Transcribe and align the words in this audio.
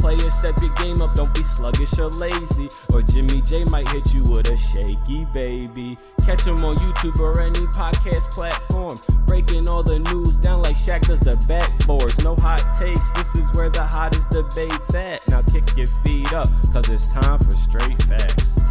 Players, 0.00 0.34
step 0.34 0.56
your 0.62 0.72
game 0.74 1.02
up, 1.02 1.12
don't 1.12 1.32
be 1.34 1.42
sluggish 1.42 1.98
or 1.98 2.08
lazy. 2.08 2.68
Or 2.92 3.02
Jimmy 3.02 3.42
J 3.42 3.64
might 3.64 3.88
hit 3.90 4.14
you 4.14 4.22
with 4.22 4.48
a 4.48 4.56
shaky 4.56 5.26
baby. 5.26 5.98
Catch 6.24 6.46
him 6.46 6.64
on 6.64 6.76
YouTube 6.76 7.20
or 7.20 7.38
any 7.40 7.66
podcast 7.76 8.30
platform. 8.30 8.96
Breaking 9.26 9.68
all 9.68 9.82
the 9.82 9.98
news 9.98 10.36
down 10.36 10.62
like 10.62 10.76
Shaq 10.76 11.06
does 11.06 11.20
the 11.20 11.36
backboards. 11.46 12.24
No 12.24 12.34
hot 12.40 12.76
takes, 12.78 13.10
this 13.12 13.34
is 13.34 13.50
where 13.52 13.68
the 13.68 13.84
hottest 13.84 14.30
debate's 14.30 14.94
at. 14.94 15.28
Now 15.28 15.42
kick 15.42 15.76
your 15.76 15.86
feet 15.86 16.32
up, 16.32 16.48
cause 16.72 16.88
it's 16.88 17.12
time 17.12 17.38
for 17.38 17.52
straight 17.52 18.00
facts. 18.08 18.69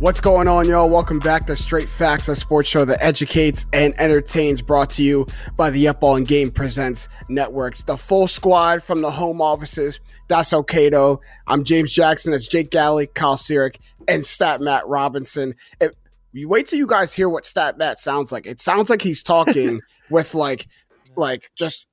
What's 0.00 0.20
going 0.20 0.46
on, 0.46 0.68
y'all? 0.68 0.88
Welcome 0.88 1.18
back 1.18 1.46
to 1.46 1.56
Straight 1.56 1.88
Facts, 1.88 2.28
a 2.28 2.36
sports 2.36 2.68
show 2.68 2.84
that 2.84 3.02
educates 3.02 3.66
and 3.72 3.98
entertains, 3.98 4.62
brought 4.62 4.90
to 4.90 5.02
you 5.02 5.26
by 5.56 5.70
the 5.70 5.88
Up 5.88 6.04
On 6.04 6.22
Game 6.22 6.52
Presents 6.52 7.08
Networks. 7.28 7.82
The 7.82 7.96
full 7.96 8.28
squad 8.28 8.80
from 8.84 9.00
the 9.00 9.10
home 9.10 9.42
offices. 9.42 9.98
That's 10.28 10.52
okay, 10.52 10.88
though. 10.88 11.20
I'm 11.48 11.64
James 11.64 11.92
Jackson. 11.92 12.30
That's 12.30 12.46
Jake 12.46 12.70
Galley, 12.70 13.08
Kyle 13.08 13.34
Sirik, 13.34 13.78
and 14.06 14.24
Stat 14.24 14.60
Matt 14.60 14.86
Robinson. 14.86 15.54
If, 15.80 15.90
you 16.30 16.48
wait 16.48 16.68
till 16.68 16.78
you 16.78 16.86
guys 16.86 17.12
hear 17.12 17.28
what 17.28 17.44
Stat 17.44 17.76
Matt 17.76 17.98
sounds 17.98 18.30
like. 18.30 18.46
It 18.46 18.60
sounds 18.60 18.90
like 18.90 19.02
he's 19.02 19.24
talking 19.24 19.80
with 20.10 20.32
like, 20.32 20.68
like 21.16 21.50
just 21.56 21.87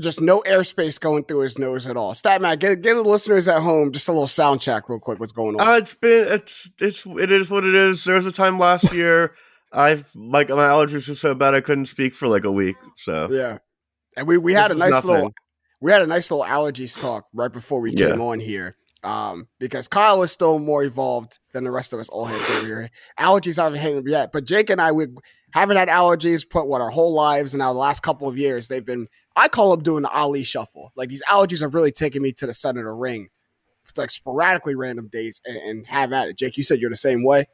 just 0.00 0.20
no 0.20 0.42
airspace 0.42 0.98
going 0.98 1.24
through 1.24 1.40
his 1.40 1.58
nose 1.58 1.86
at 1.86 1.96
all. 1.96 2.14
Stat 2.14 2.42
Matt, 2.42 2.58
give, 2.58 2.82
give 2.82 2.96
the 2.96 3.02
listeners 3.02 3.48
at 3.48 3.60
home 3.60 3.92
just 3.92 4.08
a 4.08 4.12
little 4.12 4.26
sound 4.26 4.60
check, 4.60 4.88
real 4.88 4.98
quick. 4.98 5.20
What's 5.20 5.32
going 5.32 5.60
on? 5.60 5.68
Uh, 5.68 5.76
it's 5.76 5.94
been 5.94 6.32
it's 6.32 6.70
it's 6.78 7.06
it 7.06 7.30
is 7.30 7.50
what 7.50 7.64
it 7.64 7.74
is. 7.74 8.04
There 8.04 8.16
was 8.16 8.26
a 8.26 8.32
time 8.32 8.58
last 8.58 8.92
year 8.94 9.34
I've 9.72 10.10
like 10.14 10.48
my 10.48 10.68
allergies 10.68 11.08
were 11.08 11.14
so 11.14 11.34
bad 11.34 11.54
I 11.54 11.60
couldn't 11.60 11.86
speak 11.86 12.14
for 12.14 12.28
like 12.28 12.44
a 12.44 12.52
week. 12.52 12.76
So 12.96 13.28
yeah, 13.30 13.58
and 14.16 14.26
we 14.26 14.38
we 14.38 14.52
had 14.52 14.70
a 14.70 14.74
nice 14.74 14.90
nothing. 14.90 15.10
little 15.10 15.32
we 15.80 15.92
had 15.92 16.02
a 16.02 16.06
nice 16.06 16.30
little 16.30 16.44
allergies 16.44 16.98
talk 17.00 17.26
right 17.32 17.52
before 17.52 17.80
we 17.80 17.92
came 17.92 18.18
yeah. 18.18 18.24
on 18.24 18.40
here. 18.40 18.76
Um, 19.02 19.48
because 19.58 19.88
Kyle 19.88 20.22
is 20.22 20.30
still 20.30 20.58
more 20.58 20.84
evolved 20.84 21.38
than 21.54 21.64
the 21.64 21.70
rest 21.70 21.94
of 21.94 22.00
us 22.00 22.10
all 22.10 22.26
heads 22.26 22.50
over 22.50 22.66
here. 22.66 22.90
Allergies 23.18 23.56
haven't 23.56 23.78
hit 23.78 23.96
him 23.96 24.06
yet, 24.06 24.30
but 24.30 24.44
Jake 24.44 24.68
and 24.68 24.78
I 24.78 24.92
we 24.92 25.06
haven't 25.52 25.78
had 25.78 25.88
allergies 25.88 26.48
put 26.48 26.66
what 26.66 26.82
our 26.82 26.90
whole 26.90 27.14
lives 27.14 27.54
and 27.54 27.60
now 27.60 27.72
the 27.72 27.78
last 27.78 28.02
couple 28.02 28.28
of 28.28 28.36
years 28.36 28.68
they've 28.68 28.84
been 28.84 29.08
I 29.36 29.48
call 29.48 29.70
them 29.70 29.82
doing 29.82 30.02
the 30.02 30.10
Ali 30.10 30.42
shuffle. 30.42 30.92
Like 30.96 31.08
these 31.08 31.22
allergies 31.24 31.62
are 31.62 31.68
really 31.68 31.92
taking 31.92 32.22
me 32.22 32.32
to 32.32 32.46
the 32.46 32.54
center 32.54 32.80
of 32.80 32.86
the 32.86 32.92
ring, 32.92 33.28
like 33.96 34.10
sporadically 34.10 34.74
random 34.74 35.08
days, 35.08 35.40
and, 35.44 35.56
and 35.56 35.86
have 35.86 36.12
at 36.12 36.28
it. 36.28 36.36
Jake, 36.36 36.56
you 36.56 36.62
said 36.62 36.80
you're 36.80 36.90
the 36.90 36.96
same 36.96 37.22
way. 37.24 37.46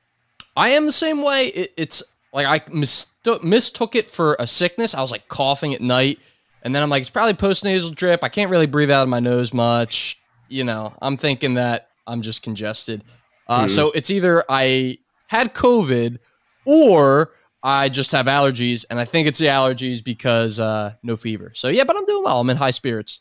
I 0.57 0.71
am 0.71 0.87
the 0.87 0.93
same 0.93 1.23
way. 1.23 1.47
It, 1.49 1.73
it's 1.77 2.03
like 2.33 2.47
I 2.47 2.73
mistook, 2.73 3.45
mistook 3.45 3.95
it 3.95 4.09
for 4.09 4.37
a 4.39 4.47
sickness. 4.47 4.95
I 4.95 5.01
was 5.01 5.13
like 5.13 5.29
coughing 5.29 5.75
at 5.75 5.81
night, 5.81 6.19
and 6.63 6.75
then 6.75 6.83
I'm 6.83 6.89
like, 6.89 7.03
it's 7.03 7.11
probably 7.11 7.35
post 7.35 7.65
nasal 7.65 7.91
drip. 7.91 8.25
I 8.25 8.29
can't 8.29 8.51
really 8.51 8.67
breathe 8.67 8.91
out 8.91 9.03
of 9.03 9.09
my 9.09 9.21
nose 9.21 9.53
much. 9.53 10.21
You 10.49 10.65
know, 10.65 10.95
I'm 11.03 11.17
thinking 11.17 11.55
that 11.55 11.89
I'm 12.07 12.23
just 12.23 12.43
congested. 12.43 13.05
Uh, 13.49 13.61
mm-hmm. 13.61 13.69
So 13.69 13.91
it's 13.93 14.11
either 14.11 14.45
I 14.49 14.99
had 15.29 15.55
COVID 15.55 16.19
or 16.65 17.33
I 17.67 17.89
just 17.89 18.13
have 18.13 18.27
allergies, 18.27 18.85
and 18.89 19.01
I 19.01 19.05
think 19.05 19.27
it's 19.27 19.41
the 19.41 19.47
allergies 19.47 20.05
because 20.05 20.61
uh, 20.61 20.95
no 21.03 21.17
fever. 21.17 21.51
So 21.53 21.67
yeah, 21.67 21.83
but 21.83 21.97
I'm 21.97 22.05
doing 22.05 22.23
well. 22.23 22.39
I'm 22.39 22.49
in 22.49 22.57
high 22.57 22.71
spirits. 22.71 23.21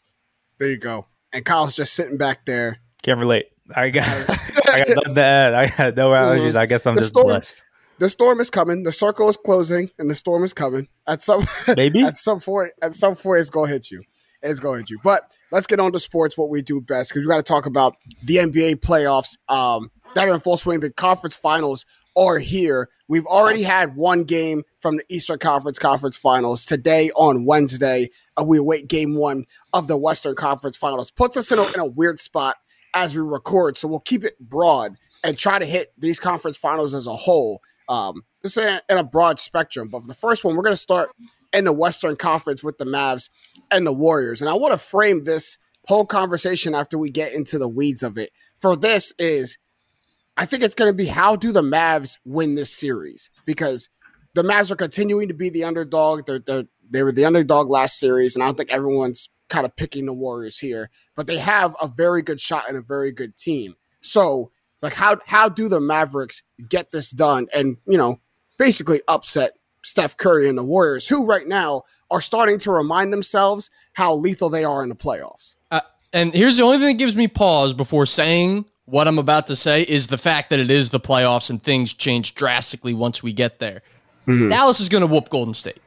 There 0.59 0.69
you 0.69 0.77
go. 0.77 1.07
And 1.33 1.43
Kyle's 1.43 1.75
just 1.75 1.93
sitting 1.93 2.15
back 2.15 2.45
there. 2.45 2.77
Can't 3.01 3.17
relate. 3.17 3.47
I 3.75 3.89
got, 3.89 4.07
I 4.69 4.85
got 4.85 4.89
nothing 4.89 5.15
to 5.15 5.23
add. 5.23 5.53
I 5.55 5.67
got 5.69 5.95
no 5.95 6.11
allergies. 6.11 6.49
Mm-hmm. 6.49 6.57
I 6.59 6.65
guess 6.67 6.85
I'm 6.85 6.93
the 6.93 7.01
just 7.01 7.13
storm, 7.13 7.25
blessed. 7.25 7.63
The 7.97 8.07
storm 8.07 8.39
is 8.39 8.51
coming. 8.51 8.83
The 8.83 8.93
circle 8.93 9.27
is 9.29 9.35
closing, 9.35 9.89
and 9.97 10.11
the 10.11 10.15
storm 10.15 10.43
is 10.43 10.53
coming. 10.53 10.89
At 11.07 11.23
some 11.23 11.47
maybe 11.75 12.03
at 12.03 12.15
some 12.15 12.39
point, 12.39 12.73
at 12.83 12.93
some 12.93 13.15
point, 13.15 13.39
it's 13.39 13.49
gonna 13.49 13.71
hit 13.71 13.89
you. 13.89 14.03
It's 14.43 14.59
gonna 14.59 14.77
hit 14.77 14.91
you. 14.91 14.99
But 15.03 15.31
let's 15.51 15.65
get 15.65 15.79
on 15.79 15.91
to 15.91 15.99
sports. 15.99 16.37
What 16.37 16.51
we 16.51 16.61
do 16.61 16.81
best 16.81 17.09
because 17.09 17.21
we 17.21 17.27
got 17.27 17.37
to 17.37 17.43
talk 17.43 17.65
about 17.65 17.95
the 18.21 18.35
NBA 18.35 18.75
playoffs 18.75 19.37
um, 19.49 19.89
that 20.13 20.29
are 20.29 20.35
in 20.35 20.39
full 20.39 20.57
swing. 20.57 20.81
The 20.81 20.91
conference 20.91 21.35
finals 21.35 21.83
are 22.15 22.39
here. 22.39 22.89
We've 23.07 23.25
already 23.25 23.63
had 23.63 23.95
one 23.95 24.23
game 24.23 24.63
from 24.79 24.97
the 24.97 25.03
Eastern 25.09 25.39
Conference 25.39 25.79
Conference 25.79 26.17
Finals 26.17 26.65
today 26.65 27.11
on 27.15 27.45
Wednesday. 27.45 28.09
and 28.37 28.47
we 28.47 28.57
await 28.57 28.87
game 28.87 29.15
one 29.15 29.45
of 29.73 29.87
the 29.87 29.97
Western 29.97 30.35
Conference 30.35 30.77
Finals. 30.77 31.11
Puts 31.11 31.37
us 31.37 31.51
in 31.51 31.59
a, 31.59 31.63
in 31.73 31.79
a 31.79 31.85
weird 31.85 32.19
spot 32.19 32.57
as 32.93 33.15
we 33.15 33.21
record, 33.21 33.77
so 33.77 33.87
we'll 33.87 33.99
keep 33.99 34.23
it 34.23 34.39
broad 34.39 34.95
and 35.23 35.37
try 35.37 35.59
to 35.59 35.65
hit 35.65 35.93
these 35.97 36.19
conference 36.19 36.57
finals 36.57 36.93
as 36.93 37.07
a 37.07 37.15
whole. 37.15 37.61
Um, 37.87 38.23
just 38.41 38.57
in 38.57 38.79
a 38.89 39.03
broad 39.03 39.39
spectrum. 39.39 39.89
But 39.89 40.01
for 40.01 40.07
the 40.07 40.15
first 40.15 40.43
one, 40.43 40.55
we're 40.55 40.63
going 40.63 40.73
to 40.73 40.77
start 40.77 41.09
in 41.53 41.65
the 41.65 41.73
Western 41.73 42.15
Conference 42.15 42.63
with 42.63 42.77
the 42.79 42.85
Mavs 42.85 43.29
and 43.69 43.85
the 43.85 43.93
Warriors. 43.93 44.41
And 44.41 44.49
I 44.49 44.53
want 44.55 44.71
to 44.71 44.77
frame 44.77 45.23
this 45.23 45.57
whole 45.87 46.05
conversation 46.05 46.73
after 46.73 46.97
we 46.97 47.11
get 47.11 47.33
into 47.33 47.57
the 47.59 47.67
weeds 47.67 48.01
of 48.03 48.17
it. 48.17 48.31
For 48.57 48.75
this 48.75 49.13
is 49.19 49.57
I 50.37 50.45
think 50.45 50.63
it's 50.63 50.75
going 50.75 50.89
to 50.89 50.95
be 50.95 51.05
how 51.05 51.35
do 51.35 51.51
the 51.51 51.61
Mavs 51.61 52.17
win 52.25 52.55
this 52.55 52.71
series 52.71 53.29
because 53.45 53.89
the 54.33 54.43
Mavs 54.43 54.69
are 54.69 54.75
continuing 54.75 55.29
to 55.29 55.33
be 55.33 55.49
the 55.49 55.63
underdog. 55.63 56.25
They're, 56.25 56.39
they're, 56.39 56.65
they 56.89 57.03
were 57.03 57.11
the 57.11 57.25
underdog 57.25 57.69
last 57.69 57.97
series, 57.99 58.35
and 58.35 58.43
I 58.43 58.47
don't 58.47 58.57
think 58.57 58.71
everyone's 58.71 59.29
kind 59.49 59.65
of 59.65 59.75
picking 59.75 60.05
the 60.05 60.13
Warriors 60.13 60.59
here, 60.59 60.89
but 61.15 61.27
they 61.27 61.37
have 61.37 61.75
a 61.81 61.87
very 61.87 62.21
good 62.21 62.39
shot 62.39 62.65
and 62.67 62.77
a 62.77 62.81
very 62.81 63.11
good 63.11 63.37
team. 63.37 63.75
So, 64.01 64.51
like, 64.81 64.93
how 64.93 65.19
how 65.25 65.49
do 65.49 65.67
the 65.67 65.79
Mavericks 65.79 66.43
get 66.69 66.91
this 66.91 67.11
done 67.11 67.47
and 67.53 67.77
you 67.87 67.97
know 67.97 68.19
basically 68.59 69.01
upset 69.07 69.53
Steph 69.83 70.17
Curry 70.17 70.49
and 70.49 70.57
the 70.57 70.63
Warriors, 70.63 71.07
who 71.07 71.25
right 71.25 71.47
now 71.47 71.83
are 72.11 72.21
starting 72.21 72.59
to 72.59 72.71
remind 72.71 73.13
themselves 73.13 73.69
how 73.93 74.13
lethal 74.15 74.49
they 74.49 74.63
are 74.63 74.83
in 74.83 74.89
the 74.89 74.95
playoffs? 74.95 75.55
Uh, 75.71 75.81
and 76.13 76.33
here's 76.33 76.57
the 76.57 76.63
only 76.63 76.77
thing 76.77 76.87
that 76.87 77.03
gives 77.03 77.15
me 77.15 77.27
pause 77.27 77.73
before 77.73 78.05
saying 78.05 78.65
what 78.85 79.07
I'm 79.07 79.17
about 79.17 79.47
to 79.47 79.55
say 79.55 79.81
is 79.81 80.07
the 80.07 80.17
fact 80.17 80.49
that 80.51 80.59
it 80.59 80.71
is 80.71 80.91
the 80.91 80.99
playoffs 80.99 81.49
and 81.49 81.61
things 81.61 81.93
change 81.93 82.35
drastically 82.35 82.93
once 82.93 83.23
we 83.23 83.33
get 83.33 83.59
there. 83.59 83.81
Mm-hmm. 84.27 84.49
Dallas 84.49 84.79
is 84.79 84.89
going 84.89 85.01
to 85.01 85.07
whoop 85.07 85.29
Golden 85.29 85.53
State. 85.53 85.81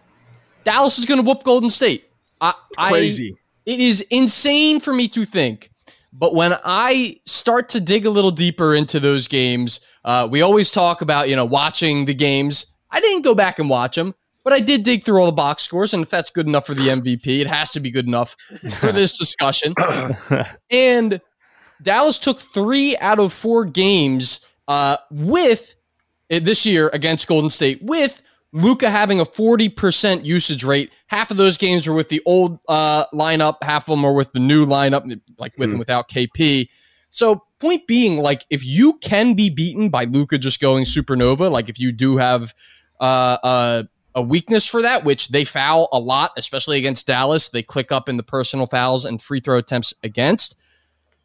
Dallas 0.64 0.98
is 0.98 1.06
going 1.06 1.22
to 1.22 1.26
whoop 1.26 1.44
Golden 1.44 1.70
State. 1.70 2.10
I, 2.40 2.54
Crazy. 2.76 3.34
I, 3.36 3.70
it 3.70 3.80
is 3.80 4.00
insane 4.10 4.80
for 4.80 4.92
me 4.92 5.08
to 5.08 5.24
think. 5.24 5.70
But 6.12 6.34
when 6.34 6.54
I 6.64 7.20
start 7.26 7.68
to 7.70 7.80
dig 7.80 8.06
a 8.06 8.10
little 8.10 8.30
deeper 8.30 8.74
into 8.74 8.98
those 8.98 9.28
games, 9.28 9.80
uh, 10.04 10.26
we 10.28 10.42
always 10.42 10.70
talk 10.70 11.00
about, 11.02 11.28
you 11.28 11.36
know, 11.36 11.44
watching 11.44 12.06
the 12.06 12.14
games. 12.14 12.66
I 12.90 13.00
didn't 13.00 13.22
go 13.22 13.34
back 13.34 13.58
and 13.58 13.68
watch 13.68 13.96
them, 13.96 14.14
but 14.42 14.52
I 14.52 14.60
did 14.60 14.82
dig 14.82 15.04
through 15.04 15.20
all 15.20 15.26
the 15.26 15.32
box 15.32 15.62
scores. 15.62 15.92
And 15.92 16.02
if 16.02 16.10
that's 16.10 16.30
good 16.30 16.46
enough 16.46 16.66
for 16.66 16.74
the 16.74 16.88
MVP, 16.88 17.40
it 17.40 17.46
has 17.46 17.70
to 17.72 17.80
be 17.80 17.90
good 17.90 18.06
enough 18.06 18.36
for 18.78 18.90
this 18.90 19.18
discussion. 19.18 19.74
and 20.70 21.20
Dallas 21.82 22.18
took 22.18 22.38
three 22.40 22.96
out 22.98 23.18
of 23.18 23.32
four 23.32 23.64
games 23.64 24.40
uh, 24.66 24.96
with 25.10 25.74
uh, 26.30 26.40
this 26.42 26.66
year 26.66 26.90
against 26.92 27.26
Golden 27.26 27.50
State 27.50 27.82
with 27.82 28.22
Luka 28.52 28.90
having 28.90 29.20
a 29.20 29.24
40% 29.24 30.24
usage 30.24 30.64
rate. 30.64 30.92
Half 31.08 31.30
of 31.30 31.36
those 31.36 31.56
games 31.58 31.86
were 31.86 31.94
with 31.94 32.08
the 32.08 32.22
old 32.24 32.58
uh, 32.68 33.06
lineup, 33.12 33.62
half 33.62 33.88
of 33.88 33.92
them 33.92 34.04
are 34.04 34.12
with 34.12 34.32
the 34.32 34.40
new 34.40 34.66
lineup, 34.66 35.02
like 35.38 35.52
with 35.58 35.68
mm. 35.68 35.72
and 35.72 35.72
hmm. 35.74 35.78
without 35.78 36.08
KP. 36.08 36.68
So, 37.10 37.44
point 37.58 37.86
being, 37.86 38.20
like, 38.22 38.44
if 38.50 38.64
you 38.64 38.94
can 38.98 39.34
be 39.34 39.50
beaten 39.50 39.88
by 39.88 40.04
Luka 40.04 40.38
just 40.38 40.60
going 40.60 40.84
supernova, 40.84 41.50
like 41.50 41.68
if 41.68 41.78
you 41.78 41.92
do 41.92 42.18
have 42.18 42.54
uh, 43.00 43.38
uh, 43.42 43.82
a 44.14 44.22
weakness 44.22 44.66
for 44.66 44.82
that, 44.82 45.04
which 45.04 45.28
they 45.28 45.44
foul 45.44 45.88
a 45.92 45.98
lot, 45.98 46.32
especially 46.36 46.78
against 46.78 47.06
Dallas, 47.06 47.48
they 47.48 47.62
click 47.62 47.92
up 47.92 48.08
in 48.08 48.16
the 48.16 48.22
personal 48.22 48.66
fouls 48.66 49.04
and 49.04 49.20
free 49.20 49.40
throw 49.40 49.58
attempts 49.58 49.94
against 50.02 50.56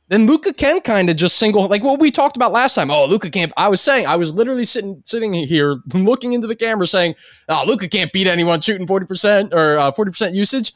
then 0.10 0.28
Luka 0.28 0.54
can 0.54 0.82
kind 0.82 1.10
of 1.10 1.16
just 1.16 1.38
single 1.38 1.68
like 1.68 1.84
what 1.84 2.00
we 2.00 2.12
talked 2.12 2.36
about 2.36 2.52
last 2.52 2.76
time. 2.76 2.92
Oh, 2.92 3.06
Luka 3.06 3.30
can't. 3.30 3.54
I 3.56 3.70
was 3.70 3.82
saying 3.82 4.06
I 4.06 4.16
was 4.16 4.34
literally 4.34 4.66
sitting 4.66 5.02
sitting 5.06 5.34
here 5.34 5.78
looking 5.94 6.34
into 6.34 6.48
the 6.48 6.56
camera 6.56 6.86
saying, 6.86 7.16
"Oh, 7.50 7.64
Luka 7.66 7.88
can't 7.88 8.12
beat 8.12 8.28
anyone 8.28 8.62
shooting 8.62 8.86
forty 8.86 9.06
percent 9.06 9.54
or 9.54 9.78
uh, 9.78 9.92
forty 9.92 10.10
uh, 10.10 10.12
percent 10.12 10.36
usage." 10.36 10.74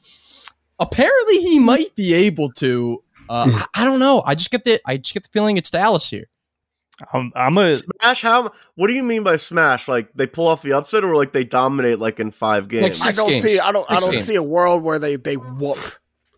Apparently, 0.79 1.39
he 1.39 1.59
might 1.59 1.95
be 1.95 2.13
able 2.13 2.49
to. 2.53 3.03
Uh, 3.29 3.49
hmm. 3.49 3.55
I, 3.57 3.65
I 3.75 3.85
don't 3.85 3.99
know. 3.99 4.23
I 4.25 4.35
just 4.35 4.49
get 4.49 4.63
the 4.63 4.79
I 4.85 4.97
just 4.97 5.13
get 5.13 5.23
the 5.23 5.29
feeling 5.33 5.57
it's 5.57 5.69
Dallas 5.69 6.09
here. 6.09 6.25
I'm, 7.13 7.31
I'm 7.35 7.57
a 7.59 7.75
smash. 7.75 8.21
How? 8.21 8.49
What 8.75 8.87
do 8.87 8.93
you 8.93 9.03
mean 9.03 9.23
by 9.23 9.37
smash? 9.37 9.87
Like 9.87 10.11
they 10.13 10.25
pull 10.25 10.47
off 10.47 10.61
the 10.61 10.73
upset, 10.73 11.03
or 11.03 11.15
like 11.15 11.33
they 11.33 11.43
dominate 11.43 11.99
like 11.99 12.19
in 12.19 12.31
five 12.31 12.69
games? 12.69 13.01
Like 13.01 13.09
I 13.09 13.11
don't 13.11 13.29
games. 13.29 13.43
see. 13.43 13.59
I 13.59 13.71
don't. 13.71 13.87
Six 13.87 13.95
I 13.95 13.99
don't 13.99 14.11
games. 14.13 14.25
see 14.25 14.35
a 14.35 14.43
world 14.43 14.83
where 14.83 14.99
they 14.99 15.17
they 15.17 15.35
whoop 15.35 15.77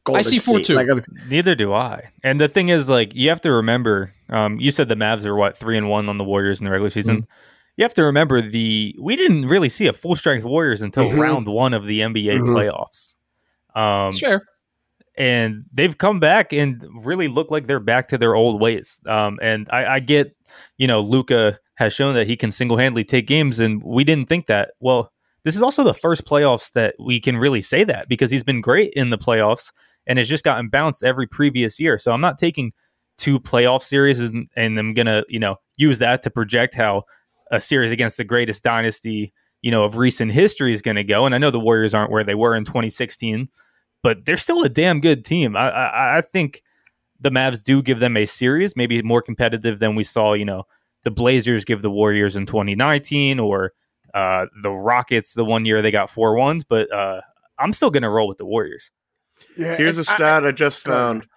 Golden 0.04 0.20
I 0.20 0.22
see 0.22 0.40
four 0.40 0.60
two. 0.60 0.76
Like, 0.76 0.88
Neither 1.28 1.56
do 1.56 1.74
I. 1.74 2.10
And 2.24 2.40
the 2.40 2.48
thing 2.48 2.70
is, 2.70 2.90
like, 2.90 3.14
you 3.16 3.30
have 3.30 3.42
to 3.42 3.52
remember. 3.52 4.12
Um, 4.30 4.60
you 4.60 4.72
said 4.72 4.90
the 4.90 4.96
Mavs 4.96 5.26
are 5.26 5.36
what 5.36 5.58
three 5.58 5.78
and 5.78 5.90
one 5.90 6.10
on 6.10 6.18
the 6.18 6.24
Warriors 6.24 6.60
in 6.60 6.66
the 6.66 6.72
regular 6.72 6.90
season. 6.90 7.24
Mm-hmm. 7.24 7.32
You 7.78 7.84
have 7.84 7.94
to 7.96 8.04
remember 8.04 8.42
the 8.42 8.96
we 9.00 9.16
didn't 9.16 9.48
really 9.48 9.70
see 9.70 9.88
a 9.88 9.94
full 9.94 10.16
strength 10.16 10.44
Warriors 10.44 10.82
until 10.82 11.06
mm-hmm. 11.06 11.20
round 11.20 11.48
one 11.48 11.74
of 11.74 11.86
the 11.86 12.02
NBA 12.02 12.40
mm-hmm. 12.40 12.56
playoffs. 12.56 13.16
Um, 13.76 14.12
sure. 14.12 14.44
And 15.18 15.66
they've 15.74 15.98
come 15.98 16.20
back 16.20 16.54
and 16.54 16.86
really 17.04 17.28
look 17.28 17.52
like 17.52 17.68
they're 17.68 17.80
back 17.80 18.08
to 18.10 18.18
their 18.18 18.36
old 18.36 18.62
ways. 18.62 19.02
Um, 19.06 19.40
and 19.42 19.68
I, 19.72 19.86
I 19.96 20.00
get, 20.00 20.36
you 20.78 20.88
know, 20.88 21.02
Luka 21.02 21.60
has 21.76 21.94
shown 21.94 22.16
that 22.16 22.28
he 22.28 22.38
can 22.38 22.52
single 22.52 22.78
handedly 22.78 23.04
take 23.04 23.28
games, 23.28 23.60
and 23.60 23.82
we 23.84 24.04
didn't 24.04 24.28
think 24.28 24.48
that. 24.48 24.72
Well, 24.80 25.12
this 25.44 25.56
is 25.56 25.64
also 25.64 25.84
the 25.84 25.94
first 25.94 26.26
playoffs 26.26 26.72
that 26.74 26.96
we 27.00 27.20
can 27.20 27.38
really 27.38 27.62
say 27.62 27.84
that 27.86 28.10
because 28.10 28.30
he's 28.30 28.44
been 28.44 28.62
great 28.62 28.92
in 28.94 29.10
the 29.10 29.18
playoffs 29.18 29.72
and 30.10 30.18
has 30.18 30.28
just 30.28 30.44
gotten 30.44 30.68
bounced 30.68 31.04
every 31.04 31.28
previous 31.28 31.80
year. 31.80 31.98
So 31.98 32.12
I'm 32.12 32.20
not 32.20 32.40
taking 32.40 32.74
two 33.18 33.40
playoff 33.40 33.84
series 33.84 34.20
and, 34.20 34.50
and 34.56 34.78
I'm 34.78 34.94
gonna, 34.94 35.24
you 35.30 35.40
know, 35.40 35.58
use 35.78 36.00
that 36.00 36.24
to 36.24 36.32
project 36.32 36.74
how 36.74 37.04
a 37.52 37.62
series 37.62 37.92
against 37.92 38.18
the 38.18 38.24
greatest 38.24 38.64
dynasty, 38.64 39.32
you 39.62 39.72
know, 39.72 39.86
of 39.86 39.98
recent 39.98 40.32
history 40.32 40.74
is 40.74 40.82
gonna 40.82 41.04
go. 41.04 41.26
And 41.26 41.36
I 41.36 41.38
know 41.38 41.52
the 41.52 41.60
Warriors 41.60 41.94
aren't 41.94 42.12
where 42.12 42.24
they 42.24 42.36
were 42.36 42.56
in 42.56 42.66
2016, 42.66 43.48
but 44.02 44.26
they're 44.26 44.36
still 44.36 44.64
a 44.64 44.70
damn 44.70 45.00
good 45.00 45.24
team. 45.24 45.56
I, 45.56 45.70
I, 45.70 46.18
I 46.18 46.22
think 46.22 46.64
the 47.20 47.30
Mavs 47.30 47.62
do 47.62 47.84
give 47.84 48.00
them 48.00 48.18
a 48.18 48.26
series, 48.26 48.76
maybe 48.76 49.02
more 49.04 49.22
competitive 49.22 49.80
than 49.80 49.96
we 49.96 50.04
saw, 50.04 50.34
you 50.34 50.46
know, 50.46 50.64
the 51.04 51.12
Blazers 51.12 51.66
give 51.66 51.84
the 51.84 51.92
Warriors 51.92 52.36
in 52.36 52.48
2019 52.48 53.40
or 53.40 53.74
uh, 54.16 54.48
the 54.64 54.72
Rockets 54.72 55.34
the 55.34 55.46
one 55.46 55.66
year 55.66 55.82
they 55.82 55.92
got 55.92 56.10
four 56.10 56.36
ones, 56.36 56.64
but 56.64 56.92
uh, 56.92 57.22
I'm 57.60 57.74
still 57.74 57.92
going 57.92 58.04
to 58.04 58.10
roll 58.10 58.28
with 58.28 58.38
the 58.38 58.46
Warriors. 58.46 58.92
Yeah, 59.58 59.76
Here's 59.76 59.98
a 59.98 60.04
stat 60.04 60.46
I, 60.46 60.50
I 60.50 60.52
just 60.52 60.84
found 60.84 61.28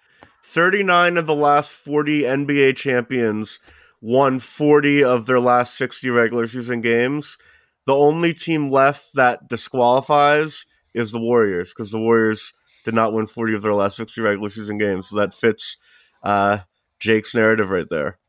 39 0.43 1.17
of 1.17 1.25
the 1.25 1.35
last 1.35 1.71
40 1.71 2.21
NBA 2.21 2.75
champions 2.75 3.59
won 4.01 4.39
40 4.39 5.03
of 5.03 5.25
their 5.25 5.39
last 5.39 5.75
60 5.77 6.09
regular 6.09 6.47
season 6.47 6.81
games. 6.81 7.37
The 7.85 7.95
only 7.95 8.33
team 8.33 8.69
left 8.69 9.13
that 9.15 9.47
disqualifies 9.47 10.65
is 10.93 11.11
the 11.11 11.21
Warriors 11.21 11.73
because 11.73 11.91
the 11.91 11.99
Warriors 11.99 12.53
did 12.83 12.93
not 12.93 13.13
win 13.13 13.27
40 13.27 13.55
of 13.55 13.61
their 13.61 13.73
last 13.73 13.97
60 13.97 14.21
regular 14.21 14.49
season 14.49 14.77
games. 14.77 15.09
So 15.09 15.15
that 15.17 15.33
fits 15.33 15.77
uh, 16.23 16.59
Jake's 16.99 17.33
narrative 17.33 17.69
right 17.69 17.87
there. 17.89 18.19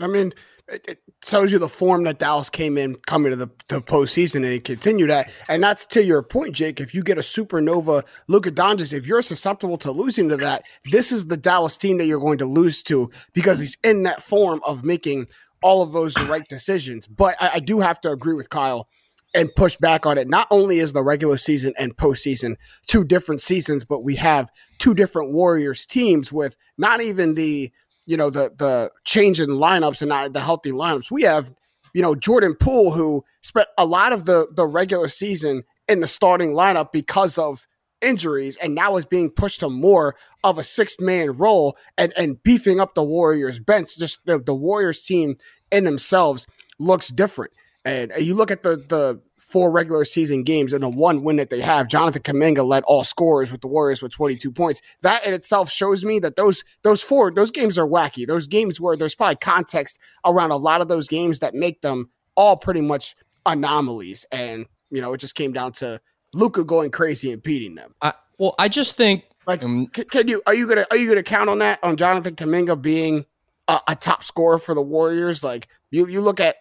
I 0.00 0.08
mean, 0.08 0.32
it, 0.68 1.00
tells 1.22 1.52
you 1.52 1.58
the 1.58 1.68
form 1.68 2.04
that 2.04 2.18
Dallas 2.18 2.50
came 2.50 2.76
in 2.76 2.96
coming 3.06 3.30
to 3.30 3.36
the, 3.36 3.48
the 3.68 3.80
postseason 3.80 4.36
and 4.36 4.46
it 4.46 4.64
continued 4.64 5.10
that. 5.10 5.30
And 5.48 5.62
that's 5.62 5.86
to 5.86 6.02
your 6.02 6.22
point, 6.22 6.54
Jake. 6.54 6.80
If 6.80 6.94
you 6.94 7.02
get 7.02 7.18
a 7.18 7.22
supernova 7.22 8.02
Luka 8.28 8.50
Doncic, 8.50 8.92
if 8.92 9.06
you're 9.06 9.22
susceptible 9.22 9.78
to 9.78 9.92
losing 9.92 10.28
to 10.28 10.36
that, 10.38 10.64
this 10.90 11.12
is 11.12 11.26
the 11.26 11.36
Dallas 11.36 11.76
team 11.76 11.98
that 11.98 12.06
you're 12.06 12.20
going 12.20 12.38
to 12.38 12.46
lose 12.46 12.82
to 12.84 13.10
because 13.32 13.60
he's 13.60 13.78
in 13.84 14.02
that 14.02 14.22
form 14.22 14.60
of 14.66 14.84
making 14.84 15.28
all 15.62 15.82
of 15.82 15.92
those 15.92 16.20
right 16.24 16.46
decisions. 16.48 17.06
But 17.06 17.36
I, 17.40 17.50
I 17.54 17.60
do 17.60 17.80
have 17.80 18.00
to 18.02 18.10
agree 18.10 18.34
with 18.34 18.50
Kyle 18.50 18.88
and 19.34 19.54
push 19.54 19.76
back 19.76 20.04
on 20.04 20.18
it. 20.18 20.28
Not 20.28 20.46
only 20.50 20.78
is 20.78 20.92
the 20.92 21.02
regular 21.02 21.38
season 21.38 21.72
and 21.78 21.96
postseason 21.96 22.56
two 22.86 23.04
different 23.04 23.40
seasons, 23.40 23.84
but 23.84 24.04
we 24.04 24.16
have 24.16 24.50
two 24.78 24.94
different 24.94 25.32
Warriors 25.32 25.86
teams 25.86 26.30
with 26.30 26.56
not 26.76 27.00
even 27.00 27.34
the 27.34 27.72
you 28.06 28.16
know 28.16 28.30
the 28.30 28.50
the 28.56 28.90
change 29.04 29.40
in 29.40 29.50
lineups 29.50 30.02
and 30.02 30.08
not 30.08 30.32
the 30.32 30.40
healthy 30.40 30.72
lineups. 30.72 31.10
We 31.10 31.22
have 31.22 31.52
you 31.94 32.02
know 32.02 32.14
Jordan 32.14 32.54
Poole 32.54 32.92
who 32.92 33.24
spent 33.42 33.68
a 33.78 33.86
lot 33.86 34.12
of 34.12 34.24
the 34.24 34.48
the 34.54 34.66
regular 34.66 35.08
season 35.08 35.64
in 35.88 36.00
the 36.00 36.08
starting 36.08 36.52
lineup 36.52 36.92
because 36.92 37.38
of 37.38 37.66
injuries 38.00 38.56
and 38.56 38.74
now 38.74 38.96
is 38.96 39.06
being 39.06 39.30
pushed 39.30 39.60
to 39.60 39.70
more 39.70 40.16
of 40.42 40.58
a 40.58 40.64
sixth 40.64 41.00
man 41.00 41.30
role 41.36 41.76
and 41.96 42.12
and 42.16 42.42
beefing 42.42 42.80
up 42.80 42.94
the 42.94 43.04
Warriors 43.04 43.58
bench. 43.58 43.96
Just 43.96 44.24
the, 44.26 44.38
the 44.38 44.54
Warriors 44.54 45.02
team 45.04 45.36
in 45.70 45.84
themselves 45.84 46.46
looks 46.78 47.08
different. 47.08 47.52
And 47.84 48.12
you 48.18 48.34
look 48.34 48.50
at 48.50 48.62
the 48.62 48.76
the 48.76 49.20
four 49.52 49.70
regular 49.70 50.04
season 50.06 50.42
games 50.42 50.72
and 50.72 50.82
the 50.82 50.88
one 50.88 51.22
win 51.22 51.36
that 51.36 51.50
they 51.50 51.60
have. 51.60 51.86
Jonathan 51.86 52.22
Kuminga 52.22 52.66
led 52.66 52.82
all 52.84 53.04
scorers 53.04 53.52
with 53.52 53.60
the 53.60 53.66
Warriors 53.66 54.00
with 54.00 54.10
22 54.10 54.50
points. 54.50 54.80
That 55.02 55.26
in 55.26 55.34
itself 55.34 55.70
shows 55.70 56.04
me 56.04 56.18
that 56.20 56.36
those 56.36 56.64
those 56.82 57.02
four 57.02 57.30
those 57.30 57.50
games 57.50 57.76
are 57.76 57.86
wacky. 57.86 58.26
Those 58.26 58.46
games 58.46 58.80
where 58.80 58.96
there's 58.96 59.14
probably 59.14 59.36
context 59.36 59.98
around 60.24 60.52
a 60.52 60.56
lot 60.56 60.80
of 60.80 60.88
those 60.88 61.06
games 61.06 61.40
that 61.40 61.54
make 61.54 61.82
them 61.82 62.10
all 62.34 62.56
pretty 62.56 62.80
much 62.80 63.14
anomalies. 63.44 64.24
And 64.32 64.66
you 64.90 65.02
know, 65.02 65.12
it 65.12 65.18
just 65.18 65.34
came 65.34 65.52
down 65.52 65.72
to 65.72 66.00
Luka 66.32 66.64
going 66.64 66.90
crazy 66.90 67.30
and 67.30 67.42
beating 67.42 67.74
them. 67.74 67.94
I, 68.00 68.14
well, 68.38 68.54
I 68.58 68.68
just 68.68 68.96
think 68.96 69.24
like 69.46 69.62
um, 69.62 69.86
can, 69.88 70.04
can, 70.06 70.28
you 70.28 70.42
are 70.46 70.54
you 70.54 70.66
gonna 70.66 70.86
are 70.90 70.96
you 70.96 71.08
gonna 71.08 71.22
count 71.22 71.50
on 71.50 71.58
that 71.58 71.78
on 71.82 71.96
Jonathan 71.98 72.34
Kuminga 72.36 72.80
being 72.80 73.26
a, 73.68 73.80
a 73.88 73.96
top 73.96 74.24
scorer 74.24 74.58
for 74.58 74.74
the 74.74 74.82
Warriors? 74.82 75.44
Like 75.44 75.68
you 75.90 76.06
you 76.06 76.22
look 76.22 76.40
at 76.40 76.56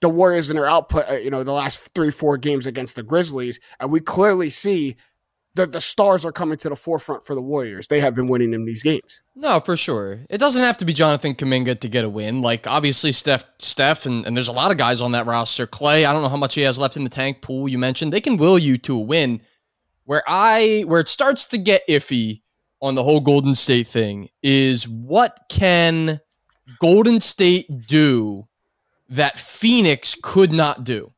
the 0.00 0.08
Warriors 0.08 0.50
and 0.50 0.58
their 0.58 0.68
output, 0.68 1.10
uh, 1.10 1.14
you 1.14 1.30
know, 1.30 1.44
the 1.44 1.52
last 1.52 1.92
three, 1.94 2.10
four 2.10 2.38
games 2.38 2.66
against 2.66 2.96
the 2.96 3.02
Grizzlies. 3.02 3.60
And 3.78 3.90
we 3.90 4.00
clearly 4.00 4.50
see 4.50 4.96
that 5.54 5.72
the 5.72 5.80
stars 5.80 6.24
are 6.24 6.32
coming 6.32 6.56
to 6.58 6.68
the 6.68 6.76
forefront 6.76 7.24
for 7.24 7.34
the 7.34 7.42
Warriors. 7.42 7.88
They 7.88 8.00
have 8.00 8.14
been 8.14 8.28
winning 8.28 8.54
in 8.54 8.64
these 8.64 8.82
games. 8.82 9.22
No, 9.34 9.60
for 9.60 9.76
sure. 9.76 10.20
It 10.30 10.38
doesn't 10.38 10.62
have 10.62 10.76
to 10.78 10.84
be 10.84 10.92
Jonathan 10.92 11.34
Kuminga 11.34 11.80
to 11.80 11.88
get 11.88 12.04
a 12.04 12.08
win. 12.08 12.40
Like 12.40 12.66
obviously 12.66 13.12
Steph, 13.12 13.44
Steph, 13.58 14.06
and, 14.06 14.24
and 14.24 14.36
there's 14.36 14.48
a 14.48 14.52
lot 14.52 14.70
of 14.70 14.76
guys 14.76 15.00
on 15.00 15.12
that 15.12 15.26
roster. 15.26 15.66
Clay, 15.66 16.04
I 16.04 16.12
don't 16.12 16.22
know 16.22 16.28
how 16.28 16.36
much 16.36 16.54
he 16.54 16.62
has 16.62 16.78
left 16.78 16.96
in 16.96 17.04
the 17.04 17.10
tank. 17.10 17.42
Poole 17.42 17.68
you 17.68 17.78
mentioned 17.78 18.12
they 18.12 18.20
can 18.20 18.36
will 18.36 18.58
you 18.58 18.78
to 18.78 18.96
a 18.96 19.00
win. 19.00 19.40
Where 20.04 20.22
I 20.26 20.84
where 20.86 21.00
it 21.00 21.08
starts 21.08 21.46
to 21.48 21.58
get 21.58 21.86
iffy 21.88 22.42
on 22.80 22.94
the 22.94 23.04
whole 23.04 23.20
Golden 23.20 23.54
State 23.54 23.86
thing 23.86 24.28
is 24.42 24.88
what 24.88 25.44
can 25.48 26.20
Golden 26.80 27.20
State 27.20 27.66
do 27.88 28.46
that 29.10 29.36
Phoenix 29.36 30.16
could 30.20 30.52
not 30.52 30.84
do. 30.84 31.12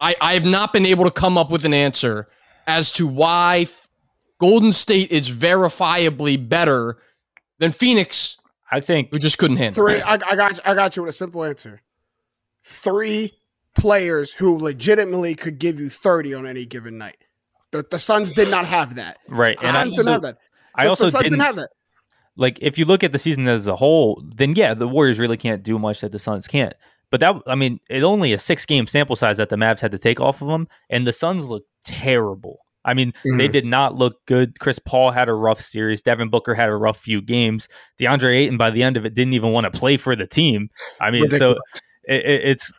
I, 0.00 0.14
I 0.20 0.34
have 0.34 0.44
not 0.44 0.72
been 0.72 0.86
able 0.86 1.04
to 1.04 1.10
come 1.10 1.36
up 1.36 1.50
with 1.50 1.64
an 1.64 1.74
answer 1.74 2.28
as 2.66 2.92
to 2.92 3.06
why 3.06 3.66
Golden 4.38 4.72
State 4.72 5.10
is 5.10 5.30
verifiably 5.30 6.48
better 6.48 6.98
than 7.58 7.72
Phoenix. 7.72 8.38
I 8.70 8.80
think 8.80 9.10
we 9.12 9.18
just 9.18 9.36
couldn't 9.38 9.56
handle. 9.56 9.84
Three. 9.84 10.00
I, 10.00 10.14
I 10.14 10.36
got. 10.36 10.56
You, 10.56 10.62
I 10.64 10.74
got 10.74 10.96
you 10.96 11.02
with 11.02 11.10
a 11.10 11.12
simple 11.12 11.42
answer. 11.44 11.82
Three 12.62 13.34
players 13.76 14.32
who 14.34 14.58
legitimately 14.58 15.34
could 15.34 15.58
give 15.58 15.80
you 15.80 15.90
thirty 15.90 16.32
on 16.32 16.46
any 16.46 16.64
given 16.64 16.96
night. 16.96 17.16
The, 17.72 17.84
the 17.90 17.98
Suns 17.98 18.32
did 18.32 18.50
not 18.50 18.66
have 18.66 18.94
that. 18.94 19.18
Right, 19.28 19.58
the 19.58 19.66
and 19.66 19.72
Suns 19.72 19.94
I 19.94 19.96
didn't 19.96 20.12
have 20.12 20.22
that. 20.22 20.38
I 20.74 20.86
also 20.86 21.04
the 21.04 21.10
Suns 21.10 21.24
didn't, 21.24 21.38
didn't 21.38 21.46
have 21.46 21.56
that. 21.56 21.70
Like, 22.40 22.58
if 22.62 22.78
you 22.78 22.86
look 22.86 23.04
at 23.04 23.12
the 23.12 23.18
season 23.18 23.46
as 23.48 23.66
a 23.66 23.76
whole, 23.76 24.22
then 24.24 24.54
yeah, 24.54 24.72
the 24.72 24.88
Warriors 24.88 25.18
really 25.18 25.36
can't 25.36 25.62
do 25.62 25.78
much 25.78 26.00
that 26.00 26.10
the 26.10 26.18
Suns 26.18 26.46
can't. 26.46 26.72
But 27.10 27.20
that, 27.20 27.36
I 27.46 27.54
mean, 27.54 27.80
it 27.90 28.02
only 28.02 28.32
a 28.32 28.38
six 28.38 28.64
game 28.64 28.86
sample 28.86 29.14
size 29.14 29.36
that 29.36 29.50
the 29.50 29.56
Mavs 29.56 29.80
had 29.80 29.90
to 29.90 29.98
take 29.98 30.20
off 30.20 30.40
of 30.40 30.48
them, 30.48 30.66
and 30.88 31.06
the 31.06 31.12
Suns 31.12 31.46
looked 31.46 31.68
terrible. 31.84 32.60
I 32.82 32.94
mean, 32.94 33.12
mm-hmm. 33.12 33.36
they 33.36 33.46
did 33.46 33.66
not 33.66 33.94
look 33.94 34.24
good. 34.24 34.58
Chris 34.58 34.78
Paul 34.78 35.10
had 35.10 35.28
a 35.28 35.34
rough 35.34 35.60
series. 35.60 36.00
Devin 36.00 36.30
Booker 36.30 36.54
had 36.54 36.70
a 36.70 36.74
rough 36.74 36.98
few 36.98 37.20
games. 37.20 37.68
DeAndre 37.98 38.32
Ayton, 38.32 38.56
by 38.56 38.70
the 38.70 38.82
end 38.82 38.96
of 38.96 39.04
it, 39.04 39.12
didn't 39.12 39.34
even 39.34 39.52
want 39.52 39.70
to 39.70 39.78
play 39.78 39.98
for 39.98 40.16
the 40.16 40.26
team. 40.26 40.70
I 40.98 41.10
mean, 41.10 41.24
Ridiculous. 41.24 41.58
so 41.58 41.78
it, 42.08 42.24
it's. 42.24 42.72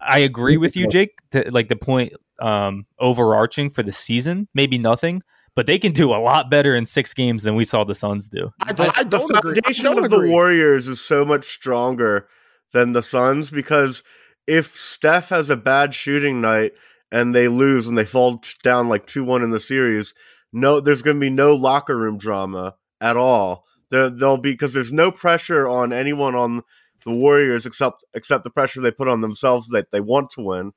I 0.00 0.20
agree 0.20 0.58
with 0.58 0.76
you, 0.76 0.86
Jake. 0.86 1.18
To, 1.32 1.50
like 1.50 1.66
the 1.66 1.76
point, 1.76 2.12
um, 2.38 2.86
overarching 3.00 3.70
for 3.70 3.82
the 3.82 3.92
season, 3.92 4.46
maybe 4.54 4.78
nothing, 4.78 5.22
but 5.54 5.66
they 5.66 5.78
can 5.78 5.92
do 5.92 6.12
a 6.12 6.16
lot 6.16 6.50
better 6.50 6.74
in 6.74 6.86
six 6.86 7.12
games 7.12 7.42
than 7.42 7.54
we 7.54 7.64
saw 7.64 7.84
the 7.84 7.94
Suns 7.94 8.28
do. 8.28 8.50
I, 8.60 8.70
I 8.96 9.04
the 9.04 9.18
foundation 9.42 9.86
of 9.86 9.98
agree. 9.98 10.28
the 10.28 10.32
Warriors 10.32 10.88
is 10.88 11.00
so 11.00 11.24
much 11.24 11.44
stronger 11.44 12.28
than 12.72 12.92
the 12.92 13.02
Suns 13.02 13.50
because 13.50 14.02
if 14.46 14.66
Steph 14.66 15.28
has 15.28 15.50
a 15.50 15.56
bad 15.56 15.94
shooting 15.94 16.40
night 16.40 16.72
and 17.10 17.34
they 17.34 17.48
lose 17.48 17.86
and 17.86 17.96
they 17.96 18.04
fall 18.04 18.42
down 18.62 18.88
like 18.88 19.06
2 19.06 19.24
1 19.24 19.42
in 19.42 19.50
the 19.50 19.60
series, 19.60 20.14
no, 20.52 20.80
there's 20.80 21.02
going 21.02 21.16
to 21.16 21.20
be 21.20 21.30
no 21.30 21.54
locker 21.54 21.96
room 21.96 22.18
drama 22.18 22.74
at 23.00 23.16
all. 23.16 23.64
There, 23.90 24.08
there'll 24.08 24.40
be 24.40 24.52
because 24.52 24.72
there's 24.72 24.92
no 24.92 25.12
pressure 25.12 25.68
on 25.68 25.92
anyone 25.92 26.34
on 26.34 26.62
the 27.04 27.12
Warriors 27.12 27.66
except 27.66 28.04
except 28.14 28.44
the 28.44 28.50
pressure 28.50 28.80
they 28.80 28.90
put 28.90 29.08
on 29.08 29.20
themselves 29.20 29.68
that 29.68 29.90
they 29.90 30.00
want 30.00 30.30
to 30.30 30.42
win. 30.42 30.72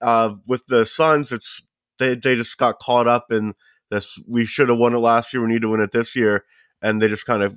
Uh, 0.00 0.34
with 0.46 0.66
the 0.66 0.84
Suns, 0.84 1.32
it's 1.32 1.62
they 1.98 2.14
they 2.16 2.34
just 2.34 2.58
got 2.58 2.78
caught 2.78 3.06
up 3.06 3.30
in 3.30 3.54
this. 3.90 4.20
We 4.26 4.44
should 4.44 4.68
have 4.68 4.78
won 4.78 4.94
it 4.94 4.98
last 4.98 5.32
year. 5.32 5.42
We 5.42 5.52
need 5.52 5.62
to 5.62 5.70
win 5.70 5.80
it 5.80 5.92
this 5.92 6.16
year, 6.16 6.44
and 6.82 7.00
they 7.00 7.08
just 7.08 7.26
kind 7.26 7.42
of 7.42 7.56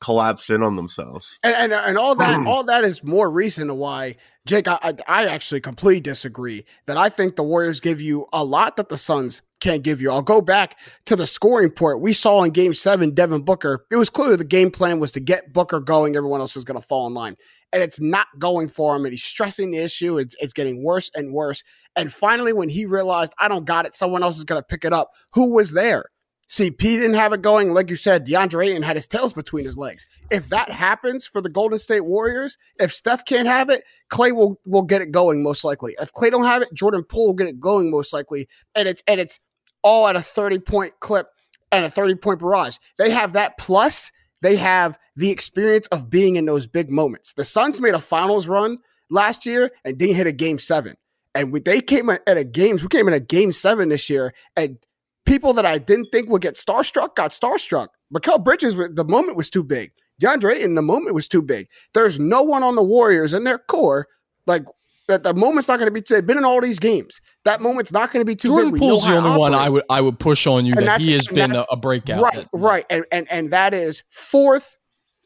collapse 0.00 0.50
in 0.50 0.62
on 0.62 0.76
themselves. 0.76 1.38
And 1.42 1.54
and, 1.54 1.72
and 1.72 1.98
all 1.98 2.14
that 2.16 2.36
hmm. 2.36 2.46
all 2.46 2.64
that 2.64 2.84
is 2.84 3.04
more 3.04 3.30
reason 3.30 3.68
to 3.68 3.74
why 3.74 4.16
Jake. 4.46 4.66
I, 4.66 4.78
I, 4.82 4.94
I 5.06 5.26
actually 5.26 5.60
completely 5.60 6.00
disagree. 6.00 6.64
That 6.86 6.96
I 6.96 7.08
think 7.08 7.36
the 7.36 7.42
Warriors 7.42 7.80
give 7.80 8.00
you 8.00 8.26
a 8.32 8.44
lot 8.44 8.76
that 8.76 8.88
the 8.88 8.98
Suns 8.98 9.42
can't 9.60 9.82
give 9.82 10.00
you. 10.00 10.10
I'll 10.10 10.22
go 10.22 10.40
back 10.40 10.78
to 11.06 11.16
the 11.16 11.26
scoring 11.26 11.70
port 11.70 12.00
we 12.00 12.12
saw 12.12 12.42
in 12.42 12.50
Game 12.50 12.74
Seven. 12.74 13.14
Devin 13.14 13.42
Booker. 13.42 13.84
It 13.90 13.96
was 13.96 14.10
clear 14.10 14.36
the 14.36 14.44
game 14.44 14.70
plan 14.70 15.00
was 15.00 15.12
to 15.12 15.20
get 15.20 15.52
Booker 15.52 15.80
going. 15.80 16.16
Everyone 16.16 16.40
else 16.40 16.56
is 16.56 16.64
going 16.64 16.80
to 16.80 16.86
fall 16.86 17.06
in 17.06 17.14
line. 17.14 17.36
And 17.72 17.82
it's 17.82 18.00
not 18.00 18.26
going 18.38 18.68
for 18.68 18.96
him, 18.96 19.04
and 19.04 19.12
he's 19.12 19.22
stressing 19.22 19.70
the 19.70 19.78
issue. 19.78 20.18
It's, 20.18 20.34
it's 20.40 20.52
getting 20.52 20.82
worse 20.82 21.10
and 21.14 21.32
worse. 21.32 21.62
And 21.94 22.12
finally, 22.12 22.52
when 22.52 22.68
he 22.68 22.84
realized, 22.84 23.32
I 23.38 23.46
don't 23.48 23.64
got 23.64 23.86
it, 23.86 23.94
someone 23.94 24.22
else 24.22 24.38
is 24.38 24.44
going 24.44 24.60
to 24.60 24.66
pick 24.66 24.84
it 24.84 24.92
up. 24.92 25.10
Who 25.34 25.54
was 25.54 25.72
there? 25.72 26.06
CP 26.50 26.78
didn't 26.78 27.14
have 27.14 27.32
it 27.32 27.42
going. 27.42 27.72
Like 27.72 27.90
you 27.90 27.96
said, 27.96 28.26
DeAndre 28.26 28.66
Ayton 28.66 28.82
had 28.82 28.96
his 28.96 29.06
tails 29.06 29.32
between 29.32 29.64
his 29.64 29.78
legs. 29.78 30.08
If 30.32 30.48
that 30.48 30.72
happens 30.72 31.24
for 31.24 31.40
the 31.40 31.48
Golden 31.48 31.78
State 31.78 32.00
Warriors, 32.00 32.58
if 32.80 32.92
Steph 32.92 33.24
can't 33.24 33.46
have 33.46 33.70
it, 33.70 33.84
Clay 34.08 34.32
will 34.32 34.60
will 34.66 34.82
get 34.82 35.00
it 35.00 35.12
going 35.12 35.44
most 35.44 35.62
likely. 35.62 35.94
If 36.00 36.12
Clay 36.12 36.28
don't 36.28 36.42
have 36.42 36.62
it, 36.62 36.74
Jordan 36.74 37.04
Poole 37.04 37.28
will 37.28 37.34
get 37.34 37.46
it 37.46 37.60
going 37.60 37.88
most 37.88 38.12
likely. 38.12 38.48
And 38.74 38.88
it's 38.88 39.04
and 39.06 39.20
it's 39.20 39.38
all 39.84 40.08
at 40.08 40.16
a 40.16 40.22
30 40.22 40.58
point 40.58 40.94
clip 40.98 41.28
and 41.70 41.84
a 41.84 41.90
30 41.90 42.16
point 42.16 42.40
barrage. 42.40 42.78
They 42.98 43.10
have 43.10 43.34
that 43.34 43.56
plus 43.56 44.10
they 44.42 44.56
have 44.56 44.98
the 45.16 45.30
experience 45.30 45.86
of 45.88 46.10
being 46.10 46.36
in 46.36 46.46
those 46.46 46.66
big 46.66 46.90
moments. 46.90 47.32
The 47.32 47.44
Suns 47.44 47.80
made 47.80 47.94
a 47.94 48.00
finals 48.00 48.48
run 48.48 48.78
last 49.10 49.44
year 49.46 49.70
and 49.84 49.98
didn't 49.98 50.16
hit 50.16 50.26
a 50.26 50.32
game 50.32 50.58
seven. 50.58 50.96
And 51.34 51.52
they 51.64 51.80
came 51.80 52.10
at 52.10 52.22
a 52.26 52.44
games, 52.44 52.82
we 52.82 52.88
came 52.88 53.06
in 53.06 53.14
a 53.14 53.20
game 53.20 53.52
seven 53.52 53.90
this 53.90 54.10
year, 54.10 54.34
and 54.56 54.78
people 55.26 55.52
that 55.52 55.66
I 55.66 55.78
didn't 55.78 56.08
think 56.10 56.28
would 56.28 56.42
get 56.42 56.54
starstruck 56.54 57.14
got 57.14 57.30
starstruck. 57.30 57.88
Mikal 58.12 58.42
Bridges, 58.42 58.74
the 58.74 59.04
moment 59.06 59.36
was 59.36 59.50
too 59.50 59.62
big. 59.62 59.92
DeAndre 60.20 60.60
in 60.60 60.74
the 60.74 60.82
moment 60.82 61.14
was 61.14 61.28
too 61.28 61.42
big. 61.42 61.68
There's 61.94 62.18
no 62.18 62.42
one 62.42 62.62
on 62.62 62.74
the 62.74 62.82
Warriors 62.82 63.32
in 63.32 63.44
their 63.44 63.58
core 63.58 64.08
like 64.46 64.64
that. 65.10 65.22
The 65.22 65.34
moment's 65.34 65.68
not 65.68 65.78
going 65.78 65.86
to 65.86 65.92
be. 65.92 66.00
too. 66.00 66.14
They've 66.14 66.26
been 66.26 66.38
in 66.38 66.44
all 66.44 66.60
these 66.60 66.78
games. 66.78 67.20
That 67.44 67.60
moment's 67.60 67.92
not 67.92 68.12
going 68.12 68.20
to 68.20 68.26
be 68.26 68.34
too 68.34 68.48
Jordan 68.48 68.72
big. 68.72 68.80
Poole's 68.80 69.06
the 69.06 69.16
only 69.16 69.38
one 69.38 69.54
I 69.54 69.68
would 69.68 69.84
I 69.90 70.00
would 70.00 70.18
push 70.18 70.46
on 70.46 70.64
you 70.66 70.74
and 70.76 70.86
that 70.86 71.00
he 71.00 71.12
has 71.12 71.26
been 71.26 71.54
a, 71.54 71.64
a, 71.70 71.76
breakout. 71.76 72.22
Right, 72.22 72.46
right, 72.52 72.86
and 72.90 73.04
and 73.12 73.30
and 73.30 73.50
that 73.50 73.74
is 73.74 74.02
fourth 74.08 74.76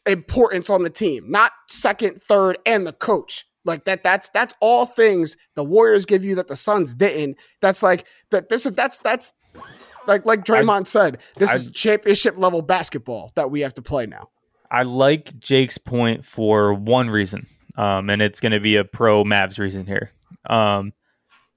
importance 0.06 0.68
on 0.70 0.82
the 0.82 0.90
team, 0.90 1.30
not 1.30 1.52
second, 1.68 2.20
third, 2.20 2.58
and 2.66 2.86
the 2.86 2.92
coach. 2.92 3.46
Like 3.64 3.84
that, 3.84 4.04
that's 4.04 4.28
that's 4.30 4.54
all 4.60 4.84
things 4.84 5.36
the 5.54 5.64
Warriors 5.64 6.04
give 6.04 6.24
you 6.24 6.34
that 6.34 6.48
the 6.48 6.56
Suns 6.56 6.94
didn't. 6.94 7.38
That's 7.62 7.82
like 7.82 8.06
that. 8.30 8.48
This 8.48 8.66
is 8.66 8.72
that's 8.72 8.98
that's 8.98 9.32
like 10.06 10.26
like 10.26 10.44
Draymond 10.44 10.80
I, 10.80 10.84
said. 10.84 11.18
This 11.36 11.50
I, 11.50 11.54
is 11.56 11.70
championship 11.70 12.36
level 12.36 12.60
basketball 12.60 13.32
that 13.36 13.50
we 13.50 13.60
have 13.60 13.74
to 13.74 13.82
play 13.82 14.06
now. 14.06 14.28
I 14.70 14.82
like 14.82 15.38
Jake's 15.38 15.78
point 15.78 16.24
for 16.24 16.74
one 16.74 17.08
reason, 17.08 17.46
um, 17.76 18.10
and 18.10 18.22
it's 18.22 18.40
going 18.40 18.52
to 18.52 18.60
be 18.60 18.76
a 18.76 18.84
pro 18.84 19.24
Mavs 19.24 19.58
reason 19.58 19.86
here. 19.86 20.10
Um, 20.48 20.92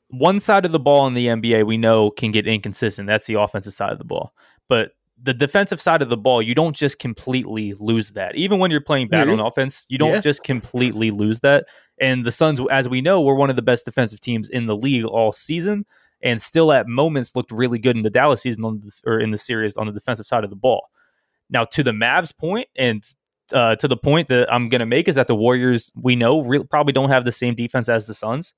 one 0.10 0.40
side 0.40 0.66
of 0.66 0.72
the 0.72 0.80
ball 0.80 1.08
in 1.08 1.14
the 1.14 1.28
NBA 1.28 1.66
we 1.66 1.78
know 1.78 2.12
can 2.12 2.32
get 2.32 2.48
inconsistent. 2.48 3.08
That's 3.08 3.28
the 3.28 3.36
offensive 3.36 3.74
side 3.74 3.92
of 3.92 3.98
the 3.98 4.06
ball, 4.06 4.34
but 4.70 4.92
the 5.22 5.34
defensive 5.34 5.82
side 5.82 6.02
of 6.02 6.10
the 6.10 6.18
ball, 6.18 6.42
you 6.42 6.54
don't 6.54 6.76
just 6.76 7.00
completely 7.00 7.74
lose 7.80 8.12
that. 8.12 8.36
Even 8.36 8.60
when 8.60 8.70
you're 8.70 8.82
playing 8.82 9.08
bad 9.08 9.28
mm-hmm. 9.28 9.40
on 9.40 9.48
offense, 9.48 9.86
you 9.90 9.98
don't 9.98 10.14
yeah. 10.14 10.20
just 10.20 10.44
completely 10.44 11.12
lose 11.12 11.40
that. 11.40 11.66
And 12.00 12.24
the 12.24 12.32
Suns, 12.32 12.62
as 12.70 12.88
we 12.88 13.02
know, 13.02 13.22
were 13.22 13.36
one 13.36 13.50
of 13.50 13.56
the 13.56 13.64
best 13.64 13.86
defensive 13.86 14.20
teams 14.20 14.50
in 14.50 14.68
the 14.68 14.76
league 14.76 15.06
all 15.06 15.32
season, 15.32 15.86
and 16.22 16.42
still 16.42 16.72
at 16.72 16.88
moments 16.88 17.36
looked 17.36 17.52
really 17.52 17.80
good 17.80 17.96
in 17.96 18.04
the 18.04 18.10
Dallas 18.10 18.42
season 18.42 18.64
on 18.64 18.82
the, 18.82 18.92
or 19.06 19.20
in 19.20 19.32
the 19.32 19.38
series 19.38 19.76
on 19.76 19.88
the 19.88 19.94
defensive 19.94 20.28
side 20.28 20.44
of 20.44 20.52
the 20.52 20.56
ball. 20.56 20.88
Now, 21.50 21.64
to 21.64 21.82
the 21.82 21.92
Mavs 21.92 22.36
point, 22.36 22.68
and 22.76 23.04
uh, 23.54 23.75
to 23.77 23.88
the 23.88 23.98
point 23.98 24.27
that 24.30 24.51
I'm 24.54 24.70
going 24.70 24.80
to 24.80 24.86
make 24.86 25.08
is 25.08 25.16
that 25.16 25.27
the 25.27 25.36
Warriors, 25.36 25.92
we 25.96 26.16
know, 26.16 26.42
re- 26.42 26.63
probably 26.63 26.94
don't 26.94 27.10
have 27.10 27.25
the 27.25 27.32
same 27.32 27.56
defense 27.56 27.89
as 27.89 28.08
the 28.08 28.13
Suns. 28.13 28.54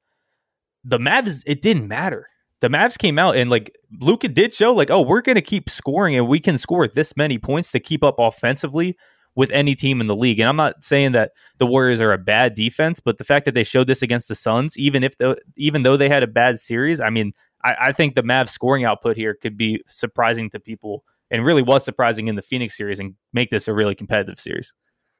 The 0.84 0.98
Mavs, 0.98 1.43
it 1.46 1.62
didn't 1.62 1.88
matter 1.88 2.27
the 2.62 2.67
Mavs 2.67 2.98
came 2.98 3.17
out 3.17 3.36
and 3.36 3.50
like 3.50 3.75
Luka 4.00 4.27
did 4.27 4.53
show 4.53 4.74
like, 4.74 4.91
oh, 4.91 5.01
we're 5.01 5.22
going 5.22 5.36
to 5.36 5.41
keep 5.41 5.69
scoring 5.69 6.15
and 6.15 6.27
we 6.27 6.39
can 6.39 6.58
score 6.58 6.88
this 6.88 7.15
many 7.15 7.38
points 7.38 7.72
to 7.72 7.79
keep 7.79 8.03
up 8.03 8.15
offensively 8.17 8.98
with 9.36 9.50
any 9.51 9.75
team 9.75 10.01
in 10.01 10.08
the 10.08 10.15
league. 10.15 10.39
And 10.39 10.50
I'm 10.50 10.55
not 10.58 10.84
saying 10.84 11.13
that 11.13 11.31
the 11.60 11.65
Warriors 11.65 12.01
are 12.01 12.12
a 12.12 12.17
bad 12.17 12.55
defense, 12.55 13.00
but 13.00 13.17
the 13.17 13.24
fact 13.24 13.46
that 13.46 13.53
they 13.53 13.63
showed 13.63 13.88
this 13.88 14.01
against 14.01 14.27
the 14.27 14.36
Suns, 14.36 14.77
even 14.77 15.03
if 15.03 15.17
the, 15.17 15.38
even 15.55 15.84
though 15.84 15.96
they 15.96 16.10
had 16.10 16.24
a 16.24 16.27
bad 16.27 16.60
series, 16.60 17.00
I 17.00 17.10
mean, 17.10 17.31
I, 17.63 17.75
I 17.79 17.91
think 17.93 18.15
the 18.15 18.24
Mavs 18.24 18.50
scoring 18.50 18.84
output 18.84 19.15
here 19.15 19.34
could 19.34 19.58
be 19.58 19.81
surprising 19.88 20.50
to 20.50 20.60
people 20.60 21.05
and 21.31 21.45
really 21.45 21.62
was 21.62 21.83
surprising 21.83 22.27
in 22.27 22.36
the 22.36 22.41
Phoenix 22.41 22.75
series 22.75 23.00
and 23.00 23.15
make 23.33 23.50
this 23.50 23.67
a 23.67 23.74
really 23.74 23.95
competitive 23.95 24.39
series. 24.39 24.74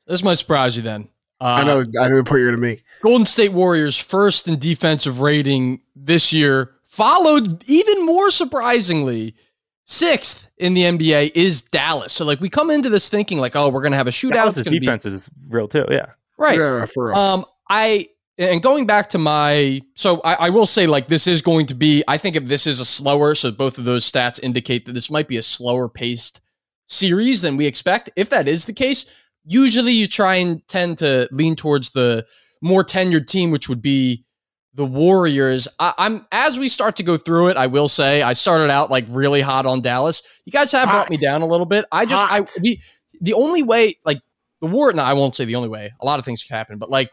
This 0.08 0.24
might 0.24 0.36
surprise 0.36 0.76
you 0.76 0.84
then. 0.84 1.10
Uh, 1.42 1.46
I 1.46 1.64
know 1.64 1.80
I 1.80 2.08
didn't 2.08 2.26
put 2.26 2.40
you 2.40 2.52
to 2.52 2.58
me. 2.58 2.82
Golden 3.02 3.26
State 3.26 3.54
Warriors 3.54 3.98
first 3.98 4.48
in 4.48 4.60
defensive 4.60 5.22
rating 5.22 5.82
this 5.96 6.34
year 6.34 6.74
Followed 6.90 7.64
even 7.70 8.04
more 8.04 8.32
surprisingly, 8.32 9.36
sixth 9.86 10.50
in 10.58 10.74
the 10.74 10.82
NBA 10.82 11.32
is 11.36 11.62
Dallas. 11.62 12.12
So 12.12 12.26
like 12.26 12.42
we 12.42 12.50
come 12.50 12.72
into 12.72 12.90
this 12.90 13.10
thinking 13.10 13.38
like, 13.38 13.56
oh, 13.56 13.70
we're 13.70 13.84
gonna 13.84 13.96
have 13.96 14.08
a 14.08 14.12
shootout. 14.12 14.34
Dallas' 14.34 14.64
defense 14.66 15.04
be- 15.04 15.12
is 15.12 15.30
real 15.50 15.68
too. 15.68 15.86
Yeah. 15.92 16.08
Right. 16.40 16.58
Yeah, 16.58 16.86
for 16.86 17.10
real. 17.10 17.16
Um, 17.16 17.46
I 17.70 18.08
and 18.40 18.64
going 18.64 18.88
back 18.88 19.10
to 19.10 19.18
my 19.18 19.82
so 19.96 20.22
I, 20.22 20.34
I, 20.34 20.50
will 20.50 20.66
say 20.66 20.88
like 20.88 21.08
this 21.08 21.28
is 21.28 21.42
going 21.42 21.66
to 21.68 21.76
be 21.76 22.04
i 22.08 22.18
think 22.18 22.36
if 22.36 22.46
this 22.46 22.66
is 22.66 22.80
a 22.80 22.86
slower 22.86 23.36
so 23.36 23.52
both 23.52 23.78
of 23.78 23.84
those 23.84 24.10
stats 24.10 24.40
indicate 24.42 24.86
that 24.86 24.94
this 24.94 25.12
might 25.12 25.28
be 25.28 25.38
a 25.38 25.42
slower 25.42 25.90
paced 25.90 26.42
series 26.88 27.42
than 27.42 27.58
we 27.58 27.66
expect 27.66 28.10
if 28.16 28.30
that 28.30 28.48
is 28.48 28.66
the 28.66 28.74
case 28.74 29.06
usually 29.46 29.92
you 29.92 30.08
try 30.08 30.36
and 30.36 30.68
tend 30.68 30.98
to 31.00 31.28
lean 31.32 31.56
towards 31.56 31.92
the 31.92 32.26
more 32.62 32.84
tenured 32.84 33.28
team 33.28 33.52
which 33.52 33.70
would 33.70 33.82
be 33.82 34.24
the 34.74 34.86
Warriors. 34.86 35.68
I, 35.80 35.94
am 35.98 36.26
as 36.32 36.58
we 36.58 36.70
start 36.70 36.96
to 36.98 37.04
go 37.04 37.18
through 37.18 37.50
it. 37.50 37.58
I 37.58 37.68
will 37.68 37.88
say 37.88 38.22
I 38.22 38.34
started 38.34 38.70
out 38.70 38.90
like 38.90 39.06
really 39.10 39.42
hot 39.42 39.66
on 39.66 39.82
Dallas. 39.82 40.22
You 40.46 40.52
guys 40.52 40.72
have 40.72 40.88
hot. 40.88 40.94
brought 40.94 41.10
me 41.10 41.18
down 41.18 41.42
a 41.42 41.46
little 41.46 41.66
bit. 41.66 41.86
I 41.92 42.06
just 42.06 42.24
hot. 42.24 42.32
I 42.32 42.60
the 42.62 42.80
the 43.20 43.34
only 43.34 43.62
way 43.62 43.96
like 44.06 44.22
the 44.62 44.68
war. 44.68 44.94
No, 44.94 45.04
I 45.04 45.14
won't 45.14 45.36
say 45.36 45.46
the 45.46 45.56
only 45.56 45.70
way. 45.70 45.92
A 46.00 46.06
lot 46.06 46.20
of 46.20 46.26
things 46.26 46.44
can 46.44 46.56
happen, 46.56 46.78
but 46.78 46.90
like 46.90 47.12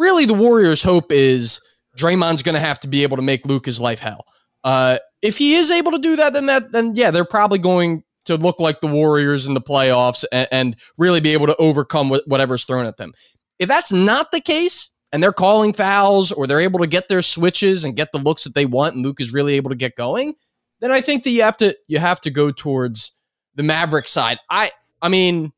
really, 0.00 0.26
the 0.26 0.34
Warriors' 0.34 0.82
hope 0.82 1.12
is 1.12 1.60
Draymond's 1.96 2.42
going 2.42 2.54
to 2.54 2.60
have 2.60 2.80
to 2.80 2.88
be 2.88 3.02
able 3.02 3.16
to 3.16 3.22
make 3.22 3.46
Luka's 3.46 3.80
life 3.80 4.00
hell. 4.00 4.24
Uh, 4.64 4.98
if 5.22 5.38
he 5.38 5.54
is 5.54 5.70
able 5.70 5.92
to 5.92 5.98
do 5.98 6.16
that, 6.16 6.32
then 6.32 6.46
that 6.46 6.72
then 6.72 6.94
yeah, 6.94 7.10
they're 7.10 7.24
probably 7.24 7.58
going 7.58 8.02
to 8.24 8.36
look 8.36 8.58
like 8.58 8.80
the 8.80 8.86
Warriors 8.86 9.46
in 9.46 9.54
the 9.54 9.60
playoffs 9.60 10.24
and, 10.32 10.48
and 10.50 10.76
really 10.98 11.20
be 11.20 11.32
able 11.32 11.46
to 11.46 11.56
overcome 11.56 12.10
whatever's 12.26 12.64
thrown 12.64 12.86
at 12.86 12.96
them. 12.96 13.12
If 13.58 13.68
that's 13.68 13.92
not 13.92 14.32
the 14.32 14.40
case, 14.40 14.90
and 15.12 15.22
they're 15.22 15.32
calling 15.32 15.72
fouls 15.72 16.32
or 16.32 16.46
they're 16.46 16.60
able 16.60 16.78
to 16.80 16.86
get 16.86 17.08
their 17.08 17.22
switches 17.22 17.84
and 17.84 17.96
get 17.96 18.12
the 18.12 18.18
looks 18.18 18.44
that 18.44 18.54
they 18.54 18.66
want 18.66 18.94
and 18.94 19.04
Luke 19.04 19.20
is 19.20 19.32
really 19.32 19.54
able 19.54 19.70
to 19.70 19.76
get 19.76 19.96
going, 19.96 20.34
then 20.80 20.90
I 20.90 21.00
think 21.00 21.24
that 21.24 21.30
you 21.30 21.42
have 21.42 21.56
to 21.58 21.76
you 21.88 21.98
have 21.98 22.20
to 22.22 22.30
go 22.30 22.50
towards 22.50 23.12
the 23.54 23.62
Maverick 23.62 24.08
side. 24.08 24.38
I 24.48 24.70
I 25.02 25.08
mean, 25.08 25.52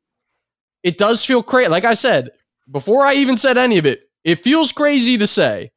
it 0.83 0.99
does 0.99 1.25
feel 1.25 1.43
crazy. 1.43 1.69
Like 1.69 1.85
I 1.85 1.95
said, 1.95 2.31
before 2.71 3.05
I 3.05 3.15
even 3.15 3.37
said 3.37 3.59
any 3.59 3.79
of 3.79 3.87
it, 3.87 4.03
it 4.25 4.37
feels 4.37 4.73
crazy 4.73 5.19
to 5.19 5.27
say. 5.27 5.73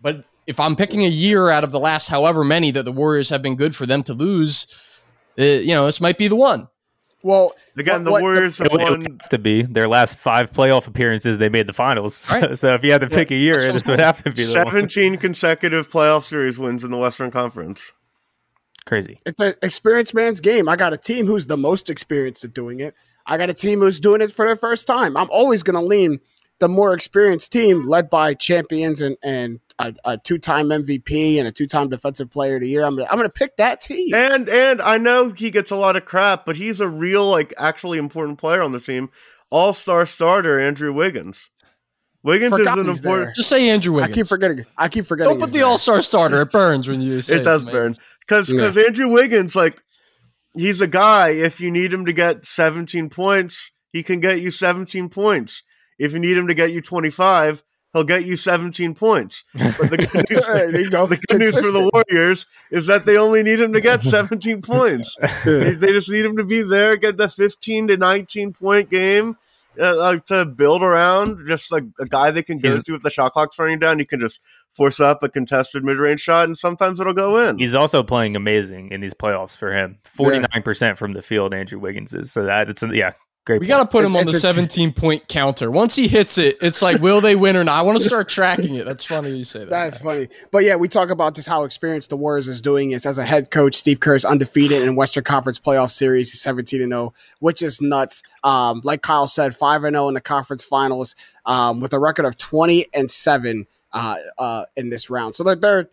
But 0.00 0.24
if 0.46 0.58
I'm 0.58 0.76
picking 0.76 1.04
a 1.04 1.08
year 1.08 1.50
out 1.50 1.64
of 1.64 1.70
the 1.70 1.80
last 1.80 2.08
however 2.08 2.44
many 2.44 2.70
that 2.72 2.84
the 2.84 2.92
Warriors 2.92 3.28
have 3.28 3.42
been 3.42 3.56
good 3.56 3.76
for 3.76 3.86
them 3.86 4.02
to 4.04 4.14
lose, 4.14 4.66
uh, 5.38 5.44
you 5.44 5.74
know, 5.74 5.86
this 5.86 6.00
might 6.00 6.18
be 6.18 6.28
the 6.28 6.36
one. 6.36 6.68
Well, 7.22 7.54
again, 7.76 8.02
the 8.02 8.10
Warriors 8.10 8.58
have 8.58 8.72
won 8.72 9.20
to 9.30 9.38
be 9.38 9.62
their 9.62 9.86
last 9.86 10.18
five 10.18 10.50
playoff 10.50 10.88
appearances. 10.88 11.38
They 11.38 11.48
made 11.48 11.68
the 11.68 11.72
finals. 11.72 12.28
Right. 12.32 12.58
so 12.58 12.74
if 12.74 12.82
you 12.82 12.90
had 12.90 13.02
to 13.02 13.08
pick 13.08 13.30
yeah, 13.30 13.36
a 13.36 13.40
year, 13.40 13.72
this 13.72 13.86
would 13.86 14.00
have 14.00 14.22
to 14.24 14.32
be 14.32 14.42
seventeen 14.42 15.16
consecutive 15.18 15.88
playoff 15.88 16.24
series 16.24 16.58
wins 16.58 16.82
in 16.82 16.90
the 16.90 16.96
Western 16.96 17.30
Conference. 17.30 17.92
Crazy. 18.86 19.18
It's 19.24 19.40
an 19.40 19.54
experienced 19.62 20.14
man's 20.14 20.40
game. 20.40 20.68
I 20.68 20.74
got 20.74 20.92
a 20.92 20.96
team 20.96 21.26
who's 21.26 21.46
the 21.46 21.56
most 21.56 21.88
experienced 21.88 22.42
at 22.44 22.52
doing 22.52 22.80
it. 22.80 22.94
I 23.26 23.38
got 23.38 23.50
a 23.50 23.54
team 23.54 23.78
who's 23.78 24.00
doing 24.00 24.20
it 24.20 24.32
for 24.32 24.48
the 24.48 24.56
first 24.56 24.88
time. 24.88 25.16
I'm 25.16 25.30
always 25.30 25.62
going 25.62 25.76
to 25.76 25.86
lean 25.86 26.20
the 26.62 26.68
more 26.68 26.94
experienced 26.94 27.50
team, 27.50 27.88
led 27.88 28.08
by 28.08 28.34
champions 28.34 29.00
and 29.00 29.16
and 29.20 29.58
a, 29.80 29.92
a 30.04 30.16
two-time 30.16 30.68
MVP 30.68 31.38
and 31.38 31.48
a 31.48 31.50
two-time 31.50 31.88
Defensive 31.88 32.30
Player 32.30 32.54
of 32.54 32.62
the 32.62 32.68
Year. 32.68 32.84
I'm 32.84 32.94
gonna, 32.94 33.08
I'm 33.10 33.16
gonna 33.16 33.30
pick 33.30 33.56
that 33.56 33.80
team. 33.80 34.14
And 34.14 34.48
and 34.48 34.80
I 34.80 34.96
know 34.98 35.32
he 35.32 35.50
gets 35.50 35.72
a 35.72 35.76
lot 35.76 35.96
of 35.96 36.04
crap, 36.04 36.46
but 36.46 36.54
he's 36.54 36.80
a 36.80 36.88
real 36.88 37.28
like 37.28 37.52
actually 37.58 37.98
important 37.98 38.38
player 38.38 38.62
on 38.62 38.70
the 38.70 38.78
team. 38.78 39.10
All 39.50 39.74
star 39.74 40.06
starter 40.06 40.60
Andrew 40.60 40.94
Wiggins. 40.94 41.50
Wiggins 42.22 42.56
Forgot 42.56 42.78
is 42.78 42.84
an 42.84 42.90
important. 42.94 43.26
There. 43.26 43.32
Just 43.34 43.48
say 43.48 43.68
Andrew 43.68 43.94
Wiggins. 43.94 44.12
I 44.12 44.14
keep 44.14 44.26
forgetting. 44.28 44.64
I 44.78 44.88
keep 44.88 45.06
forgetting. 45.06 45.32
Don't 45.32 45.40
put 45.40 45.52
the 45.52 45.62
All 45.62 45.78
Star 45.78 46.00
starter. 46.00 46.42
It 46.42 46.52
burns 46.52 46.88
when 46.88 47.00
you 47.00 47.20
say 47.22 47.36
it. 47.36 47.44
does 47.44 47.64
burn 47.64 47.96
because 48.20 48.48
because 48.48 48.76
yeah. 48.76 48.84
Andrew 48.84 49.08
Wiggins 49.08 49.56
like 49.56 49.82
he's 50.54 50.80
a 50.80 50.86
guy. 50.86 51.30
If 51.30 51.60
you 51.60 51.72
need 51.72 51.92
him 51.92 52.06
to 52.06 52.12
get 52.12 52.46
17 52.46 53.10
points, 53.10 53.72
he 53.92 54.04
can 54.04 54.20
get 54.20 54.40
you 54.40 54.52
17 54.52 55.08
points. 55.08 55.64
If 56.02 56.12
you 56.12 56.18
need 56.18 56.36
him 56.36 56.48
to 56.48 56.54
get 56.54 56.72
you 56.72 56.80
25, 56.80 57.62
he'll 57.92 58.02
get 58.02 58.24
you 58.24 58.36
17 58.36 58.96
points. 58.96 59.44
But 59.54 59.88
the 59.88 59.96
good 59.98 60.30
news, 60.30 60.46
the 60.90 61.20
good 61.28 61.38
news 61.38 61.54
for 61.54 61.70
the 61.70 61.90
Warriors 61.92 62.46
is 62.72 62.86
that 62.86 63.06
they 63.06 63.16
only 63.16 63.44
need 63.44 63.60
him 63.60 63.72
to 63.72 63.80
get 63.80 64.02
17 64.02 64.62
points. 64.62 65.16
They, 65.44 65.74
they, 65.74 65.92
just 65.92 66.10
need 66.10 66.24
him 66.24 66.36
to 66.38 66.44
be 66.44 66.62
there, 66.62 66.96
get 66.96 67.18
the 67.18 67.28
15 67.28 67.88
to 67.88 67.96
19 67.96 68.52
point 68.52 68.90
game. 68.90 69.36
Uh, 69.80 70.18
to 70.26 70.44
build 70.44 70.82
around 70.82 71.48
just 71.48 71.72
like 71.72 71.84
a 71.98 72.04
guy 72.04 72.30
they 72.30 72.42
can 72.42 72.58
go 72.58 72.68
he's, 72.68 72.84
to 72.84 72.94
if 72.94 73.02
the 73.02 73.08
shot 73.08 73.32
clock's 73.32 73.58
running 73.58 73.78
down. 73.78 73.98
You 73.98 74.04
can 74.04 74.20
just 74.20 74.38
force 74.70 75.00
up 75.00 75.22
a 75.22 75.30
contested 75.30 75.82
mid 75.82 75.96
range 75.96 76.20
shot, 76.20 76.44
and 76.44 76.58
sometimes 76.58 77.00
it'll 77.00 77.14
go 77.14 77.48
in. 77.48 77.58
He's 77.58 77.74
also 77.74 78.02
playing 78.02 78.36
amazing 78.36 78.90
in 78.90 79.00
these 79.00 79.14
playoffs 79.14 79.56
for 79.56 79.72
him. 79.72 79.96
Forty 80.04 80.40
nine 80.40 80.62
percent 80.62 80.98
from 80.98 81.14
the 81.14 81.22
field. 81.22 81.54
Andrew 81.54 81.78
Wiggins 81.78 82.12
is 82.12 82.30
so 82.30 82.44
that 82.44 82.68
it's 82.68 82.82
yeah 82.82 83.12
Great. 83.44 83.60
We 83.60 83.66
got 83.66 83.78
to 83.78 83.86
put 83.86 84.04
him 84.04 84.14
on 84.14 84.24
the 84.24 84.34
17 84.34 84.92
point 84.92 85.26
counter. 85.26 85.68
Once 85.68 85.96
he 85.96 86.06
hits 86.06 86.38
it, 86.38 86.58
it's 86.60 86.80
like, 86.80 87.02
will 87.02 87.20
they 87.20 87.34
win 87.34 87.56
or 87.56 87.64
not? 87.64 87.76
I 87.76 87.82
want 87.82 87.98
to 87.98 88.04
start 88.04 88.28
tracking 88.28 88.76
it. 88.76 88.86
That's 88.86 89.04
funny 89.04 89.36
you 89.36 89.44
say 89.44 89.60
that. 89.60 89.70
That's 89.70 89.98
funny. 89.98 90.28
But 90.52 90.62
yeah, 90.62 90.76
we 90.76 90.86
talk 90.86 91.10
about 91.10 91.34
just 91.34 91.48
how 91.48 91.64
experienced 91.64 92.10
the 92.10 92.16
Warriors 92.16 92.46
is 92.46 92.60
doing 92.60 92.92
is 92.92 93.04
as 93.04 93.18
a 93.18 93.24
head 93.24 93.50
coach. 93.50 93.74
Steve 93.74 93.98
Kerr 93.98 94.14
is 94.14 94.24
undefeated 94.24 94.82
in 94.82 94.94
Western 94.94 95.24
Conference 95.24 95.58
playoff 95.58 95.90
series. 95.90 96.30
He's 96.30 96.40
17 96.40 96.82
and 96.82 96.92
0, 96.92 97.14
which 97.40 97.62
is 97.62 97.80
nuts. 97.80 98.22
Um, 98.44 98.80
like 98.84 99.02
Kyle 99.02 99.26
said, 99.26 99.56
5 99.56 99.82
and 99.84 99.96
0 99.96 100.06
in 100.06 100.14
the 100.14 100.20
conference 100.20 100.62
finals 100.62 101.16
um, 101.44 101.80
with 101.80 101.92
a 101.92 101.98
record 101.98 102.26
of 102.26 102.38
20 102.38 102.86
and 102.94 103.10
7 103.10 103.66
uh, 103.92 104.16
uh, 104.38 104.64
in 104.76 104.90
this 104.90 105.10
round. 105.10 105.34
So 105.34 105.42
they're, 105.42 105.56
they're 105.56 105.90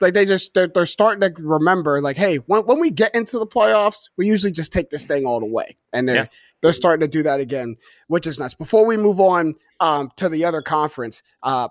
like 0.00 0.14
they 0.14 0.24
just 0.24 0.54
they're, 0.54 0.68
they're 0.68 0.86
starting 0.86 1.20
to 1.20 1.42
remember 1.42 2.00
like 2.00 2.16
hey 2.16 2.36
when, 2.36 2.64
when 2.64 2.80
we 2.80 2.90
get 2.90 3.14
into 3.14 3.38
the 3.38 3.46
playoffs 3.46 4.08
we 4.16 4.26
usually 4.26 4.50
just 4.50 4.72
take 4.72 4.88
this 4.88 5.04
thing 5.04 5.26
all 5.26 5.40
the 5.40 5.46
way 5.46 5.76
and 5.92 6.08
they're 6.08 6.16
yeah 6.16 6.26
they're 6.62 6.72
starting 6.72 7.00
to 7.00 7.08
do 7.08 7.22
that 7.22 7.40
again, 7.40 7.76
which 8.08 8.26
is 8.26 8.38
nice. 8.38 8.54
Before 8.54 8.84
we 8.84 8.96
move 8.96 9.20
on 9.20 9.54
um, 9.80 10.10
to 10.16 10.28
the 10.28 10.44
other 10.44 10.62
conference, 10.62 11.22
uh, 11.42 11.68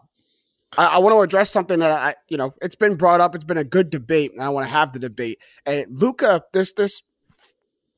I, 0.77 0.85
I 0.85 0.97
want 0.99 1.15
to 1.15 1.21
address 1.21 1.51
something 1.51 1.79
that 1.79 1.91
I, 1.91 2.15
you 2.27 2.37
know, 2.37 2.53
it's 2.61 2.75
been 2.75 2.95
brought 2.95 3.21
up. 3.21 3.35
It's 3.35 3.43
been 3.43 3.57
a 3.57 3.63
good 3.63 3.89
debate, 3.89 4.31
and 4.33 4.41
I 4.41 4.49
want 4.49 4.65
to 4.65 4.71
have 4.71 4.93
the 4.93 4.99
debate. 4.99 5.39
And 5.65 5.85
Luka, 5.89 6.43
this 6.53 6.73
this 6.73 7.03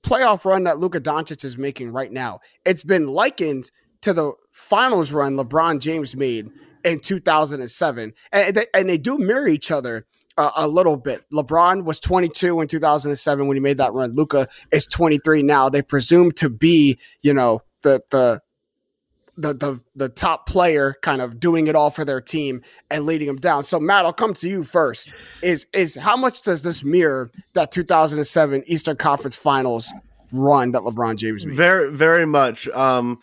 playoff 0.03 0.45
run 0.45 0.63
that 0.63 0.79
Luka 0.79 0.99
Doncic 0.99 1.43
is 1.43 1.57
making 1.57 1.91
right 1.91 2.11
now, 2.11 2.39
it's 2.65 2.83
been 2.83 3.07
likened 3.07 3.71
to 4.01 4.13
the 4.13 4.33
finals 4.51 5.11
run 5.11 5.37
LeBron 5.37 5.79
James 5.79 6.15
made 6.15 6.49
in 6.83 6.99
2007, 6.99 8.13
and 8.31 8.55
they, 8.55 8.65
and 8.73 8.89
they 8.89 8.97
do 8.97 9.17
mirror 9.17 9.47
each 9.47 9.69
other 9.69 10.05
uh, 10.41 10.51
a 10.55 10.67
little 10.67 10.97
bit. 10.97 11.23
LeBron 11.31 11.83
was 11.83 11.99
22 11.99 12.61
in 12.61 12.67
2007 12.67 13.47
when 13.47 13.55
he 13.55 13.61
made 13.61 13.77
that 13.77 13.93
run. 13.93 14.13
Luka 14.13 14.47
is 14.71 14.85
23 14.87 15.43
now. 15.43 15.69
They 15.69 15.81
presume 15.81 16.31
to 16.33 16.49
be, 16.49 16.97
you 17.21 17.33
know, 17.33 17.61
the 17.83 18.01
the 18.09 18.41
the 19.37 19.53
the 19.53 19.79
the 19.95 20.09
top 20.09 20.47
player 20.47 20.95
kind 21.01 21.21
of 21.21 21.39
doing 21.39 21.67
it 21.67 21.75
all 21.75 21.89
for 21.89 22.03
their 22.03 22.21
team 22.21 22.61
and 22.89 23.05
leading 23.05 23.27
them 23.27 23.37
down. 23.37 23.63
So 23.63 23.79
Matt, 23.79 24.05
I'll 24.05 24.13
come 24.13 24.33
to 24.35 24.49
you 24.49 24.63
first. 24.63 25.13
Is 25.41 25.67
is 25.73 25.95
how 25.95 26.17
much 26.17 26.41
does 26.41 26.63
this 26.63 26.83
mirror 26.83 27.31
that 27.53 27.71
2007 27.71 28.63
Eastern 28.65 28.97
Conference 28.97 29.35
Finals 29.35 29.93
run 30.31 30.71
that 30.71 30.81
LeBron 30.81 31.17
James 31.17 31.45
made? 31.45 31.55
Very 31.55 31.91
very 31.91 32.25
much. 32.25 32.67
Um 32.69 33.19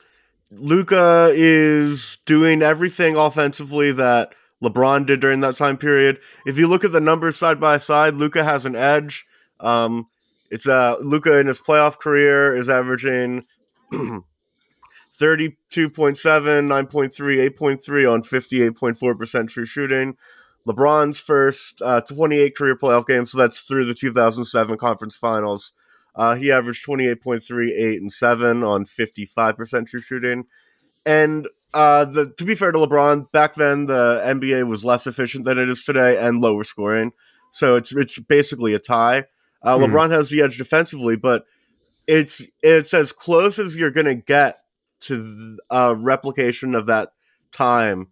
Luka 0.51 1.31
is 1.35 2.19
doing 2.25 2.63
everything 2.63 3.17
offensively 3.17 3.93
that 3.93 4.35
LeBron 4.63 5.07
did 5.07 5.21
during 5.21 5.41
that 5.41 5.57
time 5.57 5.77
period. 5.77 6.19
If 6.47 6.59
you 6.59 6.69
look 6.69 6.85
at 6.85 6.93
the 6.93 7.01
numbers 7.01 7.37
side 7.37 7.61
by 7.61 7.79
side, 7.79 8.15
Luka 8.15 8.45
has 8.45 8.67
an 8.67 8.75
edge. 8.75 9.27
Um, 9.61 10.07
it's 10.51 10.67
uh, 10.67 10.97
Luka 11.01 11.39
in 11.39 11.47
his 11.47 11.61
playoff 11.61 11.99
career 11.99 12.57
is 12.57 12.69
averaging 12.69 13.45
32.7, 13.93 14.25
9.3, 15.21 17.51
8.3 17.51 18.13
on 18.13 18.23
58.4% 18.23 19.49
true 19.49 19.67
shooting. 19.67 20.17
LeBron's 20.67 21.21
first 21.21 21.81
uh, 21.83 22.01
28 22.01 22.57
career 22.57 22.77
playoff 22.77 23.07
games, 23.07 23.33
so 23.33 23.39
that's 23.39 23.61
through 23.61 23.85
the 23.85 23.95
2007 23.95 24.77
conference 24.77 25.17
finals. 25.17 25.73
Uh, 26.15 26.35
he 26.35 26.51
averaged 26.51 26.87
28.3, 26.87 27.71
8, 27.71 28.01
and 28.01 28.13
7 28.13 28.65
on 28.65 28.85
55% 28.85 29.87
true 29.87 30.03
shooting. 30.03 30.47
And 31.07 31.47
uh, 31.75 32.05
the, 32.07 32.33
to 32.39 32.45
be 32.45 32.55
fair 32.55 32.73
to 32.73 32.79
LeBron, 32.79 33.31
back 33.31 33.55
then 33.55 33.87
the 33.87 34.23
NBA 34.25 34.69
was 34.69 34.85
less 34.85 35.07
efficient 35.07 35.45
than 35.45 35.59
it 35.59 35.69
is 35.69 35.83
today 35.83 36.17
and 36.19 36.41
lower 36.41 36.65
scoring. 36.65 37.13
So 37.53 37.77
it's 37.77 37.95
it's 37.95 38.19
basically 38.19 38.75
a 38.75 38.79
tie. 38.79 39.25
Uh, 39.63 39.77
hmm. 39.79 39.85
LeBron 39.85 40.11
has 40.11 40.31
the 40.31 40.43
edge 40.43 40.59
defensively, 40.59 41.17
but 41.17 41.45
it's 42.07 42.45
it's 42.63 42.95
as 42.95 43.13
close 43.13 43.59
as 43.59 43.77
you're 43.77 43.91
going 43.91 44.07
to 44.07 44.15
get 44.15 44.61
to 45.01 45.59
a 45.71 45.95
replication 45.95 46.75
of 46.75 46.87
that 46.87 47.11
time 47.53 48.09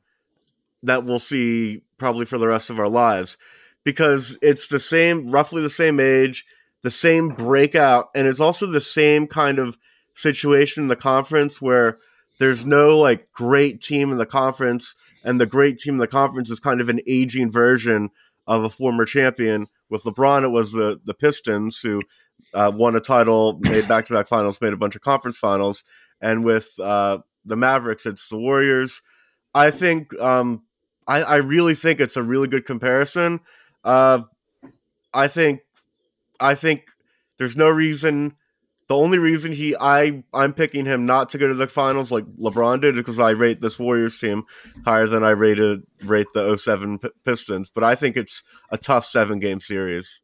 that 0.82 1.04
we'll 1.04 1.18
see 1.18 1.82
probably 1.98 2.26
for 2.26 2.38
the 2.38 2.46
rest 2.46 2.70
of 2.70 2.78
our 2.78 2.88
lives 2.88 3.36
because 3.84 4.38
it's 4.42 4.68
the 4.68 4.78
same 4.78 5.30
roughly 5.30 5.62
the 5.62 5.70
same 5.70 5.98
age 5.98 6.44
the 6.82 6.90
same 6.90 7.28
breakout 7.28 8.08
and 8.14 8.28
it's 8.28 8.40
also 8.40 8.66
the 8.66 8.80
same 8.80 9.26
kind 9.26 9.58
of 9.58 9.76
situation 10.14 10.84
in 10.84 10.88
the 10.88 10.96
conference 10.96 11.60
where 11.60 11.98
there's 12.38 12.66
no 12.66 12.98
like 12.98 13.32
great 13.32 13.80
team 13.80 14.10
in 14.10 14.18
the 14.18 14.26
conference, 14.26 14.94
and 15.24 15.40
the 15.40 15.46
great 15.46 15.78
team 15.78 15.94
in 15.94 15.98
the 15.98 16.06
conference 16.06 16.50
is 16.50 16.60
kind 16.60 16.80
of 16.80 16.88
an 16.88 17.00
aging 17.06 17.50
version 17.50 18.10
of 18.46 18.64
a 18.64 18.70
former 18.70 19.04
champion. 19.04 19.66
With 19.88 20.04
LeBron, 20.04 20.44
it 20.44 20.48
was 20.48 20.72
the 20.72 21.00
the 21.04 21.14
Pistons 21.14 21.80
who 21.80 22.02
uh, 22.54 22.72
won 22.74 22.96
a 22.96 23.00
title, 23.00 23.58
made 23.62 23.88
back 23.88 24.06
to 24.06 24.14
back 24.14 24.28
finals, 24.28 24.60
made 24.60 24.72
a 24.72 24.76
bunch 24.76 24.96
of 24.96 25.02
conference 25.02 25.38
finals, 25.38 25.84
and 26.20 26.44
with 26.44 26.72
uh, 26.80 27.18
the 27.44 27.56
Mavericks, 27.56 28.06
it's 28.06 28.28
the 28.28 28.38
Warriors. 28.38 29.02
I 29.54 29.70
think 29.70 30.18
um, 30.20 30.62
I, 31.06 31.22
I, 31.22 31.36
really 31.36 31.74
think 31.74 31.98
it's 31.98 32.16
a 32.16 32.22
really 32.22 32.48
good 32.48 32.66
comparison. 32.66 33.40
Uh, 33.84 34.22
I 35.14 35.28
think 35.28 35.60
I 36.38 36.54
think 36.54 36.90
there's 37.38 37.56
no 37.56 37.70
reason 37.70 38.36
the 38.88 38.96
only 38.96 39.18
reason 39.18 39.52
he 39.52 39.74
I 39.78 40.22
I'm 40.32 40.52
picking 40.52 40.84
him 40.84 41.06
not 41.06 41.30
to 41.30 41.38
go 41.38 41.48
to 41.48 41.54
the 41.54 41.66
finals 41.66 42.10
like 42.12 42.24
LeBron 42.38 42.80
did 42.80 42.96
is 42.96 43.00
because 43.02 43.18
I 43.18 43.30
rate 43.30 43.60
this 43.60 43.78
Warriors 43.78 44.18
team 44.18 44.44
higher 44.84 45.06
than 45.06 45.24
I 45.24 45.30
rated 45.30 45.82
rate 46.04 46.28
the 46.34 46.56
07 46.56 47.00
Pistons. 47.24 47.70
But 47.74 47.84
I 47.84 47.94
think 47.94 48.16
it's 48.16 48.42
a 48.70 48.78
tough 48.78 49.04
seven 49.04 49.38
game 49.40 49.60
series. 49.60 50.20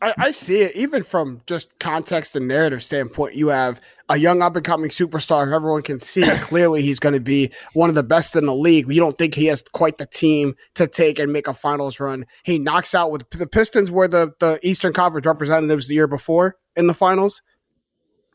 I, 0.00 0.14
I, 0.16 0.30
see 0.30 0.60
it 0.60 0.76
even 0.76 1.02
from 1.02 1.42
just 1.46 1.76
context 1.80 2.36
and 2.36 2.46
narrative 2.46 2.84
standpoint. 2.84 3.34
You 3.34 3.48
have 3.48 3.80
a 4.08 4.16
young 4.16 4.42
up 4.42 4.54
and 4.54 4.64
coming 4.64 4.90
superstar. 4.90 5.52
Everyone 5.52 5.82
can 5.82 5.98
see 5.98 6.24
clearly 6.36 6.82
he's 6.82 7.00
going 7.00 7.14
to 7.14 7.20
be 7.20 7.50
one 7.72 7.88
of 7.88 7.96
the 7.96 8.04
best 8.04 8.36
in 8.36 8.46
the 8.46 8.54
league. 8.54 8.86
You 8.88 9.00
don't 9.00 9.18
think 9.18 9.34
he 9.34 9.46
has 9.46 9.64
quite 9.72 9.98
the 9.98 10.06
team 10.06 10.54
to 10.76 10.86
take 10.86 11.18
and 11.18 11.32
make 11.32 11.48
a 11.48 11.54
finals 11.54 11.98
run. 11.98 12.26
He 12.44 12.60
knocks 12.60 12.94
out 12.94 13.10
with 13.10 13.28
the 13.30 13.48
Pistons, 13.48 13.90
were 13.90 14.06
the 14.06 14.34
the 14.38 14.60
Eastern 14.62 14.92
Conference 14.92 15.26
representatives 15.26 15.88
the 15.88 15.94
year 15.94 16.06
before 16.06 16.56
in 16.76 16.86
the 16.86 16.94
finals. 16.94 17.42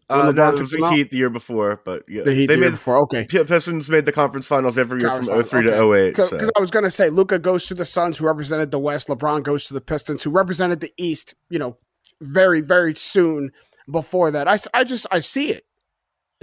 Uh, 0.10 0.32
no, 0.32 0.50
it 0.50 0.60
was 0.60 0.72
the 0.72 0.92
Heat 0.92 1.10
the 1.10 1.18
year 1.18 1.30
before, 1.30 1.82
but 1.86 2.04
yeah, 2.08 2.24
the 2.24 2.34
Heat 2.34 2.48
they 2.48 2.56
the 2.56 2.62
made 2.62 2.72
before. 2.72 3.02
Okay, 3.04 3.26
Pistons 3.26 3.89
made 3.89 4.06
the 4.06 4.12
conference 4.12 4.48
finals 4.48 4.78
every 4.78 5.00
year 5.00 5.10
conference 5.10 5.50
from 5.50 5.62
03 5.63 5.70
okay. 5.70 5.78
to 5.78 5.94
08. 5.94 6.10
Because 6.10 6.30
so. 6.30 6.52
I 6.56 6.60
was 6.60 6.72
going 6.72 6.86
to 6.86 6.92
say, 6.92 7.10
Luka 7.10 7.39
goes 7.39 7.66
to 7.68 7.74
the 7.74 7.86
Suns, 7.86 8.18
who 8.18 8.26
represented 8.26 8.72
the 8.72 8.80
West. 8.80 9.08
LeBron 9.08 9.44
goes 9.44 9.66
to 9.68 9.74
the 9.74 9.82
Pistons, 9.82 10.24
who 10.24 10.30
represented 10.30 10.82
the 10.82 10.92
East. 10.98 11.36
You 11.50 11.60
know, 11.60 11.78
very 12.22 12.62
very 12.62 12.96
soon 12.96 13.52
before 13.89 14.32
that. 14.32 14.48
I, 14.48 14.58
I 14.74 14.84
just 14.84 15.08
I 15.12 15.20
see 15.20 15.52
it. 15.52 15.66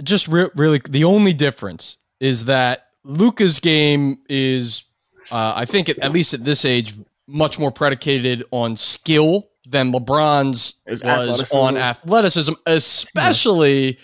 Just 0.03 0.27
re- 0.27 0.49
really, 0.55 0.81
the 0.89 1.03
only 1.03 1.33
difference 1.33 1.97
is 2.19 2.45
that 2.45 2.87
Luka's 3.03 3.59
game 3.59 4.17
is, 4.27 4.83
uh, 5.31 5.53
I 5.55 5.65
think, 5.65 5.89
at, 5.89 5.99
at 5.99 6.11
least 6.11 6.33
at 6.33 6.43
this 6.43 6.65
age, 6.65 6.95
much 7.27 7.59
more 7.59 7.71
predicated 7.71 8.43
on 8.51 8.75
skill 8.75 9.50
than 9.71 9.91
LeBron's 9.91 10.75
was 10.87 11.01
athleticism. 11.03 11.57
on 11.57 11.77
athleticism, 11.77 12.53
especially 12.65 13.93
yeah. 13.93 13.99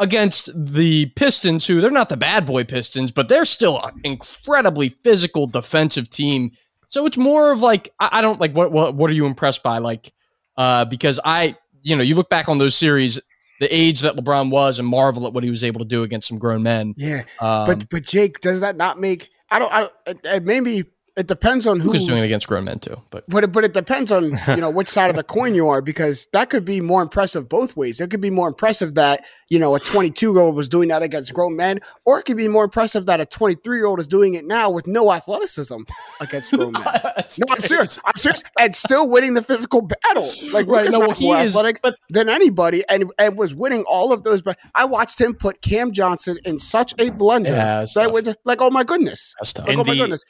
against 0.00 0.50
the 0.54 1.06
Pistons, 1.16 1.66
who 1.66 1.80
they're 1.80 1.90
not 1.90 2.08
the 2.08 2.16
bad 2.16 2.46
boy 2.46 2.64
Pistons, 2.64 3.12
but 3.12 3.28
they're 3.28 3.44
still 3.44 3.80
an 3.82 4.00
incredibly 4.04 4.90
physical 4.90 5.46
defensive 5.46 6.10
team. 6.10 6.52
So 6.88 7.06
it's 7.06 7.16
more 7.16 7.52
of 7.52 7.60
like 7.60 7.92
I, 8.00 8.10
I 8.12 8.22
don't 8.22 8.40
like 8.40 8.52
what, 8.52 8.72
what 8.72 8.94
what 8.94 9.10
are 9.10 9.14
you 9.14 9.26
impressed 9.26 9.62
by? 9.62 9.78
Like 9.78 10.12
uh 10.56 10.84
because 10.84 11.18
I 11.24 11.56
you 11.82 11.96
know, 11.96 12.02
you 12.02 12.14
look 12.14 12.30
back 12.30 12.48
on 12.48 12.58
those 12.58 12.74
series, 12.74 13.20
the 13.60 13.74
age 13.74 14.00
that 14.00 14.16
LeBron 14.16 14.50
was 14.50 14.78
and 14.78 14.88
marvel 14.88 15.26
at 15.26 15.32
what 15.32 15.44
he 15.44 15.50
was 15.50 15.62
able 15.62 15.80
to 15.80 15.86
do 15.86 16.02
against 16.02 16.28
some 16.28 16.38
grown 16.38 16.62
men. 16.62 16.94
Yeah. 16.96 17.22
Um, 17.40 17.66
but 17.66 17.88
but 17.88 18.02
Jake, 18.04 18.40
does 18.40 18.60
that 18.60 18.76
not 18.76 19.00
make 19.00 19.30
I 19.50 19.58
don't 19.58 19.72
I 19.72 19.88
don't 20.06 20.44
maybe 20.44 20.84
it 21.16 21.28
depends 21.28 21.64
on 21.64 21.78
who's 21.78 22.04
doing 22.04 22.22
it 22.22 22.24
against 22.24 22.48
grown 22.48 22.64
men 22.64 22.78
too. 22.78 23.00
But 23.10 23.24
but 23.28 23.44
it, 23.44 23.52
but 23.52 23.62
it 23.62 23.72
depends 23.72 24.10
on 24.10 24.36
you 24.48 24.56
know 24.56 24.70
which 24.70 24.88
side 24.88 25.10
of 25.10 25.16
the 25.16 25.22
coin 25.34 25.54
you 25.54 25.68
are 25.68 25.80
because 25.80 26.26
that 26.32 26.50
could 26.50 26.64
be 26.64 26.80
more 26.80 27.02
impressive 27.02 27.48
both 27.48 27.76
ways. 27.76 28.00
It 28.00 28.10
could 28.10 28.20
be 28.20 28.30
more 28.30 28.48
impressive 28.48 28.94
that 28.96 29.24
you 29.48 29.58
know 29.58 29.76
a 29.76 29.80
22 29.80 30.32
year 30.32 30.42
old 30.42 30.56
was 30.56 30.68
doing 30.68 30.88
that 30.88 31.02
against 31.02 31.32
grown 31.32 31.54
men, 31.54 31.80
or 32.04 32.18
it 32.18 32.24
could 32.24 32.36
be 32.36 32.48
more 32.48 32.64
impressive 32.64 33.06
that 33.06 33.20
a 33.20 33.26
23 33.26 33.76
year 33.76 33.86
old 33.86 34.00
is 34.00 34.08
doing 34.08 34.34
it 34.34 34.44
now 34.44 34.70
with 34.70 34.88
no 34.88 35.12
athleticism 35.12 35.82
against 36.20 36.52
grown 36.52 36.72
men. 36.72 36.82
no, 36.84 37.46
I'm 37.48 37.60
serious. 37.60 38.00
I'm 38.04 38.16
serious, 38.16 38.42
and 38.58 38.74
still 38.74 39.08
winning 39.08 39.34
the 39.34 39.42
physical 39.42 39.82
battle. 39.82 40.28
Like 40.52 40.66
right, 40.66 40.90
no, 40.90 40.98
well, 40.98 41.10
he 41.12 41.30
is 41.30 41.54
athletic 41.54 41.80
but, 41.80 41.96
than 42.10 42.28
anybody, 42.28 42.82
and 42.88 43.12
and 43.20 43.38
was 43.38 43.54
winning 43.54 43.84
all 43.88 44.12
of 44.12 44.24
those. 44.24 44.42
But 44.42 44.58
I 44.74 44.84
watched 44.84 45.20
him 45.20 45.34
put 45.34 45.62
Cam 45.62 45.92
Johnson 45.92 46.38
in 46.44 46.58
such 46.58 46.92
a 46.98 47.10
blunder 47.10 47.50
yeah, 47.50 47.84
that 47.94 48.10
was 48.10 48.34
like, 48.44 48.60
oh 48.60 48.70
my 48.70 48.82
goodness, 48.82 49.34
like, 49.40 49.78
oh 49.78 49.84
my 49.84 49.94
goodness 49.94 50.24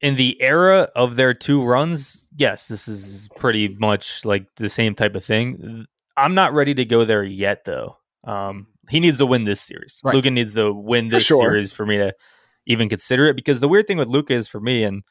in 0.00 0.16
the 0.16 0.40
era 0.40 0.88
of 0.94 1.16
their 1.16 1.34
two 1.34 1.62
runs, 1.62 2.26
yes, 2.36 2.68
this 2.68 2.88
is 2.88 3.28
pretty 3.36 3.68
much 3.78 4.24
like 4.24 4.46
the 4.56 4.68
same 4.68 4.94
type 4.94 5.14
of 5.16 5.24
thing. 5.24 5.86
I'm 6.16 6.34
not 6.34 6.54
ready 6.54 6.74
to 6.74 6.84
go 6.84 7.04
there 7.04 7.24
yet, 7.24 7.64
though. 7.64 7.96
Um, 8.24 8.66
he 8.88 9.00
needs 9.00 9.18
to 9.18 9.26
win 9.26 9.44
this 9.44 9.60
series. 9.60 10.00
Right. 10.04 10.14
Luka 10.14 10.30
needs 10.30 10.54
to 10.54 10.72
win 10.72 11.08
this 11.08 11.24
sure. 11.24 11.48
series 11.48 11.72
for 11.72 11.86
me 11.86 11.98
to 11.98 12.14
even 12.66 12.88
consider 12.88 13.26
it. 13.26 13.36
Because 13.36 13.60
the 13.60 13.68
weird 13.68 13.86
thing 13.86 13.98
with 13.98 14.08
Luka 14.08 14.34
is 14.34 14.48
for 14.48 14.60
me, 14.60 14.82
and 14.82 15.02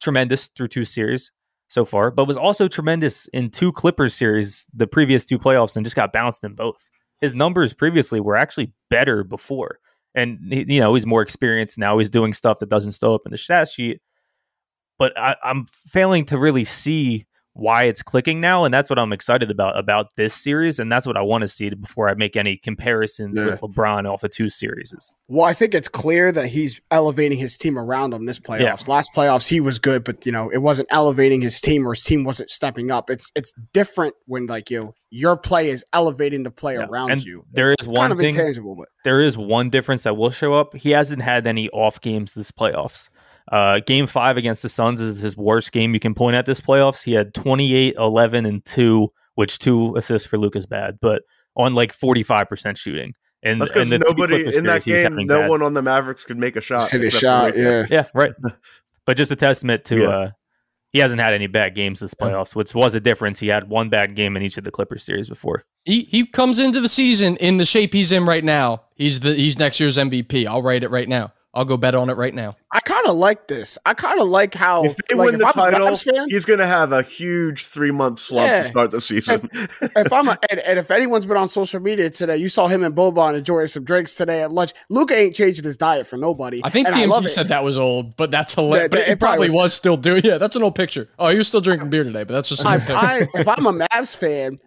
tremendous 0.00 0.48
through 0.48 0.68
two 0.68 0.84
series 0.84 1.32
so 1.68 1.84
far, 1.84 2.10
but 2.10 2.26
was 2.26 2.36
also 2.36 2.66
tremendous 2.66 3.28
in 3.28 3.50
two 3.50 3.72
Clippers 3.72 4.14
series, 4.14 4.68
the 4.74 4.86
previous 4.86 5.24
two 5.24 5.38
playoffs, 5.38 5.76
and 5.76 5.86
just 5.86 5.96
got 5.96 6.12
bounced 6.12 6.44
in 6.44 6.54
both. 6.54 6.88
his 7.20 7.34
numbers 7.34 7.74
previously 7.74 8.18
were 8.18 8.36
actually 8.36 8.72
better 8.88 9.22
before. 9.22 9.78
And 10.14 10.38
you 10.50 10.80
know 10.80 10.94
he's 10.94 11.06
more 11.06 11.22
experienced 11.22 11.78
now. 11.78 11.98
He's 11.98 12.10
doing 12.10 12.32
stuff 12.32 12.58
that 12.58 12.68
doesn't 12.68 12.96
show 12.96 13.14
up 13.14 13.22
in 13.26 13.30
the 13.30 13.38
stat 13.38 13.68
sheet. 13.68 14.00
But 15.00 15.18
I, 15.18 15.34
I'm 15.42 15.64
failing 15.66 16.26
to 16.26 16.38
really 16.38 16.62
see 16.64 17.26
why 17.54 17.84
it's 17.84 18.02
clicking 18.02 18.40
now 18.40 18.64
and 18.64 18.72
that's 18.72 18.88
what 18.88 18.98
i'm 18.98 19.12
excited 19.12 19.50
about 19.50 19.76
about 19.76 20.14
this 20.16 20.32
series 20.32 20.78
and 20.78 20.90
that's 20.90 21.06
what 21.06 21.16
i 21.16 21.20
want 21.20 21.42
to 21.42 21.48
see 21.48 21.68
before 21.70 22.08
i 22.08 22.14
make 22.14 22.36
any 22.36 22.56
comparisons 22.56 23.38
yeah. 23.38 23.46
with 23.46 23.60
lebron 23.60 24.10
off 24.10 24.22
of 24.22 24.30
two 24.30 24.48
series 24.48 24.94
well 25.26 25.44
i 25.44 25.52
think 25.52 25.74
it's 25.74 25.88
clear 25.88 26.30
that 26.30 26.46
he's 26.48 26.80
elevating 26.92 27.38
his 27.38 27.56
team 27.56 27.76
around 27.76 28.14
him 28.14 28.24
this 28.24 28.38
playoffs 28.38 28.86
yeah. 28.86 28.92
last 28.92 29.10
playoffs 29.14 29.48
he 29.48 29.60
was 29.60 29.80
good 29.80 30.04
but 30.04 30.24
you 30.24 30.30
know 30.30 30.48
it 30.50 30.58
wasn't 30.58 30.88
elevating 30.92 31.40
his 31.40 31.60
team 31.60 31.86
or 31.86 31.92
his 31.92 32.04
team 32.04 32.22
wasn't 32.22 32.48
stepping 32.48 32.90
up 32.90 33.10
it's 33.10 33.32
it's 33.34 33.52
different 33.72 34.14
when 34.26 34.46
like 34.46 34.70
you 34.70 34.80
know, 34.80 34.94
your 35.10 35.36
play 35.36 35.70
is 35.70 35.84
elevating 35.92 36.44
the 36.44 36.52
play 36.52 36.74
yeah. 36.74 36.86
around 36.86 37.10
and 37.10 37.24
you 37.24 37.44
there 37.52 37.70
is 37.70 37.76
it's 37.80 37.86
one 37.88 37.96
kind 37.96 38.12
of 38.12 38.18
thing, 38.18 38.28
intangible 38.28 38.76
but 38.76 38.88
there 39.02 39.20
is 39.20 39.36
one 39.36 39.68
difference 39.70 40.04
that 40.04 40.16
will 40.16 40.30
show 40.30 40.54
up 40.54 40.76
he 40.76 40.90
hasn't 40.90 41.20
had 41.20 41.46
any 41.48 41.68
off 41.70 42.00
games 42.00 42.34
this 42.34 42.52
playoffs 42.52 43.08
uh, 43.50 43.80
game 43.80 44.06
five 44.06 44.36
against 44.36 44.62
the 44.62 44.68
Suns 44.68 45.00
is 45.00 45.20
his 45.20 45.36
worst 45.36 45.72
game 45.72 45.92
you 45.94 46.00
can 46.00 46.14
point 46.14 46.36
at 46.36 46.46
this 46.46 46.60
playoffs. 46.60 47.02
He 47.02 47.12
had 47.12 47.34
28, 47.34 47.94
11, 47.98 48.46
and 48.46 48.64
two, 48.64 49.12
which 49.34 49.58
two 49.58 49.94
assists 49.96 50.28
for 50.28 50.38
Luka's 50.38 50.66
bad, 50.66 50.98
but 51.00 51.22
on 51.56 51.74
like 51.74 51.96
45% 51.96 52.76
shooting. 52.76 53.14
And 53.42 53.60
that's 53.60 53.72
because 53.72 53.90
nobody 53.90 54.54
in 54.56 54.64
that 54.64 54.84
game, 54.84 55.16
no 55.16 55.40
bad. 55.40 55.50
one 55.50 55.62
on 55.62 55.74
the 55.74 55.82
Mavericks 55.82 56.24
could 56.24 56.36
make 56.36 56.56
a 56.56 56.60
shot. 56.60 56.90
Hit 56.90 57.02
a 57.02 57.10
shot, 57.10 57.56
yeah. 57.56 57.86
Yeah, 57.90 58.04
right. 58.14 58.32
but 59.06 59.16
just 59.16 59.32
a 59.32 59.36
testament 59.36 59.84
to 59.86 59.98
yeah. 59.98 60.08
uh, 60.08 60.30
he 60.92 60.98
hasn't 60.98 61.20
had 61.20 61.32
any 61.32 61.46
bad 61.46 61.74
games 61.74 62.00
this 62.00 62.14
playoffs, 62.14 62.54
which 62.54 62.74
was 62.74 62.94
a 62.94 63.00
difference. 63.00 63.38
He 63.38 63.48
had 63.48 63.68
one 63.68 63.88
bad 63.88 64.14
game 64.14 64.36
in 64.36 64.42
each 64.42 64.58
of 64.58 64.64
the 64.64 64.70
Clippers 64.70 65.04
series 65.04 65.28
before. 65.28 65.64
He 65.84 66.02
he 66.02 66.26
comes 66.26 66.58
into 66.58 66.80
the 66.80 66.88
season 66.88 67.36
in 67.36 67.56
the 67.56 67.64
shape 67.64 67.92
he's 67.94 68.12
in 68.12 68.26
right 68.26 68.44
now. 68.44 68.82
He's 68.94 69.20
the 69.20 69.34
he's 69.34 69.58
next 69.58 69.80
year's 69.80 69.96
MVP. 69.96 70.46
I'll 70.46 70.62
write 70.62 70.82
it 70.82 70.90
right 70.90 71.08
now. 71.08 71.32
I'll 71.52 71.64
go 71.64 71.76
bet 71.76 71.96
on 71.96 72.08
it 72.10 72.16
right 72.16 72.32
now. 72.32 72.52
I 72.72 72.78
kind 72.78 73.08
of 73.08 73.16
like 73.16 73.48
this. 73.48 73.76
I 73.84 73.94
kind 73.94 74.20
of 74.20 74.28
like 74.28 74.54
how 74.54 74.84
if 74.84 74.96
they 75.08 75.16
like, 75.16 75.30
win 75.30 75.38
the 75.40 75.46
title, 75.46 75.96
fan, 75.96 76.28
he's 76.28 76.44
going 76.44 76.60
to 76.60 76.66
have 76.66 76.92
a 76.92 77.02
huge 77.02 77.66
three 77.66 77.90
month 77.90 78.20
slump 78.20 78.48
yeah. 78.48 78.62
to 78.62 78.68
start 78.68 78.92
the 78.92 79.00
season. 79.00 79.48
If, 79.52 79.96
if 79.96 80.12
I'm 80.12 80.28
a, 80.28 80.38
and, 80.48 80.60
and, 80.60 80.78
if 80.78 80.92
anyone's 80.92 81.26
been 81.26 81.36
on 81.36 81.48
social 81.48 81.80
media 81.80 82.08
today, 82.08 82.36
you 82.36 82.48
saw 82.48 82.68
him 82.68 82.84
and 82.84 82.94
Boban 82.94 83.36
enjoying 83.36 83.66
some 83.66 83.82
drinks 83.82 84.14
today 84.14 84.42
at 84.42 84.52
lunch. 84.52 84.72
Luka 84.90 85.16
ain't 85.16 85.34
changing 85.34 85.64
his 85.64 85.76
diet 85.76 86.06
for 86.06 86.16
nobody. 86.16 86.60
I 86.62 86.70
think 86.70 86.86
TMZ 86.86 87.24
I 87.24 87.26
said 87.26 87.48
that 87.48 87.64
was 87.64 87.76
old, 87.76 88.16
but 88.16 88.30
that's 88.30 88.54
hilarious. 88.54 88.88
but 88.88 89.00
it, 89.00 89.08
it 89.08 89.18
probably, 89.18 89.48
probably 89.48 89.50
was. 89.50 89.64
was. 89.64 89.74
still 89.74 89.96
doing. 89.96 90.22
Yeah, 90.24 90.38
that's 90.38 90.54
an 90.54 90.62
old 90.62 90.76
picture. 90.76 91.08
Oh, 91.18 91.28
he 91.30 91.38
was 91.38 91.48
still 91.48 91.60
drinking 91.60 91.90
beer 91.90 92.04
today, 92.04 92.22
but 92.22 92.34
that's 92.34 92.48
just. 92.48 92.64
I, 92.64 92.76
I, 92.76 93.26
if 93.34 93.48
I'm 93.48 93.66
a 93.66 93.72
Mavs 93.72 94.16
fan, 94.16 94.60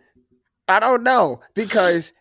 I 0.68 0.82
don't 0.82 1.04
know 1.04 1.40
because 1.54 2.12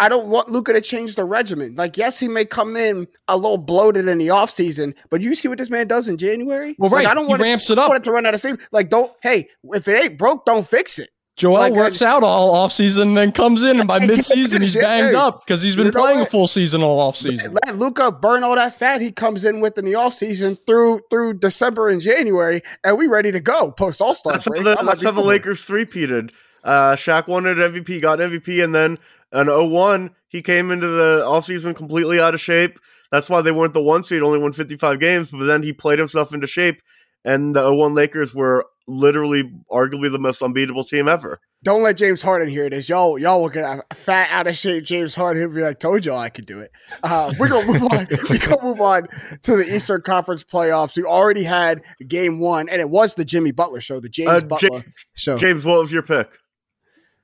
I 0.00 0.08
don't 0.08 0.28
want 0.28 0.48
Luka 0.48 0.72
to 0.72 0.80
change 0.80 1.14
the 1.14 1.24
regimen. 1.24 1.74
Like, 1.76 1.98
yes, 1.98 2.18
he 2.18 2.26
may 2.26 2.46
come 2.46 2.74
in 2.74 3.06
a 3.28 3.36
little 3.36 3.58
bloated 3.58 4.08
in 4.08 4.16
the 4.16 4.28
offseason, 4.28 4.94
but 5.10 5.20
you 5.20 5.34
see 5.34 5.46
what 5.46 5.58
this 5.58 5.68
man 5.68 5.86
does 5.86 6.08
in 6.08 6.16
January? 6.16 6.74
Well, 6.78 6.90
right. 6.90 7.04
Like, 7.04 7.12
I 7.12 7.14
don't 7.14 7.28
want 7.28 7.42
ramps 7.42 7.68
it, 7.70 7.78
up. 7.78 7.90
want 7.90 8.00
it 8.00 8.04
to 8.04 8.12
run 8.12 8.24
out 8.24 8.32
of 8.32 8.40
steam. 8.40 8.58
Like, 8.72 8.88
don't, 8.88 9.12
hey, 9.22 9.48
if 9.64 9.86
it 9.86 10.02
ain't 10.02 10.18
broke, 10.18 10.46
don't 10.46 10.66
fix 10.66 10.98
it. 10.98 11.10
Joel 11.36 11.54
like, 11.54 11.72
works 11.72 12.02
out 12.02 12.22
all 12.22 12.54
offseason 12.54 13.02
and 13.02 13.16
then 13.16 13.32
comes 13.32 13.62
in, 13.62 13.78
and 13.78 13.88
by 13.88 13.98
midseason, 14.00 14.60
he's 14.60 14.74
banged 14.74 15.14
up 15.14 15.44
because 15.46 15.62
he's 15.62 15.76
been 15.76 15.86
you 15.86 15.92
know 15.92 16.00
playing 16.00 16.18
what? 16.18 16.28
a 16.28 16.30
full 16.30 16.46
season 16.46 16.82
all 16.82 17.10
offseason. 17.10 17.56
Let 17.64 17.78
Luka 17.78 18.12
burn 18.12 18.44
all 18.44 18.56
that 18.56 18.74
fat 18.74 19.00
he 19.00 19.10
comes 19.10 19.44
in 19.44 19.60
with 19.60 19.78
in 19.78 19.86
the 19.86 19.92
offseason 19.94 20.58
through 20.66 21.00
through 21.08 21.34
December 21.34 21.88
and 21.88 22.00
January, 22.00 22.60
and 22.84 22.98
we 22.98 23.06
ready 23.06 23.32
to 23.32 23.40
go 23.40 23.70
post 23.70 24.02
All 24.02 24.14
Star 24.14 24.38
break. 24.38 24.64
The, 24.64 24.82
that's 24.84 25.02
how 25.02 25.12
the 25.12 25.22
Lakers 25.22 25.64
three 25.64 25.86
peated. 25.86 26.30
Uh, 26.62 26.94
Shaq 26.94 27.26
wanted 27.26 27.56
MVP, 27.56 28.02
got 28.02 28.18
MVP, 28.18 28.62
and 28.62 28.74
then 28.74 28.98
an 29.32 29.48
01 29.48 30.10
he 30.28 30.42
came 30.42 30.70
into 30.70 30.86
the 30.86 31.24
offseason 31.26 31.74
completely 31.74 32.20
out 32.20 32.34
of 32.34 32.40
shape. 32.40 32.78
That's 33.10 33.28
why 33.28 33.42
they 33.42 33.50
weren't 33.50 33.74
the 33.74 33.82
one 33.82 34.04
seed, 34.04 34.22
only 34.22 34.38
won 34.38 34.52
55 34.52 35.00
games, 35.00 35.30
but 35.32 35.44
then 35.44 35.62
he 35.62 35.72
played 35.72 35.98
himself 35.98 36.32
into 36.32 36.46
shape, 36.46 36.80
and 37.24 37.54
the 37.54 37.74
01 37.74 37.94
Lakers 37.94 38.32
were 38.32 38.66
literally 38.86 39.44
arguably 39.70 40.10
the 40.10 40.18
most 40.18 40.42
unbeatable 40.42 40.84
team 40.84 41.08
ever. 41.08 41.40
Don't 41.62 41.82
let 41.82 41.96
James 41.96 42.22
Harden 42.22 42.48
hear 42.48 42.70
this. 42.70 42.88
Y'all, 42.88 43.18
y'all 43.18 43.42
will 43.42 43.48
get 43.48 43.84
a 43.90 43.94
fat 43.94 44.28
out 44.30 44.46
of 44.46 44.56
shape 44.56 44.84
James 44.84 45.14
Harden. 45.14 45.42
He'll 45.42 45.54
be 45.54 45.62
like, 45.62 45.80
told 45.80 46.04
y'all 46.04 46.18
I 46.18 46.30
could 46.30 46.46
do 46.46 46.60
it. 46.60 46.70
Uh, 47.02 47.32
we're 47.38 47.48
gonna 47.48 47.66
move 47.66 47.82
on. 47.82 48.06
We're 48.30 48.38
gonna 48.38 48.62
move 48.62 48.80
on 48.80 49.08
to 49.42 49.56
the 49.56 49.74
Eastern 49.74 50.02
Conference 50.02 50.44
playoffs. 50.44 50.96
We 50.96 51.04
already 51.04 51.42
had 51.42 51.82
game 52.06 52.38
one, 52.40 52.68
and 52.68 52.80
it 52.80 52.88
was 52.88 53.14
the 53.14 53.24
Jimmy 53.24 53.50
Butler 53.50 53.80
show, 53.80 54.00
the 54.00 54.08
James 54.08 54.44
uh, 54.44 54.46
Butler 54.46 54.84
show. 55.14 55.36
James, 55.36 55.64
what 55.64 55.80
was 55.80 55.92
your 55.92 56.02
pick? 56.02 56.30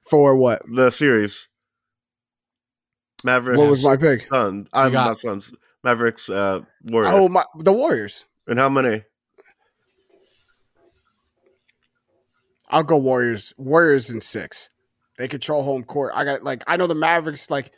For 0.02 0.36
what? 0.36 0.62
The 0.70 0.90
series. 0.90 1.48
Mavericks. 3.26 3.58
What 3.58 3.68
was 3.68 3.84
my 3.84 3.96
pick? 3.98 4.26
Suns. 4.32 4.68
I'm 4.72 4.92
got, 4.92 5.08
not 5.08 5.18
Suns. 5.18 5.52
Mavericks. 5.84 6.30
Uh, 6.30 6.60
Warriors. 6.84 7.12
Oh 7.14 7.28
my, 7.28 7.44
the 7.58 7.72
Warriors. 7.72 8.24
And 8.46 8.58
how 8.58 8.70
many? 8.70 9.02
I'll 12.68 12.82
go 12.82 12.96
Warriors. 12.96 13.52
Warriors 13.58 14.08
in 14.08 14.20
six. 14.22 14.70
They 15.18 15.28
control 15.28 15.62
home 15.62 15.84
court. 15.84 16.12
I 16.14 16.24
got 16.24 16.44
like 16.44 16.64
I 16.66 16.76
know 16.76 16.86
the 16.86 16.94
Mavericks 16.94 17.50
like 17.50 17.72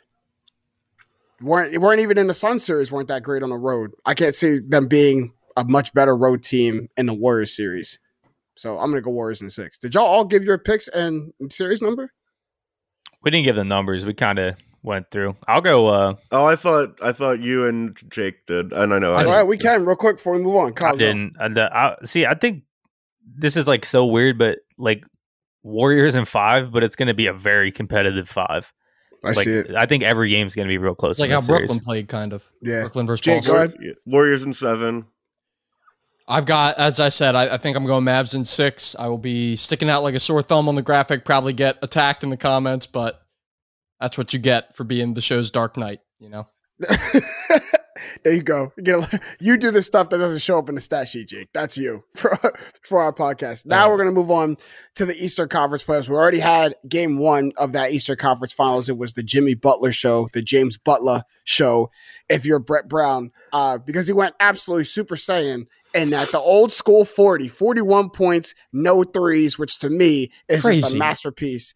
weren't 1.41 1.77
weren't 1.77 2.01
even 2.01 2.17
in 2.17 2.27
the 2.27 2.33
Sun 2.33 2.59
series 2.59 2.91
weren't 2.91 3.07
that 3.09 3.23
great 3.23 3.43
on 3.43 3.49
the 3.49 3.57
road. 3.57 3.91
I 4.05 4.13
can't 4.13 4.35
see 4.35 4.59
them 4.59 4.87
being 4.87 5.33
a 5.57 5.65
much 5.65 5.93
better 5.93 6.15
road 6.15 6.43
team 6.43 6.89
in 6.95 7.05
the 7.05 7.13
Warriors 7.13 7.55
series. 7.55 7.99
So 8.55 8.77
I'm 8.77 8.91
gonna 8.91 9.01
go 9.01 9.11
Warriors 9.11 9.41
in 9.41 9.49
six. 9.49 9.77
Did 9.77 9.95
y'all 9.95 10.05
all 10.05 10.25
give 10.25 10.43
your 10.43 10.57
picks 10.57 10.87
and 10.89 11.33
series 11.49 11.81
number? 11.81 12.11
We 13.21 13.31
didn't 13.31 13.45
give 13.45 13.55
the 13.55 13.63
numbers. 13.63 14.05
We 14.05 14.13
kind 14.13 14.39
of 14.39 14.57
went 14.83 15.11
through. 15.11 15.35
I'll 15.47 15.61
go. 15.61 15.87
uh 15.87 16.15
Oh, 16.31 16.45
I 16.45 16.55
thought 16.55 16.99
I 17.01 17.11
thought 17.11 17.39
you 17.39 17.67
and 17.67 17.97
Jake 18.09 18.45
did, 18.45 18.71
and 18.73 18.93
I 18.93 18.99
know. 18.99 19.13
I 19.13 19.25
All 19.25 19.31
right, 19.31 19.43
we 19.43 19.57
can 19.57 19.85
real 19.85 19.95
quick 19.95 20.17
before 20.17 20.33
we 20.33 20.41
move 20.41 20.55
on. 20.55 20.73
Kyle, 20.73 20.93
I 20.93 20.97
didn't. 20.97 21.35
I, 21.39 21.47
I, 21.57 21.95
see, 22.03 22.25
I 22.25 22.33
think 22.33 22.63
this 23.25 23.57
is 23.57 23.67
like 23.67 23.85
so 23.85 24.05
weird, 24.05 24.37
but 24.37 24.59
like 24.77 25.03
Warriors 25.63 26.15
in 26.15 26.25
five, 26.25 26.71
but 26.71 26.83
it's 26.83 26.95
going 26.95 27.07
to 27.07 27.13
be 27.13 27.27
a 27.27 27.33
very 27.33 27.71
competitive 27.71 28.29
five. 28.29 28.71
I 29.23 29.27
like, 29.27 29.37
see 29.37 29.51
it. 29.51 29.75
I 29.75 29.85
think 29.85 30.03
every 30.03 30.29
game 30.29 30.47
is 30.47 30.55
going 30.55 30.67
to 30.67 30.71
be 30.71 30.77
real 30.77 30.95
close. 30.95 31.19
Like 31.19 31.31
how 31.31 31.41
Brooklyn 31.41 31.67
series. 31.67 31.83
played, 31.83 32.07
kind 32.07 32.31
of. 32.31 32.45
Yeah, 32.61 32.81
Brooklyn 32.81 33.05
versus 33.05 33.21
Jake, 33.21 33.45
Boston. 33.45 33.95
Warriors 34.05 34.43
in 34.43 34.53
seven. 34.53 35.05
I've 36.27 36.45
got, 36.45 36.77
as 36.77 36.99
I 36.99 37.09
said, 37.09 37.33
I, 37.33 37.55
I, 37.55 37.57
think 37.57 37.75
I'm 37.75 37.87
going 37.87 38.05
Mavs 38.05 38.35
in 38.35 38.45
six. 38.45 38.95
I 38.97 39.07
will 39.07 39.17
be 39.17 39.55
sticking 39.55 39.89
out 39.89 40.03
like 40.03 40.13
a 40.13 40.19
sore 40.19 40.43
thumb 40.43 40.69
on 40.69 40.75
the 40.75 40.83
graphic. 40.83 41.25
Probably 41.25 41.53
get 41.53 41.79
attacked 41.81 42.23
in 42.23 42.29
the 42.29 42.37
comments, 42.37 42.85
but 42.85 43.19
that's 43.99 44.17
what 44.17 44.33
you 44.33 44.39
get 44.39 44.75
for 44.75 44.83
being 44.83 45.13
the 45.13 45.21
show's 45.21 45.51
Dark 45.51 45.77
Knight, 45.77 45.99
you 46.19 46.29
know? 46.29 46.47
there 48.23 48.33
you 48.33 48.41
go. 48.41 48.71
You, 48.77 49.01
a, 49.01 49.19
you 49.39 49.57
do 49.57 49.71
the 49.71 49.81
stuff 49.81 50.09
that 50.09 50.17
doesn't 50.17 50.39
show 50.39 50.57
up 50.57 50.69
in 50.69 50.75
the 50.75 50.81
stat 50.81 51.07
sheet, 51.07 51.27
Jake. 51.27 51.49
That's 51.53 51.77
you 51.77 52.03
for, 52.15 52.37
for 52.83 53.01
our 53.01 53.13
podcast. 53.13 53.65
Now 53.65 53.89
we're 53.89 53.97
going 53.97 54.07
to 54.07 54.13
move 54.13 54.31
on 54.31 54.57
to 54.95 55.05
the 55.05 55.15
Eastern 55.15 55.49
Conference 55.49 55.83
playoffs. 55.83 56.09
We 56.09 56.15
already 56.15 56.39
had 56.39 56.75
game 56.87 57.17
one 57.17 57.51
of 57.57 57.73
that 57.73 57.91
Eastern 57.91 58.17
Conference 58.17 58.53
finals. 58.53 58.89
It 58.89 58.97
was 58.97 59.13
the 59.13 59.23
Jimmy 59.23 59.55
Butler 59.55 59.91
show, 59.91 60.29
the 60.33 60.41
James 60.41 60.77
Butler 60.77 61.23
show, 61.43 61.89
if 62.29 62.45
you're 62.45 62.59
Brett 62.59 62.87
Brown, 62.87 63.31
uh, 63.51 63.77
because 63.77 64.07
he 64.07 64.13
went 64.13 64.35
absolutely 64.39 64.85
Super 64.85 65.15
Saiyan 65.15 65.67
and 65.93 66.13
at 66.13 66.31
the 66.31 66.39
old 66.39 66.71
school 66.71 67.03
40, 67.03 67.47
41 67.47 68.11
points, 68.11 68.53
no 68.71 69.03
threes, 69.03 69.57
which 69.57 69.79
to 69.79 69.89
me 69.89 70.31
is 70.47 70.61
Crazy. 70.61 70.81
just 70.81 70.95
a 70.95 70.97
masterpiece 70.97 71.73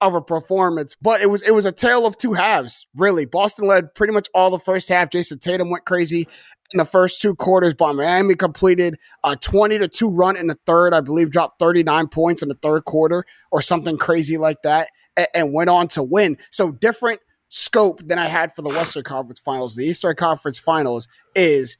of 0.00 0.14
a 0.14 0.22
performance, 0.22 0.96
but 1.00 1.20
it 1.20 1.26
was 1.26 1.46
it 1.46 1.52
was 1.52 1.64
a 1.64 1.72
tale 1.72 2.06
of 2.06 2.16
two 2.16 2.34
halves, 2.34 2.86
really. 2.94 3.24
Boston 3.24 3.66
led 3.66 3.94
pretty 3.94 4.12
much 4.12 4.28
all 4.34 4.50
the 4.50 4.58
first 4.58 4.88
half. 4.88 5.10
Jayson 5.10 5.40
Tatum 5.40 5.70
went 5.70 5.84
crazy 5.84 6.28
in 6.72 6.78
the 6.78 6.84
first 6.84 7.20
two 7.20 7.34
quarters, 7.34 7.74
but 7.74 7.94
Miami 7.94 8.34
completed 8.34 8.98
a 9.24 9.36
20 9.36 9.78
to 9.78 9.88
2 9.88 10.10
run 10.10 10.36
in 10.36 10.48
the 10.48 10.58
third, 10.66 10.92
I 10.92 11.00
believe 11.00 11.30
dropped 11.30 11.58
39 11.58 12.08
points 12.08 12.42
in 12.42 12.48
the 12.48 12.54
third 12.56 12.84
quarter 12.84 13.24
or 13.50 13.62
something 13.62 13.96
crazy 13.96 14.36
like 14.36 14.62
that 14.62 14.88
and, 15.16 15.26
and 15.34 15.52
went 15.52 15.70
on 15.70 15.88
to 15.88 16.02
win. 16.02 16.36
So 16.50 16.70
different 16.70 17.20
scope 17.48 18.00
than 18.06 18.18
I 18.18 18.26
had 18.26 18.54
for 18.54 18.62
the 18.62 18.68
Western 18.68 19.02
Conference 19.02 19.40
Finals. 19.40 19.76
The 19.76 19.86
Eastern 19.86 20.14
Conference 20.14 20.58
Finals 20.58 21.08
is 21.34 21.76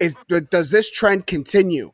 is 0.00 0.16
does 0.50 0.70
this 0.70 0.90
trend 0.90 1.26
continue? 1.26 1.92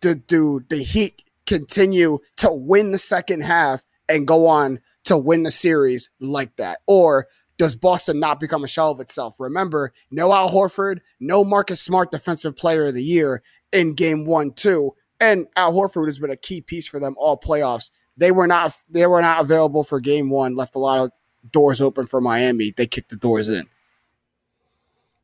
Do, 0.00 0.14
do 0.14 0.60
the 0.68 0.82
Heat 0.82 1.24
continue 1.46 2.18
to 2.36 2.52
win 2.52 2.92
the 2.92 2.98
second 2.98 3.42
half 3.42 3.82
and 4.08 4.26
go 4.26 4.46
on 4.46 4.80
to 5.08 5.18
win 5.18 5.42
the 5.42 5.50
series 5.50 6.10
like 6.20 6.56
that? 6.56 6.78
Or 6.86 7.26
does 7.58 7.74
Boston 7.74 8.20
not 8.20 8.40
become 8.40 8.64
a 8.64 8.68
shell 8.68 8.92
of 8.92 9.00
itself? 9.00 9.34
Remember, 9.38 9.92
no 10.10 10.32
Al 10.32 10.50
Horford, 10.50 11.00
no 11.20 11.44
Marcus 11.44 11.80
Smart 11.80 12.10
defensive 12.10 12.56
player 12.56 12.86
of 12.86 12.94
the 12.94 13.02
year 13.02 13.42
in 13.72 13.94
game 13.94 14.24
one, 14.24 14.52
two. 14.52 14.92
And 15.20 15.46
Al 15.56 15.72
Horford 15.72 16.06
has 16.06 16.18
been 16.18 16.30
a 16.30 16.36
key 16.36 16.60
piece 16.60 16.86
for 16.86 17.00
them 17.00 17.14
all 17.18 17.38
playoffs. 17.38 17.90
They 18.16 18.30
were 18.30 18.46
not 18.46 18.76
they 18.88 19.06
were 19.06 19.20
not 19.20 19.40
available 19.40 19.84
for 19.84 20.00
game 20.00 20.30
one, 20.30 20.54
left 20.54 20.76
a 20.76 20.78
lot 20.78 20.98
of 20.98 21.10
doors 21.50 21.80
open 21.80 22.06
for 22.06 22.20
Miami. 22.20 22.72
They 22.76 22.86
kicked 22.86 23.10
the 23.10 23.16
doors 23.16 23.48
in. 23.48 23.66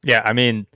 Yeah, 0.03 0.23
I 0.25 0.33
mean, 0.33 0.67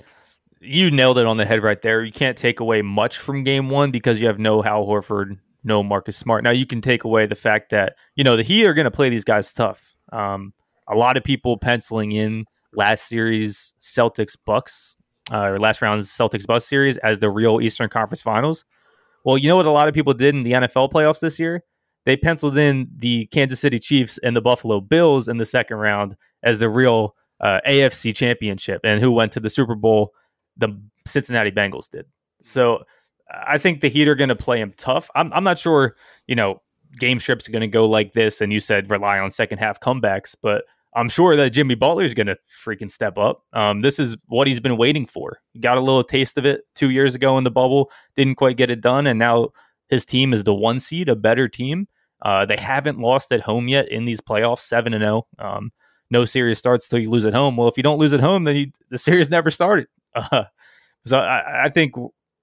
you 0.61 0.90
nailed 0.90 1.18
it 1.18 1.27
on 1.27 1.37
the 1.37 1.44
head 1.44 1.62
right 1.62 1.81
there. 1.83 2.03
You 2.03 2.12
can't 2.12 2.38
take 2.38 2.61
away 2.61 2.83
much 2.83 3.18
from 3.18 3.44
game 3.44 3.68
one 3.68 3.90
because 3.90 4.21
you 4.21 4.27
have 4.27 4.38
no 4.38 4.62
Hal 4.62 4.87
Horford, 4.87 5.38
no 5.68 5.85
Marcus 5.85 6.16
Smart. 6.16 6.42
Now 6.42 6.50
you 6.50 6.66
can 6.66 6.81
take 6.81 7.04
away 7.04 7.26
the 7.26 7.37
fact 7.37 7.70
that 7.70 7.94
you 8.16 8.24
know 8.24 8.37
the 8.37 8.42
Heat 8.42 8.66
are 8.66 8.74
going 8.74 8.87
to 8.87 8.90
play 8.90 9.09
these 9.09 9.24
guys 9.24 9.52
tough. 9.52 9.94
Um, 10.11 10.52
a 10.88 10.96
lot 10.96 11.16
of 11.16 11.22
people 11.22 11.57
penciling 11.59 12.12
in 12.12 12.46
last 12.74 13.07
series 13.07 13.74
Celtics 13.78 14.37
Bucks 14.44 14.96
uh, 15.33 15.46
or 15.46 15.59
last 15.59 15.83
round's 15.83 16.09
Celtics 16.09 16.46
Bucks 16.46 16.64
series 16.64 16.96
as 16.98 17.18
the 17.18 17.31
real 17.31 17.61
Eastern 17.61 17.88
Conference 17.88 18.22
Finals. 18.22 18.64
Well, 19.24 19.38
you 19.38 19.48
know 19.48 19.57
what 19.57 19.66
a 19.66 19.70
lot 19.70 19.88
of 19.88 19.94
people 19.94 20.14
did 20.14 20.35
in 20.35 20.42
the 20.42 20.52
NFL 20.52 20.90
playoffs 20.90 21.20
this 21.20 21.38
year? 21.38 21.62
They 22.04 22.16
penciled 22.16 22.57
in 22.57 22.88
the 22.96 23.26
Kansas 23.26 23.61
City 23.61 23.78
Chiefs 23.78 24.18
and 24.18 24.35
the 24.35 24.40
Buffalo 24.40 24.81
Bills 24.81 25.28
in 25.28 25.37
the 25.37 25.44
second 25.44 25.76
round 25.76 26.16
as 26.42 26.59
the 26.59 26.68
real 26.68 27.14
uh, 27.40 27.61
AFC 27.66 28.14
championship. 28.14 28.81
And 28.85 29.00
who 29.00 29.12
went 29.12 29.33
to 29.33 29.40
the 29.40 29.50
Super 29.50 29.74
Bowl? 29.74 30.14
The 30.57 30.81
Cincinnati 31.07 31.50
Bengals 31.50 31.90
did. 31.90 32.07
So 32.40 32.85
I 33.30 33.58
think 33.58 33.80
the 33.80 33.88
Heat 33.88 34.08
are 34.08 34.14
going 34.14 34.28
to 34.28 34.36
play 34.36 34.60
him 34.60 34.72
tough. 34.76 35.10
I'm, 35.14 35.32
I'm 35.32 35.44
not 35.44 35.58
sure, 35.58 35.96
you 36.26 36.34
know, 36.34 36.62
game 36.98 37.20
strips 37.20 37.48
are 37.48 37.52
going 37.52 37.60
to 37.60 37.68
go 37.68 37.86
like 37.86 38.12
this. 38.12 38.40
And 38.40 38.52
you 38.52 38.60
said 38.60 38.90
rely 38.90 39.18
on 39.18 39.30
second 39.30 39.58
half 39.58 39.80
comebacks, 39.80 40.34
but 40.40 40.64
I'm 40.94 41.08
sure 41.08 41.36
that 41.36 41.50
Jimmy 41.50 41.74
Butler 41.74 42.04
is 42.04 42.14
going 42.14 42.28
to 42.28 42.38
freaking 42.48 42.90
step 42.90 43.18
up. 43.18 43.44
Um, 43.52 43.82
this 43.82 43.98
is 43.98 44.16
what 44.26 44.46
he's 44.46 44.60
been 44.60 44.76
waiting 44.76 45.06
for. 45.06 45.40
Got 45.60 45.76
a 45.76 45.80
little 45.82 46.02
taste 46.02 46.38
of 46.38 46.46
it 46.46 46.62
two 46.74 46.90
years 46.90 47.14
ago 47.14 47.36
in 47.38 47.44
the 47.44 47.50
bubble, 47.50 47.90
didn't 48.16 48.36
quite 48.36 48.56
get 48.56 48.70
it 48.70 48.80
done, 48.80 49.06
and 49.06 49.18
now 49.18 49.50
his 49.88 50.04
team 50.04 50.32
is 50.32 50.44
the 50.44 50.54
one 50.54 50.80
seed, 50.80 51.08
a 51.08 51.16
better 51.16 51.48
team. 51.48 51.88
Uh, 52.22 52.46
they 52.46 52.56
haven't 52.56 52.98
lost 52.98 53.30
at 53.32 53.42
home 53.42 53.68
yet 53.68 53.88
in 53.90 54.06
these 54.06 54.20
playoffs, 54.20 54.60
seven 54.60 54.92
and 54.94 55.02
zero. 55.02 55.24
Oh. 55.38 55.46
Um, 55.46 55.72
no 56.10 56.24
series 56.24 56.58
starts 56.58 56.88
till 56.88 56.98
you 56.98 57.10
lose 57.10 57.26
at 57.26 57.34
home. 57.34 57.56
Well, 57.56 57.68
if 57.68 57.76
you 57.76 57.82
don't 57.82 57.98
lose 57.98 58.12
at 58.12 58.20
home, 58.20 58.44
then 58.44 58.56
you, 58.56 58.66
the 58.88 58.98
series 58.98 59.28
never 59.30 59.50
started. 59.50 59.88
Uh, 60.14 60.44
so 61.04 61.18
I, 61.18 61.66
I, 61.66 61.68
think 61.68 61.94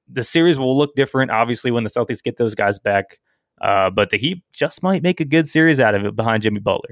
the 0.07 0.23
series 0.23 0.59
will 0.59 0.77
look 0.77 0.95
different, 0.95 1.31
obviously, 1.31 1.71
when 1.71 1.83
the 1.83 1.89
Celtics 1.89 2.23
get 2.23 2.37
those 2.37 2.55
guys 2.55 2.79
back. 2.79 3.19
Uh, 3.61 3.89
but 3.89 4.09
the 4.09 4.17
Heat 4.17 4.43
just 4.53 4.83
might 4.83 5.01
make 5.01 5.19
a 5.19 5.25
good 5.25 5.47
series 5.47 5.79
out 5.79 5.95
of 5.95 6.05
it 6.05 6.15
behind 6.15 6.43
Jimmy 6.43 6.59
Butler. 6.59 6.91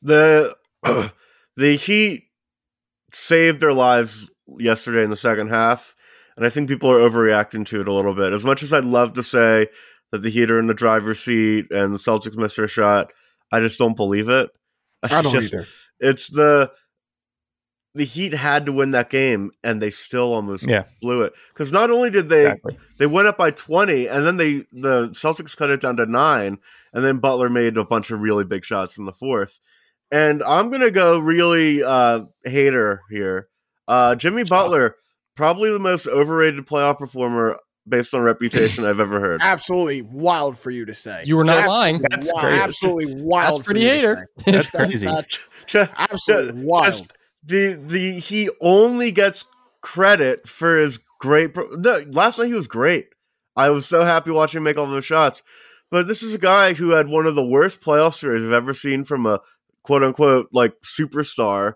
The 0.00 0.56
the 1.56 1.76
Heat 1.76 2.24
saved 3.12 3.60
their 3.60 3.74
lives 3.74 4.30
yesterday 4.58 5.04
in 5.04 5.10
the 5.10 5.16
second 5.16 5.48
half, 5.48 5.94
and 6.36 6.46
I 6.46 6.48
think 6.48 6.68
people 6.68 6.90
are 6.90 6.98
overreacting 6.98 7.66
to 7.66 7.80
it 7.80 7.88
a 7.88 7.92
little 7.92 8.14
bit. 8.14 8.32
As 8.32 8.44
much 8.44 8.62
as 8.62 8.72
I'd 8.72 8.84
love 8.84 9.14
to 9.14 9.22
say 9.22 9.68
that 10.10 10.22
the 10.22 10.30
Heat 10.30 10.50
are 10.50 10.58
in 10.58 10.66
the 10.66 10.74
driver's 10.74 11.20
seat 11.20 11.66
and 11.70 11.94
the 11.94 11.98
Celtics 11.98 12.36
missed 12.36 12.56
their 12.56 12.68
shot, 12.68 13.12
I 13.52 13.60
just 13.60 13.78
don't 13.78 13.96
believe 13.96 14.28
it. 14.28 14.50
I 15.02 15.22
don't 15.22 15.32
just, 15.32 15.52
either. 15.52 15.66
It's 16.00 16.28
the 16.28 16.72
the 17.94 18.04
Heat 18.04 18.32
had 18.32 18.66
to 18.66 18.72
win 18.72 18.92
that 18.92 19.10
game, 19.10 19.50
and 19.62 19.80
they 19.80 19.90
still 19.90 20.32
almost 20.32 20.68
yeah. 20.68 20.84
blew 21.00 21.22
it. 21.22 21.34
Because 21.48 21.72
not 21.72 21.90
only 21.90 22.10
did 22.10 22.28
they 22.28 22.44
exactly. 22.44 22.78
they 22.98 23.06
went 23.06 23.28
up 23.28 23.36
by 23.36 23.50
twenty, 23.50 24.08
and 24.08 24.26
then 24.26 24.36
they 24.36 24.64
the 24.72 25.10
Celtics 25.10 25.56
cut 25.56 25.70
it 25.70 25.80
down 25.80 25.96
to 25.96 26.06
nine, 26.06 26.58
and 26.92 27.04
then 27.04 27.18
Butler 27.18 27.50
made 27.50 27.76
a 27.76 27.84
bunch 27.84 28.10
of 28.10 28.20
really 28.20 28.44
big 28.44 28.64
shots 28.64 28.98
in 28.98 29.04
the 29.04 29.12
fourth. 29.12 29.60
And 30.10 30.42
I'm 30.42 30.70
gonna 30.70 30.90
go 30.90 31.18
really 31.18 31.82
uh, 31.82 32.24
hater 32.44 33.02
here. 33.10 33.48
Uh, 33.88 34.14
Jimmy 34.14 34.44
Butler, 34.44 34.96
probably 35.36 35.70
the 35.70 35.78
most 35.78 36.06
overrated 36.06 36.66
playoff 36.66 36.98
performer 36.98 37.58
based 37.86 38.14
on 38.14 38.22
reputation 38.22 38.84
I've 38.84 39.00
ever 39.00 39.20
heard. 39.20 39.40
Absolutely 39.42 40.02
wild 40.02 40.56
for 40.56 40.70
you 40.70 40.84
to 40.86 40.94
say. 40.94 41.24
You 41.26 41.36
were 41.36 41.44
not 41.44 41.66
lying. 41.66 42.00
That's 42.10 42.32
wild, 42.32 42.40
crazy. 42.46 42.58
Absolutely 42.62 43.22
wild. 43.22 43.58
That's 43.58 43.66
pretty 43.66 43.84
hater. 43.84 44.28
That's 44.46 44.70
crazy. 44.70 45.06
That's, 45.06 45.38
absolutely 45.74 46.64
wild. 46.64 46.84
Just, 46.84 47.12
the 47.42 47.74
the 47.74 48.20
he 48.20 48.50
only 48.60 49.10
gets 49.10 49.44
credit 49.80 50.48
for 50.48 50.78
his 50.78 51.00
great. 51.18 51.54
Pro- 51.54 51.68
no, 51.70 52.02
last 52.08 52.38
night 52.38 52.46
he 52.46 52.54
was 52.54 52.68
great. 52.68 53.08
I 53.56 53.70
was 53.70 53.86
so 53.86 54.04
happy 54.04 54.30
watching 54.30 54.58
him 54.58 54.64
make 54.64 54.78
all 54.78 54.86
those 54.86 55.04
shots. 55.04 55.42
But 55.90 56.06
this 56.06 56.22
is 56.22 56.34
a 56.34 56.38
guy 56.38 56.72
who 56.72 56.90
had 56.90 57.08
one 57.08 57.26
of 57.26 57.34
the 57.34 57.46
worst 57.46 57.82
playoff 57.82 58.14
series 58.14 58.46
I've 58.46 58.52
ever 58.52 58.72
seen 58.72 59.04
from 59.04 59.26
a 59.26 59.40
quote 59.82 60.02
unquote 60.02 60.48
like 60.52 60.74
superstar. 60.82 61.74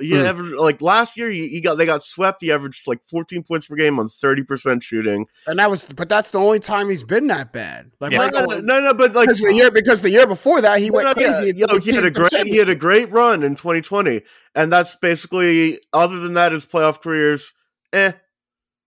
Yeah, 0.00 0.32
mm. 0.32 0.56
like 0.56 0.80
last 0.80 1.16
year, 1.16 1.30
he, 1.30 1.48
he, 1.48 1.60
got 1.60 1.76
they 1.76 1.86
got 1.86 2.04
swept. 2.04 2.42
He 2.42 2.50
averaged 2.50 2.86
like 2.86 3.02
14 3.04 3.42
points 3.42 3.66
per 3.66 3.76
game 3.76 3.98
on 3.98 4.08
30 4.08 4.44
percent 4.44 4.82
shooting, 4.82 5.26
and 5.46 5.58
that 5.58 5.70
was, 5.70 5.84
but 5.84 6.08
that's 6.08 6.30
the 6.30 6.38
only 6.38 6.60
time 6.60 6.88
he's 6.88 7.02
been 7.02 7.26
that 7.28 7.52
bad. 7.52 7.90
Like, 8.00 8.12
yeah. 8.12 8.28
no, 8.28 8.44
no, 8.44 8.60
no, 8.60 8.80
no, 8.80 8.94
but 8.94 9.14
like 9.14 9.26
because 9.26 9.40
the 9.40 9.54
year 9.54 9.70
because 9.70 10.02
the 10.02 10.10
year 10.10 10.26
before 10.26 10.60
that 10.60 10.80
he 10.80 10.88
no, 10.88 10.96
went 10.96 11.08
no, 11.08 11.14
crazy. 11.14 11.56
Yeah. 11.56 11.78
he 11.78 11.92
had 11.92 12.04
a 12.04 12.10
great 12.10 12.32
he 12.46 12.56
had 12.56 12.68
a 12.68 12.74
great 12.74 13.10
run 13.10 13.42
in 13.42 13.54
2020, 13.54 14.22
and 14.54 14.72
that's 14.72 14.96
basically 14.96 15.80
other 15.92 16.18
than 16.18 16.34
that, 16.34 16.52
his 16.52 16.66
playoff 16.66 17.00
careers, 17.00 17.52
eh, 17.92 18.12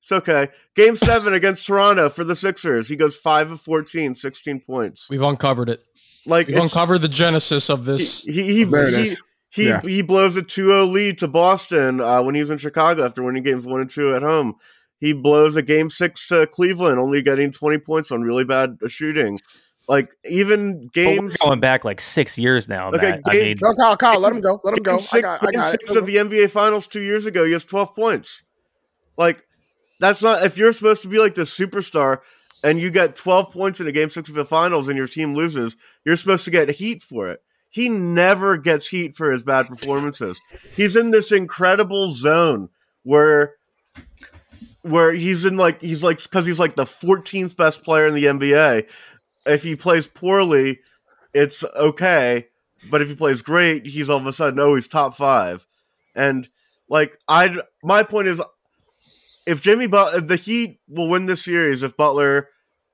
it's 0.02 0.12
okay. 0.12 0.50
Game 0.76 0.96
seven 0.96 1.34
against 1.34 1.66
Toronto 1.66 2.10
for 2.10 2.24
the 2.24 2.36
Sixers, 2.36 2.90
he 2.90 2.96
goes 2.96 3.16
five 3.16 3.52
of 3.52 3.62
14, 3.62 4.16
16 4.16 4.60
points. 4.60 5.10
We've 5.10 5.22
uncovered 5.22 5.70
it. 5.70 5.84
Like 6.26 6.48
We've 6.48 6.58
uncovered 6.58 7.02
the 7.02 7.10
genesis 7.10 7.70
of 7.70 7.86
this. 7.86 8.24
He 8.24 8.32
he 8.32 8.66
he, 8.66 8.66
he, 8.66 9.16
yeah. 9.56 9.82
he, 9.84 10.02
blows 10.02 10.36
a 10.36 10.42
2-0 10.42 10.92
lead 10.92 11.20
to 11.20 11.28
Boston 11.28 12.02
uh, 12.02 12.24
when 12.24 12.36
he 12.36 12.42
was 12.42 12.50
in 12.50 12.58
Chicago 12.58 13.06
after 13.06 13.24
winning 13.24 13.44
games 13.44 13.66
one 13.66 13.82
and 13.82 13.90
two 13.90 14.16
at 14.16 14.24
home. 14.24 14.56
He 15.00 15.14
blows 15.14 15.56
a 15.56 15.62
game 15.62 15.90
six 15.90 16.28
to 16.30 16.48
Cleveland, 16.48 16.98
only 16.98 17.22
getting 17.22 17.52
20 17.52 17.78
points 17.80 18.12
on 18.12 18.22
really 18.22 18.46
bad 18.46 18.78
shooting. 18.88 19.38
Like 19.88 20.16
even 20.24 20.90
games 20.94 21.36
going 21.38 21.60
back 21.60 21.84
like 21.84 22.00
six 22.00 22.38
years 22.38 22.70
now. 22.70 22.88
Okay, 22.90 23.12
game, 23.12 23.22
I 23.28 23.34
mean, 23.34 23.58
no, 23.62 23.74
Kyle, 23.76 23.98
Kyle, 23.98 24.20
let 24.20 24.32
him 24.32 24.40
go. 24.40 24.62
Let 24.64 24.78
him 24.78 24.80
go. 24.84 24.98
Six, 24.98 25.14
I 25.14 25.22
got, 25.22 25.46
I 25.46 25.52
got 25.52 25.72
six 25.72 25.92
it. 25.92 25.98
of 25.98 26.06
the 26.06 26.16
NBA 26.16 26.50
Finals 26.52 26.88
two 26.88 27.02
years 27.02 27.26
ago, 27.26 27.44
he 27.46 27.52
has 27.52 27.66
12 27.66 27.94
points. 27.94 28.44
Like 29.18 29.46
that's 30.00 30.24
not 30.24 30.46
if 30.46 30.58
you're 30.58 30.74
supposed 30.74 31.02
to 31.02 31.10
be 31.10 31.20
like 31.20 31.36
the 31.36 31.44
superstar 31.44 32.20
and 32.64 32.80
you 32.80 32.92
get 32.92 33.16
12 33.16 33.52
points 33.52 33.82
in 33.82 33.88
a 33.88 33.92
game 33.92 34.10
six 34.10 34.30
of 34.30 34.36
the 34.36 34.46
finals 34.46 34.88
and 34.88 34.98
your 34.98 35.08
team 35.08 35.34
loses, 35.34 35.76
you're 36.06 36.16
supposed 36.16 36.46
to 36.46 36.52
get 36.52 36.70
heat 36.70 37.02
for 37.02 37.30
it. 37.30 37.44
He 37.74 37.90
never 37.90 38.56
gets 38.58 38.88
heat 38.88 39.16
for 39.16 39.32
his 39.32 39.44
bad 39.44 39.68
performances. 39.68 40.40
He's 40.76 40.96
in 40.96 41.10
this 41.10 41.32
incredible 41.32 42.12
zone 42.12 42.70
where 43.02 43.56
where 44.84 45.12
he's 45.12 45.44
in 45.44 45.58
like 45.58 45.82
he's 45.82 46.04
like 46.04 46.22
because 46.22 46.46
he's 46.46 46.60
like 46.60 46.76
the 46.76 46.86
14th 46.86 47.58
best 47.58 47.84
player 47.84 48.06
in 48.06 48.14
the 48.14 48.26
NBA. 48.26 48.88
If 49.48 49.64
he 49.64 49.76
plays 49.76 50.08
poorly, 50.08 50.82
it's 51.34 51.64
okay, 51.76 52.48
but 52.92 53.02
if 53.02 53.10
he 53.10 53.16
plays 53.16 53.42
great, 53.42 53.88
he's 53.88 54.08
all 54.08 54.20
of 54.20 54.28
a 54.28 54.34
sudden 54.34 54.60
oh 54.60 54.76
he's 54.76 54.88
top 54.88 55.16
five, 55.16 55.66
and 56.14 56.48
like 56.90 57.18
I 57.28 57.58
my 57.82 58.04
point 58.04 58.28
is 58.28 58.40
if 59.48 59.64
Jimmy 59.64 59.88
Butler, 59.88 60.22
the 60.22 60.36
Heat 60.36 60.80
will 60.88 61.10
win 61.10 61.26
this 61.26 61.44
series 61.44 61.82
if 61.82 61.98
Butler 61.98 62.50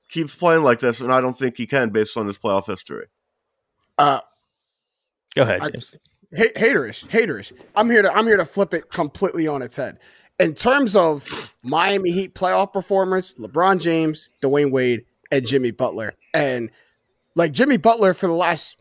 keeps 0.07 0.33
playing 0.33 0.63
like 0.63 0.79
this, 0.79 1.01
and 1.01 1.11
I 1.11 1.19
don't 1.19 1.37
think 1.37 1.57
he 1.57 1.67
can 1.67 1.89
based 1.89 2.15
on 2.15 2.27
his 2.27 2.39
playoff 2.39 2.65
history. 2.65 3.07
Uh, 3.97 4.21
Go 5.35 5.43
ahead. 5.43 5.61
I, 5.61 5.69
haterish, 6.35 7.07
haterish. 7.07 7.53
I'm 7.75 7.89
here 7.89 8.01
to 8.01 8.11
I'm 8.11 8.27
here 8.27 8.37
to 8.37 8.45
flip 8.45 8.73
it 8.73 8.89
completely 8.89 9.47
on 9.47 9.61
its 9.61 9.75
head. 9.75 9.99
In 10.39 10.53
terms 10.53 10.95
of 10.95 11.53
Miami 11.63 12.11
Heat 12.11 12.33
playoff 12.33 12.71
performers, 12.71 13.35
LeBron 13.35 13.79
James, 13.81 14.29
Dwyane 14.41 14.71
Wade, 14.71 15.05
and 15.31 15.45
Jimmy 15.45 15.71
Butler, 15.71 16.13
and 16.33 16.71
like 17.35 17.51
Jimmy 17.51 17.77
Butler 17.77 18.13
for 18.13 18.27
the 18.27 18.33
last 18.33 18.77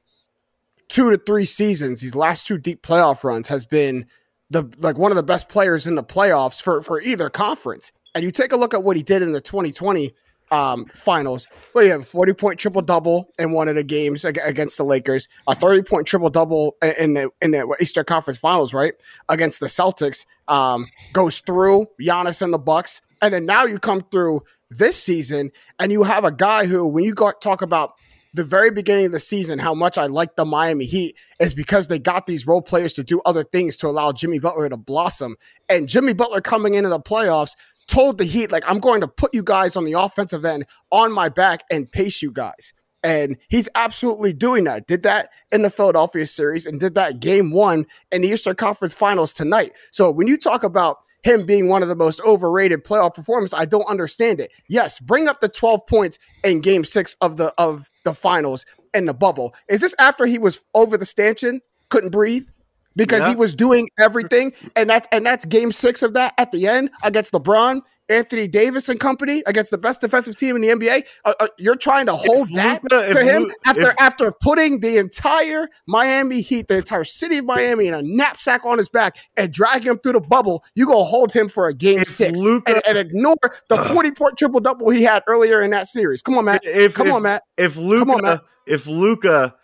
two 0.89 1.11
to 1.11 1.19
three 1.19 1.45
seasons, 1.45 2.01
these 2.01 2.15
last 2.15 2.47
two 2.47 2.59
deep 2.59 2.83
playoff 2.83 3.25
runs 3.25 3.49
has 3.49 3.67
been 3.67 4.07
the 4.51 4.65
like 4.79 4.97
one 4.97 5.11
of 5.11 5.17
the 5.17 5.23
best 5.23 5.49
players 5.49 5.87
in 5.87 5.95
the 5.95 6.05
playoffs 6.05 6.63
for 6.63 6.83
for 6.83 7.01
either 7.01 7.29
conference. 7.29 7.93
And 8.15 8.25
you 8.25 8.31
take 8.31 8.53
a 8.53 8.57
look 8.57 8.75
at 8.75 8.83
what 8.83 8.97
he 8.97 9.03
did 9.03 9.23
in 9.23 9.33
the 9.33 9.41
2020 9.41 10.15
um, 10.51 10.87
finals. 10.87 11.47
But 11.75 11.85
you 11.85 11.91
have 11.91 12.03
a 12.03 12.05
40 12.05 12.33
point 12.35 12.59
triple 12.59 12.83
double 12.83 13.29
in 13.39 13.53
one 13.53 13.69
of 13.69 13.75
the 13.75 13.85
games 13.85 14.25
against 14.25 14.77
the 14.77 14.85
Lakers, 14.85 15.29
a 15.47 15.55
30 15.55 15.83
point 15.83 16.07
triple 16.07 16.31
double 16.31 16.77
in 16.99 17.15
the 17.15 17.31
in 17.41 17.53
the 17.53 17.77
Eastern 17.81 18.05
Conference 18.05 18.39
Finals, 18.39 18.75
right 18.75 18.95
against 19.29 19.61
the 19.61 19.67
Celtics. 19.67 20.27
Um, 20.49 20.87
goes 21.13 21.41
through 21.41 21.89
Giannis 22.01 22.41
and 22.41 22.53
the 22.53 22.59
Bucks, 22.59 23.03
and 23.21 23.35
then 23.35 23.45
now 23.45 23.65
you 23.65 23.79
come 23.79 24.03
through 24.11 24.43
this 24.71 25.03
season 25.03 25.51
and 25.79 25.93
you 25.93 26.03
have 26.03 26.25
a 26.25 26.33
guy 26.33 26.67
who, 26.67 26.87
when 26.87 27.05
you 27.05 27.15
got, 27.15 27.41
talk 27.41 27.63
about 27.63 27.93
the 28.35 28.45
very 28.45 28.71
beginning 28.71 29.07
of 29.07 29.13
the 29.13 29.21
season, 29.21 29.59
how 29.59 29.75
much 29.75 29.97
I 29.97 30.07
like 30.07 30.37
the 30.37 30.45
Miami 30.45 30.85
Heat 30.85 31.17
is 31.41 31.55
because 31.55 31.89
they 31.89 31.99
got 31.99 32.27
these 32.27 32.47
role 32.47 32.61
players 32.61 32.93
to 32.95 33.05
do 33.05 33.21
other 33.25 33.43
things 33.43 33.77
to 33.79 33.89
allow 33.89 34.13
Jimmy 34.13 34.39
Butler 34.39 34.69
to 34.69 34.77
blossom. 34.77 35.37
And 35.69 35.89
Jimmy 35.89 36.13
Butler 36.13 36.41
coming 36.41 36.75
into 36.75 36.91
the 36.91 37.01
playoffs 37.01 37.53
told 37.89 38.19
the 38.19 38.25
Heat, 38.25 38.53
like, 38.53 38.65
I'm 38.67 38.79
going 38.79 39.01
to 39.01 39.09
put 39.09 39.35
you 39.35 39.43
guys 39.43 39.75
on 39.77 39.85
the 39.85 39.95
offensive 39.95 40.45
end 40.45 40.67
on 40.93 41.13
my 41.13 41.29
back 41.29 41.65
and 41.71 41.91
pace 41.91 42.23
you 42.23 42.31
guys. 42.31 42.73
And 43.03 43.37
he's 43.49 43.69
absolutely 43.75 44.33
doing 44.33 44.65
that. 44.65 44.87
Did 44.87 45.03
that 45.05 45.31
in 45.53 45.63
the 45.63 45.71
Philadelphia 45.71 46.27
series 46.27 46.67
and 46.67 46.81
did 46.81 46.95
that 46.97 47.21
game 47.21 47.51
one 47.51 47.87
in 48.11 48.23
the 48.23 48.29
Eastern 48.29 48.57
Conference 48.57 48.93
Finals 48.93 49.33
tonight. 49.33 49.73
So 49.93 50.11
when 50.11 50.27
you 50.27 50.37
talk 50.37 50.65
about 50.65 50.99
him 51.23 51.47
being 51.47 51.69
one 51.69 51.83
of 51.83 51.89
the 51.89 51.97
most 51.97 52.21
overrated 52.21 52.85
playoff 52.85 53.15
performers, 53.15 53.55
I 53.55 53.65
don't 53.65 53.89
understand 53.89 54.41
it. 54.41 54.51
Yes, 54.69 54.99
bring 54.99 55.29
up 55.29 55.41
the 55.41 55.49
12 55.49 55.87
points 55.87 56.19
in 56.45 56.61
game 56.61 56.85
six 56.85 57.17
of 57.21 57.37
the 57.37 57.53
of 57.59 57.89
the 58.05 58.15
finals 58.15 58.67
in 58.95 59.07
the 59.07 59.15
bubble. 59.15 59.55
Is 59.69 59.81
this 59.81 59.95
after 59.99 60.27
he 60.27 60.39
was 60.39 60.61
over 60.75 60.97
the 60.97 61.07
stanchion, 61.07 61.61
couldn't 61.89 62.11
breathe? 62.11 62.49
Because 62.99 63.21
yeah. 63.21 63.31
he 63.31 63.37
was 63.37 63.55
doing 63.55 63.89
everything, 63.99 64.53
and 64.77 64.91
that's 64.91 65.09
and 65.11 65.25
that's 65.25 65.47
game 65.47 65.73
six 65.73 66.03
of 66.03 66.13
that 66.13 66.35
at 66.37 66.53
the 66.53 66.67
end 66.67 66.91
against 67.03 67.33
LeBron. 67.33 67.81
Anthony 68.11 68.49
Davis 68.49 68.89
and 68.89 68.99
company 68.99 69.43
against 69.45 69.71
the 69.71 69.77
best 69.77 70.01
defensive 70.01 70.35
team 70.35 70.57
in 70.57 70.63
the 70.63 70.69
NBA. 70.69 71.05
Uh, 71.27 71.35
uh, 71.41 71.49
you're 71.59 71.77
trying 71.77 72.07
to 72.07 72.15
hold 72.15 72.49
if 72.49 72.55
that 72.57 72.83
Luka, 72.83 73.13
to 73.13 73.23
him 73.23 73.43
Luka, 73.43 73.55
after 73.67 73.83
if, 73.83 74.01
after 74.01 74.33
putting 74.41 74.81
the 74.81 74.97
entire 74.97 75.69
Miami 75.87 76.41
Heat, 76.41 76.69
the 76.69 76.79
entire 76.79 77.05
city 77.05 77.37
of 77.37 77.45
Miami, 77.45 77.89
in 77.89 77.93
a 77.93 78.01
knapsack 78.01 78.65
on 78.65 78.79
his 78.79 78.89
back 78.89 79.19
and 79.37 79.53
dragging 79.53 79.93
him 79.93 79.99
through 79.99 80.15
the 80.15 80.21
bubble. 80.21 80.65
You 80.75 80.87
gonna 80.87 81.05
hold 81.05 81.35
him 81.35 81.51
for 81.51 81.67
a 81.67 81.75
game 81.75 81.99
six 82.05 82.39
Luka, 82.39 82.77
and, 82.77 82.83
and, 82.87 82.99
ignore 82.99 83.37
the 83.69 83.77
40 83.77 84.13
point 84.13 84.39
triple 84.39 84.61
double 84.61 84.89
he 84.89 85.03
had 85.03 85.23
earlier 85.27 85.61
in 85.61 85.71
that 85.73 85.87
series. 85.87 86.23
Come 86.23 86.39
on, 86.39 86.47
Matt. 86.47 86.63
If, 86.65 86.95
Come 86.95 87.13
on, 87.13 87.23
Matt. 87.23 87.43
If 87.59 87.77
Luka, 87.77 88.43
if 88.67 88.87
Luka 88.87 89.55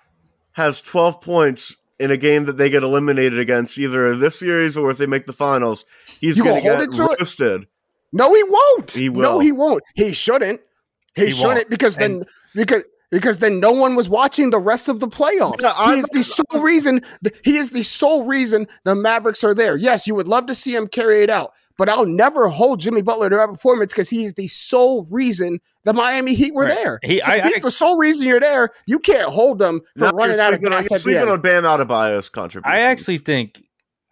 has 0.53 0.83
12 0.83 1.23
points 1.23 1.77
in 1.99 2.11
a 2.11 2.17
game 2.17 2.45
that 2.45 2.57
they 2.57 2.71
get 2.71 2.83
eliminated 2.83 3.39
against 3.39 3.79
either 3.79 4.17
this 4.17 4.39
series 4.39 4.77
or 4.77 4.91
if 4.91 4.99
they 4.99 5.07
make 5.07 5.27
the 5.27 5.33
finals, 5.33 5.85
he's 6.21 6.41
going 6.41 6.57
to 6.57 6.63
get 6.63 6.99
roasted. 6.99 7.63
It? 7.63 7.69
No, 8.13 8.35
he 8.35 8.43
won't. 8.45 8.91
He 8.91 9.09
will. 9.09 9.23
No, 9.23 9.39
he 9.41 9.53
won't. 9.53 9.83
He 9.95 10.13
shouldn't. 10.13 10.61
He, 11.15 11.27
he 11.27 11.31
shouldn't 11.31 11.57
won't. 11.57 11.71
because 11.71 11.97
then 11.97 12.13
and- 12.13 12.27
because 12.55 12.85
because 13.11 13.39
then 13.39 13.61
no 13.61 13.71
one 13.71 13.95
was 13.95 14.09
watching 14.09 14.51
the 14.51 14.59
rest 14.59 14.89
of 14.89 14.99
the 14.99 15.07
playoffs. 15.07 15.61
Yeah, 15.61 15.95
he 15.95 16.01
is 16.01 16.07
the 16.07 16.25
sole 16.25 16.61
reason. 16.61 17.03
He 17.45 17.57
is 17.59 17.71
the 17.71 17.85
sole 17.85 18.25
reason 18.25 18.67
the 18.83 18.97
Mavericks 18.97 19.45
are 19.45 19.55
there. 19.55 19.77
Yes, 19.77 20.07
you 20.09 20.17
would 20.17 20.27
love 20.27 20.47
to 20.47 20.55
see 20.55 20.75
him 20.75 20.89
carry 20.89 21.23
it 21.23 21.31
out, 21.31 21.53
but 21.79 21.89
I'll 21.89 22.07
never 22.07 22.49
hold 22.49 22.81
Jimmy 22.81 23.03
Butler 23.03 23.31
to 23.31 23.37
that 23.37 23.49
performance 23.49 23.93
because 23.93 24.11
he 24.11 24.25
is 24.25 24.35
the 24.35 24.49
sole 24.49 25.07
reason 25.11 25.61
the 25.85 25.93
Miami 25.93 26.35
Heat 26.35 26.55
were 26.55 26.65
right. 26.65 26.75
there. 26.75 26.99
He, 27.03 27.21
so 27.21 27.31
I, 27.31 27.41
he's 27.41 27.57
I, 27.57 27.61
the 27.61 27.71
sole 27.71 27.97
reason 27.97 28.27
you're 28.27 28.41
there. 28.41 28.71
You 28.87 28.99
can't 28.99 29.29
hold 29.29 29.59
them 29.59 29.81
for 29.99 30.09
running 30.11 30.41
out 30.41 30.53
of 30.53 30.61
gas. 30.61 30.89
You're 30.91 30.99
sleeping 30.99 31.29
on 31.29 31.41
Bam 31.41 31.65
Adebayo's 31.65 32.29
contribution. 32.29 32.73
I 32.73 32.81
actually 32.81 33.19
think. 33.19 33.63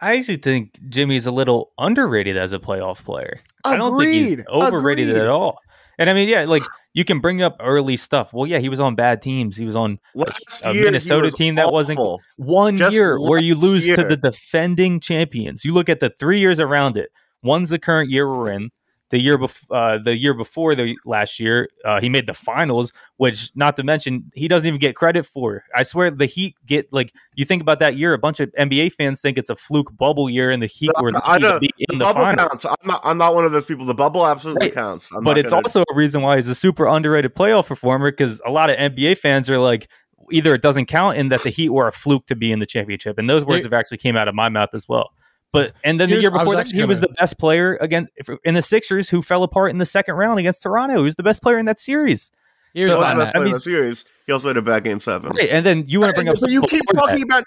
I 0.00 0.16
actually 0.16 0.38
think 0.38 0.80
Jimmy's 0.88 1.26
a 1.26 1.30
little 1.30 1.70
underrated 1.78 2.36
as 2.36 2.52
a 2.52 2.58
playoff 2.58 3.04
player. 3.04 3.38
Agreed. 3.64 3.74
I 3.74 3.76
don't 3.76 3.96
think 3.96 4.10
he's 4.10 4.44
overrated 4.48 5.08
Agreed. 5.08 5.22
at 5.22 5.28
all. 5.28 5.58
And 5.96 6.10
I 6.10 6.14
mean, 6.14 6.28
yeah, 6.28 6.44
like 6.44 6.62
you 6.92 7.04
can 7.04 7.20
bring 7.20 7.40
up 7.40 7.56
early 7.60 7.96
stuff. 7.96 8.32
Well, 8.32 8.46
yeah, 8.46 8.58
he 8.58 8.68
was 8.68 8.80
on 8.80 8.96
bad 8.96 9.22
teams. 9.22 9.56
He 9.56 9.64
was 9.64 9.76
on 9.76 10.00
Last 10.14 10.62
a 10.64 10.74
Minnesota 10.74 11.30
team 11.30 11.54
that 11.54 11.66
awful. 11.66 11.72
wasn't 11.74 12.20
one 12.36 12.76
Just 12.78 12.92
year 12.92 13.20
where 13.20 13.40
you 13.40 13.54
lose 13.54 13.86
year. 13.86 13.94
to 13.96 14.04
the 14.04 14.16
defending 14.16 14.98
champions. 14.98 15.64
You 15.64 15.72
look 15.72 15.88
at 15.88 16.00
the 16.00 16.10
three 16.10 16.40
years 16.40 16.58
around 16.58 16.96
it. 16.96 17.10
One's 17.44 17.70
the 17.70 17.78
current 17.78 18.10
year 18.10 18.28
we're 18.28 18.50
in 18.50 18.70
the 19.12 19.20
year 19.20 19.36
before 19.36 19.76
uh, 19.76 19.98
the 19.98 20.16
year 20.16 20.32
before 20.32 20.74
the 20.74 20.96
last 21.04 21.38
year 21.38 21.68
uh, 21.84 22.00
he 22.00 22.08
made 22.08 22.26
the 22.26 22.34
finals 22.34 22.94
which 23.18 23.52
not 23.54 23.76
to 23.76 23.84
mention 23.84 24.32
he 24.34 24.48
doesn't 24.48 24.66
even 24.66 24.80
get 24.80 24.96
credit 24.96 25.26
for. 25.26 25.64
I 25.76 25.82
swear 25.82 26.10
the 26.10 26.24
heat 26.24 26.56
get 26.64 26.90
like 26.92 27.12
you 27.34 27.44
think 27.44 27.60
about 27.60 27.78
that 27.80 27.96
year 27.96 28.14
a 28.14 28.18
bunch 28.18 28.40
of 28.40 28.50
nba 28.58 28.90
fans 28.92 29.20
think 29.20 29.36
it's 29.36 29.50
a 29.50 29.54
fluke 29.54 29.94
bubble 29.96 30.30
year 30.30 30.50
and 30.50 30.62
the 30.62 30.66
heat 30.66 30.90
were 31.00 31.12
the, 31.12 31.20
I 31.24 31.38
know, 31.38 31.58
the, 31.58 31.70
the 31.88 31.98
bubble 31.98 32.22
finals. 32.22 32.48
counts. 32.48 32.64
I'm 32.64 32.88
not, 32.88 33.00
I'm 33.04 33.18
not 33.18 33.34
one 33.34 33.44
of 33.44 33.52
those 33.52 33.66
people. 33.66 33.84
The 33.84 33.94
bubble 33.94 34.26
absolutely 34.26 34.68
right. 34.68 34.74
counts. 34.74 35.10
I'm 35.12 35.22
but 35.22 35.36
it's 35.36 35.50
gonna... 35.50 35.62
also 35.66 35.82
a 35.82 35.94
reason 35.94 36.22
why 36.22 36.36
he's 36.36 36.48
a 36.48 36.54
super 36.54 36.86
underrated 36.86 37.34
playoff 37.34 37.66
performer 37.66 38.10
because 38.10 38.40
a 38.46 38.50
lot 38.50 38.70
of 38.70 38.76
nba 38.76 39.18
fans 39.18 39.50
are 39.50 39.58
like 39.58 39.88
either 40.30 40.54
it 40.54 40.62
doesn't 40.62 40.86
count 40.86 41.18
in 41.18 41.28
that 41.28 41.42
the 41.42 41.50
heat 41.50 41.68
were 41.68 41.86
a 41.86 41.92
fluke 41.92 42.24
to 42.26 42.34
be 42.34 42.50
in 42.50 42.60
the 42.60 42.66
championship 42.66 43.18
and 43.18 43.28
those 43.28 43.44
words 43.44 43.66
have 43.66 43.74
actually 43.74 43.98
came 43.98 44.16
out 44.16 44.26
of 44.26 44.34
my 44.34 44.48
mouth 44.48 44.70
as 44.72 44.88
well 44.88 45.10
but 45.52 45.74
and 45.84 46.00
then 46.00 46.08
Here's, 46.08 46.18
the 46.18 46.22
year 46.22 46.30
before 46.30 46.56
that, 46.56 46.66
he 46.66 46.78
gonna... 46.78 46.86
was 46.86 47.00
the 47.00 47.14
best 47.18 47.38
player 47.38 47.76
against 47.80 48.12
in 48.44 48.54
the 48.54 48.62
Sixers, 48.62 49.08
who 49.08 49.22
fell 49.22 49.42
apart 49.42 49.70
in 49.70 49.78
the 49.78 49.86
second 49.86 50.14
round 50.14 50.38
against 50.38 50.62
Toronto. 50.62 50.96
He 50.96 51.02
was 51.02 51.14
the 51.14 51.22
best 51.22 51.42
player 51.42 51.58
in 51.58 51.66
that 51.66 51.78
series. 51.78 52.32
Here's 52.74 52.88
so, 52.88 53.00
the 53.00 53.14
best 53.16 53.34
player 53.34 53.46
in 53.46 53.52
the 53.52 53.60
series. 53.60 54.04
He 54.26 54.32
also 54.32 54.48
had 54.48 54.56
a 54.56 54.62
bad 54.62 54.84
game 54.84 54.98
seven. 54.98 55.32
Right, 55.32 55.50
and 55.50 55.66
then 55.66 55.84
you 55.88 56.00
want 56.00 56.10
to 56.10 56.14
bring 56.14 56.28
up. 56.28 56.38
So 56.38 56.46
you 56.46 56.62
keep 56.62 56.82
talking 56.94 57.18
that. 57.18 57.24
about. 57.26 57.44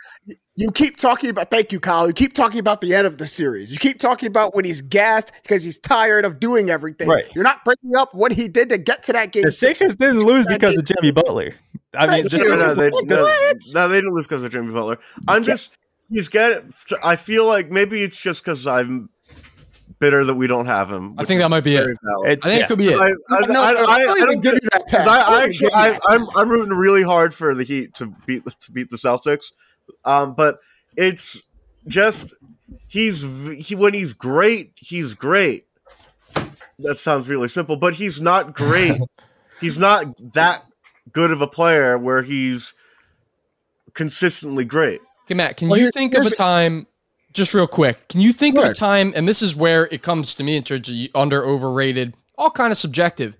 You 0.55 0.71
keep 0.71 0.97
talking 0.97 1.31
about. 1.31 1.49
Thank 1.49 1.71
you, 1.71 1.79
Kyle. 1.79 2.07
You 2.07 2.13
keep 2.13 2.33
talking 2.33 2.59
about 2.59 2.81
the 2.81 2.93
end 2.93 3.07
of 3.07 3.17
the 3.17 3.25
series. 3.25 3.71
You 3.71 3.77
keep 3.77 3.99
talking 3.99 4.27
about 4.27 4.55
when 4.55 4.65
he's 4.65 4.81
gassed 4.81 5.31
because 5.41 5.63
he's 5.63 5.79
tired 5.79 6.25
of 6.25 6.39
doing 6.39 6.69
everything. 6.69 7.09
Right. 7.09 7.25
You're 7.33 7.43
not 7.43 7.65
bringing 7.65 7.97
up 7.97 8.13
what 8.13 8.33
he 8.33 8.47
did 8.47 8.69
to 8.69 8.77
get 8.77 9.01
to 9.03 9.13
that 9.13 9.31
game. 9.31 9.43
The 9.43 9.51
Sixers 9.51 9.95
didn't 9.95 10.19
lose 10.19 10.45
because 10.45 10.77
of 10.77 10.85
Jimmy 10.85 11.11
Butler. 11.11 11.55
I 11.95 12.07
mean, 12.07 12.27
just 12.27 12.45
no, 12.45 12.55
no, 12.55 12.75
they, 12.75 12.91
no, 13.05 13.25
no, 13.73 13.87
they 13.87 13.95
didn't 13.95 14.13
lose 14.13 14.27
because 14.27 14.43
of 14.43 14.51
Jimmy 14.51 14.73
Butler. 14.73 14.99
I'm 15.27 15.43
just 15.43 15.71
he's 16.09 16.27
getting. 16.27 16.73
I 17.03 17.15
feel 17.15 17.45
like 17.45 17.69
maybe 17.69 18.01
it's 18.01 18.21
just 18.21 18.43
because 18.43 18.67
I'm 18.67 19.09
bitter 19.99 20.23
that 20.25 20.35
we 20.35 20.47
don't 20.47 20.65
have 20.65 20.91
him. 20.91 21.15
I 21.17 21.25
think 21.25 21.41
that 21.41 21.49
might 21.49 21.63
be 21.63 21.75
it. 21.75 21.87
it. 21.87 21.97
I 22.03 22.35
think 22.35 22.43
yeah. 22.43 22.55
it 22.57 22.67
could 22.67 22.77
be 22.77 22.89
it. 22.89 22.99
I, 22.99 23.11
I, 23.29 23.45
no, 23.47 23.63
I, 23.63 23.71
I, 23.71 24.13
I 24.21 24.25
don't 24.25 24.41
give 24.41 24.53
you 24.53 24.69
that 24.71 24.87
pass. 24.87 25.07
I, 25.07 25.43
actually, 25.43 25.71
I, 25.73 25.97
I'm 26.07 26.27
I'm 26.35 26.49
rooting 26.49 26.73
really 26.73 27.03
hard 27.03 27.33
for 27.33 27.53
the 27.55 27.63
Heat 27.63 27.93
to 27.95 28.13
beat 28.25 28.43
to 28.45 28.71
beat 28.71 28.89
the 28.89 28.97
Celtics, 28.97 29.53
um, 30.03 30.33
but 30.35 30.59
it's 30.97 31.41
just 31.87 32.33
he's 32.87 33.21
he 33.57 33.75
when 33.75 33.93
he's 33.93 34.13
great, 34.13 34.73
he's 34.75 35.13
great. 35.13 35.65
That 36.79 36.97
sounds 36.97 37.29
really 37.29 37.47
simple, 37.47 37.77
but 37.77 37.95
he's 37.95 38.19
not 38.19 38.53
great. 38.53 38.99
he's 39.61 39.77
not 39.77 40.05
that 40.33 40.65
good 41.11 41.31
of 41.31 41.41
a 41.41 41.47
player 41.47 41.97
where 41.97 42.21
he's 42.21 42.73
consistently 43.93 44.65
great. 44.65 44.99
Okay, 45.25 45.33
Matt, 45.33 45.57
can 45.57 45.69
well, 45.69 45.79
you 45.79 45.91
think 45.91 46.13
of 46.13 46.25
a 46.25 46.29
time, 46.29 46.87
just 47.33 47.53
real 47.53 47.67
quick, 47.67 48.07
can 48.07 48.21
you 48.21 48.31
think 48.31 48.57
of 48.57 48.63
a 48.63 48.73
time, 48.73 49.11
and 49.15 49.27
this 49.27 49.41
is 49.41 49.55
where 49.55 49.87
it 49.91 50.03
comes 50.03 50.35
to 50.35 50.43
me 50.43 50.55
in 50.55 50.63
terms 50.63 50.89
of 50.89 50.95
under, 51.15 51.43
overrated, 51.43 52.15
all 52.37 52.51
kind 52.51 52.71
of 52.71 52.77
subjective. 52.77 53.35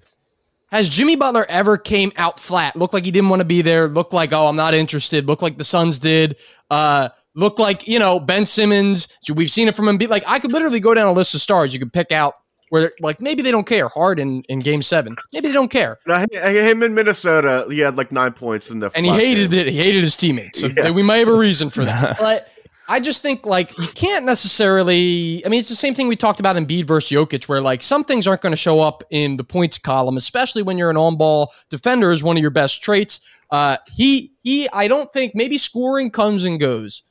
Has 0.71 0.89
Jimmy 0.89 1.15
Butler 1.15 1.45
ever 1.47 1.77
came 1.77 2.11
out 2.17 2.39
flat, 2.39 2.75
looked 2.75 2.93
like 2.93 3.05
he 3.05 3.11
didn't 3.11 3.29
want 3.29 3.39
to 3.39 3.45
be 3.45 3.61
there, 3.61 3.87
looked 3.87 4.13
like, 4.13 4.33
oh, 4.33 4.47
I'm 4.47 4.55
not 4.55 4.73
interested, 4.73 5.27
looked 5.27 5.43
like 5.43 5.57
the 5.57 5.63
Suns 5.63 5.99
did, 5.99 6.37
uh, 6.71 7.09
looked 7.35 7.59
like, 7.59 7.87
you 7.87 7.99
know, 7.99 8.19
Ben 8.19 8.45
Simmons, 8.45 9.07
we've 9.33 9.51
seen 9.51 9.67
it 9.67 9.75
from 9.75 9.87
him. 9.87 9.97
Like, 10.09 10.23
I 10.25 10.39
could 10.39 10.51
literally 10.51 10.79
go 10.79 10.93
down 10.93 11.07
a 11.07 11.11
list 11.11 11.35
of 11.35 11.41
stars. 11.41 11.71
You 11.73 11.79
could 11.79 11.93
pick 11.93 12.11
out 12.11 12.33
where 12.69 12.91
like 12.99 13.21
maybe 13.21 13.41
they 13.41 13.51
don't 13.51 13.67
care 13.67 13.87
hard 13.87 14.19
in, 14.19 14.43
in 14.43 14.59
game 14.59 14.81
seven. 14.81 15.15
Maybe 15.33 15.47
they 15.47 15.53
don't 15.53 15.71
care. 15.71 15.99
Now, 16.05 16.25
him 16.31 16.83
in 16.83 16.93
Minnesota, 16.93 17.65
he 17.69 17.79
had 17.79 17.97
like 17.97 18.11
nine 18.11 18.33
points 18.33 18.69
in 18.69 18.79
the 18.79 18.91
and 18.95 19.05
he 19.05 19.11
hated 19.11 19.51
game. 19.51 19.67
it. 19.67 19.71
He 19.71 19.77
hated 19.77 20.01
his 20.01 20.15
teammates. 20.15 20.61
So 20.61 20.67
yeah. 20.77 20.89
we 20.91 21.03
might 21.03 21.17
have 21.17 21.27
a 21.27 21.37
reason 21.37 21.69
for 21.69 21.85
that. 21.85 22.17
but 22.19 22.49
I 22.87 22.99
just 22.99 23.21
think 23.21 23.45
like 23.45 23.77
you 23.77 23.87
can't 23.87 24.25
necessarily. 24.25 25.43
I 25.45 25.49
mean, 25.49 25.59
it's 25.59 25.69
the 25.69 25.75
same 25.75 25.95
thing 25.95 26.07
we 26.07 26.15
talked 26.15 26.39
about 26.39 26.55
Embiid 26.55 26.85
versus 26.85 27.11
Jokic, 27.11 27.47
where 27.47 27.61
like 27.61 27.81
some 27.81 28.03
things 28.03 28.27
aren't 28.27 28.41
going 28.41 28.51
to 28.51 28.57
show 28.57 28.79
up 28.79 29.03
in 29.09 29.37
the 29.37 29.43
points 29.43 29.77
column, 29.77 30.17
especially 30.17 30.61
when 30.61 30.77
you're 30.77 30.89
an 30.89 30.97
on-ball 30.97 31.51
defender 31.69 32.11
is 32.11 32.23
one 32.23 32.37
of 32.37 32.41
your 32.41 32.51
best 32.51 32.83
traits. 32.83 33.19
Uh, 33.51 33.77
he 33.91 34.33
he, 34.41 34.69
I 34.69 34.87
don't 34.87 35.11
think 35.11 35.33
maybe 35.35 35.57
scoring 35.57 36.11
comes 36.11 36.43
and 36.43 36.59
goes, 36.59 37.03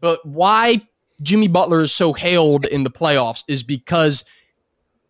but 0.00 0.24
why 0.26 0.82
Jimmy 1.22 1.48
Butler 1.48 1.82
is 1.82 1.92
so 1.92 2.12
hailed 2.12 2.64
in 2.66 2.84
the 2.84 2.90
playoffs 2.90 3.44
is 3.46 3.62
because 3.62 4.24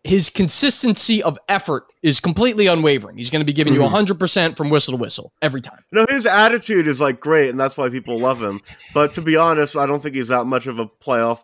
his 0.03 0.29
consistency 0.29 1.23
of 1.23 1.37
effort 1.47 1.85
is 2.01 2.19
completely 2.19 2.67
unwavering. 2.67 3.17
He's 3.17 3.29
going 3.29 3.39
to 3.39 3.45
be 3.45 3.53
giving 3.53 3.73
mm-hmm. 3.73 3.95
you 3.95 4.15
100% 4.15 4.57
from 4.57 4.69
whistle 4.69 4.93
to 4.93 4.97
whistle 4.97 5.31
every 5.41 5.61
time. 5.61 5.79
No, 5.91 6.05
his 6.09 6.25
attitude 6.25 6.87
is 6.87 6.99
like 6.99 7.19
great, 7.19 7.49
and 7.49 7.59
that's 7.59 7.77
why 7.77 7.89
people 7.89 8.19
love 8.19 8.41
him. 8.41 8.59
But 8.93 9.13
to 9.13 9.21
be 9.21 9.37
honest, 9.37 9.77
I 9.77 9.85
don't 9.85 10.01
think 10.01 10.15
he's 10.15 10.27
that 10.27 10.45
much 10.45 10.67
of 10.67 10.79
a 10.79 10.87
playoff. 10.87 11.43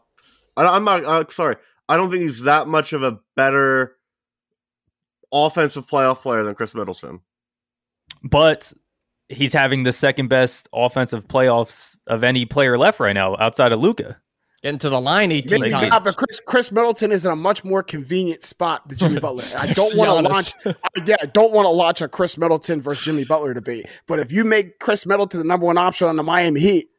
I, 0.58 0.76
am 0.76 0.84
not 0.84 1.06
uh, 1.06 1.24
sorry. 1.30 1.56
I 1.88 1.96
don't 1.96 2.12
think 2.12 2.24
he's 2.24 2.44
that 2.44 2.68
much 2.68 2.92
of 2.92 3.02
a 3.02 3.20
better 3.36 3.96
offensive 5.32 5.88
playoff 5.88 6.18
player 6.18 6.44
than 6.44 6.56
Khris 6.56 6.76
Middleton. 6.76 7.22
But 8.24 8.74
he's 9.30 9.54
having 9.54 9.84
the 9.84 9.94
second 9.94 10.28
best 10.28 10.68
offensive 10.74 11.28
playoffs 11.28 11.98
of 12.08 12.24
any 12.26 12.46
player 12.46 12.78
left 12.78 13.00
right 13.00 13.14
now 13.14 13.38
outside 13.38 13.72
of 13.72 13.80
Luka. 13.80 14.18
Getting 14.62 14.80
to 14.80 14.90
the 14.90 15.00
line 15.00 15.32
18 15.32 15.62
Maybe, 15.62 15.72
times. 15.72 15.90
but 16.04 16.18
Khris, 16.18 16.42
Khris 16.46 16.72
Middleton 16.72 17.14
is 17.14 17.26
in 17.26 17.32
a 17.32 17.36
much 17.36 17.64
more 17.64 17.82
convenient 17.82 18.44
spot 18.44 18.88
than 18.90 18.98
Jimmy 18.98 19.20
Butler. 19.22 19.46
I 19.58 19.72
don't 19.72 19.96
want 19.96 20.26
to 20.26 20.34
launch. 20.34 20.54
yeah, 21.06 21.16
I 21.22 21.28
don't 21.28 21.54
want 21.54 21.66
to 21.66 21.70
launch 21.70 22.02
a 22.02 22.10
Khris 22.10 22.38
Middleton 22.38 22.82
versus 22.82 23.06
Jimmy 23.06 23.24
Butler 23.24 23.54
debate. 23.54 23.88
But 24.06 24.20
if 24.20 24.34
you 24.34 24.44
make 24.44 24.80
Khris 24.80 25.06
Middleton 25.06 25.40
the 25.40 25.46
number 25.46 25.66
one 25.66 25.78
option 25.78 26.10
on 26.10 26.18
the 26.18 26.24
Miami 26.24 26.60
Heat, 26.60 26.90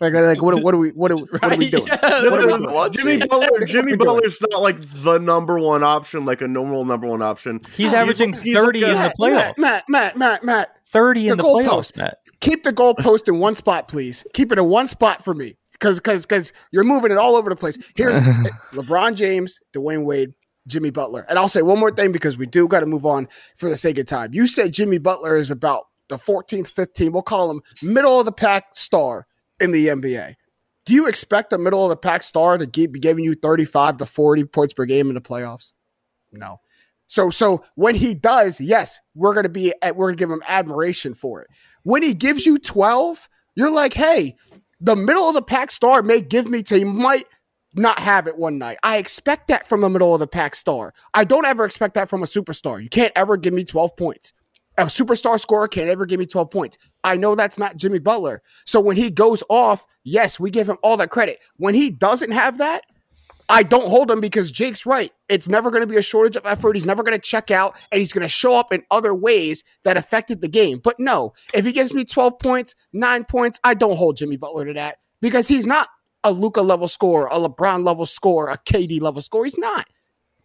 like, 0.00 0.12
like 0.12 0.42
what, 0.42 0.60
what 0.62 0.74
are 0.74 0.78
we 0.78 0.90
what 0.90 1.12
are, 1.12 1.16
what 1.16 1.44
are 1.44 1.56
we 1.56 1.70
doing? 1.70 1.86
Yeah. 2.02 2.30
What 2.30 2.42
are 2.42 2.58
we 2.58 2.66
doing? 2.66 2.92
Jimmy 2.92 3.26
Butler, 3.26 3.64
Jimmy 3.64 3.96
Butler's 3.96 4.38
not 4.50 4.60
like 4.60 4.76
the 4.80 5.18
number 5.18 5.58
one 5.58 5.84
option, 5.84 6.24
like 6.24 6.40
a 6.42 6.48
normal 6.48 6.84
number 6.84 7.06
one 7.06 7.22
option. 7.22 7.60
He's 7.74 7.94
averaging 7.94 8.32
he's, 8.32 8.54
thirty 8.54 8.80
he's 8.80 8.88
in 8.88 8.96
the 8.96 9.14
playoffs. 9.18 9.56
Matt, 9.56 9.84
Matt, 9.88 10.18
Matt, 10.18 10.44
Matt, 10.44 10.76
thirty 10.84 11.28
in 11.28 11.36
the, 11.36 11.42
the 11.44 11.48
playoffs. 11.48 11.68
Post. 11.68 11.96
Matt, 11.96 12.18
keep 12.40 12.64
the 12.64 12.72
goalpost 12.72 13.28
in 13.28 13.38
one 13.38 13.54
spot, 13.54 13.86
please. 13.86 14.26
Keep 14.34 14.52
it 14.52 14.58
in 14.58 14.66
one 14.66 14.88
spot 14.88 15.24
for 15.24 15.32
me 15.32 15.54
because 15.74 15.98
because 15.98 16.26
because 16.26 16.52
you're 16.72 16.84
moving 16.84 17.12
it 17.12 17.18
all 17.18 17.36
over 17.36 17.50
the 17.50 17.56
place. 17.56 17.78
Here's 17.94 18.18
LeBron 18.72 19.14
James, 19.14 19.58
Dwyane 19.74 20.04
Wade, 20.04 20.32
Jimmy 20.66 20.90
Butler, 20.90 21.26
and 21.28 21.38
I'll 21.38 21.48
say 21.48 21.62
one 21.62 21.78
more 21.78 21.92
thing 21.92 22.12
because 22.12 22.36
we 22.36 22.46
do 22.46 22.66
got 22.66 22.80
to 22.80 22.86
move 22.86 23.04
on 23.04 23.28
for 23.56 23.68
the 23.68 23.76
sake 23.76 23.98
of 23.98 24.06
time. 24.06 24.32
You 24.32 24.46
said 24.46 24.72
Jimmy 24.72 24.98
Butler 24.98 25.36
is 25.36 25.50
about 25.50 25.84
the 26.08 26.16
14th, 26.16 26.72
15th. 26.72 27.12
We'll 27.12 27.22
call 27.22 27.50
him 27.50 27.62
middle 27.82 28.18
of 28.18 28.26
the 28.26 28.32
pack 28.32 28.68
star 28.74 29.26
in 29.60 29.72
the 29.72 29.88
NBA. 29.88 30.34
Do 30.86 30.92
you 30.92 31.06
expect 31.06 31.52
a 31.52 31.58
middle 31.58 31.84
of 31.84 31.90
the 31.90 31.96
pack 31.96 32.22
star 32.22 32.58
to 32.58 32.66
be 32.66 32.98
giving 32.98 33.24
you 33.24 33.34
35 33.34 33.98
to 33.98 34.06
40 34.06 34.44
points 34.44 34.74
per 34.74 34.84
game 34.84 35.08
in 35.08 35.14
the 35.14 35.20
playoffs? 35.20 35.72
No. 36.30 36.60
So 37.06 37.30
so 37.30 37.64
when 37.74 37.94
he 37.94 38.14
does, 38.14 38.60
yes, 38.60 38.98
we're 39.14 39.34
gonna 39.34 39.48
be 39.48 39.72
we're 39.94 40.08
gonna 40.08 40.16
give 40.16 40.30
him 40.30 40.42
admiration 40.48 41.14
for 41.14 41.42
it. 41.42 41.48
When 41.82 42.02
he 42.02 42.14
gives 42.14 42.46
you 42.46 42.58
12, 42.58 43.28
you're 43.56 43.70
like, 43.70 43.92
hey, 43.92 44.36
The 44.80 44.96
middle 44.96 45.28
of 45.28 45.34
the 45.34 45.42
pack 45.42 45.70
star 45.70 46.02
may 46.02 46.20
give 46.20 46.46
me 46.46 46.62
to, 46.64 46.84
might 46.84 47.26
not 47.74 47.98
have 47.98 48.26
it 48.26 48.38
one 48.38 48.58
night. 48.58 48.78
I 48.82 48.98
expect 48.98 49.48
that 49.48 49.66
from 49.66 49.84
a 49.84 49.90
middle 49.90 50.14
of 50.14 50.20
the 50.20 50.26
pack 50.26 50.54
star. 50.54 50.94
I 51.12 51.24
don't 51.24 51.46
ever 51.46 51.64
expect 51.64 51.94
that 51.94 52.08
from 52.08 52.22
a 52.22 52.26
superstar. 52.26 52.82
You 52.82 52.88
can't 52.88 53.12
ever 53.16 53.36
give 53.36 53.54
me 53.54 53.64
12 53.64 53.96
points. 53.96 54.32
A 54.76 54.84
superstar 54.86 55.38
scorer 55.38 55.68
can't 55.68 55.88
ever 55.88 56.04
give 56.04 56.18
me 56.18 56.26
12 56.26 56.50
points. 56.50 56.78
I 57.04 57.16
know 57.16 57.34
that's 57.34 57.58
not 57.58 57.76
Jimmy 57.76 58.00
Butler. 58.00 58.42
So 58.64 58.80
when 58.80 58.96
he 58.96 59.10
goes 59.10 59.42
off, 59.48 59.86
yes, 60.02 60.40
we 60.40 60.50
give 60.50 60.68
him 60.68 60.78
all 60.82 60.96
the 60.96 61.06
credit. 61.06 61.38
When 61.56 61.74
he 61.74 61.90
doesn't 61.90 62.32
have 62.32 62.58
that, 62.58 62.82
I 63.48 63.62
don't 63.62 63.88
hold 63.88 64.10
him 64.10 64.20
because 64.20 64.50
Jake's 64.50 64.86
right. 64.86 65.12
It's 65.28 65.48
never 65.48 65.70
going 65.70 65.82
to 65.82 65.86
be 65.86 65.96
a 65.96 66.02
shortage 66.02 66.36
of 66.36 66.46
effort. 66.46 66.76
He's 66.76 66.86
never 66.86 67.02
going 67.02 67.16
to 67.16 67.22
check 67.22 67.50
out 67.50 67.76
and 67.92 68.00
he's 68.00 68.12
going 68.12 68.22
to 68.22 68.28
show 68.28 68.54
up 68.54 68.72
in 68.72 68.82
other 68.90 69.14
ways 69.14 69.64
that 69.84 69.96
affected 69.96 70.40
the 70.40 70.48
game. 70.48 70.78
But 70.78 70.98
no, 70.98 71.34
if 71.52 71.64
he 71.64 71.72
gives 71.72 71.92
me 71.92 72.04
12 72.04 72.38
points, 72.38 72.74
nine 72.92 73.24
points, 73.24 73.60
I 73.62 73.74
don't 73.74 73.96
hold 73.96 74.16
Jimmy 74.16 74.36
Butler 74.36 74.66
to 74.66 74.72
that 74.74 74.98
because 75.20 75.48
he's 75.48 75.66
not 75.66 75.88
a 76.22 76.32
Luka 76.32 76.62
level 76.62 76.88
score, 76.88 77.26
a 77.26 77.36
LeBron 77.36 77.84
level 77.84 78.06
score, 78.06 78.48
a 78.48 78.56
KD 78.56 79.00
level 79.00 79.20
score. 79.20 79.44
He's 79.44 79.58
not. 79.58 79.86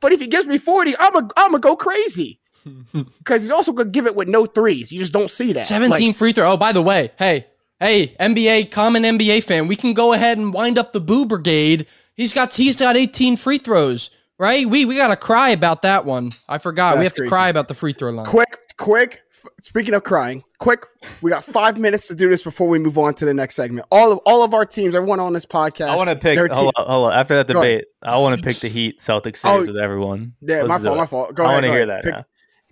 But 0.02 0.14
if 0.14 0.20
he 0.20 0.28
gives 0.28 0.48
me 0.48 0.58
40, 0.58 0.96
I'm 0.98 1.16
a 1.16 1.30
I'm 1.38 1.52
gonna 1.52 1.60
go 1.60 1.76
crazy. 1.76 2.40
Because 2.92 3.42
he's 3.42 3.52
also 3.52 3.72
gonna 3.72 3.90
give 3.90 4.06
it 4.06 4.16
with 4.16 4.28
no 4.28 4.46
threes. 4.46 4.92
You 4.92 5.00
just 5.00 5.14
don't 5.14 5.32
see 5.32 5.54
that. 5.54 5.66
17 5.66 6.08
like, 6.08 6.16
free 6.18 6.34
throw. 6.34 6.52
Oh, 6.52 6.58
by 6.58 6.72
the 6.72 6.82
way, 6.82 7.12
hey, 7.18 7.48
hey, 7.80 8.16
NBA, 8.20 8.70
common 8.70 9.04
NBA 9.04 9.44
fan, 9.44 9.68
we 9.68 9.76
can 9.76 9.94
go 9.94 10.14
ahead 10.14 10.38
and 10.38 10.54
wind 10.54 10.78
up 10.78 10.92
the 10.92 11.00
boo 11.00 11.26
brigade. 11.26 11.88
He's 12.20 12.34
got 12.34 12.54
he's 12.54 12.76
got 12.76 12.98
18 12.98 13.38
free 13.38 13.60
throws, 13.60 14.12
right? 14.38 14.70
We 14.70 14.84
we 14.84 14.98
gotta 14.98 15.16
cry 15.16 15.52
about 15.52 15.84
that 15.84 16.04
one. 16.04 16.34
I 16.50 16.58
forgot. 16.58 16.98
we 16.98 17.06
have 17.06 17.16
crazy. 17.16 17.28
to 17.28 17.30
cry 17.30 17.48
about 17.48 17.70
the 17.70 17.74
free 17.74 17.94
throw 17.94 18.12
line. 18.12 18.26
Quick, 18.26 18.60
quick. 18.76 19.22
Speaking 19.62 19.94
of 19.94 20.04
crying, 20.04 20.44
quick, 20.58 20.86
we 21.22 21.32
got 21.32 21.46
five 21.46 21.78
minutes 21.80 22.10
to 22.10 22.16
do 22.16 22.28
this 22.28 22.44
before 22.44 22.68
we 22.68 22.78
move 22.78 22.98
on 22.98 23.14
to 23.14 23.26
the 23.26 23.34
next 23.34 23.56
segment. 23.56 23.88
All 23.90 24.12
of 24.12 24.20
all 24.26 24.44
of 24.44 24.54
our 24.54 24.66
teams, 24.66 24.96
everyone 24.96 25.22
on 25.22 25.32
this 25.32 25.46
podcast. 25.46 25.88
I 25.88 25.96
want 25.96 26.10
to 26.10 26.18
pick. 26.18 26.38
Hold 26.38 26.74
on, 26.76 26.88
hold 26.88 27.14
on. 27.14 27.18
After 27.18 27.36
that 27.36 27.48
debate, 27.48 27.86
I 28.04 28.18
want 28.18 28.38
to 28.38 28.46
pick 28.46 28.58
the 28.58 28.68
Heat 28.68 29.00
Celtics 29.00 29.38
series 29.38 29.46
oh, 29.46 29.66
with 29.66 29.78
everyone. 29.78 30.34
Yeah, 30.42 30.64
Let's 30.64 30.68
my 30.68 30.80
fault. 30.80 30.98
My 30.98 31.06
fault. 31.06 31.36
Go 31.36 31.46
I 31.46 31.54
want 31.54 31.66
to 31.68 31.72
hear 31.72 31.86
that. 31.86 32.04
Pick, 32.04 32.16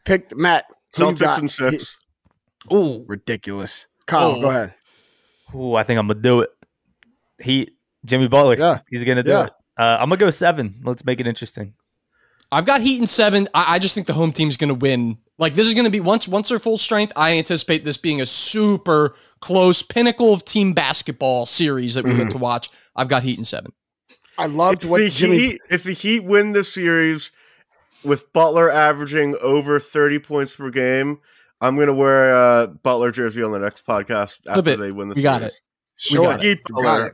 pick 0.04 0.38
Matt. 0.38 0.66
Celtics 0.94 1.38
and 1.38 1.50
six. 1.50 1.98
Ooh, 2.74 3.06
ridiculous. 3.08 3.88
Kyle, 4.08 4.36
Ooh. 4.36 4.42
go 4.42 4.50
ahead. 4.50 4.74
Ooh, 5.56 5.76
I 5.76 5.84
think 5.84 6.00
I'm 6.00 6.08
gonna 6.10 6.20
do 6.20 6.42
it. 6.42 6.50
Heat. 7.40 7.77
Jimmy 8.08 8.28
Butler. 8.28 8.56
Yeah, 8.58 8.80
he's 8.90 9.04
gonna 9.04 9.24
do 9.24 9.32
yeah. 9.32 9.46
it. 9.46 9.54
Uh, 9.78 9.98
I'm 10.00 10.10
gonna 10.10 10.18
go 10.18 10.30
seven. 10.30 10.82
Let's 10.84 11.06
make 11.06 11.20
it 11.20 11.28
interesting. 11.28 11.74
I've 12.52 12.66
got 12.66 12.82
Heat 12.82 13.00
in 13.00 13.08
seven. 13.08 13.48
I, 13.54 13.76
I 13.76 13.80
just 13.80 13.94
think 13.94 14.08
the 14.08 14.14
home 14.14 14.32
team's 14.32 14.58
gonna 14.58 14.74
win. 14.74 15.18
Like 15.38 15.54
this 15.54 15.68
is 15.68 15.76
gonna 15.76 15.90
be 15.90 16.00
once 16.00 16.28
once 16.28 16.50
they're 16.50 16.60
full 16.60 16.78
strength. 16.78 17.14
I 17.16 17.38
anticipate 17.38 17.86
this 17.86 17.98
being 17.98 18.22
a 18.22 18.26
super 18.26 19.16
close 19.42 19.84
pinnacle 19.84 20.34
of 20.34 20.44
team 20.46 20.74
basketball 20.74 21.46
series 21.46 21.94
that 21.94 22.06
we 22.06 22.12
mm-hmm. 22.12 22.24
get 22.24 22.32
to 22.32 22.38
watch. 22.38 22.70
I've 22.96 23.10
got 23.10 23.24
Heat 23.24 23.38
in 23.38 23.44
seven. 23.44 23.74
I 24.38 24.48
loved 24.48 24.84
if 24.84 24.90
what 24.90 25.00
the 25.00 25.10
Jimmy. 25.10 25.38
Heat, 25.38 25.62
if 25.70 25.84
the 25.84 25.94
Heat 25.94 26.24
win 26.24 26.54
the 26.54 26.64
series, 26.64 27.32
with 28.04 28.32
Butler 28.34 28.72
averaging 28.72 29.36
over 29.42 29.80
30 29.80 30.20
points 30.20 30.56
per 30.56 30.70
game, 30.70 31.20
I'm 31.62 31.76
going 31.76 31.88
to 31.88 31.94
wear 31.94 32.34
a 32.34 32.68
Butler 32.68 33.12
jersey 33.12 33.44
on 33.44 33.52
the 33.52 33.60
next 33.60 33.86
podcast 33.86 34.40
after 34.48 34.76
they 34.76 34.92
win 34.92 35.10
the 35.10 35.16
we 35.16 35.22
series. 35.22 35.24
Got 35.24 35.44
it. 35.44 35.54
Sure. 35.96 36.22
We 36.22 36.28
got 36.28 36.44
it. 36.44 36.60
We 36.74 36.84
got 36.84 37.02
it. 37.02 37.14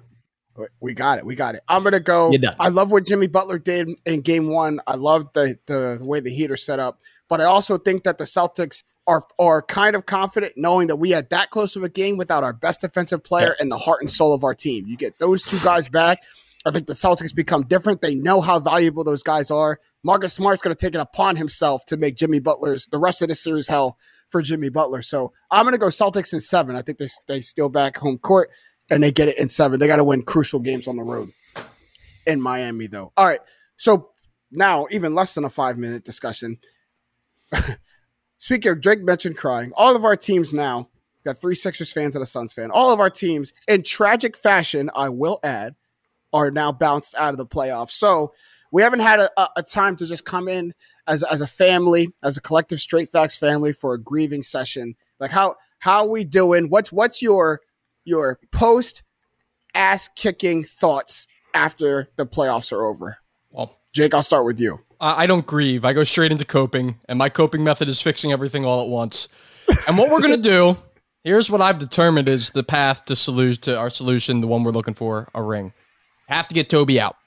We 0.80 0.94
got 0.94 1.18
it. 1.18 1.26
We 1.26 1.36
got 1.36 1.56
it. 1.56 1.62
I'm 1.68 1.84
gonna 1.84 2.00
go. 2.00 2.32
I 2.60 2.70
love 2.70 2.92
what 2.92 3.06
Jimmy 3.06 3.28
Butler 3.28 3.58
did 3.58 3.90
in 4.06 4.22
game 4.22 4.48
one. 4.48 4.80
I 4.86 4.96
love 4.96 5.34
the 5.34 5.58
the 5.66 6.00
way 6.02 6.20
the 6.20 6.30
Heat 6.30 6.52
are 6.52 6.58
set 6.58 6.80
up, 6.80 7.00
but 7.28 7.42
I 7.42 7.46
also 7.46 7.78
think 7.78 8.04
that 8.04 8.18
the 8.18 8.26
Celtics 8.26 8.84
are 9.08 9.26
are 9.40 9.62
kind 9.62 9.96
of 9.96 10.06
confident 10.06 10.54
knowing 10.56 10.88
that 10.88 10.98
we 10.98 11.12
had 11.12 11.30
that 11.32 11.50
close 11.50 11.76
of 11.76 11.84
a 11.84 11.90
game 11.90 12.18
without 12.18 12.44
our 12.44 12.54
best 12.54 12.82
defensive 12.82 13.24
player 13.24 13.48
yeah. 13.48 13.62
and 13.62 13.72
the 13.72 13.78
heart 13.78 14.02
and 14.02 14.12
soul 14.12 14.34
of 14.34 14.44
our 14.44 14.54
team. 14.54 14.86
You 14.88 14.98
get 14.98 15.20
those 15.20 15.44
two 15.44 15.60
guys 15.64 15.88
back. 15.88 16.20
I 16.66 16.72
think 16.72 16.88
the 16.88 16.94
Celtics 16.94 17.36
become 17.36 17.64
different. 17.64 18.02
They 18.02 18.16
know 18.16 18.40
how 18.40 18.60
valuable 18.60 19.04
those 19.04 19.24
guys 19.24 19.52
are. 19.52 19.80
Marcus 20.04 20.34
Smart's 20.34 20.62
going 20.62 20.76
to 20.76 20.80
take 20.80 20.96
it 20.96 21.02
upon 21.02 21.36
himself 21.36 21.86
to 21.86 21.98
make 21.98 22.16
Jimmy 22.16 22.40
Butler's 22.40 22.88
the 22.88 23.00
rest 23.00 23.22
of 23.22 23.28
the 23.28 23.36
series 23.36 23.68
hell 23.68 23.98
for 24.30 24.42
Jimmy 24.42 24.70
Butler. 24.70 25.02
So 25.02 25.34
I'm 25.52 25.64
going 25.64 25.74
to 25.74 25.78
go 25.78 25.88
Celtics 25.88 26.34
in 26.34 26.42
seven. 26.42 26.76
I 26.76 26.82
think 26.82 26.98
they 26.98 27.08
they 27.28 27.42
steal 27.42 27.70
back 27.70 27.98
home 27.98 28.18
court 28.18 28.50
and 28.90 29.04
they 29.04 29.12
get 29.12 29.28
it 29.28 29.38
in 29.38 29.50
seven. 29.50 29.80
They 29.80 29.88
got 29.88 29.98
to 29.98 30.04
win 30.04 30.24
crucial 30.24 30.60
games 30.60 30.88
on 30.88 30.98
the 30.98 31.04
road 31.04 31.32
in 32.26 32.42
Miami, 32.42 32.88
though. 32.88 33.12
All 33.18 33.26
right. 33.26 33.40
So 33.78 34.10
now, 34.52 34.88
even 34.92 35.16
less 35.16 35.34
than 35.34 35.46
a 35.46 35.50
five 35.50 35.78
minute 35.78 36.04
discussion. 36.04 36.60
Speaking 38.38 38.72
of 38.72 38.82
Drake 38.82 39.02
mentioned 39.02 39.38
crying, 39.38 39.72
all 39.76 39.96
of 39.96 40.04
our 40.04 40.18
teams 40.18 40.54
now 40.54 40.90
got 41.24 41.38
three 41.38 41.56
Sixers 41.56 41.92
fans 41.92 42.16
and 42.16 42.24
a 42.24 42.26
Suns 42.26 42.54
fan. 42.54 42.72
All 42.72 42.92
of 42.92 43.00
our 43.00 43.10
teams, 43.10 43.54
in 43.68 43.84
tragic 43.84 44.36
fashion, 44.36 44.90
I 44.94 45.10
will 45.10 45.40
add, 45.44 45.76
are 46.34 46.52
now 46.52 46.72
bounced 46.72 47.16
out 47.16 47.34
of 47.34 47.38
the 47.38 47.46
playoffs. 47.46 47.92
So 47.92 48.34
we 48.72 48.82
haven't 48.82 49.02
had 49.02 49.20
a, 49.20 49.30
a, 49.56 49.64
time 49.64 49.96
to 49.98 50.06
just 50.06 50.26
come 50.26 50.48
in 50.48 50.74
as, 51.08 51.24
as 51.24 51.42
a 51.42 51.48
family, 51.48 52.10
as 52.24 52.38
a 52.38 52.42
collective 52.42 52.82
straight 52.82 53.10
facts 53.10 53.36
family 53.36 53.72
for 53.72 53.94
a 53.94 54.02
grieving 54.02 54.44
session. 54.44 54.96
Like 55.20 55.32
how 55.32 55.56
how 55.80 56.06
we 56.06 56.24
doing? 56.24 56.70
What's 56.70 56.92
what's 56.92 57.22
your 57.22 57.62
your 58.06 58.40
post 58.52 59.04
ass 59.76 60.10
kicking 60.16 60.64
thoughts 60.64 61.28
after 61.54 62.10
the 62.16 62.26
playoffs 62.26 62.72
are 62.72 62.86
over? 62.86 63.18
Well, 63.52 63.78
Jake, 63.94 64.14
I'll 64.14 64.24
start 64.24 64.46
with 64.46 64.60
you. 64.60 64.80
I 65.00 65.28
don't 65.28 65.46
grieve. 65.46 65.84
I 65.84 65.92
go 65.92 66.06
straight 66.06 66.32
into 66.32 66.46
coping, 66.46 66.98
and 67.10 67.20
my 67.20 67.28
coping 67.28 67.64
method 67.64 67.90
is 67.90 68.02
fixing 68.02 68.32
everything 68.32 68.64
all 68.64 68.82
at 68.82 68.88
once. 68.88 69.28
and 69.88 69.98
what 69.98 70.10
we're 70.10 70.22
gonna 70.22 70.38
do, 70.38 70.78
here's 71.24 71.52
what 71.52 71.62
I've 71.62 71.78
determined 71.78 72.30
is 72.30 72.52
the 72.52 72.64
path 72.64 73.04
to 73.06 73.16
solution 73.16 73.62
to 73.64 73.78
our 73.78 73.90
solution, 73.90 74.40
the 74.40 74.48
one 74.48 74.64
we're 74.64 74.72
looking 74.72 74.94
for, 74.94 75.28
a 75.36 75.42
ring. 75.42 75.74
Have 76.28 76.48
to 76.48 76.56
get 76.56 76.70
Toby 76.70 77.02
out. 77.02 77.18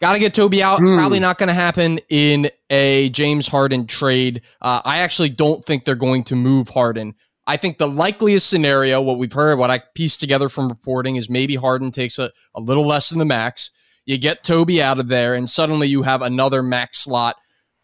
Got 0.00 0.14
to 0.14 0.18
get 0.18 0.34
Toby 0.34 0.62
out. 0.62 0.80
Mm. 0.80 0.98
Probably 0.98 1.20
not 1.20 1.38
going 1.38 1.48
to 1.48 1.54
happen 1.54 1.98
in 2.10 2.50
a 2.68 3.08
James 3.10 3.48
Harden 3.48 3.86
trade. 3.86 4.42
Uh, 4.60 4.82
I 4.84 4.98
actually 4.98 5.30
don't 5.30 5.64
think 5.64 5.84
they're 5.84 5.94
going 5.94 6.24
to 6.24 6.36
move 6.36 6.68
Harden. 6.68 7.14
I 7.46 7.56
think 7.56 7.78
the 7.78 7.88
likeliest 7.88 8.48
scenario, 8.48 9.02
what 9.02 9.18
we've 9.18 9.32
heard, 9.32 9.58
what 9.58 9.70
I 9.70 9.82
pieced 9.94 10.20
together 10.20 10.48
from 10.48 10.68
reporting, 10.68 11.16
is 11.16 11.28
maybe 11.28 11.56
Harden 11.56 11.90
takes 11.90 12.18
a, 12.18 12.30
a 12.54 12.60
little 12.60 12.86
less 12.86 13.10
than 13.10 13.18
the 13.18 13.24
max. 13.24 13.70
You 14.06 14.18
get 14.18 14.44
Toby 14.44 14.82
out 14.82 14.98
of 14.98 15.08
there, 15.08 15.34
and 15.34 15.48
suddenly 15.48 15.88
you 15.88 16.02
have 16.02 16.22
another 16.22 16.62
max 16.62 16.98
slot 16.98 17.36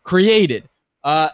created. 0.03 0.69
Uh, 1.05 1.29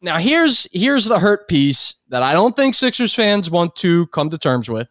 now 0.00 0.18
here's 0.18 0.66
here's 0.72 1.04
the 1.04 1.18
hurt 1.18 1.48
piece 1.48 1.94
that 2.08 2.22
I 2.22 2.32
don't 2.32 2.54
think 2.54 2.74
Sixers 2.74 3.14
fans 3.14 3.50
want 3.50 3.76
to 3.76 4.06
come 4.08 4.30
to 4.30 4.38
terms 4.38 4.68
with. 4.68 4.88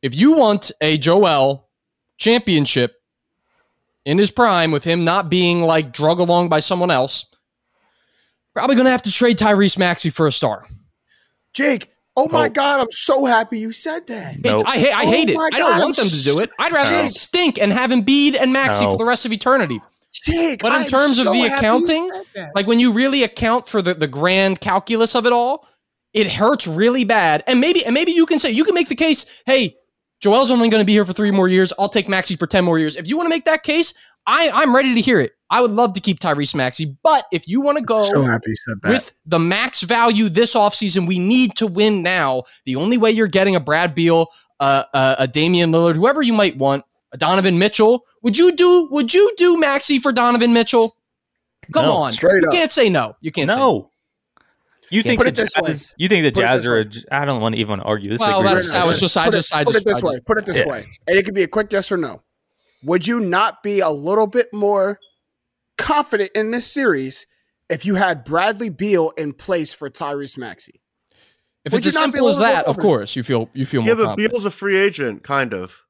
If 0.00 0.14
you 0.14 0.32
want 0.32 0.70
a 0.80 0.98
Joel 0.98 1.68
championship 2.18 2.94
in 4.04 4.18
his 4.18 4.30
prime 4.30 4.70
with 4.70 4.84
him 4.84 5.04
not 5.04 5.28
being 5.28 5.62
like 5.62 5.92
drug 5.92 6.18
along 6.18 6.48
by 6.48 6.60
someone 6.60 6.90
else, 6.90 7.24
probably 8.54 8.76
going 8.76 8.86
to 8.86 8.90
have 8.92 9.02
to 9.02 9.12
trade 9.12 9.38
Tyrese 9.38 9.78
Maxey 9.78 10.10
for 10.10 10.26
a 10.26 10.32
star. 10.32 10.64
Jake, 11.52 11.90
oh 12.16 12.28
my 12.28 12.48
God, 12.48 12.80
I'm 12.80 12.90
so 12.90 13.24
happy 13.24 13.58
you 13.58 13.72
said 13.72 14.06
that. 14.06 14.40
Nope. 14.42 14.62
I, 14.66 14.72
I, 14.72 15.04
hate 15.04 15.30
oh 15.30 15.44
it. 15.46 15.54
I 15.54 15.58
don't 15.58 15.78
want 15.78 15.96
them 15.96 16.08
to 16.08 16.22
do 16.22 16.38
it. 16.38 16.50
I'd 16.58 16.72
rather 16.72 17.04
no. 17.04 17.08
stink 17.08 17.60
and 17.60 17.72
have 17.72 17.90
Embiid 17.90 18.36
and 18.40 18.52
Maxey 18.52 18.84
no. 18.84 18.92
for 18.92 18.98
the 18.98 19.04
rest 19.04 19.24
of 19.24 19.32
eternity. 19.32 19.80
Jake, 20.12 20.60
but 20.60 20.78
in 20.82 20.88
terms 20.88 21.16
so 21.16 21.26
of 21.26 21.32
the 21.32 21.46
accounting, 21.46 22.10
like 22.54 22.66
when 22.66 22.78
you 22.78 22.92
really 22.92 23.22
account 23.22 23.66
for 23.66 23.80
the, 23.80 23.94
the 23.94 24.06
grand 24.06 24.60
calculus 24.60 25.14
of 25.14 25.24
it 25.24 25.32
all, 25.32 25.66
it 26.12 26.30
hurts 26.30 26.66
really 26.66 27.04
bad. 27.04 27.42
And 27.46 27.60
maybe 27.60 27.84
and 27.84 27.94
maybe 27.94 28.12
you 28.12 28.26
can 28.26 28.38
say 28.38 28.50
you 28.50 28.64
can 28.64 28.74
make 28.74 28.88
the 28.88 28.94
case, 28.94 29.24
hey, 29.46 29.76
Joel's 30.22 30.52
only 30.52 30.68
going 30.68 30.80
to 30.80 30.86
be 30.86 30.92
here 30.92 31.04
for 31.04 31.12
three 31.12 31.32
more 31.32 31.48
years. 31.48 31.72
I'll 31.78 31.88
take 31.88 32.08
Maxey 32.08 32.36
for 32.36 32.46
10 32.46 32.64
more 32.64 32.78
years. 32.78 32.94
If 32.94 33.08
you 33.08 33.16
want 33.16 33.26
to 33.26 33.30
make 33.30 33.44
that 33.46 33.64
case, 33.64 33.92
I, 34.24 34.50
I'm 34.50 34.74
ready 34.74 34.94
to 34.94 35.00
hear 35.00 35.20
it. 35.20 35.32
I 35.50 35.60
would 35.60 35.72
love 35.72 35.94
to 35.94 36.00
keep 36.00 36.20
Tyrese 36.20 36.54
Maxey, 36.54 36.96
but 37.02 37.26
if 37.32 37.48
you 37.48 37.60
want 37.60 37.78
to 37.78 37.84
go 37.84 38.04
so 38.04 38.22
happy 38.22 38.54
with 38.84 39.12
the 39.26 39.40
max 39.40 39.82
value 39.82 40.28
this 40.28 40.54
offseason, 40.54 41.06
we 41.06 41.18
need 41.18 41.56
to 41.56 41.66
win 41.66 42.02
now. 42.02 42.44
The 42.64 42.76
only 42.76 42.96
way 42.98 43.10
you're 43.10 43.26
getting 43.26 43.56
a 43.56 43.60
Brad 43.60 43.94
Beal, 43.94 44.28
uh, 44.60 44.84
uh, 44.94 45.16
a 45.18 45.26
Damian 45.26 45.72
Lillard, 45.72 45.96
whoever 45.96 46.22
you 46.22 46.32
might 46.32 46.56
want, 46.56 46.84
a 47.10 47.18
Donovan 47.18 47.58
Mitchell, 47.58 48.06
would 48.22 48.38
you 48.38 48.52
do 48.52 48.88
would 48.90 49.12
you 49.12 49.34
do 49.36 49.58
Maxey 49.58 49.98
for 49.98 50.12
Donovan 50.12 50.52
Mitchell? 50.54 50.96
Come 51.72 51.84
no, 51.84 51.92
on. 51.92 52.12
Straight 52.12 52.42
you 52.42 52.48
up. 52.48 52.54
can't 52.54 52.72
say 52.72 52.88
no. 52.88 53.16
You 53.20 53.32
can't 53.32 53.48
no. 53.48 53.90
You 54.92 55.02
think, 55.02 55.24
the 55.24 55.32
Jazz, 55.32 55.94
you 55.96 56.06
think 56.06 56.22
the 56.24 56.32
put 56.32 56.42
Jazz 56.42 56.66
are? 56.66 56.84
I 57.10 57.24
don't 57.24 57.40
want 57.40 57.54
to 57.54 57.60
even 57.62 57.80
argue. 57.80 58.10
This 58.10 58.20
well, 58.20 58.42
that's, 58.42 58.70
I 58.72 58.84
was 58.84 59.00
just, 59.00 59.16
I 59.16 59.30
just, 59.30 59.54
I 59.54 59.64
just, 59.64 59.72
put 59.72 59.76
it 59.76 59.84
this 59.86 60.02
way. 60.02 60.20
Put 60.20 60.38
it 60.38 60.44
this 60.44 60.58
yeah. 60.58 60.66
way, 60.66 60.84
and 61.08 61.18
it 61.18 61.24
could 61.24 61.34
be 61.34 61.42
a 61.42 61.48
quick 61.48 61.72
yes 61.72 61.90
or 61.90 61.96
no. 61.96 62.22
Would 62.84 63.06
you 63.06 63.18
not 63.18 63.62
be 63.62 63.80
a 63.80 63.88
little 63.88 64.26
bit 64.26 64.52
more 64.52 65.00
confident 65.78 66.30
in 66.34 66.50
this 66.50 66.70
series 66.70 67.26
if 67.70 67.86
you 67.86 67.94
had 67.94 68.22
Bradley 68.22 68.68
Beal 68.68 69.12
in 69.16 69.32
place 69.32 69.72
for 69.72 69.88
Tyrese 69.88 70.36
Maxey? 70.36 70.82
If 71.64 71.72
Would 71.72 71.78
it's 71.78 71.86
as 71.86 72.02
simple 72.02 72.28
as 72.28 72.38
that, 72.38 72.66
of 72.66 72.76
course, 72.76 73.16
you 73.16 73.22
feel 73.22 73.48
you 73.54 73.64
feel 73.64 73.82
yeah, 73.84 73.94
more. 73.94 74.02
Yeah, 74.02 74.06
but 74.08 74.16
Beal's 74.16 74.44
a 74.44 74.50
free 74.50 74.76
agent, 74.76 75.22
kind 75.22 75.54
of. 75.54 75.82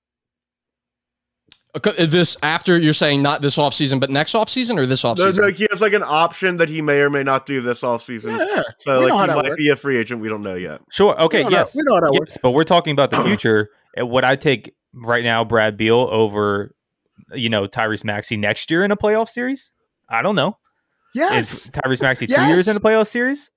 Uh, 1.74 1.90
this 2.06 2.36
after 2.42 2.78
you're 2.78 2.92
saying 2.92 3.22
not 3.22 3.40
this 3.40 3.56
off 3.56 3.72
season, 3.72 3.98
but 3.98 4.10
next 4.10 4.34
off 4.34 4.50
season 4.50 4.78
or 4.78 4.84
this 4.84 5.06
off 5.06 5.16
season? 5.16 5.42
No, 5.42 5.48
no, 5.48 5.54
he 5.54 5.66
has 5.70 5.80
like 5.80 5.94
an 5.94 6.02
option 6.02 6.58
that 6.58 6.68
he 6.68 6.82
may 6.82 7.00
or 7.00 7.08
may 7.08 7.22
not 7.22 7.46
do 7.46 7.62
this 7.62 7.82
off 7.82 8.02
season. 8.02 8.38
Yeah, 8.38 8.62
so 8.78 9.00
like 9.00 9.12
he 9.12 9.34
might 9.34 9.36
works. 9.36 9.56
be 9.56 9.68
a 9.70 9.76
free 9.76 9.96
agent. 9.96 10.20
We 10.20 10.28
don't 10.28 10.42
know 10.42 10.54
yet. 10.54 10.82
Sure. 10.90 11.18
Okay. 11.22 11.48
Yes. 11.48 11.72
How, 11.72 11.78
we 11.78 11.84
know 11.84 11.94
how 11.94 12.00
that 12.00 12.10
yes, 12.12 12.20
works. 12.20 12.38
But 12.42 12.50
we're 12.50 12.64
talking 12.64 12.92
about 12.92 13.10
the 13.10 13.22
future. 13.22 13.70
what 13.96 14.24
I 14.24 14.36
take 14.36 14.74
right 14.92 15.24
now 15.24 15.44
Brad 15.44 15.78
Beal 15.78 16.08
over, 16.10 16.74
you 17.32 17.48
know, 17.48 17.66
Tyrese 17.66 18.04
Maxey 18.04 18.36
next 18.36 18.70
year 18.70 18.84
in 18.84 18.90
a 18.90 18.96
playoff 18.96 19.30
series? 19.30 19.72
I 20.10 20.20
don't 20.20 20.34
know. 20.34 20.58
Yes. 21.14 21.52
Is 21.52 21.70
Tyrese 21.70 22.02
Maxey 22.02 22.26
two 22.26 22.34
yes. 22.34 22.48
years 22.48 22.68
in 22.68 22.76
a 22.76 22.80
playoff 22.80 23.06
series? 23.06 23.50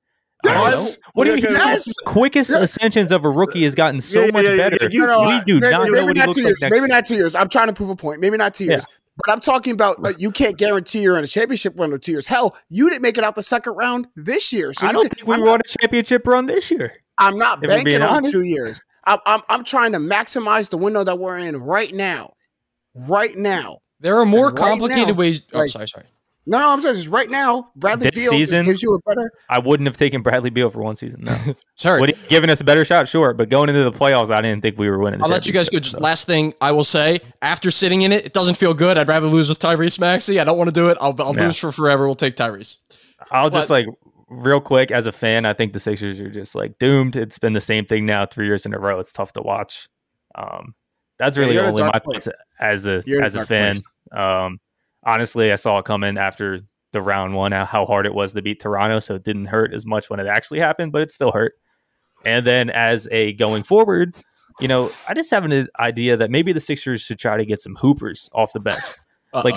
Yes. 0.45 0.97
What 1.13 1.25
do 1.25 1.31
you 1.31 1.35
mean? 1.37 1.45
Yes. 1.51 1.85
The 1.85 1.93
quickest 2.05 2.49
yes. 2.49 2.61
ascensions 2.61 3.11
of 3.11 3.25
a 3.25 3.29
rookie 3.29 3.63
has 3.63 3.75
gotten 3.75 4.01
so 4.01 4.25
yeah, 4.25 4.31
much 4.31 4.45
yeah, 4.45 4.55
better. 4.55 4.77
Yeah, 4.81 4.87
you 4.91 5.05
know, 5.05 5.19
we 5.19 5.41
do 5.41 5.59
maybe, 5.59 5.71
not 5.71 5.89
know 5.89 6.05
what 6.05 6.17
he 6.17 6.23
looks 6.25 6.43
like 6.43 6.55
Maybe 6.61 6.75
year. 6.77 6.87
not 6.87 7.05
two 7.05 7.15
years. 7.15 7.35
I'm 7.35 7.49
trying 7.49 7.67
to 7.67 7.73
prove 7.73 7.89
a 7.89 7.95
point. 7.95 8.21
Maybe 8.21 8.37
not 8.37 8.55
two 8.55 8.65
years. 8.65 8.85
But 9.17 9.31
I'm 9.31 9.39
talking 9.39 9.71
about 9.71 10.01
like, 10.01 10.19
you 10.19 10.29
can't 10.29 10.57
guarantee 10.57 11.01
you're 11.01 11.17
in 11.17 11.23
a 11.23 11.27
championship 11.27 11.73
run 11.77 11.93
in 11.93 11.99
two 11.99 12.11
years. 12.11 12.27
Hell, 12.27 12.55
you 12.69 12.89
didn't 12.89 13.01
make 13.01 13.17
it 13.17 13.23
out 13.23 13.35
the 13.35 13.43
second 13.43 13.73
round 13.73 14.07
this 14.15 14.51
year. 14.51 14.73
So 14.73 14.85
I 14.87 14.91
don't 14.91 15.09
think 15.09 15.25
we 15.27 15.41
won 15.41 15.61
a 15.61 15.79
championship 15.79 16.27
run 16.27 16.47
this 16.47 16.69
year. 16.69 16.91
I'm 17.17 17.37
not 17.37 17.61
banking 17.61 18.01
on 18.01 18.17
honest. 18.17 18.33
two 18.33 18.43
years. 18.43 18.81
I'm, 19.05 19.19
I'm, 19.25 19.41
I'm 19.47 19.63
trying 19.63 19.93
to 19.93 19.99
maximize 19.99 20.69
the 20.69 20.77
window 20.77 21.03
that 21.03 21.17
we're 21.17 21.37
in 21.37 21.57
right 21.57 21.93
now. 21.93 22.33
Right 22.93 23.37
now. 23.37 23.79
There 24.01 24.17
are 24.19 24.25
more 24.25 24.51
complicated 24.51 25.09
now, 25.09 25.13
ways. 25.13 25.43
Oh, 25.53 25.59
like, 25.59 25.69
sorry, 25.69 25.87
sorry. 25.87 26.05
No, 26.47 26.59
no, 26.59 26.69
I'm 26.71 26.81
saying 26.81 26.95
just 26.95 27.07
right 27.07 27.29
now. 27.29 27.71
Bradley 27.75 28.11
this 28.11 28.23
Beal 28.23 28.31
season, 28.31 28.65
gives 28.65 28.83
you 28.83 28.93
a 28.93 28.99
better. 29.01 29.31
I 29.49 29.57
wouldn't 29.57 29.87
have 29.87 29.97
taken 29.97 30.21
Bradley 30.21 30.51
Beal 30.51 30.69
for 30.69 30.81
one 30.81 30.95
season. 30.95 31.23
No, 31.23 31.35
sorry. 31.75 32.01
Would 32.01 32.15
he 32.15 32.27
giving 32.27 32.51
us 32.51 32.61
a 32.61 32.63
better 32.63 32.85
shot? 32.85 33.07
Sure, 33.07 33.33
but 33.33 33.49
going 33.49 33.69
into 33.69 33.83
the 33.83 33.91
playoffs, 33.91 34.29
I 34.29 34.41
didn't 34.41 34.61
think 34.61 34.77
we 34.77 34.87
were 34.87 34.99
winning. 34.99 35.23
I'll 35.23 35.29
let 35.29 35.47
you 35.47 35.53
guys 35.53 35.69
go. 35.69 35.79
Just 35.79 35.93
so. 35.93 35.99
last 35.99 36.27
thing 36.27 36.53
I 36.61 36.71
will 36.71 36.83
say: 36.83 37.19
after 37.41 37.71
sitting 37.71 38.03
in 38.03 38.11
it, 38.11 38.25
it 38.25 38.33
doesn't 38.33 38.55
feel 38.55 38.75
good. 38.75 38.97
I'd 38.97 39.07
rather 39.07 39.27
lose 39.27 39.49
with 39.49 39.57
Tyrese 39.57 39.99
Maxey. 39.99 40.39
I 40.39 40.43
don't 40.43 40.57
want 40.57 40.67
to 40.67 40.73
do 40.73 40.89
it. 40.89 40.97
I'll, 41.01 41.15
I'll 41.19 41.35
yeah. 41.35 41.47
lose 41.47 41.57
for 41.57 41.71
forever. 41.71 42.05
We'll 42.05 42.13
take 42.13 42.35
Tyrese. 42.35 42.77
I'll 43.31 43.49
but, 43.49 43.59
just 43.59 43.71
like 43.71 43.87
real 44.29 44.61
quick 44.61 44.91
as 44.91 45.07
a 45.07 45.11
fan. 45.11 45.45
I 45.45 45.53
think 45.53 45.73
the 45.73 45.79
Sixers 45.79 46.19
are 46.19 46.29
just 46.29 46.53
like 46.53 46.77
doomed. 46.77 47.15
It's 47.15 47.39
been 47.39 47.53
the 47.53 47.61
same 47.61 47.85
thing 47.85 48.05
now 48.05 48.25
three 48.25 48.45
years 48.45 48.67
in 48.67 48.73
a 48.73 48.79
row. 48.79 48.99
It's 48.99 49.11
tough 49.11 49.33
to 49.33 49.41
watch. 49.41 49.87
Um, 50.35 50.73
that's 51.17 51.37
really 51.37 51.55
yeah, 51.55 51.67
only 51.67 51.81
my 51.81 51.99
thoughts 51.99 52.27
as 52.59 52.85
a 52.85 53.01
you're 53.05 53.23
as 53.23 53.35
a 53.35 53.45
fan. 53.45 53.75
Um, 54.11 54.59
honestly, 55.05 55.51
I 55.51 55.55
saw 55.55 55.79
it 55.79 55.85
coming 55.85 56.17
after 56.17 56.59
the 56.91 57.01
round 57.01 57.35
one, 57.35 57.53
uh, 57.53 57.65
how 57.65 57.85
hard 57.85 58.05
it 58.05 58.13
was 58.13 58.31
to 58.31 58.41
beat 58.41 58.59
Toronto. 58.59 58.99
So 58.99 59.15
it 59.15 59.23
didn't 59.23 59.45
hurt 59.45 59.73
as 59.73 59.85
much 59.85 60.09
when 60.09 60.19
it 60.19 60.27
actually 60.27 60.59
happened, 60.59 60.91
but 60.91 61.01
it 61.01 61.11
still 61.11 61.31
hurt. 61.31 61.53
And 62.25 62.45
then 62.45 62.69
as 62.69 63.07
a 63.11 63.33
going 63.33 63.63
forward, 63.63 64.15
you 64.59 64.67
know, 64.67 64.91
I 65.07 65.13
just 65.13 65.29
have 65.31 65.45
an 65.45 65.67
idea 65.79 66.17
that 66.17 66.31
maybe 66.31 66.53
the 66.53 66.59
Sixers 66.59 67.01
should 67.01 67.19
try 67.19 67.37
to 67.37 67.45
get 67.45 67.61
some 67.61 67.75
hoopers 67.75 68.29
off 68.33 68.53
the 68.53 68.59
bench. 68.59 68.81
Like, 69.33 69.55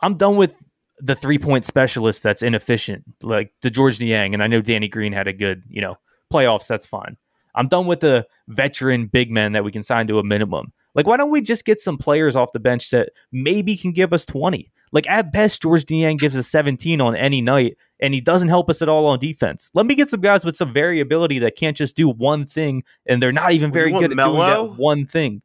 I'm 0.00 0.18
done 0.18 0.36
with 0.36 0.54
the 0.98 1.14
three 1.14 1.38
point 1.38 1.64
specialist 1.64 2.22
that's 2.22 2.42
inefficient, 2.42 3.02
like 3.22 3.50
the 3.62 3.70
Georges 3.70 3.98
Niang. 3.98 4.34
And 4.34 4.42
I 4.42 4.46
know 4.46 4.60
Danny 4.60 4.88
Green 4.88 5.14
had 5.14 5.26
a 5.26 5.32
good, 5.32 5.62
you 5.70 5.80
know, 5.80 5.96
playoffs. 6.30 6.66
That's 6.66 6.84
fine. 6.84 7.16
I'm 7.54 7.68
done 7.68 7.86
with 7.86 8.00
the 8.00 8.26
veteran 8.48 9.06
big 9.06 9.30
men 9.30 9.52
that 9.52 9.64
we 9.64 9.72
can 9.72 9.82
sign 9.82 10.06
to 10.08 10.18
a 10.18 10.22
minimum. 10.22 10.72
Like, 10.94 11.06
why 11.06 11.16
don't 11.16 11.30
we 11.30 11.40
just 11.40 11.64
get 11.64 11.80
some 11.80 11.96
players 11.96 12.36
off 12.36 12.52
the 12.52 12.60
bench 12.60 12.90
that 12.90 13.10
maybe 13.32 13.76
can 13.76 13.92
give 13.92 14.12
us 14.12 14.26
20? 14.26 14.70
Like 14.92 15.08
at 15.08 15.32
best, 15.32 15.62
Georges 15.62 15.88
Niang 15.90 16.16
gives 16.16 16.36
us 16.36 16.48
17 16.48 17.00
on 17.00 17.16
any 17.16 17.40
night, 17.42 17.76
and 18.00 18.14
he 18.14 18.20
doesn't 18.20 18.48
help 18.48 18.70
us 18.70 18.82
at 18.82 18.88
all 18.88 19.06
on 19.06 19.18
defense. 19.18 19.70
Let 19.74 19.86
me 19.86 19.94
get 19.94 20.08
some 20.08 20.20
guys 20.20 20.44
with 20.44 20.56
some 20.56 20.72
variability 20.72 21.38
that 21.40 21.56
can't 21.56 21.76
just 21.76 21.96
do 21.96 22.08
one 22.08 22.46
thing, 22.46 22.84
and 23.06 23.22
they're 23.22 23.32
not 23.32 23.52
even 23.52 23.72
very 23.72 23.90
good 23.90 24.12
at 24.12 24.16
doing 24.16 24.38
that 24.38 24.74
one 24.76 25.06
thing. 25.06 25.42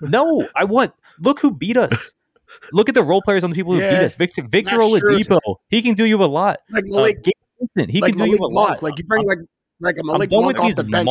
No, 0.00 0.48
I 0.56 0.64
want 0.64 0.92
look 1.20 1.40
who 1.40 1.50
beat 1.50 1.76
us. 1.76 2.14
Look 2.72 2.88
at 2.88 2.94
the 2.94 3.02
role 3.02 3.22
players 3.22 3.44
on 3.44 3.50
the 3.50 3.54
people 3.54 3.74
who 3.74 3.80
yeah, 3.80 3.90
beat 3.90 4.04
us. 4.06 4.14
Victor, 4.14 4.42
Victor 4.42 4.78
Oladipo, 4.78 5.56
he 5.68 5.82
can 5.82 5.94
do 5.94 6.04
you 6.04 6.22
a 6.22 6.26
lot. 6.26 6.58
Like 6.70 6.84
uh, 6.84 6.96
Malik, 6.96 7.18
uh, 7.26 7.86
he 7.88 8.00
like 8.00 8.16
can 8.16 8.16
Malik 8.16 8.16
do 8.16 8.26
you 8.26 8.36
a 8.36 8.50
Monk. 8.50 8.54
lot. 8.54 8.82
Like 8.82 8.98
you 8.98 9.04
bring 9.04 9.26
like 9.26 9.38
like 9.80 9.96
a 9.98 10.04
Malik 10.04 10.30
Monk 10.32 10.58
off 10.58 10.74
the 10.74 10.84
bench, 10.84 11.10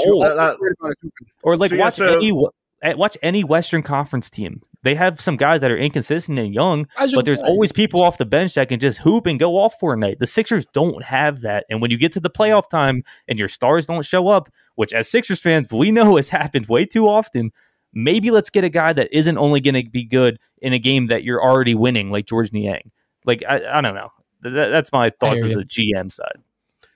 or 1.44 1.56
like 1.56 1.72
so, 1.72 1.78
watch 1.78 2.00
yeah, 2.00 2.08
so, 2.08 2.18
any 2.82 2.96
watch 2.96 3.18
any 3.22 3.44
Western 3.44 3.84
Conference 3.84 4.30
team. 4.30 4.62
They 4.84 4.96
have 4.96 5.20
some 5.20 5.36
guys 5.36 5.60
that 5.62 5.72
are 5.72 5.78
inconsistent 5.78 6.40
and 6.40 6.54
young, 6.54 6.88
but 7.14 7.26
there's 7.26 7.42
always 7.42 7.72
people 7.72 8.02
off 8.02 8.18
the 8.18 8.26
bench 8.26 8.54
that 8.54 8.70
can 8.70 8.80
just 8.80 9.00
hoop 9.00 9.26
and 9.26 9.38
go 9.38 9.58
off 9.58 9.76
for 9.80 9.94
a 9.94 9.98
night. 9.98 10.20
The 10.20 10.26
Sixers 10.26 10.66
don't 10.74 11.04
have 11.04 11.42
that. 11.42 11.66
And 11.70 11.82
when 11.82 11.92
you 11.92 11.98
get 11.98 12.14
to 12.14 12.22
the 12.22 12.30
playoff 12.30 12.70
time 12.70 13.04
and 13.28 13.38
your 13.38 13.50
stars 13.50 13.88
don't 13.88 14.06
show 14.06 14.30
up, 14.30 14.50
which 14.76 14.94
as 14.94 15.10
Sixers 15.10 15.40
fans, 15.40 15.72
we 15.72 15.92
know 15.92 16.16
has 16.16 16.30
happened 16.30 16.68
way 16.68 16.86
too 16.86 17.08
often, 17.10 17.52
maybe 17.94 18.32
let's 18.32 18.50
get 18.50 18.64
a 18.64 18.70
guy 18.70 18.94
that 18.94 19.10
isn't 19.12 19.38
only 19.38 19.60
going 19.60 19.84
to 19.84 19.90
be 19.90 20.06
good 20.06 20.40
in 20.62 20.72
a 20.72 20.80
game 20.80 21.08
that 21.08 21.24
you're 21.24 21.44
already 21.44 21.76
winning, 21.76 22.10
like 22.10 22.26
Georges 22.26 22.54
Niang. 22.54 22.92
Like, 23.26 23.44
I, 23.48 23.62
I 23.74 23.82
don't 23.82 23.96
know. 23.96 24.12
That, 24.44 24.70
that's 24.70 24.94
my 24.94 25.12
thoughts 25.20 25.42
as 25.42 25.52
a 25.52 25.66
GM 25.66 26.10
side. 26.10 26.38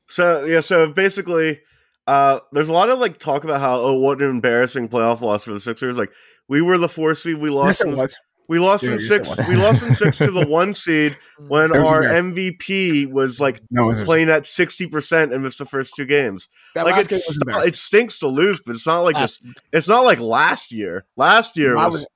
So, 0.07 0.45
yeah, 0.45 0.61
so 0.61 0.91
basically– 0.91 1.59
uh, 2.07 2.39
there's 2.51 2.69
a 2.69 2.73
lot 2.73 2.89
of 2.89 2.99
like 2.99 3.19
talk 3.19 3.43
about 3.43 3.61
how 3.61 3.79
oh 3.79 3.99
what 3.99 4.21
an 4.21 4.29
embarrassing 4.29 4.89
playoff 4.89 5.21
loss 5.21 5.45
for 5.45 5.53
the 5.53 5.59
Sixers. 5.59 5.97
Like 5.97 6.11
we 6.47 6.61
were 6.61 6.77
the 6.77 6.89
four 6.89 7.15
seed, 7.15 7.37
we 7.37 7.49
lost. 7.49 7.81
Yes, 7.85 7.93
it 7.93 7.97
was. 7.97 8.19
We 8.49 8.59
lost 8.59 8.83
in 8.83 8.99
six. 8.99 9.35
We 9.47 9.55
lost 9.55 9.83
in 9.83 9.95
six 9.95 10.17
to 10.17 10.29
the 10.29 10.45
one 10.49 10.73
seed 10.73 11.17
when 11.47 11.75
our 11.75 12.03
MVP 12.03 13.09
was 13.09 13.39
like 13.39 13.61
no, 13.71 13.87
was 13.87 14.01
playing 14.01 14.29
at 14.29 14.45
sixty 14.45 14.85
percent 14.87 15.33
and 15.33 15.43
missed 15.43 15.59
the 15.59 15.65
first 15.65 15.95
two 15.95 16.05
games. 16.05 16.49
That 16.75 16.85
like 16.85 16.99
it's, 16.99 17.37
it 17.39 17.75
stinks 17.77 18.19
to 18.19 18.27
lose, 18.27 18.61
but 18.65 18.75
it's 18.75 18.85
not 18.85 19.01
like 19.01 19.15
this. 19.15 19.41
It's 19.71 19.87
not 19.87 20.01
like 20.01 20.19
last 20.19 20.73
year. 20.73 21.05
Last 21.15 21.57
year 21.57 21.75
was, 21.75 21.93
was, 21.93 22.07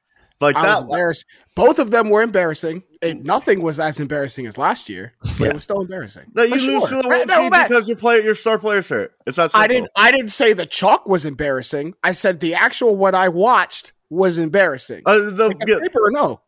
like 0.41 0.57
I 0.57 0.63
that. 0.63 0.81
embarrassed. 0.83 1.23
Both 1.55 1.79
of 1.79 1.91
them 1.91 2.09
were 2.09 2.21
embarrassing. 2.21 2.83
And 3.01 3.23
nothing 3.23 3.61
was 3.61 3.79
as 3.79 3.99
embarrassing 3.99 4.47
as 4.47 4.57
last 4.57 4.89
year, 4.89 5.13
but 5.21 5.39
yeah. 5.39 5.47
it 5.47 5.53
was 5.53 5.63
still 5.63 5.81
embarrassing. 5.81 6.31
No, 6.33 6.43
you 6.43 6.55
lose 6.55 6.89
to 6.89 7.01
the 7.01 7.07
one 7.07 7.27
no, 7.27 7.49
because 7.49 7.87
your 7.87 7.97
player, 7.97 8.21
your 8.21 8.33
star 8.33 8.57
player's 8.57 8.89
hurt. 8.89 9.13
It's 9.27 9.37
not. 9.37 9.51
Simple. 9.51 9.61
I 9.61 9.67
didn't. 9.67 9.89
I 9.95 10.11
didn't 10.11 10.29
say 10.29 10.53
the 10.53 10.65
chalk 10.65 11.07
was 11.07 11.23
embarrassing. 11.23 11.93
I 12.03 12.13
said 12.13 12.39
the 12.39 12.55
actual 12.55 12.95
what 12.95 13.13
I 13.13 13.29
watched 13.29 13.93
was 14.09 14.37
embarrassing. 14.37 15.03
Uh, 15.05 15.29
the 15.31 15.47
like 15.49 15.57
yeah. 15.67 15.79
paper, 15.79 16.09
no. 16.09 16.41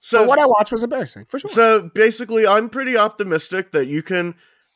So 0.00 0.20
but 0.20 0.28
what 0.28 0.38
I 0.38 0.46
watched 0.46 0.70
was 0.70 0.82
embarrassing 0.82 1.24
for 1.24 1.38
sure. 1.38 1.50
So 1.50 1.90
basically, 1.94 2.46
I'm 2.46 2.68
pretty 2.68 2.96
optimistic 2.96 3.72
that 3.72 3.86
you 3.86 4.02
can 4.02 4.34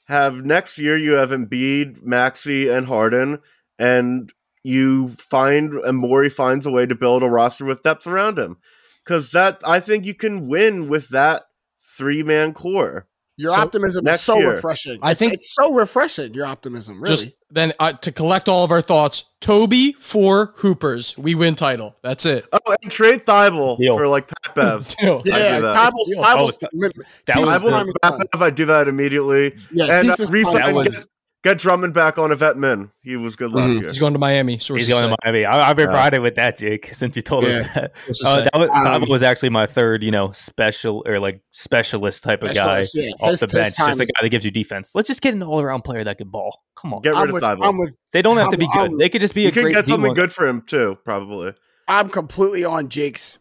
have 0.08 0.44
next 0.44 0.78
year. 0.78 0.96
You 0.96 1.12
have 1.12 1.30
Embiid, 1.30 2.02
Maxey, 2.02 2.68
and 2.68 2.86
Harden, 2.86 3.40
and 3.78 4.32
you 4.62 5.08
find 5.08 5.74
and 5.74 5.98
Morey 5.98 6.30
finds 6.30 6.66
a 6.66 6.70
way 6.70 6.86
to 6.86 6.94
build 6.94 7.22
a 7.22 7.28
roster 7.28 7.64
with 7.64 7.82
depth 7.82 8.06
around 8.06 8.38
him 8.38 8.56
because 9.05 9.30
that 9.30 9.61
I 9.64 9.80
think 9.80 10.05
you 10.05 10.14
can 10.14 10.48
win 10.48 10.88
with 10.88 11.09
that 11.11 11.44
three 11.96 12.22
man 12.22 12.53
core. 12.53 13.07
Your 13.36 13.55
so 13.55 13.61
optimism 13.62 14.07
is 14.07 14.20
so 14.20 14.38
year. 14.38 14.51
refreshing. 14.51 14.98
I 15.03 15.12
it's, 15.12 15.18
think 15.18 15.32
it's 15.32 15.55
so 15.55 15.72
refreshing. 15.72 16.34
Your 16.34 16.44
optimism, 16.44 17.03
really. 17.03 17.16
Just 17.16 17.32
then 17.51 17.72
uh, 17.80 17.92
to 17.92 18.12
collect 18.12 18.51
all 18.51 18.64
of 18.64 18.70
our 18.70 18.82
thoughts, 18.82 19.24
Toby 19.40 19.92
for 19.94 20.53
Hoopers, 20.57 21.16
we 21.16 21.34
win 21.34 21.55
title. 21.55 21.96
That's 22.03 22.26
it. 22.26 22.46
Oh, 22.53 22.76
and 22.82 22.92
trade 22.92 23.24
Thybulle 23.24 23.78
for 23.78 24.07
like 24.09 24.28
Pat 24.28 24.55
Bev. 24.55 24.94
yeah, 25.01 25.61
Thybulle's, 25.61 26.14
Thybulle's, 26.14 26.59
oh, 27.64 27.92
Pat 28.03 28.30
Bev, 28.30 28.42
I 28.42 28.51
do 28.51 28.66
that 28.66 28.88
immediately. 28.88 29.57
Yeah, 29.72 30.01
and 30.01 30.11
uh, 30.11 30.16
resign, 30.28 30.86
Get 31.43 31.59
Drummond 31.59 31.95
back 31.95 32.18
on 32.18 32.32
a 32.32 32.36
vet 32.36 32.59
min. 32.59 32.91
He 33.01 33.16
was 33.16 33.34
good 33.34 33.51
last 33.51 33.70
mm-hmm. 33.70 33.78
year. 33.78 33.88
He's 33.88 33.99
going 33.99 34.12
to 34.12 34.18
Miami. 34.18 34.57
He's 34.57 34.68
going 34.68 34.80
say. 34.82 35.01
to 35.01 35.16
Miami. 35.24 35.47
I, 35.47 35.70
I've 35.70 35.76
been 35.76 35.88
uh, 35.88 36.20
with 36.20 36.34
that, 36.34 36.59
Jake, 36.59 36.91
since 36.93 37.16
you 37.16 37.22
told 37.22 37.45
yeah. 37.45 37.51
us 37.51 37.68
that. 37.74 37.93
Uh, 38.22 38.41
that 38.43 38.55
was, 38.55 38.70
um, 38.70 39.09
was, 39.09 39.22
actually 39.22 39.49
my 39.49 39.64
third, 39.64 40.03
you 40.03 40.11
know, 40.11 40.32
special 40.32 41.03
or 41.07 41.18
like 41.18 41.41
specialist 41.53 42.24
type 42.24 42.43
of 42.43 42.55
guy 42.55 42.84
yeah. 42.93 43.11
off 43.20 43.30
his, 43.30 43.41
the 43.41 43.49
bench. 43.49 43.74
Just 43.74 44.01
a 44.01 44.05
guy 44.05 44.12
that 44.20 44.28
gives 44.28 44.45
you 44.45 44.51
defense. 44.51 44.93
Let's 44.95 45.09
just 45.09 45.22
get 45.22 45.32
an 45.32 45.43
all 45.43 45.61
around 45.61 45.80
player 45.80 46.05
that 46.05 46.18
can 46.18 46.28
ball. 46.28 46.61
Come 46.76 46.93
on. 46.93 47.01
Get 47.01 47.11
rid 47.11 47.18
I'm 47.18 47.28
of 47.28 47.32
with, 47.32 47.45
I'm 47.45 47.78
with, 47.78 47.95
They 48.12 48.20
don't 48.20 48.36
have 48.36 48.47
I'm, 48.47 48.53
to 48.53 48.59
be 48.59 48.66
good. 48.66 48.91
I'm, 48.91 48.99
they 48.99 49.09
could 49.09 49.22
just 49.22 49.34
be 49.34 49.43
you 49.43 49.49
a 49.49 49.53
great. 49.53 49.62
You 49.62 49.66
can 49.68 49.82
get 49.82 49.88
something 49.88 50.12
good 50.12 50.34
for 50.34 50.47
him 50.47 50.61
too, 50.61 50.99
probably. 51.07 51.55
I'm 51.88 52.11
completely 52.11 52.66
on 52.66 52.91
Jake's 52.91 53.38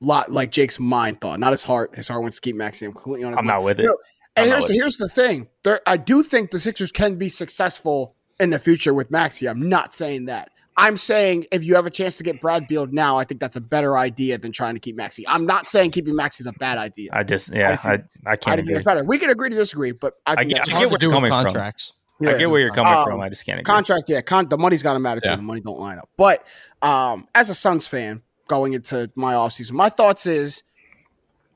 lot, 0.00 0.32
like 0.32 0.50
Jake's 0.50 0.80
mind 0.80 1.20
thought, 1.20 1.38
not 1.38 1.52
his 1.52 1.62
heart. 1.62 1.94
His 1.94 2.08
heart 2.08 2.22
wants 2.22 2.36
to 2.38 2.40
keep 2.42 2.56
Maxey. 2.56 2.86
I'm 2.86 2.92
completely 2.92 3.24
on. 3.24 3.34
I'm 3.34 3.36
mind. 3.36 3.46
not 3.46 3.62
with 3.62 3.78
it. 3.78 3.84
You 3.84 3.88
know, 3.90 3.96
and 4.40 4.50
here's 4.50 4.66
the, 4.66 4.74
here's 4.74 4.96
the 4.96 5.08
thing. 5.08 5.48
There, 5.62 5.80
I 5.86 5.96
do 5.96 6.22
think 6.22 6.50
the 6.50 6.60
Sixers 6.60 6.92
can 6.92 7.16
be 7.16 7.28
successful 7.28 8.16
in 8.38 8.50
the 8.50 8.58
future 8.58 8.94
with 8.94 9.10
Maxey. 9.10 9.48
I'm 9.48 9.68
not 9.68 9.94
saying 9.94 10.26
that. 10.26 10.50
I'm 10.76 10.96
saying 10.96 11.44
if 11.52 11.62
you 11.62 11.74
have 11.74 11.84
a 11.84 11.90
chance 11.90 12.16
to 12.16 12.22
get 12.22 12.40
Brad 12.40 12.66
Beal 12.66 12.86
now, 12.86 13.18
I 13.18 13.24
think 13.24 13.40
that's 13.40 13.56
a 13.56 13.60
better 13.60 13.98
idea 13.98 14.38
than 14.38 14.50
trying 14.50 14.74
to 14.74 14.80
keep 14.80 14.96
Maxey. 14.96 15.28
I'm 15.28 15.44
not 15.44 15.68
saying 15.68 15.90
keeping 15.90 16.16
Maxey 16.16 16.42
is 16.42 16.46
a 16.46 16.52
bad 16.54 16.78
idea. 16.78 17.10
I 17.12 17.22
just 17.22 17.52
yeah, 17.52 17.76
I, 17.84 17.90
I, 17.90 17.98
I 18.26 18.36
can't. 18.36 18.58
I 18.58 18.62
think 18.62 18.76
it's 18.76 18.84
better. 18.84 19.04
We 19.04 19.18
can 19.18 19.28
agree 19.28 19.50
to 19.50 19.56
disagree, 19.56 19.92
but 19.92 20.14
I, 20.26 20.36
I, 20.38 20.44
get, 20.44 20.62
I 20.62 20.64
get 20.80 20.90
where 20.90 20.98
you're 21.00 21.12
coming 21.12 21.28
contracts. 21.28 21.92
from. 22.16 22.28
Yeah. 22.28 22.34
I 22.34 22.38
get 22.38 22.50
where 22.50 22.60
you're 22.60 22.72
coming 22.72 22.94
um, 22.94 23.04
from. 23.04 23.20
I 23.20 23.28
just 23.28 23.44
can't 23.44 23.60
agree. 23.60 23.70
Contract, 23.70 24.04
yeah, 24.08 24.22
con- 24.22 24.48
the 24.48 24.58
money's 24.58 24.82
got 24.82 24.94
to 24.94 24.98
matter 24.98 25.20
too. 25.20 25.36
The 25.36 25.42
money 25.42 25.60
don't 25.60 25.78
line 25.78 25.98
up. 25.98 26.08
But 26.16 26.46
um, 26.82 27.28
as 27.34 27.50
a 27.50 27.54
Suns 27.54 27.86
fan 27.86 28.22
going 28.48 28.72
into 28.72 29.10
my 29.14 29.34
offseason, 29.34 29.72
my 29.72 29.88
thoughts 29.88 30.24
is 30.24 30.62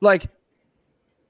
like 0.01 0.27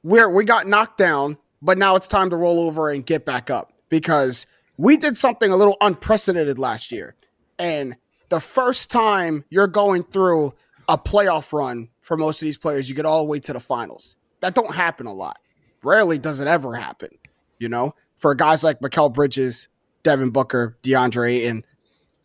where 0.03 0.29
we 0.29 0.45
got 0.45 0.67
knocked 0.67 0.99
down 0.99 1.39
but 1.65 1.79
now 1.79 1.97
it's 1.97 2.07
time 2.07 2.29
to 2.31 2.37
roll 2.37 2.61
over 2.61 2.91
and 2.91 3.07
get 3.07 3.25
back 3.25 3.49
up 3.51 3.73
because 3.89 4.47
we 4.77 4.99
did 4.99 5.17
something 5.17 5.51
a 5.51 5.57
little 5.57 5.79
unprecedented 5.81 6.59
last 6.59 6.93
year. 6.93 7.15
And 7.59 7.97
the 8.29 8.39
first 8.39 8.91
time 8.91 9.45
you're 9.49 9.67
going 9.67 10.05
through 10.05 10.55
a 10.89 10.99
playoff 10.99 11.53
run 11.55 11.89
for 12.03 12.19
most 12.19 12.43
of 12.43 12.47
these 12.47 12.59
players, 12.59 12.89
you 12.89 12.95
get 12.95 13.07
all 13.07 13.21
the 13.21 13.31
way 13.31 13.41
to 13.41 13.55
the 13.55 13.61
finals. 13.61 14.17
That 14.41 14.55
don't 14.55 14.75
happen 14.75 15.07
a 15.07 15.15
lot. 15.15 15.39
Rarely 15.83 16.19
does 16.19 16.41
it 16.41 16.47
ever 16.47 16.75
happen, 16.75 17.11
you 17.59 17.71
know? 17.71 17.95
For 18.19 18.35
guys 18.35 18.63
like 18.63 18.81
Mikal 18.81 19.13
Bridges, 19.13 19.69
Devin 20.03 20.31
Booker, 20.31 20.77
DeAndre, 20.83 21.49
and 21.49 21.67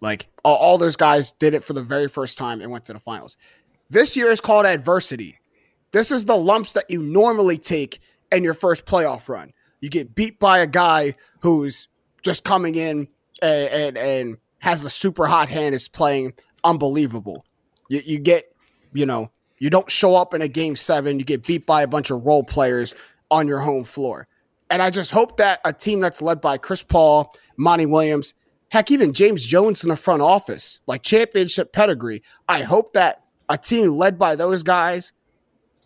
like 0.02 0.28
all, 0.44 0.58
all 0.58 0.78
those 0.78 0.98
guys 0.98 1.32
did 1.40 1.54
it 1.54 1.64
for 1.64 1.72
the 1.72 1.82
very 1.82 2.10
first 2.10 2.38
time 2.38 2.62
and 2.62 2.72
went 2.72 2.86
to 2.86 2.94
the 2.94 3.00
finals. 3.00 3.38
This 3.90 4.18
year 4.18 4.32
is 4.32 4.42
called 4.42 4.66
adversity. 4.66 5.40
This 5.94 6.12
is 6.12 6.26
the 6.26 6.38
lumps 6.38 6.74
that 6.74 6.90
you 6.90 7.02
normally 7.02 7.58
take 7.58 8.00
in 8.32 8.44
your 8.44 8.54
first 8.54 8.86
playoff 8.86 9.30
run. 9.30 9.54
You 9.82 9.90
get 9.90 10.16
beat 10.16 10.40
by 10.40 10.60
a 10.60 10.68
guy 10.68 11.16
who's 11.40 11.88
just 12.22 12.44
coming 12.44 12.76
in 12.76 13.08
and, 13.42 13.74
and, 13.74 13.98
and 13.98 14.38
has 14.60 14.84
a 14.84 14.90
super 14.90 15.28
hot 15.28 15.50
hand, 15.50 15.74
is 15.74 15.88
playing 15.88 16.34
unbelievable. 16.64 17.46
You, 17.90 18.02
you 18.06 18.20
get, 18.20 18.54
you 18.94 19.06
know, 19.06 19.32
you 19.58 19.70
don't 19.70 19.90
show 19.90 20.16
up 20.16 20.34
in 20.34 20.42
a 20.42 20.48
game 20.48 20.76
seven, 20.76 21.20
you 21.20 21.26
get 21.26 21.46
beat 21.46 21.66
by 21.66 21.82
a 21.82 21.88
bunch 21.88 22.12
of 22.12 22.26
role 22.26 22.44
players 22.44 22.96
on 23.32 23.48
your 23.48 23.60
home 23.60 23.84
floor. 23.84 24.28
And 24.70 24.82
I 24.82 24.90
just 24.90 25.12
hope 25.12 25.38
that 25.38 25.60
a 25.66 25.74
team 25.74 26.00
that's 26.00 26.22
led 26.22 26.42
by 26.42 26.58
Chris 26.58 26.84
Paul, 26.84 27.34
Monty 27.58 27.86
Williams, 27.86 28.34
heck, 28.70 28.92
even 28.92 29.14
James 29.14 29.44
Jones 29.44 29.84
in 29.84 29.90
the 29.90 29.96
front 29.96 30.22
office, 30.22 30.80
like 30.88 31.02
championship 31.02 31.74
pedigree, 31.74 32.22
I 32.48 32.62
hope 32.62 32.94
that 32.94 33.24
a 33.48 33.58
team 33.58 33.90
led 33.90 34.20
by 34.20 34.36
those 34.36 34.64
guys 34.64 35.12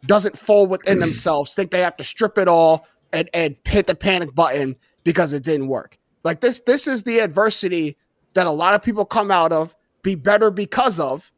doesn't 0.05 0.37
fall 0.37 0.67
within 0.67 0.99
themselves, 0.99 1.53
think 1.53 1.71
they 1.71 1.81
have 1.81 1.97
to 1.97 2.03
strip 2.03 2.37
it 2.37 2.47
all 2.47 2.87
and, 3.11 3.29
and 3.33 3.57
hit 3.65 3.87
the 3.87 3.95
panic 3.95 4.33
button 4.33 4.75
because 5.03 5.33
it 5.33 5.43
didn't 5.43 5.67
work. 5.67 5.97
Like 6.23 6.41
this, 6.41 6.59
this 6.59 6.87
is 6.87 7.03
the 7.03 7.19
adversity 7.19 7.97
that 8.33 8.47
a 8.47 8.51
lot 8.51 8.73
of 8.73 8.81
people 8.81 9.05
come 9.05 9.29
out 9.29 9.51
of, 9.51 9.75
be 10.01 10.15
better 10.15 10.51
because 10.51 10.99
of, 10.99 11.31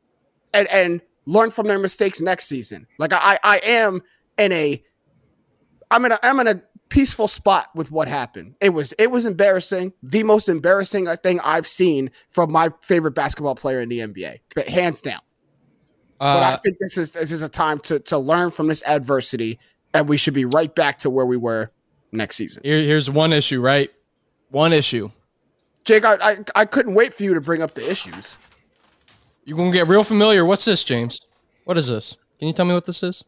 and 0.54 0.68
and 0.70 1.02
learn 1.26 1.52
from 1.52 1.68
their 1.68 1.80
mistakes 1.80 2.22
next 2.22 2.46
season. 2.46 2.88
Like 3.00 3.14
I, 3.14 3.40
I 3.44 3.58
am 3.64 4.02
in 4.38 4.52
a, 4.52 4.84
I'm 5.90 6.06
in 6.06 6.12
a, 6.12 6.20
I'm 6.24 6.40
in 6.40 6.48
a 6.48 6.62
peaceful 6.90 7.28
spot 7.28 7.70
with 7.76 7.92
what 7.92 8.08
happened. 8.08 8.56
It 8.62 8.70
was, 8.70 8.94
it 8.94 9.12
was 9.12 9.26
embarrassing. 9.26 9.94
The 10.04 10.24
most 10.24 10.48
embarrassing 10.48 11.08
uh, 11.08 11.16
thing 11.18 11.40
I've 11.42 11.68
seen 11.68 12.12
from 12.30 12.52
my 12.52 12.70
favorite 12.82 13.14
basketball 13.14 13.56
player 13.56 13.82
in 13.82 13.90
the 13.90 14.00
NBA, 14.00 14.42
but 14.56 14.70
hands 14.70 15.02
down. 15.02 15.22
Uh, 16.20 16.36
but 16.36 16.44
I 16.44 16.54
uh, 16.54 16.58
think 16.58 16.80
this 16.80 16.98
is 16.98 17.12
this 17.12 17.32
is 17.32 17.42
a 17.42 17.50
time 17.50 17.80
to 17.80 18.00
to 18.00 18.18
learn 18.18 18.52
from 18.52 18.68
this 18.68 18.84
adversity, 18.86 19.60
and 19.94 20.08
we 20.08 20.18
should 20.18 20.34
be 20.34 20.46
right 20.46 20.74
back 20.74 21.00
to 21.00 21.10
where 21.10 21.26
we 21.26 21.38
were 21.38 21.70
next 22.12 22.38
season. 22.38 22.62
Here, 22.64 22.82
here's 22.82 23.10
one 23.10 23.34
issue, 23.34 23.62
right? 23.62 23.92
One 24.50 24.72
issue. 24.72 25.12
Jake, 25.84 26.06
I, 26.06 26.16
I 26.22 26.38
I 26.56 26.66
couldn't 26.66 26.94
wait 26.94 27.14
for 27.14 27.24
you 27.24 27.34
to 27.34 27.42
bring 27.42 27.62
up 27.62 27.74
the 27.74 27.90
issues. 27.90 28.38
You're 29.44 29.58
gonna 29.58 29.72
get 29.72 29.88
real 29.88 30.04
familiar. 30.04 30.46
What's 30.46 30.66
this, 30.66 30.84
James? 30.84 31.20
What 31.66 31.78
is 31.78 31.88
this? 31.88 32.16
Can 32.40 32.48
you 32.50 32.54
tell 32.54 32.66
me 32.66 32.74
what 32.74 32.86
this 32.86 33.02
is? 33.02 33.24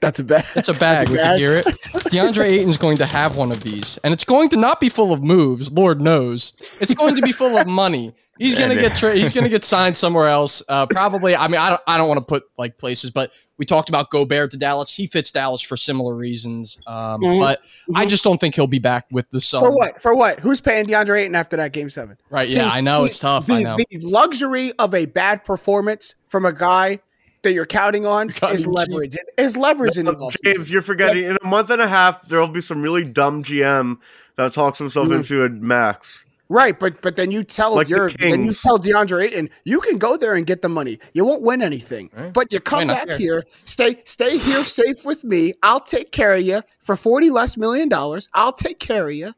That's 0.00 0.20
a 0.20 0.24
bag. 0.24 0.44
It's 0.54 0.68
a 0.68 0.74
bag. 0.74 1.08
we 1.08 1.16
can 1.16 1.36
hear 1.36 1.54
it. 1.54 1.66
DeAndre 1.66 2.44
Ayton's 2.44 2.76
going 2.76 2.96
to 2.98 3.06
have 3.06 3.36
one 3.36 3.50
of 3.50 3.62
these, 3.62 3.98
and 4.04 4.14
it's 4.14 4.24
going 4.24 4.48
to 4.50 4.56
not 4.56 4.78
be 4.78 4.88
full 4.88 5.12
of 5.12 5.22
moves. 5.22 5.72
Lord 5.72 6.00
knows, 6.00 6.52
it's 6.80 6.94
going 6.94 7.16
to 7.16 7.22
be 7.22 7.32
full 7.32 7.58
of 7.58 7.66
money. 7.66 8.14
He's 8.38 8.56
gonna 8.56 8.74
get 8.74 8.96
tra- 8.96 9.14
he's 9.14 9.30
gonna 9.30 9.48
get 9.48 9.62
signed 9.62 9.96
somewhere 9.96 10.26
else. 10.26 10.62
Uh, 10.68 10.86
probably. 10.86 11.36
I 11.36 11.48
mean, 11.48 11.60
I 11.60 11.70
don't 11.70 11.80
I 11.86 11.96
don't 11.96 12.08
want 12.08 12.18
to 12.18 12.24
put 12.24 12.44
like 12.56 12.76
places, 12.76 13.10
but 13.10 13.32
we 13.56 13.64
talked 13.64 13.88
about 13.88 14.10
Gobert 14.10 14.50
to 14.52 14.56
Dallas. 14.56 14.90
He 14.90 15.06
fits 15.06 15.30
Dallas 15.30 15.60
for 15.60 15.76
similar 15.76 16.14
reasons. 16.14 16.80
Um, 16.86 17.20
mm-hmm. 17.20 17.38
But 17.38 17.62
mm-hmm. 17.62 17.96
I 17.96 18.06
just 18.06 18.24
don't 18.24 18.40
think 18.40 18.54
he'll 18.54 18.66
be 18.66 18.80
back 18.80 19.06
with 19.12 19.30
the 19.30 19.40
Suns. 19.40 19.62
For 19.62 19.76
what? 19.76 20.02
For 20.02 20.14
what? 20.14 20.40
Who's 20.40 20.60
paying 20.60 20.86
DeAndre 20.86 21.20
Ayton 21.20 21.34
after 21.34 21.56
that 21.58 21.72
game 21.72 21.90
seven? 21.90 22.16
Right. 22.30 22.50
See, 22.50 22.56
yeah, 22.56 22.68
I 22.68 22.80
know 22.80 23.02
the, 23.02 23.08
it's 23.08 23.18
tough. 23.18 23.46
The, 23.46 23.54
I 23.54 23.62
know. 23.62 23.76
The 23.76 23.98
luxury 23.98 24.72
of 24.72 24.94
a 24.94 25.06
bad 25.06 25.44
performance 25.44 26.14
from 26.26 26.44
a 26.44 26.52
guy 26.52 27.00
that 27.42 27.52
you're 27.52 27.66
counting 27.66 28.06
on 28.06 28.30
is 28.50 28.66
leverage. 28.66 29.16
Is 29.36 29.56
leverage 29.56 29.96
in 29.96 30.06
the 30.06 30.36
James, 30.44 30.70
you're 30.70 30.82
forgetting. 30.82 31.24
Like, 31.24 31.30
in 31.32 31.38
a 31.42 31.46
month 31.46 31.70
and 31.70 31.82
a 31.82 31.88
half, 31.88 32.26
there 32.28 32.40
will 32.40 32.48
be 32.48 32.60
some 32.60 32.82
really 32.82 33.04
dumb 33.04 33.42
GM 33.42 33.98
that 34.36 34.52
talks 34.52 34.78
himself 34.78 35.08
mm-hmm. 35.08 35.18
into 35.18 35.44
a 35.44 35.48
max. 35.50 36.24
Right, 36.52 36.78
but 36.78 37.00
but 37.00 37.16
then 37.16 37.30
you 37.30 37.44
tell 37.44 37.74
like 37.74 37.88
your 37.88 38.10
the 38.10 38.16
then 38.18 38.44
you 38.44 38.52
tell 38.52 38.78
DeAndre 38.78 39.24
Ayton 39.24 39.48
you 39.64 39.80
can 39.80 39.96
go 39.96 40.18
there 40.18 40.34
and 40.34 40.46
get 40.46 40.60
the 40.60 40.68
money. 40.68 40.98
You 41.14 41.24
won't 41.24 41.40
win 41.40 41.62
anything, 41.62 42.10
right. 42.12 42.30
but 42.30 42.52
you 42.52 42.60
come 42.60 42.88
back 42.88 43.10
here, 43.12 43.44
stay 43.64 44.02
stay 44.04 44.36
here 44.36 44.62
safe 44.62 45.02
with 45.02 45.24
me. 45.24 45.54
I'll 45.62 45.80
take 45.80 46.12
care 46.12 46.34
of 46.34 46.42
you 46.42 46.60
for 46.78 46.94
forty 46.94 47.30
less 47.30 47.56
million 47.56 47.88
dollars. 47.88 48.28
I'll 48.34 48.52
take 48.52 48.78
care 48.80 49.08
of 49.08 49.14
you, 49.14 49.32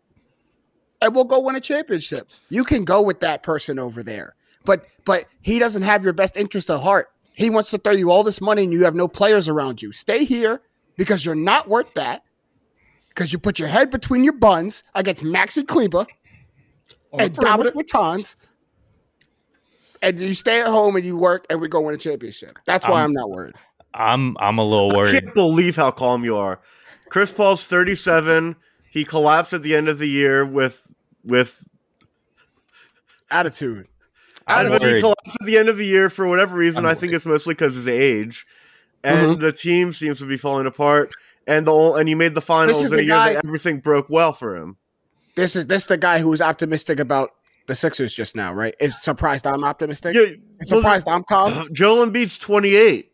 and 1.00 1.14
we'll 1.14 1.22
go 1.22 1.38
win 1.38 1.54
a 1.54 1.60
championship. 1.60 2.28
You 2.50 2.64
can 2.64 2.84
go 2.84 3.00
with 3.00 3.20
that 3.20 3.44
person 3.44 3.78
over 3.78 4.02
there, 4.02 4.34
but 4.64 4.84
but 5.04 5.26
he 5.40 5.60
doesn't 5.60 5.82
have 5.82 6.02
your 6.02 6.14
best 6.14 6.36
interest 6.36 6.68
at 6.68 6.80
heart. 6.80 7.13
He 7.34 7.50
wants 7.50 7.70
to 7.70 7.78
throw 7.78 7.92
you 7.92 8.10
all 8.10 8.22
this 8.22 8.40
money 8.40 8.64
and 8.64 8.72
you 8.72 8.84
have 8.84 8.94
no 8.94 9.08
players 9.08 9.48
around 9.48 9.82
you. 9.82 9.92
Stay 9.92 10.24
here 10.24 10.62
because 10.96 11.24
you're 11.24 11.34
not 11.34 11.68
worth 11.68 11.92
that. 11.94 12.22
Because 13.08 13.32
you 13.32 13.38
put 13.38 13.58
your 13.58 13.68
head 13.68 13.90
between 13.90 14.24
your 14.24 14.32
buns 14.32 14.82
against 14.94 15.22
Maxi 15.22 15.66
Kleber 15.66 16.06
and 17.12 17.36
Davis 17.36 17.70
Bertans, 17.70 18.34
and 20.02 20.18
you 20.18 20.34
stay 20.34 20.60
at 20.60 20.66
home 20.66 20.96
and 20.96 21.04
you 21.04 21.16
work, 21.16 21.46
and 21.48 21.60
we 21.60 21.68
go 21.68 21.80
win 21.80 21.94
a 21.94 21.98
championship. 21.98 22.58
That's 22.66 22.86
why 22.86 23.02
I'm, 23.02 23.10
I'm 23.10 23.12
not 23.12 23.30
worried. 23.30 23.54
I'm 23.94 24.36
I'm 24.38 24.58
a 24.58 24.64
little 24.64 24.90
worried. 24.90 25.14
I 25.14 25.20
can't 25.20 25.34
believe 25.34 25.76
how 25.76 25.92
calm 25.92 26.24
you 26.24 26.36
are. 26.36 26.60
Chris 27.08 27.32
Paul's 27.32 27.64
37. 27.64 28.56
He 28.90 29.04
collapsed 29.04 29.52
at 29.52 29.62
the 29.62 29.76
end 29.76 29.88
of 29.88 29.98
the 29.98 30.08
year 30.08 30.44
with 30.44 30.92
with 31.22 31.64
attitude. 33.30 33.88
Out 34.46 34.66
of 34.66 34.82
he 34.82 35.00
collapsed 35.00 35.36
at 35.40 35.46
the 35.46 35.56
end 35.56 35.68
of 35.68 35.76
the 35.76 35.86
year 35.86 36.10
for 36.10 36.28
whatever 36.28 36.56
reason. 36.56 36.84
I 36.84 36.94
think 36.94 37.12
it's 37.12 37.26
mostly 37.26 37.54
because 37.54 37.74
his 37.74 37.88
age, 37.88 38.46
and 39.02 39.32
mm-hmm. 39.32 39.40
the 39.40 39.52
team 39.52 39.92
seems 39.92 40.18
to 40.18 40.28
be 40.28 40.36
falling 40.36 40.66
apart. 40.66 41.12
And 41.46 41.66
the 41.66 41.94
and 41.94 42.08
he 42.08 42.14
made 42.14 42.34
the 42.34 42.40
finals 42.40 42.84
in 42.84 42.98
a 42.98 43.02
year 43.02 43.08
guy, 43.08 43.32
that 43.34 43.44
everything 43.44 43.80
broke 43.80 44.08
well 44.08 44.32
for 44.32 44.56
him. 44.56 44.76
This 45.36 45.56
is 45.56 45.66
this 45.66 45.86
the 45.86 45.96
guy 45.96 46.18
who 46.18 46.28
was 46.28 46.40
optimistic 46.40 47.00
about 47.00 47.30
the 47.66 47.74
Sixers 47.74 48.14
just 48.14 48.36
now, 48.36 48.52
right? 48.52 48.74
Is 48.80 49.00
surprised 49.02 49.46
I'm 49.46 49.64
optimistic. 49.64 50.14
Yeah, 50.14 50.36
surprised 50.62 51.06
well, 51.06 51.16
I'm 51.16 51.24
calm. 51.24 51.68
Joel 51.72 52.06
Embiid's 52.06 52.38
28 52.38 53.10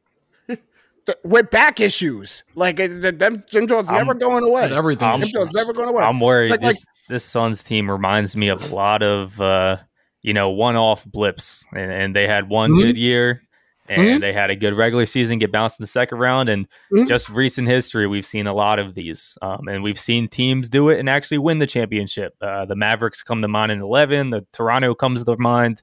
with 1.24 1.50
back 1.50 1.80
issues. 1.80 2.44
Like 2.54 2.76
them, 2.76 3.44
Jim 3.50 3.66
Jones 3.66 3.90
never 3.90 4.14
going 4.14 4.44
away. 4.44 4.72
Everything. 4.72 5.20
Jim 5.20 5.30
Jones 5.30 5.52
never 5.52 5.72
going 5.72 5.88
away. 5.88 6.04
I'm 6.04 6.20
worried. 6.20 6.50
Like, 6.50 6.60
this 6.60 6.76
like, 6.76 7.08
this 7.08 7.24
Suns 7.24 7.62
team 7.62 7.90
reminds 7.90 8.36
me 8.36 8.48
of 8.48 8.70
a 8.70 8.74
lot 8.74 9.02
of 9.02 9.40
uh, 9.40 9.78
you 10.22 10.32
know 10.32 10.50
one-off 10.50 11.04
blips, 11.04 11.64
and, 11.72 11.90
and 11.90 12.16
they 12.16 12.26
had 12.26 12.48
one 12.48 12.70
mm-hmm. 12.70 12.80
good 12.80 12.96
year, 12.96 13.42
and 13.88 14.02
mm-hmm. 14.02 14.20
they 14.20 14.32
had 14.32 14.50
a 14.50 14.56
good 14.56 14.74
regular 14.74 15.06
season, 15.06 15.38
get 15.38 15.52
bounced 15.52 15.78
in 15.78 15.82
the 15.82 15.88
second 15.88 16.18
round, 16.18 16.48
and 16.48 16.68
mm-hmm. 16.92 17.06
just 17.06 17.28
recent 17.28 17.68
history, 17.68 18.06
we've 18.06 18.26
seen 18.26 18.46
a 18.46 18.54
lot 18.54 18.78
of 18.78 18.94
these, 18.94 19.36
um, 19.42 19.68
and 19.68 19.82
we've 19.82 20.00
seen 20.00 20.28
teams 20.28 20.68
do 20.68 20.88
it 20.88 20.98
and 20.98 21.08
actually 21.08 21.38
win 21.38 21.58
the 21.58 21.66
championship. 21.66 22.34
Uh, 22.40 22.64
the 22.64 22.76
Mavericks 22.76 23.22
come 23.22 23.42
to 23.42 23.48
mind 23.48 23.72
in 23.72 23.80
eleven, 23.80 24.30
the 24.30 24.46
Toronto 24.52 24.94
comes 24.94 25.24
to 25.24 25.36
mind. 25.38 25.82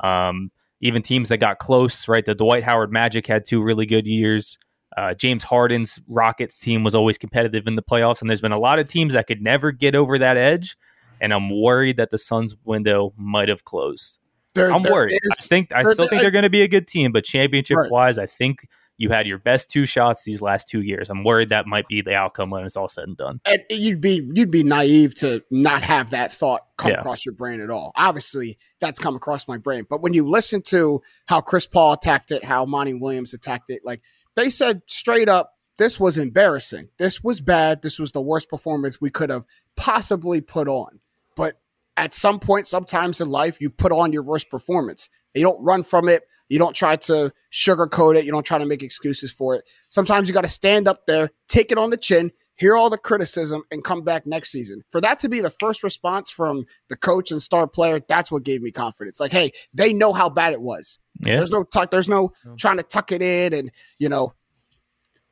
Um, 0.00 0.50
even 0.80 1.02
teams 1.02 1.28
that 1.28 1.38
got 1.38 1.58
close, 1.58 2.06
right? 2.06 2.24
The 2.24 2.36
Dwight 2.36 2.62
Howard 2.62 2.92
Magic 2.92 3.26
had 3.26 3.44
two 3.44 3.60
really 3.60 3.84
good 3.84 4.06
years. 4.06 4.58
Uh, 4.96 5.12
James 5.14 5.42
Harden's 5.42 6.00
Rockets 6.08 6.58
team 6.58 6.84
was 6.84 6.94
always 6.94 7.18
competitive 7.18 7.66
in 7.66 7.76
the 7.76 7.82
playoffs, 7.82 8.20
and 8.20 8.30
there's 8.30 8.40
been 8.40 8.52
a 8.52 8.60
lot 8.60 8.78
of 8.78 8.88
teams 8.88 9.12
that 9.14 9.26
could 9.26 9.42
never 9.42 9.72
get 9.72 9.94
over 9.94 10.18
that 10.18 10.36
edge. 10.36 10.76
And 11.20 11.32
I'm 11.32 11.50
worried 11.50 11.96
that 11.96 12.10
the 12.10 12.18
Suns 12.18 12.56
window 12.64 13.12
might 13.16 13.48
have 13.48 13.64
closed. 13.64 14.18
There, 14.54 14.72
I'm 14.72 14.82
worried. 14.82 15.12
Is, 15.12 15.36
I 15.38 15.42
think 15.42 15.72
I 15.72 15.82
still 15.84 16.08
think 16.08 16.22
they're 16.22 16.30
going 16.30 16.42
to 16.42 16.50
be 16.50 16.62
a 16.62 16.68
good 16.68 16.88
team, 16.88 17.12
but 17.12 17.24
championship 17.24 17.76
right. 17.76 17.90
wise, 17.90 18.18
I 18.18 18.26
think 18.26 18.66
you 18.98 19.10
had 19.10 19.26
your 19.28 19.38
best 19.38 19.70
two 19.70 19.86
shots 19.86 20.24
these 20.24 20.42
last 20.42 20.68
two 20.68 20.82
years. 20.82 21.08
I'm 21.08 21.22
worried 21.22 21.50
that 21.50 21.66
might 21.66 21.86
be 21.86 22.02
the 22.02 22.14
outcome 22.14 22.50
when 22.50 22.64
it's 22.64 22.76
all 22.76 22.88
said 22.88 23.04
and 23.04 23.16
done. 23.16 23.40
And 23.46 23.62
you'd 23.70 24.00
be 24.00 24.28
you'd 24.34 24.50
be 24.50 24.64
naive 24.64 25.14
to 25.16 25.44
not 25.50 25.84
have 25.84 26.10
that 26.10 26.32
thought 26.32 26.66
come 26.76 26.90
yeah. 26.90 26.98
across 26.98 27.24
your 27.24 27.34
brain 27.34 27.60
at 27.60 27.70
all. 27.70 27.92
Obviously, 27.94 28.58
that's 28.80 28.98
come 28.98 29.14
across 29.14 29.46
my 29.46 29.56
brain. 29.56 29.86
But 29.88 30.02
when 30.02 30.14
you 30.14 30.28
listen 30.28 30.62
to 30.62 31.00
how 31.26 31.40
Chris 31.40 31.66
Paul 31.66 31.92
attacked 31.92 32.32
it, 32.32 32.44
how 32.44 32.64
Monty 32.64 32.94
Williams 32.94 33.32
attacked 33.32 33.70
it, 33.70 33.82
like 33.84 34.02
they 34.34 34.50
said 34.50 34.82
straight 34.88 35.28
up, 35.28 35.54
this 35.78 36.00
was 36.00 36.18
embarrassing. 36.18 36.88
This 36.98 37.22
was 37.22 37.40
bad. 37.40 37.82
This 37.82 38.00
was 38.00 38.10
the 38.10 38.20
worst 38.20 38.50
performance 38.50 39.00
we 39.00 39.10
could 39.10 39.30
have 39.30 39.46
possibly 39.76 40.40
put 40.40 40.66
on. 40.66 40.98
But 41.38 41.60
at 41.96 42.12
some 42.12 42.40
point, 42.40 42.66
sometimes 42.66 43.20
in 43.20 43.30
life, 43.30 43.58
you 43.60 43.70
put 43.70 43.92
on 43.92 44.12
your 44.12 44.24
worst 44.24 44.50
performance. 44.50 45.08
You 45.34 45.42
don't 45.42 45.62
run 45.62 45.84
from 45.84 46.08
it. 46.08 46.24
You 46.48 46.58
don't 46.58 46.74
try 46.74 46.96
to 46.96 47.32
sugarcoat 47.52 48.16
it. 48.16 48.24
You 48.24 48.32
don't 48.32 48.44
try 48.44 48.58
to 48.58 48.66
make 48.66 48.82
excuses 48.82 49.30
for 49.30 49.54
it. 49.54 49.64
Sometimes 49.88 50.26
you 50.26 50.34
got 50.34 50.42
to 50.42 50.48
stand 50.48 50.88
up 50.88 51.06
there, 51.06 51.30
take 51.46 51.70
it 51.70 51.78
on 51.78 51.90
the 51.90 51.96
chin, 51.96 52.32
hear 52.54 52.76
all 52.76 52.90
the 52.90 52.98
criticism, 52.98 53.62
and 53.70 53.84
come 53.84 54.02
back 54.02 54.26
next 54.26 54.50
season. 54.50 54.82
For 54.90 55.00
that 55.00 55.20
to 55.20 55.28
be 55.28 55.40
the 55.40 55.50
first 55.50 55.84
response 55.84 56.28
from 56.28 56.64
the 56.88 56.96
coach 56.96 57.30
and 57.30 57.40
star 57.40 57.68
player, 57.68 58.00
that's 58.08 58.32
what 58.32 58.42
gave 58.42 58.60
me 58.60 58.72
confidence. 58.72 59.20
Like, 59.20 59.30
hey, 59.30 59.52
they 59.72 59.92
know 59.92 60.12
how 60.12 60.28
bad 60.28 60.54
it 60.54 60.60
was. 60.60 60.98
Yeah. 61.20 61.36
There's 61.36 61.50
no 61.50 61.62
tuck. 61.62 61.92
There's 61.92 62.08
no 62.08 62.32
trying 62.56 62.78
to 62.78 62.82
tuck 62.82 63.12
it 63.12 63.22
in 63.22 63.52
and 63.52 63.70
you 63.98 64.08
know 64.08 64.32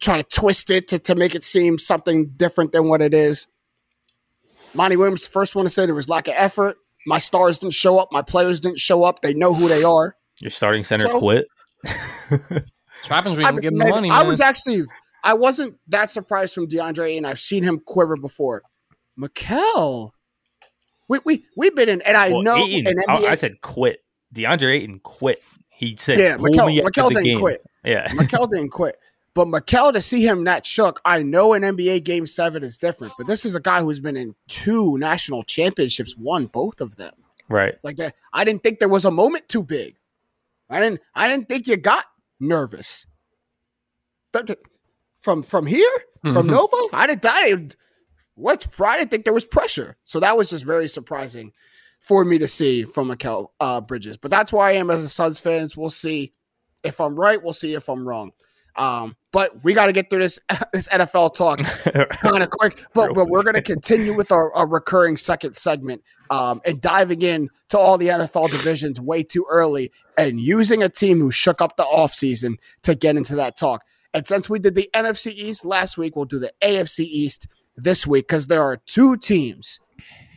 trying 0.01 0.23
to 0.23 0.29
twist 0.29 0.71
it 0.71 0.87
to, 0.89 0.99
to 0.99 1.15
make 1.15 1.35
it 1.35 1.43
seem 1.43 1.79
something 1.79 2.29
different 2.37 2.71
than 2.71 2.89
what 2.89 3.03
it 3.03 3.15
is. 3.15 3.47
Monty 4.77 4.97
Williams, 4.97 5.22
the 5.22 5.31
first 5.31 5.55
one 5.55 5.64
to 5.64 5.70
say 5.70 5.87
there 5.87 5.95
was 5.95 6.09
lack 6.09 6.29
of 6.29 6.35
effort. 6.37 6.77
My 7.07 7.18
stars 7.18 7.59
didn't 7.59 7.74
show 7.74 7.99
up. 7.99 8.09
My 8.12 8.22
players 8.22 8.61
didn't 8.61 8.81
show 8.81 9.05
up. 9.05 9.22
They 9.22 9.35
know 9.35 9.55
who 9.55 9.68
they 9.68 9.85
are. 9.85 10.16
Your 10.41 10.51
starting 10.51 10.85
center 10.85 11.09
so, 11.09 11.18
quit. 11.18 11.47
what 12.29 12.64
happens 13.09 13.39
when 13.39 13.55
you 13.55 13.61
give 13.61 13.72
him 13.72 13.79
money. 13.79 14.11
I 14.11 14.18
man. 14.18 14.29
was 14.29 14.41
actually, 14.41 14.85
I 15.22 15.35
wasn't 15.35 15.77
that 15.89 16.11
surprised 16.11 16.55
from 16.55 16.66
DeAndre, 16.66 17.16
and 17.16 17.27
I've 17.27 17.41
seen 17.41 17.62
him 17.62 17.81
quiver 17.81 18.16
before. 18.16 18.62
Mikal, 19.18 20.11
we 21.09 21.20
we 21.24 21.45
we've 21.57 21.74
been 21.74 21.89
in, 21.89 22.03
and 22.03 22.16
I 22.16 22.31
well, 22.31 22.43
know. 22.43 22.57
Ayton, 22.57 22.97
NBA, 22.97 23.03
I, 23.09 23.31
I, 23.31 23.35
said 23.35 23.61
quit. 23.62 24.01
DeAndre 24.35 24.77
Ayton 24.77 25.01
quit. 25.03 25.43
He 25.68 25.97
said, 25.97 26.18
"Yeah, 26.18 26.37
Mikal, 26.37 26.66
me 26.66 26.81
Mikal 26.81 27.09
didn't 27.09 27.24
game. 27.24 27.41
quit. 27.41 27.62
Yeah, 27.85 28.09
Mikal 28.09 28.51
didn't 28.53 28.70
quit. 28.70 28.97
But 29.37 29.49
Mikal, 29.49 29.93
to 29.93 30.01
see 30.01 30.26
him 30.26 30.43
not 30.45 30.64
shook, 30.64 30.99
I 31.05 31.22
know 31.22 31.53
an 31.53 31.61
NBA 31.61 32.05
game 32.05 32.26
seven 32.26 32.64
is 32.64 32.78
different, 32.78 33.12
but 33.18 33.26
this 33.26 33.45
is 33.45 33.55
a 33.55 33.61
guy 33.61 33.82
who's 33.82 34.01
been 34.01 34.16
in 34.16 34.34
two 34.49 34.97
national 34.97 35.43
championships, 35.43 36.16
won 36.16 36.47
both 36.47 36.80
of 36.80 36.97
them. 36.97 37.12
Right. 37.51 37.74
Like 37.82 37.99
that. 37.99 38.14
I 38.32 38.45
didn't 38.45 38.62
think 38.62 38.78
there 38.78 38.89
was 38.89 39.05
a 39.05 39.11
moment 39.11 39.47
too 39.47 39.62
big. 39.62 39.99
I 40.70 40.80
didn't 40.80 41.03
I 41.14 41.28
didn't 41.28 41.51
think 41.51 41.66
you 41.66 41.76
got 41.76 42.07
nervous. 42.41 43.07
From 45.20 45.43
from 45.43 45.66
here? 45.66 45.87
From 46.22 46.34
mm-hmm. 46.34 46.51
Nova? 46.51 46.76
I 46.95 47.07
didn't 47.07 47.26
I 47.26 47.51
didn't 47.51 47.76
what's 48.37 48.66
I 48.82 48.97
didn't 48.97 49.11
think 49.11 49.24
there 49.24 49.34
was 49.34 49.45
pressure. 49.45 49.99
So 50.07 50.18
that 50.18 50.39
was 50.39 50.49
just 50.49 50.64
very 50.64 50.89
surprising 50.89 51.53
for 52.01 52.24
me 52.24 52.39
to 52.39 52.49
see 52.49 52.84
from 52.84 53.11
Mikal 53.11 53.49
uh, 53.61 53.82
Bridges. 53.82 54.16
But 54.16 54.30
that's 54.30 54.51
why 54.51 54.70
I 54.70 54.72
am 54.76 54.89
as 54.89 55.05
a 55.05 55.11
Suns 55.11 55.39
fans. 55.39 55.76
We'll 55.76 55.91
see 55.91 56.32
if 56.82 57.03
I'm 57.03 57.16
right. 57.16 57.43
We'll 57.43 57.53
see 57.53 57.74
if 57.74 57.91
I'm 57.91 58.09
wrong. 58.09 58.32
Um, 58.76 59.16
but 59.37 59.62
we 59.62 59.74
got 59.74 59.84
to 59.84 59.93
get 59.93 60.09
through 60.09 60.22
this 60.22 60.41
this 60.72 60.89
NFL 60.89 61.34
talk 61.34 61.59
kind 61.59 62.43
of 62.43 62.49
quick. 62.59 62.82
But, 62.95 63.12
but 63.12 63.28
we're 63.28 63.43
going 63.43 63.55
to 63.57 63.61
continue 63.61 64.14
with 64.14 64.32
our, 64.32 64.51
our, 64.55 64.66
recurring 64.66 65.18
second 65.18 65.57
segment 65.57 66.03
um, 66.30 66.62
and 66.64 66.80
diving 66.80 67.20
in 67.20 67.51
to 67.68 67.76
all 67.76 67.99
the 67.99 68.07
NFL 68.09 68.51
divisions 68.51 68.99
way 68.99 69.22
too 69.22 69.45
early 69.51 69.93
and 70.16 70.41
using 70.41 70.82
a 70.82 70.89
team 70.89 71.18
who 71.18 71.30
shook 71.30 71.61
up 71.61 71.76
the 71.76 71.82
offseason 71.82 72.55
to 72.84 72.95
get 72.95 73.14
into 73.14 73.34
that 73.34 73.59
talk. 73.59 73.82
And 74.14 74.26
since 74.26 74.49
we 74.49 74.59
did 74.59 74.74
the 74.74 74.89
NFC 74.95 75.34
East 75.34 75.66
last 75.66 75.99
week, 75.99 76.16
we'll 76.16 76.24
do 76.24 76.39
the 76.39 76.55
AFC 76.62 77.01
East 77.01 77.47
this 77.76 78.07
week 78.07 78.28
because 78.28 78.47
there 78.47 78.62
are 78.62 78.78
two 78.87 79.18
teams 79.18 79.80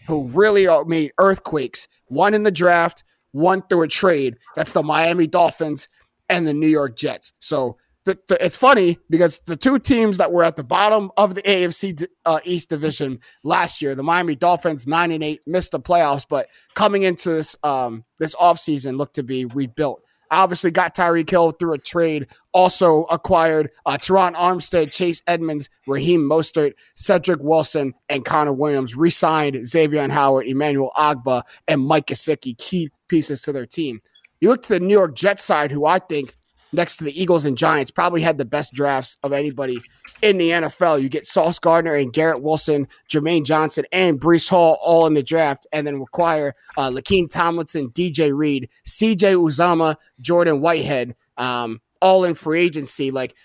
who 0.07 0.27
really 0.27 0.67
are, 0.67 0.83
made 0.83 1.13
earthquakes. 1.17 1.87
One 2.07 2.33
in 2.33 2.43
the 2.43 2.51
draft, 2.51 3.05
one 3.31 3.61
through 3.61 3.83
a 3.83 3.87
trade. 3.87 4.35
That's 4.57 4.73
the 4.73 4.83
Miami 4.83 5.25
Dolphins 5.25 5.87
and 6.27 6.45
the 6.45 6.53
New 6.53 6.67
York 6.67 6.97
Jets. 6.97 7.31
So 7.39 7.77
the, 8.09 8.19
the, 8.27 8.43
it's 8.43 8.55
funny 8.55 8.97
because 9.09 9.39
the 9.41 9.55
two 9.55 9.77
teams 9.77 10.17
that 10.17 10.31
were 10.31 10.43
at 10.43 10.55
the 10.55 10.63
bottom 10.63 11.11
of 11.15 11.35
the 11.35 11.43
AFC 11.43 12.07
uh, 12.25 12.39
East 12.43 12.69
division 12.69 13.19
last 13.43 13.81
year, 13.81 13.93
the 13.93 14.03
Miami 14.03 14.35
Dolphins, 14.35 14.87
nine 14.87 15.11
and 15.11 15.23
eight, 15.23 15.41
missed 15.45 15.73
the 15.73 15.79
playoffs, 15.79 16.25
but 16.27 16.47
coming 16.73 17.03
into 17.03 17.29
this 17.29 17.55
um, 17.63 18.03
this 18.17 18.33
offseason 18.35 18.97
looked 18.97 19.15
to 19.15 19.23
be 19.23 19.45
rebuilt. 19.45 20.01
Obviously, 20.31 20.71
got 20.71 20.95
Tyreek 20.95 21.29
Hill 21.29 21.51
through 21.51 21.73
a 21.73 21.77
trade. 21.77 22.27
Also 22.51 23.03
acquired 23.05 23.69
uh, 23.85 23.97
Terron 23.97 24.35
Armstead, 24.35 24.91
Chase 24.91 25.21
Edmonds, 25.27 25.69
Raheem 25.87 26.21
Mostert, 26.21 26.73
Cedric 26.95 27.39
Wilson, 27.41 27.93
and 28.09 28.25
Connor 28.25 28.53
Williams. 28.53 28.95
Re-signed 28.95 29.67
Xavier 29.67 30.07
Howard, 30.09 30.47
Emmanuel 30.47 30.91
Ogbah, 30.95 31.43
and 31.67 31.81
Mike 31.81 32.07
Gesicki, 32.07 32.57
key 32.57 32.91
pieces 33.07 33.41
to 33.43 33.51
their 33.51 33.65
team. 33.65 34.01
You 34.39 34.49
look 34.49 34.63
to 34.63 34.69
the 34.69 34.79
New 34.79 34.93
York 34.93 35.15
Jets 35.15 35.43
side, 35.43 35.71
who 35.71 35.85
I 35.85 35.99
think 35.99 36.35
next 36.71 36.97
to 36.97 37.03
the 37.03 37.19
Eagles 37.19 37.45
and 37.45 37.57
Giants, 37.57 37.91
probably 37.91 38.21
had 38.21 38.37
the 38.37 38.45
best 38.45 38.73
drafts 38.73 39.17
of 39.23 39.33
anybody 39.33 39.81
in 40.21 40.37
the 40.37 40.49
NFL. 40.49 41.01
You 41.01 41.09
get 41.09 41.25
Sauce 41.25 41.59
Gardner 41.59 41.95
and 41.95 42.13
Garrett 42.13 42.41
Wilson, 42.41 42.87
Jermaine 43.09 43.45
Johnson, 43.45 43.85
and 43.91 44.19
Breece 44.19 44.49
Hall 44.49 44.77
all 44.81 45.07
in 45.07 45.13
the 45.13 45.23
draft, 45.23 45.65
and 45.71 45.85
then 45.85 45.99
require 45.99 46.55
uh, 46.77 46.89
Laken 46.89 47.29
Tomlinson, 47.29 47.89
DJ 47.89 48.35
Reed, 48.35 48.69
CJ 48.85 49.35
Uzomah, 49.35 49.95
Jordan 50.19 50.61
Whitehead, 50.61 51.15
um, 51.37 51.81
all 52.01 52.23
in 52.23 52.35
free 52.35 52.61
agency. 52.61 53.11
Like 53.11 53.35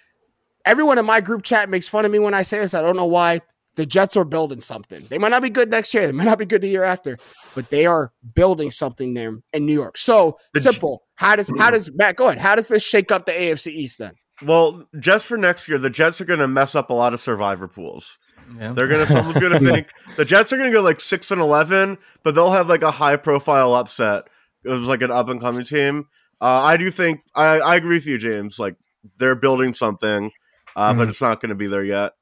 everyone 0.64 0.98
in 0.98 1.06
my 1.06 1.20
group 1.20 1.42
chat 1.42 1.68
makes 1.68 1.88
fun 1.88 2.04
of 2.04 2.10
me 2.10 2.18
when 2.18 2.34
I 2.34 2.42
say 2.42 2.58
this. 2.58 2.74
I 2.74 2.82
don't 2.82 2.96
know 2.96 3.06
why 3.06 3.40
the 3.76 3.86
Jets 3.86 4.16
are 4.16 4.24
building 4.24 4.60
something. 4.60 5.02
They 5.08 5.18
might 5.18 5.30
not 5.30 5.42
be 5.42 5.50
good 5.50 5.70
next 5.70 5.92
year. 5.94 6.06
They 6.06 6.12
might 6.12 6.24
not 6.24 6.38
be 6.38 6.46
good 6.46 6.62
the 6.62 6.68
year 6.68 6.84
after, 6.84 7.18
but 7.54 7.70
they 7.70 7.86
are 7.86 8.12
building 8.34 8.70
something 8.70 9.14
there 9.14 9.36
in 9.52 9.66
New 9.66 9.72
York. 9.72 9.96
So 9.98 10.38
the 10.52 10.60
simple. 10.60 11.02
How 11.16 11.36
does 11.36 11.50
how 11.58 11.70
does 11.70 11.92
Matt 11.94 12.16
go 12.16 12.26
ahead? 12.26 12.38
How 12.38 12.56
does 12.56 12.68
this 12.68 12.84
shake 12.84 13.12
up 13.12 13.26
the 13.26 13.32
AFC 13.32 13.68
East 13.68 13.98
then? 13.98 14.14
Well, 14.42 14.84
just 14.98 15.26
for 15.26 15.36
next 15.36 15.68
year, 15.68 15.78
the 15.78 15.90
Jets 15.90 16.20
are 16.20 16.24
going 16.24 16.40
to 16.40 16.48
mess 16.48 16.74
up 16.74 16.90
a 16.90 16.94
lot 16.94 17.14
of 17.14 17.20
survivor 17.20 17.68
pools. 17.68 18.18
Yeah. 18.58 18.72
They're 18.72 18.88
gonna 18.88 19.06
someone's 19.06 19.38
gonna 19.38 19.58
think 19.72 19.88
the 20.16 20.24
Jets 20.24 20.52
are 20.52 20.58
gonna 20.58 20.72
go 20.72 20.82
like 20.82 21.00
six 21.00 21.30
and 21.30 21.40
eleven, 21.40 21.98
but 22.22 22.34
they'll 22.34 22.50
have 22.52 22.68
like 22.68 22.82
a 22.82 22.90
high 22.90 23.16
profile 23.16 23.74
upset. 23.74 24.24
It 24.64 24.70
was 24.70 24.88
like 24.88 25.02
an 25.02 25.10
up 25.10 25.28
and 25.28 25.40
coming 25.40 25.64
team. 25.64 26.06
Uh, 26.40 26.62
I 26.64 26.76
do 26.76 26.90
think 26.90 27.20
I, 27.34 27.60
I 27.60 27.76
agree 27.76 27.96
with 27.96 28.06
you, 28.06 28.18
James. 28.18 28.58
Like 28.58 28.76
they're 29.18 29.34
building 29.34 29.74
something, 29.74 30.30
uh, 30.76 30.90
mm-hmm. 30.90 30.98
but 30.98 31.08
it's 31.08 31.22
not 31.22 31.40
going 31.40 31.50
to 31.50 31.54
be 31.54 31.66
there 31.66 31.84
yet. 31.84 32.12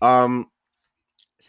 Um, 0.00 0.46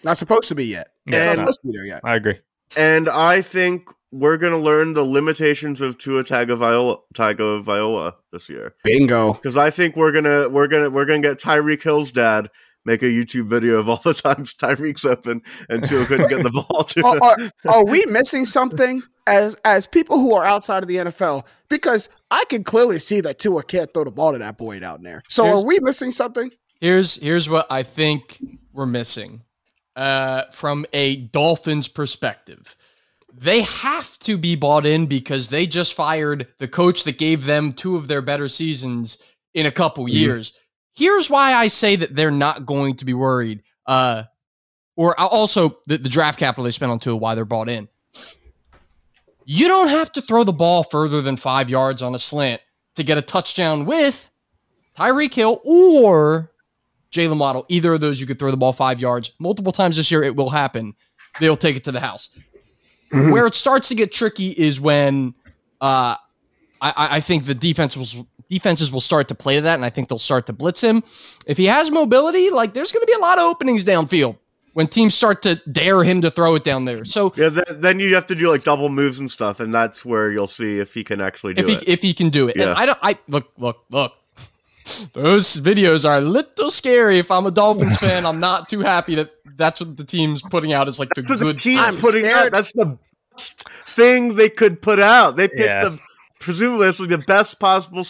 not 0.04 0.18
supposed 0.18 0.48
to 0.50 0.56
be 0.56 0.66
yet. 0.66 0.92
Yeah, 1.06 1.26
not 1.26 1.38
supposed 1.38 1.62
to 1.62 1.68
be 1.68 1.78
there 1.78 1.86
yet. 1.86 2.02
I 2.04 2.16
agree. 2.16 2.40
And 2.78 3.10
I 3.10 3.42
think 3.42 3.90
we're 4.12 4.38
going 4.38 4.54
to 4.54 4.60
learn 4.60 4.94
the 4.94 5.04
limitations 5.04 5.82
of 5.82 5.98
Tua 5.98 6.24
Tagovailoa, 6.24 7.00
Tagovailoa 7.14 8.14
this 8.32 8.50
year. 8.50 8.76
Bingo. 8.84 9.34
Because 9.34 9.58
I 9.58 9.70
think 9.70 9.96
we're 9.96 10.12
gonna 10.12 10.50
we're 10.50 10.68
gonna 10.68 10.90
we're 10.90 11.06
gonna 11.06 11.22
get 11.22 11.40
Tyreek 11.40 11.84
Hill's 11.84 12.12
dad 12.12 12.50
make 12.86 13.04
a 13.04 13.06
YouTube 13.06 13.48
video 13.48 13.76
of 13.76 13.90
all 13.90 13.98
the 14.04 14.14
times 14.14 14.54
Tyreek's 14.54 15.06
open 15.06 15.42
and 15.70 15.84
Tua 15.84 16.06
couldn't 16.06 16.30
get 16.30 16.44
the 16.44 16.50
ball 16.50 16.84
to 16.86 17.06
are, 17.06 17.22
are, 17.22 17.38
are, 17.68 17.86
we 17.86 18.06
missing 18.06 18.46
something 18.46 19.04
as 19.28 19.56
as 19.66 19.86
people 19.86 20.18
who 20.18 20.34
are 20.34 20.46
outside 20.46 20.84
of 20.84 20.90
the 20.90 20.96
NFL? 20.98 21.44
Because 21.70 22.10
I 22.32 22.44
can 22.50 22.64
clearly 22.64 23.00
see 23.00 23.22
that 23.22 23.40
Tua 23.40 23.64
can't 23.64 23.94
throw 23.94 24.04
the 24.04 24.12
ball 24.12 24.34
to 24.34 24.40
that 24.40 24.58
boy 24.58 24.80
down 24.80 25.04
there. 25.04 25.22
So 25.30 25.44
here's, 25.44 25.64
are 25.64 25.68
we 25.68 25.80
missing 25.80 26.12
something? 26.12 26.52
Here's 26.82 27.16
here's 27.16 27.50
what 27.50 27.68
I 27.70 27.84
think 27.84 28.42
we're 28.74 28.86
missing 28.86 29.44
uh, 30.00 30.50
from 30.52 30.86
a 30.94 31.18
Dolphins 31.18 31.90
perspective. 31.90 32.74
They 33.34 33.62
have 33.64 34.18
to 34.20 34.38
be 34.38 34.56
bought 34.56 34.86
in 34.86 35.08
because 35.08 35.50
they 35.50 35.68
just 35.68 35.94
fired 35.94 36.48
the 36.58 36.70
coach 36.70 37.04
that 37.04 37.18
gave 37.18 37.46
them 37.46 37.74
two 37.74 37.98
of 37.98 38.08
their 38.08 38.22
better 38.22 38.48
seasons 38.48 39.18
in 39.54 39.66
a 39.66 39.72
couple 39.72 40.06
mm-hmm. 40.06 40.16
years. 40.16 40.54
Here's 40.94 41.30
why 41.30 41.54
I 41.54 41.68
say 41.68 41.98
that 41.98 42.16
they're 42.16 42.32
not 42.32 42.66
going 42.66 42.96
to 42.96 43.06
be 43.06 43.14
worried. 43.14 43.62
Uh, 43.86 44.24
or 44.96 45.20
also 45.20 45.78
the, 45.86 45.98
the 45.98 46.10
draft 46.10 46.40
capital 46.40 46.64
they 46.64 46.72
spent 46.72 46.92
on 46.94 47.00
Tua, 47.00 47.18
why 47.18 47.36
they're 47.36 47.44
bought 47.44 47.70
in. 47.70 47.90
You 49.44 49.68
don't 49.68 49.90
have 49.90 50.14
to 50.14 50.22
throw 50.22 50.46
the 50.46 50.54
ball 50.54 50.84
further 50.84 51.22
than 51.22 51.36
five 51.36 51.70
yards 51.70 52.02
on 52.02 52.16
a 52.16 52.20
slant 52.20 52.62
to 52.96 53.04
get 53.04 53.18
a 53.18 53.22
touchdown 53.22 53.86
with 53.86 54.32
Tyreek 54.98 55.34
Hill 55.34 55.60
or 55.66 56.49
Jaylen 57.12 57.40
Waddle, 57.40 57.66
either 57.70 57.94
of 57.94 58.02
those, 58.02 58.20
you 58.22 58.28
could 58.28 58.40
throw 58.40 58.52
the 58.52 58.58
ball 58.58 58.74
five 58.74 59.00
yards 59.02 59.32
multiple 59.40 59.72
times 59.72 59.96
this 59.96 60.12
year. 60.12 60.24
It 60.24 60.36
will 60.36 60.50
happen. 60.50 60.94
They'll 61.40 61.58
take 61.58 61.76
it 61.76 61.84
to 61.86 61.92
the 61.92 62.00
house. 62.00 62.30
Mm-hmm. 63.12 63.32
Where 63.32 63.48
it 63.48 63.56
starts 63.56 63.88
to 63.90 63.96
get 63.96 64.12
tricky 64.12 64.50
is 64.50 64.80
when 64.80 65.34
uh, 65.82 66.16
I, 66.82 66.94
I 66.96 67.20
think 67.20 67.46
the 67.46 67.56
defense 67.56 67.98
will, 67.98 68.28
defenses 68.50 68.92
will 68.92 69.02
start 69.02 69.28
to 69.30 69.36
play 69.36 69.56
to 69.56 69.62
that, 69.62 69.76
and 69.76 69.86
I 69.86 69.90
think 69.90 70.10
they'll 70.10 70.18
start 70.18 70.46
to 70.48 70.54
blitz 70.54 70.82
him. 70.82 71.04
If 71.48 71.58
he 71.58 71.66
has 71.66 71.90
mobility, 71.90 72.52
like 72.52 72.74
there's 72.74 72.92
going 72.92 73.02
to 73.02 73.08
be 73.08 73.14
a 73.14 73.20
lot 73.20 73.40
of 73.40 73.46
openings 73.46 73.84
downfield 73.84 74.38
when 74.74 74.88
teams 74.88 75.16
start 75.16 75.42
to 75.42 75.56
dare 75.72 76.04
him 76.04 76.22
to 76.22 76.30
throw 76.30 76.54
it 76.54 76.64
down 76.64 76.86
there. 76.86 77.04
So 77.04 77.34
yeah, 77.36 77.50
th- 77.50 77.66
then 77.72 78.00
you 78.00 78.14
have 78.14 78.28
to 78.28 78.36
do 78.36 78.50
like 78.50 78.64
double 78.64 78.90
moves 78.90 79.20
and 79.20 79.30
stuff, 79.30 79.60
and 79.60 79.74
that's 79.74 80.06
where 80.06 80.32
you'll 80.32 80.48
see 80.48 80.78
if 80.78 80.94
he 80.94 81.04
can 81.04 81.20
actually 81.20 81.56
do 81.56 81.64
if 81.64 81.68
he, 81.68 81.74
it. 81.76 81.88
If 81.88 82.02
he 82.04 82.14
can 82.14 82.30
do 82.30 82.48
it, 82.48 82.56
yeah. 82.56 82.70
and 82.70 82.72
I 82.74 82.86
don't. 82.86 83.00
I 83.02 83.18
look, 83.28 83.52
look, 83.58 83.86
look 83.90 84.14
those 85.14 85.60
videos 85.60 86.08
are 86.08 86.18
a 86.18 86.22
little 86.22 86.72
scary. 86.72 87.20
If 87.20 87.32
I'm 87.32 87.46
a 87.46 87.52
Dolphins 87.52 87.98
fan, 88.00 88.26
I'm 88.26 88.40
not 88.40 88.70
too 88.70 88.80
happy 88.80 89.16
that 89.16 89.32
that's 89.56 89.82
what 89.82 89.98
the 89.98 90.04
team's 90.04 90.42
putting 90.42 90.74
out 90.74 90.88
is 90.88 91.00
like 91.00 91.10
the 91.16 91.22
good. 91.22 91.40
The 91.40 91.54
team's 91.54 92.00
putting 92.00 92.28
out. 92.28 92.52
That's 92.52 92.72
the 92.74 92.98
best 93.32 93.70
thing 93.88 94.36
they 94.36 94.50
could 94.50 94.82
put 94.82 95.00
out. 95.00 95.36
They 95.36 95.48
picked 95.48 95.60
yeah. 95.62 95.82
the 95.82 96.00
presumably 96.40 96.88
that's 96.88 96.98
the 96.98 97.18
best 97.18 97.60
possible. 97.60 98.04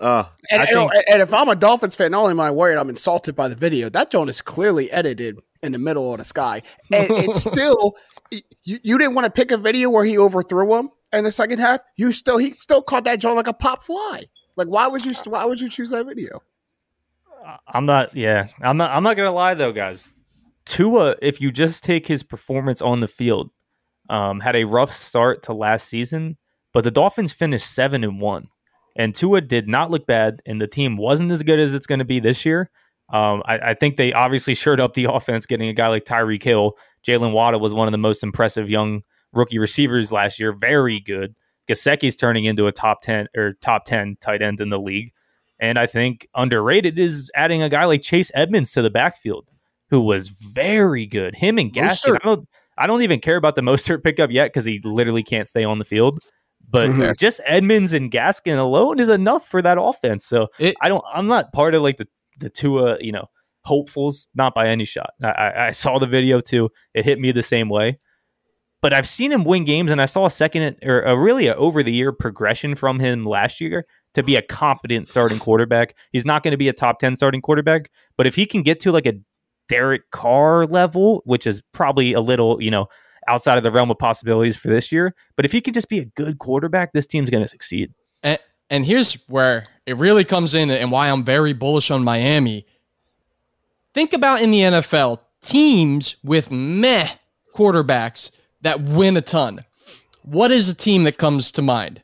Uh, 0.00 0.24
and, 0.50 0.62
think, 0.68 0.92
and, 1.10 1.20
if 1.20 1.34
I'm 1.34 1.48
a 1.48 1.56
Dolphins 1.56 1.96
fan, 1.96 2.12
not 2.12 2.20
only 2.20 2.30
am 2.30 2.40
I 2.40 2.52
worried, 2.52 2.76
I'm 2.76 2.88
insulted 2.88 3.34
by 3.34 3.48
the 3.48 3.56
video. 3.56 3.88
That 3.88 4.12
Joan 4.12 4.28
is 4.28 4.40
clearly 4.40 4.90
edited 4.92 5.38
in 5.60 5.72
the 5.72 5.78
middle 5.78 6.12
of 6.12 6.18
the 6.18 6.24
sky, 6.24 6.62
and 6.92 7.08
it's 7.10 7.42
still 7.50 7.96
you, 8.30 8.78
you 8.82 8.98
didn't 8.98 9.14
want 9.14 9.24
to 9.24 9.30
pick 9.30 9.50
a 9.50 9.56
video 9.56 9.90
where 9.90 10.04
he 10.04 10.16
overthrew 10.16 10.78
him 10.78 10.90
in 11.12 11.24
the 11.24 11.32
second 11.32 11.58
half. 11.58 11.80
You 11.96 12.12
still 12.12 12.38
he 12.38 12.52
still 12.52 12.82
caught 12.82 13.04
that 13.04 13.18
Joan 13.18 13.34
like 13.36 13.48
a 13.48 13.52
pop 13.52 13.82
fly. 13.82 14.26
Like, 14.58 14.66
why 14.66 14.88
would 14.88 15.06
you? 15.06 15.14
Why 15.26 15.44
would 15.44 15.60
you 15.60 15.70
choose 15.70 15.90
that 15.90 16.04
video? 16.04 16.42
I'm 17.68 17.86
not. 17.86 18.14
Yeah, 18.16 18.48
I'm 18.60 18.76
not. 18.76 18.90
I'm 18.90 19.04
not 19.04 19.16
gonna 19.16 19.32
lie 19.32 19.54
though, 19.54 19.72
guys. 19.72 20.12
Tua, 20.66 21.14
if 21.22 21.40
you 21.40 21.52
just 21.52 21.84
take 21.84 22.08
his 22.08 22.24
performance 22.24 22.82
on 22.82 22.98
the 22.98 23.06
field, 23.06 23.50
um, 24.10 24.40
had 24.40 24.56
a 24.56 24.64
rough 24.64 24.92
start 24.92 25.44
to 25.44 25.54
last 25.54 25.88
season, 25.88 26.36
but 26.74 26.82
the 26.82 26.90
Dolphins 26.90 27.32
finished 27.32 27.72
seven 27.72 28.02
and 28.02 28.20
one, 28.20 28.48
and 28.96 29.14
Tua 29.14 29.40
did 29.42 29.68
not 29.68 29.92
look 29.92 30.08
bad, 30.08 30.42
and 30.44 30.60
the 30.60 30.66
team 30.66 30.96
wasn't 30.96 31.30
as 31.30 31.44
good 31.44 31.60
as 31.60 31.72
it's 31.72 31.86
going 31.86 32.00
to 32.00 32.04
be 32.04 32.18
this 32.18 32.44
year. 32.44 32.68
Um, 33.10 33.42
I, 33.46 33.70
I, 33.70 33.74
think 33.74 33.96
they 33.96 34.12
obviously 34.12 34.54
shored 34.54 34.80
up 34.80 34.92
the 34.92 35.04
offense, 35.10 35.46
getting 35.46 35.70
a 35.70 35.72
guy 35.72 35.88
like 35.88 36.04
Tyreek 36.04 36.42
Hill. 36.42 36.76
Jaylen 37.06 37.32
Waddle 37.32 37.60
was 37.60 37.72
one 37.72 37.88
of 37.88 37.92
the 37.92 37.98
most 37.98 38.22
impressive 38.22 38.68
young 38.68 39.02
rookie 39.32 39.58
receivers 39.58 40.12
last 40.12 40.38
year. 40.38 40.52
Very 40.52 41.00
good. 41.00 41.34
Gesicki's 41.68 42.16
turning 42.16 42.44
into 42.44 42.66
a 42.66 42.72
top 42.72 43.02
10 43.02 43.28
or 43.36 43.54
top 43.60 43.84
10 43.84 44.16
tight 44.20 44.42
end 44.42 44.60
in 44.60 44.70
the 44.70 44.78
league. 44.78 45.12
And 45.60 45.78
I 45.78 45.86
think 45.86 46.28
underrated 46.34 46.98
is 46.98 47.30
adding 47.34 47.62
a 47.62 47.68
guy 47.68 47.84
like 47.84 48.02
Chase 48.02 48.30
Edmonds 48.34 48.72
to 48.72 48.82
the 48.82 48.90
backfield, 48.90 49.50
who 49.90 50.00
was 50.00 50.28
very 50.28 51.04
good. 51.06 51.34
Him 51.34 51.58
and 51.58 51.72
Gaskin. 51.72 52.14
I 52.14 52.24
don't, 52.24 52.48
I 52.76 52.86
don't 52.86 53.02
even 53.02 53.20
care 53.20 53.36
about 53.36 53.56
the 53.56 53.62
Mostert 53.62 54.04
pickup 54.04 54.30
yet 54.30 54.46
because 54.46 54.64
he 54.64 54.80
literally 54.84 55.22
can't 55.22 55.48
stay 55.48 55.64
on 55.64 55.78
the 55.78 55.84
field. 55.84 56.20
But 56.70 56.90
mm-hmm. 56.90 57.12
just 57.18 57.40
Edmonds 57.44 57.92
and 57.92 58.10
Gaskin 58.10 58.58
alone 58.58 59.00
is 59.00 59.08
enough 59.08 59.46
for 59.48 59.62
that 59.62 59.78
offense. 59.80 60.26
So 60.26 60.48
it, 60.58 60.76
I 60.80 60.88
don't. 60.88 61.04
I'm 61.12 61.26
not 61.26 61.52
part 61.52 61.74
of 61.74 61.82
like 61.82 61.96
the 61.96 62.06
the 62.40 62.50
Tua, 62.50 62.98
you 63.00 63.10
know, 63.10 63.26
hopefuls. 63.64 64.26
Not 64.34 64.54
by 64.54 64.68
any 64.68 64.84
shot. 64.84 65.10
I, 65.22 65.52
I 65.56 65.70
saw 65.70 65.98
the 65.98 66.06
video 66.06 66.40
too. 66.40 66.68
It 66.92 67.04
hit 67.06 67.18
me 67.18 67.32
the 67.32 67.42
same 67.42 67.68
way. 67.70 67.98
But 68.80 68.92
I've 68.92 69.08
seen 69.08 69.32
him 69.32 69.44
win 69.44 69.64
games, 69.64 69.90
and 69.90 70.00
I 70.00 70.06
saw 70.06 70.26
a 70.26 70.30
second 70.30 70.76
or 70.84 71.02
a 71.02 71.18
really 71.18 71.48
a 71.48 71.54
over 71.54 71.82
the 71.82 71.92
year 71.92 72.12
progression 72.12 72.74
from 72.74 73.00
him 73.00 73.26
last 73.26 73.60
year 73.60 73.84
to 74.14 74.22
be 74.22 74.36
a 74.36 74.42
competent 74.42 75.08
starting 75.08 75.38
quarterback. 75.38 75.94
He's 76.12 76.24
not 76.24 76.42
going 76.42 76.52
to 76.52 76.58
be 76.58 76.68
a 76.68 76.72
top 76.72 76.98
10 77.00 77.16
starting 77.16 77.42
quarterback, 77.42 77.90
but 78.16 78.26
if 78.26 78.34
he 78.34 78.46
can 78.46 78.62
get 78.62 78.80
to 78.80 78.92
like 78.92 79.06
a 79.06 79.14
Derek 79.68 80.10
Carr 80.10 80.66
level, 80.66 81.22
which 81.24 81.46
is 81.46 81.62
probably 81.72 82.12
a 82.12 82.20
little, 82.20 82.62
you 82.62 82.70
know, 82.70 82.86
outside 83.28 83.58
of 83.58 83.64
the 83.64 83.70
realm 83.70 83.90
of 83.90 83.98
possibilities 83.98 84.56
for 84.56 84.68
this 84.68 84.90
year, 84.90 85.14
but 85.36 85.44
if 85.44 85.52
he 85.52 85.60
can 85.60 85.74
just 85.74 85.88
be 85.88 85.98
a 85.98 86.04
good 86.04 86.38
quarterback, 86.38 86.92
this 86.92 87.06
team's 87.06 87.30
going 87.30 87.42
to 87.42 87.48
succeed. 87.48 87.92
And, 88.22 88.38
and 88.70 88.86
here's 88.86 89.14
where 89.28 89.66
it 89.86 89.96
really 89.96 90.24
comes 90.24 90.54
in 90.54 90.70
and 90.70 90.90
why 90.90 91.10
I'm 91.10 91.24
very 91.24 91.52
bullish 91.52 91.90
on 91.90 92.02
Miami. 92.02 92.66
Think 93.92 94.12
about 94.12 94.40
in 94.40 94.50
the 94.50 94.60
NFL, 94.60 95.20
teams 95.42 96.16
with 96.22 96.50
meh 96.50 97.08
quarterbacks 97.54 98.30
that 98.62 98.80
win 98.80 99.16
a 99.16 99.20
ton. 99.20 99.64
What 100.22 100.50
is 100.50 100.68
a 100.68 100.74
team 100.74 101.04
that 101.04 101.18
comes 101.18 101.50
to 101.52 101.62
mind? 101.62 102.02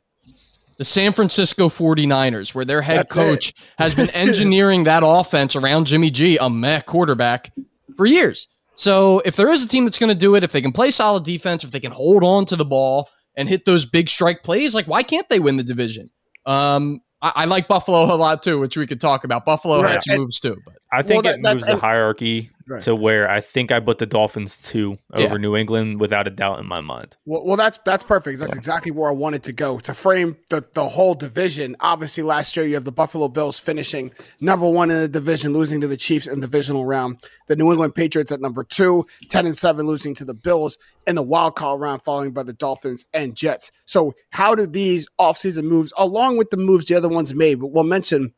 the 0.77 0.85
San 0.85 1.13
Francisco 1.13 1.69
49ers, 1.69 2.55
where 2.55 2.65
their 2.65 2.83
head 2.83 2.99
That's 2.99 3.13
coach 3.13 3.55
has 3.79 3.95
been 3.95 4.11
engineering 4.15 4.85
that 4.85 5.03
offense 5.05 5.57
around 5.57 5.87
Jimmy 5.87 6.11
G, 6.11 6.37
a 6.41 6.51
meh 6.51 6.81
quarterback, 6.81 7.53
for 7.97 8.07
years. 8.07 8.49
So 8.77 9.21
if 9.25 9.37
there 9.37 9.51
is 9.51 9.65
a 9.65 9.69
team 9.69 9.85
that's 9.85 9.99
going 9.99 10.09
to 10.09 10.15
do 10.15 10.35
it, 10.35 10.43
if 10.43 10.53
they 10.53 10.61
can 10.61 10.73
play 10.73 10.91
solid 10.91 11.25
defense, 11.25 11.63
if 11.63 11.71
they 11.71 11.81
can 11.81 11.93
hold 11.93 12.25
on 12.25 12.45
to 12.47 12.57
the 12.57 12.65
ball 12.65 13.09
and 13.37 13.49
hit 13.49 13.65
those 13.65 13.87
big 13.87 14.09
strike 14.09 14.43
plays, 14.43 14.75
like 14.75 14.87
why 14.87 15.03
can't 15.03 15.29
they 15.29 15.39
win 15.39 15.57
the 15.57 15.63
division? 15.63 16.11
Um, 16.45 17.01
I, 17.23 17.33
I, 17.37 17.45
like 17.45 17.69
Buffalo 17.69 18.03
a 18.13 18.17
lot 18.17 18.43
too, 18.43 18.59
which 18.59 18.77
we 18.77 18.87
could 18.87 19.01
talk 19.01 19.25
about. 19.25 19.45
Buffalo 19.45 19.81
right. 19.81 19.93
had 19.93 20.03
some 20.03 20.19
moves 20.19 20.41
too, 20.41 20.57
but 20.65 20.75
I 20.93 21.03
think 21.03 21.25
well, 21.25 21.33
that, 21.33 21.39
it 21.39 21.55
moves 21.55 21.67
the 21.67 21.77
hierarchy 21.77 22.51
right. 22.67 22.83
to 22.83 22.95
where 22.95 23.29
I 23.29 23.41
think 23.41 23.71
I 23.71 23.81
put 23.81 23.99
the 23.99 24.07
Dolphins 24.07 24.57
two 24.57 24.97
over 25.13 25.35
yeah. 25.35 25.37
New 25.37 25.57
England 25.57 26.01
without 26.01 26.27
a 26.27 26.31
doubt 26.31 26.61
in 26.61 26.69
my 26.69 26.81
mind. 26.81 27.17
Well, 27.25 27.45
well, 27.45 27.57
that's 27.57 27.79
that's 27.85 28.03
perfect. 28.03 28.39
That's 28.39 28.53
yeah. 28.53 28.59
exactly 28.59 28.91
where 28.91 29.09
I 29.09 29.13
wanted 29.13 29.43
to 29.45 29.53
go 29.53 29.79
to 29.81 29.95
frame 29.95 30.37
the 30.51 30.65
the 30.75 30.89
whole 30.89 31.15
division. 31.15 31.77
Obviously, 31.81 32.23
last 32.23 32.57
year 32.57 32.67
you 32.67 32.75
have 32.75 32.85
the 32.85 32.93
Buffalo 32.93 33.29
Bills 33.29 33.59
finishing 33.59 34.13
number 34.41 34.69
one 34.69 34.91
in 34.91 34.99
the 34.99 35.09
division, 35.09 35.53
losing 35.53 35.81
to 35.81 35.87
the 35.87 35.97
Chiefs 35.97 36.27
in 36.27 36.41
the 36.41 36.47
divisional 36.55 36.85
round. 36.85 37.23
The 37.49 37.57
New 37.57 37.71
England 37.71 37.95
Patriots 37.95 38.33
at 38.33 38.41
number 38.41 38.65
two, 38.65 39.07
10 39.29 39.45
and 39.45 39.57
seven, 39.57 39.87
losing 39.87 40.15
to 40.15 40.25
the 40.25 40.35
Bills 40.35 40.79
in 41.07 41.17
the 41.17 41.23
wild 41.23 41.57
card 41.57 41.81
round, 41.81 42.03
following 42.03 42.33
by 42.33 42.43
the 42.43 42.53
Dolphins 42.53 43.05
and 43.13 43.35
Jets. 43.35 43.71
So, 43.85 44.15
how 44.31 44.55
do 44.55 44.67
these 44.67 45.09
offseason 45.21 45.65
moves, 45.65 45.93
along 45.99 46.39
with 46.39 46.51
the 46.51 46.57
moves 46.57 46.87
the 46.87 46.95
other 46.95 47.09
ones 47.09 47.35
made, 47.35 47.57
but 47.57 47.69
we'll 47.69 47.85
mention 47.85 48.33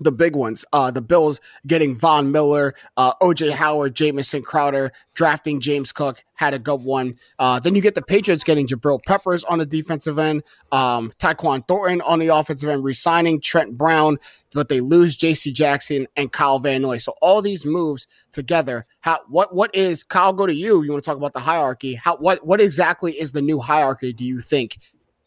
the 0.00 0.12
big 0.12 0.34
ones. 0.34 0.64
Uh, 0.72 0.90
the 0.90 1.00
Bills 1.00 1.40
getting 1.66 1.94
Von 1.94 2.32
Miller, 2.32 2.74
uh, 2.96 3.12
OJ 3.22 3.52
Howard, 3.52 3.94
Jamison 3.94 4.42
Crowder, 4.42 4.92
drafting 5.14 5.60
James 5.60 5.92
Cook 5.92 6.24
had 6.34 6.52
a 6.52 6.58
good 6.58 6.82
one. 6.82 7.16
Uh, 7.38 7.60
then 7.60 7.74
you 7.74 7.80
get 7.80 7.94
the 7.94 8.02
Patriots 8.02 8.42
getting 8.42 8.66
Jabril 8.66 9.00
Peppers 9.04 9.44
on 9.44 9.58
the 9.58 9.66
defensive 9.66 10.18
end, 10.18 10.42
um, 10.72 11.12
Tyquan 11.18 11.66
Thornton 11.68 12.00
on 12.00 12.18
the 12.18 12.28
offensive 12.28 12.68
end, 12.68 12.82
resigning 12.82 13.40
Trent 13.40 13.78
Brown, 13.78 14.18
but 14.52 14.68
they 14.68 14.80
lose 14.80 15.16
J.C. 15.16 15.52
Jackson 15.52 16.08
and 16.16 16.32
Kyle 16.32 16.58
Van 16.58 16.82
Noy. 16.82 16.98
So 16.98 17.14
all 17.22 17.40
these 17.40 17.64
moves 17.64 18.08
together, 18.32 18.86
how 19.00 19.20
what 19.28 19.54
what 19.54 19.72
is 19.74 20.02
Kyle? 20.02 20.32
Go 20.32 20.46
to 20.46 20.54
you. 20.54 20.82
You 20.82 20.90
want 20.90 21.04
to 21.04 21.08
talk 21.08 21.16
about 21.16 21.34
the 21.34 21.40
hierarchy? 21.40 21.94
How 21.94 22.16
what 22.16 22.44
what 22.44 22.60
exactly 22.60 23.12
is 23.12 23.32
the 23.32 23.42
new 23.42 23.60
hierarchy? 23.60 24.12
Do 24.12 24.24
you 24.24 24.40
think 24.40 24.78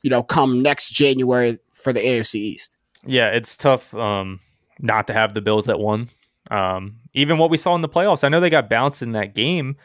you 0.02 0.10
know 0.10 0.24
come 0.24 0.62
next 0.62 0.90
January 0.90 1.60
for 1.74 1.94
the 1.94 2.02
AFC 2.02 2.36
East? 2.36 2.76
Yeah, 3.06 3.30
it's 3.30 3.56
tough. 3.56 3.94
Um 3.94 4.40
not 4.80 5.08
to 5.08 5.14
have 5.14 5.34
the 5.34 5.42
Bills 5.42 5.70
at 5.70 5.80
one. 5.80 6.10
Um, 6.50 6.98
even 7.14 7.38
what 7.38 7.50
we 7.50 7.58
saw 7.58 7.76
in 7.76 7.82
the 7.82 7.90
playoffs, 7.90 8.24
I 8.24 8.30
know 8.30 8.40
they 8.40 8.50
got 8.50 8.70
bounced 8.70 9.02
in 9.02 9.12
that 9.14 9.36
game, 9.36 9.76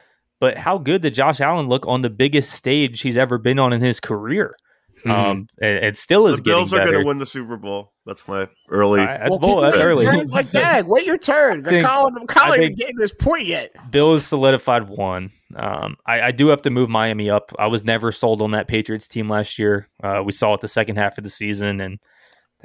but 0.40 0.58
how 0.58 0.78
good 0.78 1.02
did 1.02 1.14
Josh 1.14 1.40
Allen 1.40 1.68
look 1.68 1.86
on 1.86 2.02
the 2.02 2.10
biggest 2.10 2.52
stage 2.52 3.00
he's 3.00 3.16
ever 3.16 3.38
been 3.38 3.58
on 3.58 3.72
in 3.72 3.80
his 3.80 4.00
career? 4.00 4.56
Mm-hmm. 5.04 5.10
Um, 5.10 5.48
it, 5.58 5.84
it, 5.84 5.96
still 5.96 6.28
is. 6.28 6.36
The 6.36 6.42
Bills 6.42 6.72
are 6.72 6.78
going 6.78 6.92
to 6.92 7.04
win 7.04 7.18
the 7.18 7.26
Super 7.26 7.56
Bowl. 7.56 7.92
That's 8.06 8.26
my 8.28 8.48
early. 8.68 9.00
Uh, 9.00 9.06
that's, 9.06 9.38
well, 9.40 9.60
that's 9.60 9.78
early. 9.78 10.06
like 10.26 10.50
that. 10.50 10.86
Wait 10.86 11.06
your 11.06 11.18
turn. 11.18 11.62
The 11.62 11.82
Colin, 11.82 12.26
Colin 12.26 12.60
didn't 12.60 12.78
get 12.78 12.92
this 12.96 13.12
point 13.12 13.46
yet. 13.46 13.74
Bills 13.90 14.24
solidified 14.24 14.88
one. 14.88 15.30
Um, 15.56 15.96
I, 16.06 16.20
I, 16.20 16.30
do 16.30 16.48
have 16.48 16.62
to 16.62 16.70
move 16.70 16.88
Miami 16.88 17.30
up. 17.30 17.52
I 17.58 17.66
was 17.66 17.84
never 17.84 18.12
sold 18.12 18.42
on 18.42 18.52
that 18.52 18.68
Patriots 18.68 19.08
team 19.08 19.28
last 19.28 19.58
year. 19.58 19.88
Uh, 20.02 20.22
we 20.24 20.32
saw 20.32 20.54
it 20.54 20.60
the 20.60 20.68
second 20.68 20.96
half 20.96 21.18
of 21.18 21.24
the 21.24 21.30
season, 21.30 21.80
and 21.80 21.98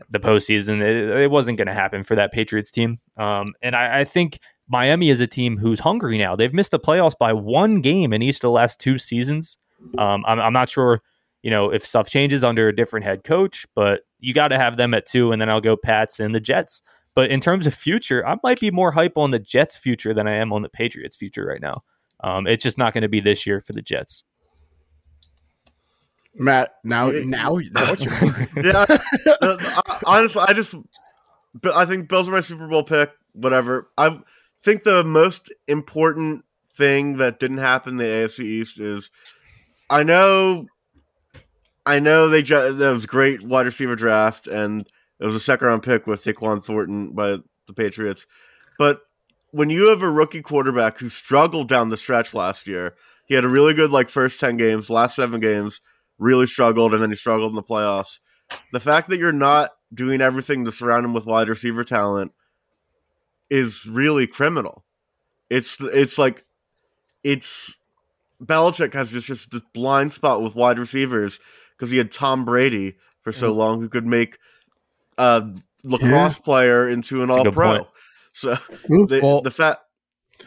the 0.10 0.20
postseason. 0.20 0.82
It, 0.82 1.22
it 1.22 1.32
wasn't 1.32 1.58
going 1.58 1.68
to 1.68 1.74
happen 1.74 2.04
for 2.04 2.16
that 2.16 2.32
Patriots 2.32 2.72
team. 2.72 3.00
Um, 3.18 3.54
and 3.62 3.76
I, 3.76 4.02
I, 4.02 4.04
think 4.04 4.40
Miami 4.68 5.10
is 5.10 5.20
a 5.20 5.28
team 5.28 5.58
who's 5.58 5.80
hungry 5.80 6.18
now. 6.18 6.36
They've 6.36 6.54
missed 6.54 6.72
the 6.72 6.80
playoffs 6.80 7.18
by 7.18 7.34
one 7.34 7.82
game 7.82 8.14
in 8.14 8.22
each 8.22 8.36
of 8.36 8.42
the 8.42 8.52
last 8.52 8.80
two 8.80 8.98
seasons. 8.98 9.58
Um, 9.98 10.24
I'm, 10.28 10.40
I'm, 10.40 10.54
not 10.54 10.70
sure, 10.70 11.02
you 11.44 11.52
know, 11.52 11.72
if 11.72 11.86
stuff 11.86 12.10
changes 12.10 12.44
under 12.44 12.68
a 12.68 12.76
different 12.76 13.06
head 13.06 13.24
coach, 13.24 13.66
but 13.76 14.02
you 14.20 14.34
got 14.34 14.50
to 14.50 14.58
have 14.58 14.78
them 14.78 14.94
at 14.94 15.06
two, 15.06 15.32
and 15.32 15.42
then 15.42 15.50
I'll 15.50 15.62
go 15.62 15.78
Pats 15.78 16.20
and 16.20 16.34
the 16.34 16.40
Jets. 16.40 16.82
But 17.14 17.32
in 17.32 17.40
terms 17.40 17.66
of 17.66 17.74
future, 17.74 18.26
I 18.28 18.38
might 18.44 18.60
be 18.60 18.72
more 18.72 18.92
hype 18.92 19.18
on 19.18 19.32
the 19.32 19.40
Jets' 19.40 19.78
future 19.78 20.14
than 20.14 20.28
I 20.28 20.34
am 20.34 20.54
on 20.54 20.62
the 20.62 20.70
Patriots' 20.70 21.16
future 21.16 21.46
right 21.46 21.62
now. 21.62 21.84
Um, 22.24 22.48
it's 22.48 22.64
just 22.64 22.78
not 22.78 22.94
going 22.94 23.04
to 23.04 23.10
be 23.10 23.20
this 23.20 23.46
year 23.46 23.60
for 23.60 23.74
the 23.74 23.82
Jets. 23.82 24.24
Matt, 26.40 26.76
now, 26.84 27.10
now, 27.10 27.58
now 27.72 27.90
what 27.90 28.04
you 28.04 28.12
yeah. 28.64 28.86
Uh, 29.42 29.58
honestly, 30.06 30.44
I 30.48 30.54
just, 30.54 30.76
I 31.76 31.86
think 31.86 32.10
Bills 32.10 32.30
are 32.30 32.34
my 32.34 32.42
Super 32.42 32.68
Bowl 32.68 32.84
pick. 32.84 33.12
Whatever. 33.34 33.88
I 33.98 34.20
think 34.62 34.84
the 34.84 35.04
most 35.04 35.54
important 35.68 36.44
thing 36.72 37.18
that 37.18 37.40
didn't 37.40 37.58
happen 37.58 37.94
in 37.94 37.98
the 37.98 38.04
AFC 38.04 38.40
East 38.42 38.80
is, 38.80 39.10
I 39.90 40.04
know, 40.04 40.68
I 41.86 42.00
know 42.00 42.30
they 42.30 42.42
that 42.42 42.92
was 42.92 43.06
great 43.06 43.44
wide 43.44 43.66
receiver 43.66 43.96
draft, 43.96 44.48
and 44.48 44.88
it 45.20 45.26
was 45.26 45.36
a 45.36 45.40
second 45.40 45.68
round 45.68 45.84
pick 45.84 46.06
with 46.06 46.24
Tyquan 46.24 46.64
Thornton 46.64 47.12
by 47.12 47.38
the 47.66 47.74
Patriots, 47.74 48.26
but 48.78 49.02
when 49.52 49.70
you 49.70 49.90
have 49.90 50.02
a 50.02 50.10
rookie 50.10 50.42
quarterback 50.42 51.00
who 51.00 51.10
struggled 51.10 51.70
down 51.70 51.90
the 51.90 51.98
stretch 51.98 52.34
last 52.34 52.68
year, 52.68 52.96
he 53.26 53.34
had 53.34 53.46
a 53.46 53.50
really 53.50 53.74
good 53.74 53.92
like 53.92 54.10
first 54.10 54.40
ten 54.40 54.58
games, 54.58 54.90
last 54.90 55.16
seven 55.16 55.40
games 55.40 55.82
really 56.20 56.48
struggled, 56.48 56.94
and 56.94 57.02
then 57.02 57.10
he 57.10 57.16
struggled 57.16 57.52
in 57.52 57.56
the 57.56 57.64
playoffs. 57.64 58.20
The 58.72 58.80
fact 58.80 59.10
that 59.10 59.18
you're 59.18 59.32
not 59.32 59.72
doing 59.94 60.22
everything 60.22 60.66
to 60.66 60.72
surround 60.72 61.06
him 61.06 61.14
with 61.14 61.26
wide 61.26 61.50
receiver 61.50 61.84
talent 61.84 62.32
is 63.50 63.86
really 63.86 64.28
criminal. 64.28 64.86
It's 65.50 65.78
it's 65.80 66.18
like 66.18 66.46
it's 67.24 67.78
Belichick 68.44 68.94
has 68.94 69.12
just 69.12 69.28
just 69.28 69.52
this 69.52 69.64
blind 69.74 70.14
spot 70.14 70.42
with 70.42 70.56
wide 70.56 70.80
receivers 70.80 71.40
because 71.72 71.92
he 71.92 71.98
had 71.98 72.12
Tom 72.12 72.46
Brady 72.46 72.98
for 73.22 73.32
so 73.32 73.52
mm. 73.52 73.56
long 73.56 73.82
who 73.82 73.90
could 73.90 74.06
make 74.06 74.38
a 75.18 75.44
lacrosse 75.84 76.38
yeah. 76.38 76.44
player 76.44 76.90
into 76.90 77.24
an 77.24 77.30
all 77.30 77.50
pro. 77.52 77.88
So 78.34 78.56
mm. 78.90 79.08
the 79.08 79.20
well, 79.24 79.42
the 79.42 79.52
fact 79.52 79.80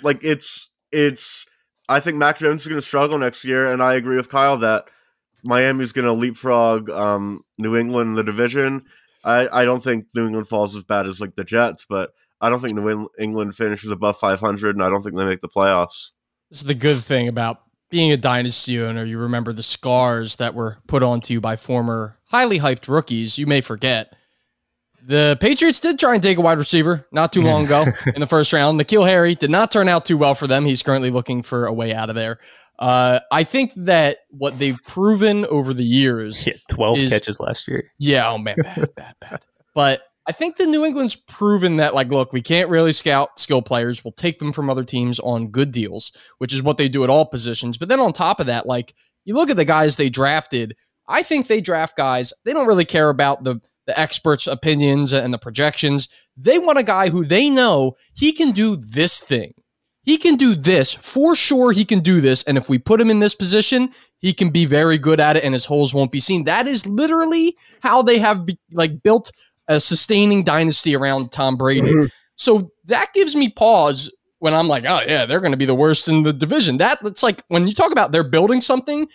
like 0.03 0.23
it's 0.23 0.69
it's 0.93 1.47
I 1.89 2.01
think 2.01 2.17
Mac 2.17 2.39
Jones 2.39 2.63
is 2.63 2.69
going 2.69 2.81
to 2.81 2.87
struggle 2.87 3.19
next 3.19 3.45
year, 3.45 3.73
and 3.73 3.83
I 3.83 3.95
agree 3.95 4.17
with 4.17 4.29
Kyle 4.29 4.57
that 4.59 4.89
Miami's 5.43 5.93
going 5.93 6.07
to 6.07 6.13
leapfrog 6.13 6.91
um, 6.91 7.45
New 7.59 7.77
England 7.77 8.11
in 8.11 8.15
the 8.15 8.25
division. 8.25 8.85
I, 9.25 9.49
I 9.53 9.65
don't 9.65 9.83
think 9.83 10.07
New 10.15 10.27
England 10.27 10.49
falls 10.49 10.75
as 10.75 10.83
bad 10.83 11.07
as 11.07 11.21
like 11.21 11.37
the 11.37 11.45
Jets, 11.45 11.87
but 11.89 12.13
I 12.41 12.49
don't 12.49 12.61
think 12.61 12.75
New 12.75 13.09
England 13.19 13.55
finishes 13.55 13.91
above 13.91 14.17
500, 14.17 14.77
and 14.77 14.83
I 14.83 14.89
don't 14.89 15.03
think 15.03 15.17
they 15.17 15.25
make 15.25 15.43
the 15.43 15.49
playoffs. 15.49 16.13
This 16.51 16.61
is 16.61 16.65
the 16.65 16.75
good 16.75 17.05
thing 17.05 17.29
about 17.29 17.63
being 17.91 18.13
a 18.13 18.17
dynasty 18.17 18.81
owner. 18.81 19.05
You 19.05 19.19
remember 19.19 19.53
the 19.53 19.63
scars 19.63 20.37
that 20.37 20.55
were 20.55 20.79
put 20.87 21.03
onto 21.03 21.35
you 21.35 21.41
by 21.41 21.57
former 21.57 22.19
highly 22.29 22.59
hyped 22.61 22.89
rookies. 22.89 23.37
You 23.37 23.47
may 23.47 23.61
forget. 23.61 24.15
The 25.03 25.39
Patriots 25.41 25.81
did 25.81 25.99
try 25.99 26.15
and 26.15 26.23
take 26.23 26.39
a 26.39 26.41
wide 26.41 26.59
receiver 26.59 27.07
not 27.11 27.33
too 27.33 27.43
long 27.43 27.65
ago 27.67 27.87
in 28.15 28.21
the 28.21 28.27
first 28.27 28.53
round. 28.53 28.81
N'Keal 28.81 29.07
Harry 29.07 29.35
did 29.35 29.51
not 29.51 29.71
turn 29.71 29.89
out 29.89 30.05
too 30.05 30.17
well 30.17 30.35
for 30.35 30.47
them. 30.47 30.65
He's 30.65 30.83
currently 30.83 31.11
looking 31.11 31.43
for 31.43 31.67
a 31.67 31.73
way 31.73 31.93
out 31.93 32.11
of 32.11 32.15
there. 32.15 32.39
Uh, 32.81 33.21
I 33.31 33.45
think 33.45 33.73
that 33.77 34.19
what 34.31 34.59
they've 34.59 34.79
proven 34.87 35.45
over 35.47 35.75
the 35.75 35.85
years, 35.85 36.47
yeah, 36.47 36.55
twelve 36.71 36.99
is, 36.99 37.11
catches 37.11 37.39
last 37.39 37.69
year. 37.69 37.93
Yeah, 37.99 38.31
oh 38.31 38.39
man, 38.39 38.57
bad, 38.57 38.95
bad, 38.97 39.15
bad. 39.21 39.41
But 39.75 40.03
I 40.27 40.33
think 40.33 40.57
the 40.57 40.67
New 40.67 40.85
England's 40.85 41.15
proven 41.15 41.77
that, 41.77 41.95
like, 41.95 42.09
look, 42.09 42.33
we 42.33 42.41
can't 42.41 42.71
really 42.71 42.93
scout 42.93 43.39
skill 43.39 43.63
players. 43.63 44.03
We'll 44.03 44.13
take 44.13 44.39
them 44.39 44.53
from 44.53 44.71
other 44.71 44.85
teams 44.85 45.21
on 45.21 45.49
good 45.49 45.73
deals, 45.73 46.13
which 46.39 46.55
is 46.55 46.63
what 46.63 46.79
they 46.79 46.89
do 46.89 47.05
at 47.05 47.11
all 47.11 47.27
positions. 47.27 47.77
But 47.77 47.89
then 47.89 48.01
on 48.01 48.13
top 48.13 48.41
of 48.41 48.47
that, 48.47 48.67
like, 48.67 48.95
you 49.25 49.35
look 49.35 49.51
at 49.51 49.57
the 49.57 49.65
guys 49.65 49.97
they 49.97 50.09
drafted. 50.09 50.75
I 51.07 51.23
think 51.23 51.49
they 51.49 51.61
draft 51.61 51.97
guys. 51.97 52.33
They 52.45 52.53
don't 52.53 52.67
really 52.67 52.85
care 52.85 53.11
about 53.11 53.45
the 53.45 53.61
the 53.87 53.99
experts' 53.99 54.47
opinions 54.47 55.13
and 55.13 55.35
the 55.35 55.39
projections. 55.39 56.09
They 56.37 56.59
want 56.59 56.79
a 56.79 56.85
guy 56.85 57.09
who 57.09 57.25
they 57.25 57.51
know 57.51 57.97
he 58.15 58.33
can 58.33 58.53
do 58.53 58.77
this 58.77 59.21
thing 59.21 59.53
he 60.03 60.17
can 60.17 60.37
do 60.37 60.55
this 60.55 60.95
for 60.95 61.35
sure. 61.35 61.73
He 61.73 61.85
can 61.85 62.01
do 62.01 62.21
this, 62.21 62.43
and 62.45 62.57
if 62.57 62.69
we 62.69 62.79
put 62.79 63.01
him 63.01 63.11
in 63.11 63.21
this 63.21 63.35
position, 63.35 63.91
he 64.19 64.33
can 64.33 64.51
be 64.51 64.65
very 64.65 64.99
good 64.99 65.21
at 65.21 65.37
it, 65.37 65.45
and 65.45 65.55
his 65.55 65.67
holes 65.67 65.93
won't 65.93 66.13
be 66.13 66.21
seen. 66.21 66.45
That 66.45 66.67
is 66.67 66.87
literally 66.87 67.57
how 67.83 68.03
they 68.03 68.19
have 68.19 68.47
be, 68.47 68.59
like 68.73 69.03
built 69.03 69.33
a 69.69 69.79
sustaining 69.79 70.43
dynasty 70.43 70.97
around 70.97 71.33
Tom 71.33 71.57
Brady. 71.57 71.93
Mm-hmm. 71.93 72.07
So 72.35 72.73
that 72.87 73.13
gives 73.15 73.37
me 73.37 73.51
pause 73.51 74.11
when 74.41 74.53
I'm 74.53 74.67
like, 74.67 74.85
oh 74.85 75.01
yeah, 75.07 75.27
they're 75.27 75.41
going 75.41 75.53
to 75.53 75.59
be 75.59 75.67
the 75.67 75.75
worst 75.75 76.09
in 76.09 76.23
the 76.23 76.33
division. 76.33 76.79
That 76.79 76.99
that's 77.03 77.23
like 77.23 77.43
when 77.49 77.67
you 77.67 77.73
talk 77.73 77.93
about 77.93 78.13
they're 78.13 78.25
building 78.25 78.61
something. 78.61 79.09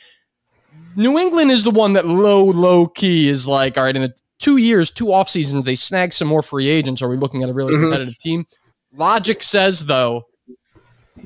New 0.96 1.20
England 1.20 1.52
is 1.52 1.66
the 1.66 1.72
one 1.72 1.94
that 1.94 2.06
low 2.06 2.46
low 2.46 2.88
key 2.88 3.28
is 3.28 3.48
like, 3.48 3.78
all 3.78 3.84
right, 3.84 3.96
in 3.96 4.04
a, 4.04 4.14
two 4.40 4.58
years, 4.58 4.90
two 4.90 5.12
off 5.12 5.28
seasons, 5.28 5.66
they 5.66 5.76
snag 5.76 6.14
some 6.14 6.28
more 6.28 6.42
free 6.42 6.70
agents. 6.70 7.02
Are 7.02 7.10
we 7.10 7.18
looking 7.18 7.44
at 7.44 7.50
a 7.50 7.54
really 7.54 7.74
mm-hmm. 7.74 7.84
competitive 7.84 8.18
team? 8.18 8.46
Logic 8.94 9.44
says 9.44 9.88
though, 9.88 10.24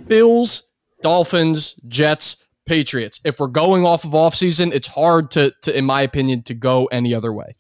Bills, 0.08 0.64
Dolphins, 1.02 1.76
Jets, 1.88 2.38
Patriots. 2.66 3.20
If 3.24 3.40
we're 3.40 3.48
going 3.48 3.86
off 3.86 4.06
of 4.06 4.12
offseason, 4.12 4.74
it's 4.74 4.88
hard 4.88 5.32
to, 5.32 5.54
to, 5.64 5.78
in 5.78 5.86
my 5.86 6.02
opinion, 6.02 6.44
to 6.44 6.54
go 6.54 6.86
any 6.86 7.14
other 7.14 7.34
way. 7.34 7.56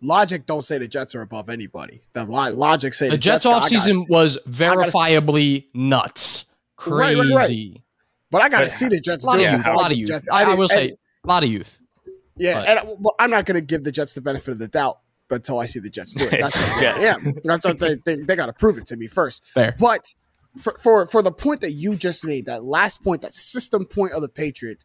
Logic 0.00 0.46
don't 0.46 0.62
say 0.62 0.78
the 0.78 0.88
Jets 0.88 1.14
are 1.14 1.22
above 1.22 1.50
anybody. 1.50 2.02
The 2.12 2.24
logic 2.24 2.94
say 2.94 3.06
the, 3.06 3.12
the 3.12 3.18
Jets, 3.18 3.44
Jets 3.44 3.72
offseason 3.72 4.08
was 4.08 4.38
verifiably 4.48 5.64
gotta, 5.64 5.78
nuts, 5.78 6.46
crazy. 6.76 7.16
Right, 7.16 7.28
right, 7.34 7.48
right. 7.48 7.82
But 8.30 8.42
I 8.44 8.48
got 8.48 8.60
to 8.60 8.70
see 8.70 8.88
the 8.88 9.00
Jets. 9.00 9.24
A 9.24 9.26
lot, 9.26 9.40
yeah, 9.40 9.62
a 9.66 9.74
lot 9.74 9.90
of 9.90 9.98
youth. 9.98 10.08
Jets. 10.08 10.28
I, 10.30 10.44
I, 10.44 10.54
will 10.54 10.62
and, 10.62 10.70
say 10.70 10.88
a 11.24 11.26
lot 11.26 11.42
of 11.42 11.50
youth. 11.50 11.80
Yeah, 12.36 12.60
but. 12.60 12.68
and 12.68 12.98
well, 13.00 13.14
I'm 13.18 13.30
not 13.30 13.46
going 13.46 13.56
to 13.56 13.60
give 13.60 13.84
the 13.84 13.92
Jets 13.92 14.12
the 14.12 14.20
benefit 14.20 14.52
of 14.52 14.58
the 14.58 14.68
doubt 14.68 14.98
until 15.30 15.58
I 15.58 15.66
see 15.66 15.80
the 15.80 15.90
Jets 15.90 16.14
do 16.14 16.24
it. 16.24 16.40
That's 16.40 16.56
what 16.72 16.82
yes. 16.82 17.20
yeah. 17.24 17.32
That's 17.44 17.64
what 17.64 17.78
they 17.78 17.96
they, 18.04 18.16
they 18.16 18.36
got 18.36 18.46
to 18.46 18.52
prove 18.52 18.78
it 18.78 18.86
to 18.86 18.96
me 18.96 19.06
first. 19.06 19.42
Fair. 19.54 19.74
But 19.78 20.14
for, 20.56 20.76
for 20.78 21.06
for 21.06 21.22
the 21.22 21.32
point 21.32 21.60
that 21.60 21.72
you 21.72 21.96
just 21.96 22.24
made, 22.24 22.46
that 22.46 22.64
last 22.64 23.02
point, 23.02 23.22
that 23.22 23.34
system 23.34 23.84
point 23.84 24.12
of 24.12 24.22
the 24.22 24.28
Patriots, 24.28 24.84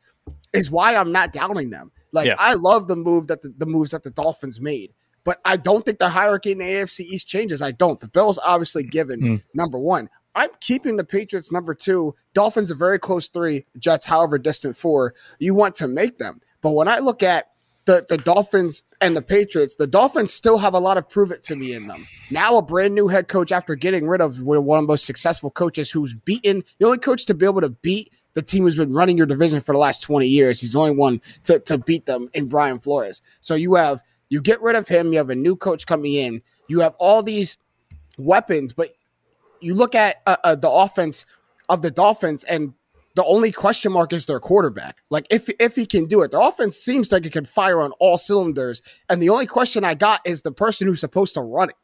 is 0.52 0.70
why 0.70 0.96
I'm 0.96 1.12
not 1.12 1.34
doubting 1.34 1.70
them. 1.70 1.92
Like 2.12 2.28
yeah. 2.28 2.36
I 2.38 2.54
love 2.54 2.88
the 2.88 2.96
move 2.96 3.28
that 3.28 3.42
the, 3.42 3.54
the 3.58 3.66
moves 3.66 3.92
that 3.92 4.04
the 4.04 4.12
Dolphins 4.12 4.60
made, 4.60 4.94
but 5.24 5.40
I 5.46 5.58
don't 5.58 5.86
think 5.86 6.00
the 6.00 6.10
hierarchy 6.10 6.52
in 6.52 6.60
the 6.60 6.66
AFC 6.66 7.02
East 7.02 7.28
changes. 7.28 7.62
I 7.62 7.72
don't. 7.72 8.00
The 8.00 8.08
Bills 8.08 8.40
obviously 8.46 8.84
given 8.84 9.22
mm. 9.22 9.42
number 9.54 9.80
one. 9.80 10.10
I'm 10.36 10.50
keeping 10.60 10.98
the 10.98 11.04
Patriots 11.04 11.52
number 11.52 11.76
two. 11.76 12.16
Dolphins 12.34 12.72
a 12.72 12.76
very 12.76 12.98
close 12.98 13.28
three. 13.28 13.66
Jets, 13.78 14.08
however 14.08 14.40
distant 14.40 14.76
four. 14.76 15.14
You 15.40 15.54
want 15.54 15.76
to 15.76 15.88
make 15.88 16.18
them, 16.18 16.42
but 16.62 16.72
when 16.72 16.88
I 16.88 17.00
look 17.00 17.24
at 17.24 17.50
the, 17.86 18.06
the 18.08 18.18
Dolphins 18.18 18.82
and 19.04 19.18
the 19.18 19.22
Patriots, 19.22 19.76
the 19.76 19.86
Dolphins 19.86 20.34
still 20.34 20.58
have 20.58 20.74
a 20.74 20.80
lot 20.80 20.98
of 20.98 21.10
prove 21.10 21.32
it 21.32 21.44
to 21.44 21.56
me 21.56 21.74
in 21.74 21.88
them. 21.88 22.08
Now, 22.32 22.58
a 22.58 22.62
brand 22.62 22.96
new 22.96 23.10
head 23.10 23.28
coach 23.28 23.52
after 23.52 23.76
getting 23.76 24.08
rid 24.08 24.22
of 24.22 24.42
one 24.42 24.58
of 24.58 24.66
the 24.66 24.88
most 24.88 25.06
successful 25.06 25.52
coaches 25.52 25.92
who's 25.92 26.14
beaten 26.14 26.64
the 26.80 26.86
only 26.86 26.98
coach 26.98 27.26
to 27.26 27.34
be 27.34 27.46
able 27.46 27.62
to 27.62 27.70
beat 27.70 28.14
the 28.34 28.42
team 28.42 28.64
who's 28.64 28.78
been 28.78 28.94
running 28.94 29.18
your 29.18 29.28
division 29.28 29.62
for 29.62 29.74
the 29.74 29.80
last 29.80 30.02
20 30.04 30.26
years. 30.26 30.62
He's 30.62 30.72
the 30.72 30.80
only 30.80 30.96
one 30.96 31.22
to, 31.44 31.60
to 31.60 31.78
beat 31.78 32.06
them 32.06 32.30
in 32.34 32.48
Brian 32.48 32.80
Flores. 32.80 33.22
So 33.42 33.56
you 33.56 33.76
have, 33.76 34.02
you 34.30 34.42
get 34.42 34.62
rid 34.62 34.76
of 34.76 34.88
him, 34.88 35.12
you 35.12 35.18
have 35.18 35.30
a 35.30 35.36
new 35.36 35.56
coach 35.56 35.86
coming 35.86 36.14
in, 36.14 36.42
you 36.68 36.80
have 36.80 36.96
all 36.98 37.22
these 37.22 37.58
weapons, 38.18 38.72
but 38.72 38.90
you 39.60 39.76
look 39.76 39.96
at 39.96 40.22
uh, 40.26 40.38
uh, 40.44 40.56
the 40.56 40.70
offense 40.70 41.26
of 41.70 41.82
the 41.82 41.92
Dolphins 41.92 42.44
and 42.46 42.74
the 43.16 43.24
only 43.26 43.52
question 43.52 43.92
mark 43.92 44.12
is 44.14 44.26
their 44.26 44.40
quarterback. 44.40 44.98
Like 45.10 45.28
if 45.30 45.50
if 45.60 45.76
he 45.76 45.86
can 45.86 46.06
do 46.06 46.22
it, 46.22 46.32
the 46.32 46.40
offense 46.40 46.78
seems 46.78 47.12
like 47.12 47.26
it 47.26 47.34
can 47.34 47.46
fire 47.46 47.82
on 47.82 47.92
all 48.00 48.18
cylinders. 48.18 48.82
And 49.10 49.22
the 49.22 49.30
only 49.30 49.46
question 49.46 49.84
I 49.84 49.94
got 49.94 50.22
is 50.26 50.42
the 50.42 50.52
person 50.52 50.88
who's 50.88 51.00
supposed 51.00 51.36
to 51.36 51.42
run 51.42 51.70
it. 51.70 51.76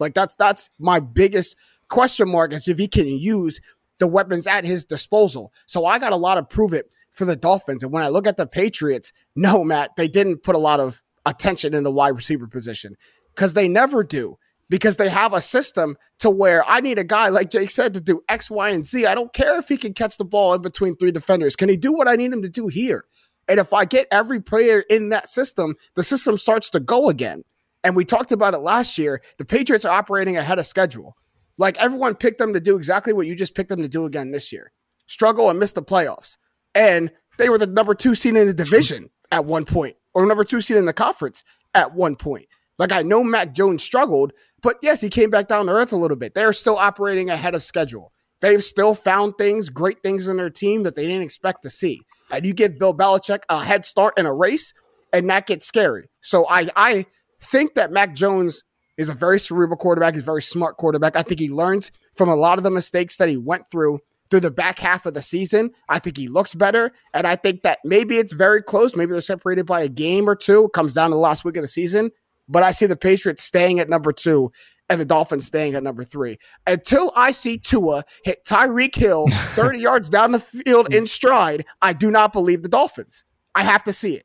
Like 0.00 0.14
that's 0.14 0.34
that's 0.34 0.70
my 0.78 1.00
biggest 1.00 1.56
question 1.88 2.30
mark 2.30 2.52
is 2.52 2.68
if 2.68 2.78
he 2.78 2.88
can 2.88 3.06
use 3.06 3.60
the 3.98 4.06
weapons 4.06 4.46
at 4.46 4.64
his 4.64 4.84
disposal. 4.84 5.52
So 5.66 5.84
I 5.84 5.98
got 5.98 6.12
a 6.12 6.16
lot 6.16 6.38
of 6.38 6.48
prove 6.48 6.72
it 6.72 6.90
for 7.12 7.24
the 7.24 7.36
Dolphins. 7.36 7.82
And 7.82 7.92
when 7.92 8.02
I 8.02 8.08
look 8.08 8.26
at 8.26 8.36
the 8.36 8.46
Patriots, 8.46 9.12
no, 9.36 9.62
Matt, 9.64 9.96
they 9.96 10.08
didn't 10.08 10.42
put 10.42 10.56
a 10.56 10.58
lot 10.58 10.80
of 10.80 11.02
attention 11.24 11.74
in 11.74 11.84
the 11.84 11.92
wide 11.92 12.16
receiver 12.16 12.46
position 12.46 12.96
because 13.34 13.54
they 13.54 13.68
never 13.68 14.02
do 14.02 14.38
because 14.68 14.96
they 14.96 15.08
have 15.08 15.32
a 15.32 15.40
system 15.40 15.96
to 16.20 16.30
where 16.30 16.64
I 16.66 16.80
need 16.80 16.98
a 16.98 17.04
guy 17.04 17.28
like 17.28 17.50
Jake 17.50 17.70
said 17.70 17.94
to 17.94 18.00
do 18.00 18.22
X, 18.28 18.50
Y, 18.50 18.70
and 18.70 18.86
Z. 18.86 19.06
I 19.06 19.14
don't 19.14 19.32
care 19.32 19.58
if 19.58 19.68
he 19.68 19.76
can 19.76 19.94
catch 19.94 20.16
the 20.16 20.24
ball 20.24 20.54
in 20.54 20.62
between 20.62 20.96
three 20.96 21.12
defenders. 21.12 21.56
Can 21.56 21.68
he 21.68 21.76
do 21.76 21.92
what 21.92 22.08
I 22.08 22.16
need 22.16 22.32
him 22.32 22.42
to 22.42 22.48
do 22.48 22.68
here? 22.68 23.04
And 23.48 23.60
if 23.60 23.72
I 23.72 23.84
get 23.84 24.08
every 24.10 24.40
player 24.40 24.84
in 24.88 25.10
that 25.10 25.28
system, 25.28 25.76
the 25.94 26.02
system 26.02 26.38
starts 26.38 26.70
to 26.70 26.80
go 26.80 27.08
again. 27.08 27.44
And 27.82 27.94
we 27.94 28.04
talked 28.04 28.32
about 28.32 28.54
it 28.54 28.58
last 28.58 28.96
year. 28.96 29.20
The 29.38 29.44
Patriots 29.44 29.84
are 29.84 29.92
operating 29.92 30.36
ahead 30.36 30.58
of 30.58 30.66
schedule. 30.66 31.12
Like 31.58 31.76
everyone 31.78 32.14
picked 32.14 32.38
them 32.38 32.54
to 32.54 32.60
do 32.60 32.76
exactly 32.76 33.12
what 33.12 33.26
you 33.26 33.36
just 33.36 33.54
picked 33.54 33.68
them 33.68 33.82
to 33.82 33.88
do 33.88 34.06
again 34.06 34.32
this 34.32 34.52
year 34.52 34.72
struggle 35.06 35.50
and 35.50 35.58
miss 35.58 35.72
the 35.72 35.82
playoffs. 35.82 36.38
And 36.74 37.10
they 37.38 37.48
were 37.50 37.58
the 37.58 37.66
number 37.66 37.94
two 37.94 38.14
seed 38.14 38.36
in 38.36 38.46
the 38.46 38.54
division 38.54 39.10
at 39.30 39.44
one 39.44 39.64
point, 39.64 39.96
or 40.14 40.24
number 40.26 40.44
two 40.44 40.60
seed 40.60 40.76
in 40.76 40.86
the 40.86 40.92
conference 40.92 41.44
at 41.74 41.94
one 41.94 42.16
point. 42.16 42.46
Like 42.78 42.92
I 42.92 43.02
know 43.02 43.22
Mac 43.22 43.52
Jones 43.54 43.82
struggled, 43.82 44.32
but 44.64 44.78
yes, 44.82 45.02
he 45.02 45.10
came 45.10 45.28
back 45.28 45.46
down 45.46 45.66
to 45.66 45.72
earth 45.72 45.92
a 45.92 45.96
little 45.96 46.16
bit. 46.16 46.34
They're 46.34 46.54
still 46.54 46.78
operating 46.78 47.28
ahead 47.28 47.54
of 47.54 47.62
schedule. 47.62 48.12
They've 48.40 48.64
still 48.64 48.94
found 48.94 49.34
things, 49.38 49.68
great 49.68 50.02
things 50.02 50.26
in 50.26 50.38
their 50.38 50.50
team 50.50 50.82
that 50.84 50.96
they 50.96 51.06
didn't 51.06 51.22
expect 51.22 51.62
to 51.62 51.70
see. 51.70 52.00
And 52.32 52.46
you 52.46 52.54
give 52.54 52.78
Bill 52.78 52.94
Belichick 52.94 53.40
a 53.50 53.62
head 53.62 53.84
start 53.84 54.18
in 54.18 54.24
a 54.24 54.34
race, 54.34 54.72
and 55.12 55.28
that 55.28 55.46
gets 55.46 55.66
scary. 55.66 56.08
So 56.22 56.46
I 56.48 56.70
I 56.74 57.06
think 57.40 57.74
that 57.74 57.92
Mac 57.92 58.14
Jones 58.14 58.64
is 58.96 59.10
a 59.10 59.14
very 59.14 59.38
cerebral 59.38 59.76
quarterback. 59.76 60.14
He's 60.14 60.22
a 60.22 60.26
very 60.26 60.42
smart 60.42 60.78
quarterback. 60.78 61.14
I 61.14 61.22
think 61.22 61.40
he 61.40 61.50
learns 61.50 61.90
from 62.16 62.30
a 62.30 62.36
lot 62.36 62.58
of 62.58 62.64
the 62.64 62.70
mistakes 62.70 63.18
that 63.18 63.28
he 63.28 63.36
went 63.36 63.70
through 63.70 64.00
through 64.30 64.40
the 64.40 64.50
back 64.50 64.78
half 64.78 65.04
of 65.04 65.12
the 65.12 65.20
season. 65.20 65.70
I 65.90 65.98
think 65.98 66.16
he 66.16 66.28
looks 66.28 66.54
better. 66.54 66.92
And 67.12 67.26
I 67.26 67.36
think 67.36 67.60
that 67.62 67.78
maybe 67.84 68.16
it's 68.16 68.32
very 68.32 68.62
close. 68.62 68.96
Maybe 68.96 69.12
they're 69.12 69.20
separated 69.20 69.66
by 69.66 69.82
a 69.82 69.88
game 69.88 70.26
or 70.28 70.34
two. 70.34 70.64
It 70.64 70.72
comes 70.72 70.94
down 70.94 71.10
to 71.10 71.14
the 71.14 71.20
last 71.20 71.44
week 71.44 71.56
of 71.58 71.62
the 71.62 71.68
season 71.68 72.10
but 72.48 72.62
I 72.62 72.72
see 72.72 72.86
the 72.86 72.96
Patriots 72.96 73.42
staying 73.42 73.80
at 73.80 73.88
number 73.88 74.12
two 74.12 74.52
and 74.88 75.00
the 75.00 75.04
Dolphins 75.04 75.46
staying 75.46 75.74
at 75.74 75.82
number 75.82 76.04
three. 76.04 76.38
Until 76.66 77.12
I 77.16 77.32
see 77.32 77.58
Tua 77.58 78.04
hit 78.24 78.44
Tyreek 78.44 78.94
Hill 78.94 79.28
30 79.30 79.80
yards 79.80 80.10
down 80.10 80.32
the 80.32 80.40
field 80.40 80.92
in 80.92 81.06
stride, 81.06 81.64
I 81.80 81.92
do 81.92 82.10
not 82.10 82.32
believe 82.32 82.62
the 82.62 82.68
Dolphins. 82.68 83.24
I 83.54 83.64
have 83.64 83.84
to 83.84 83.92
see 83.92 84.14
it. 84.14 84.24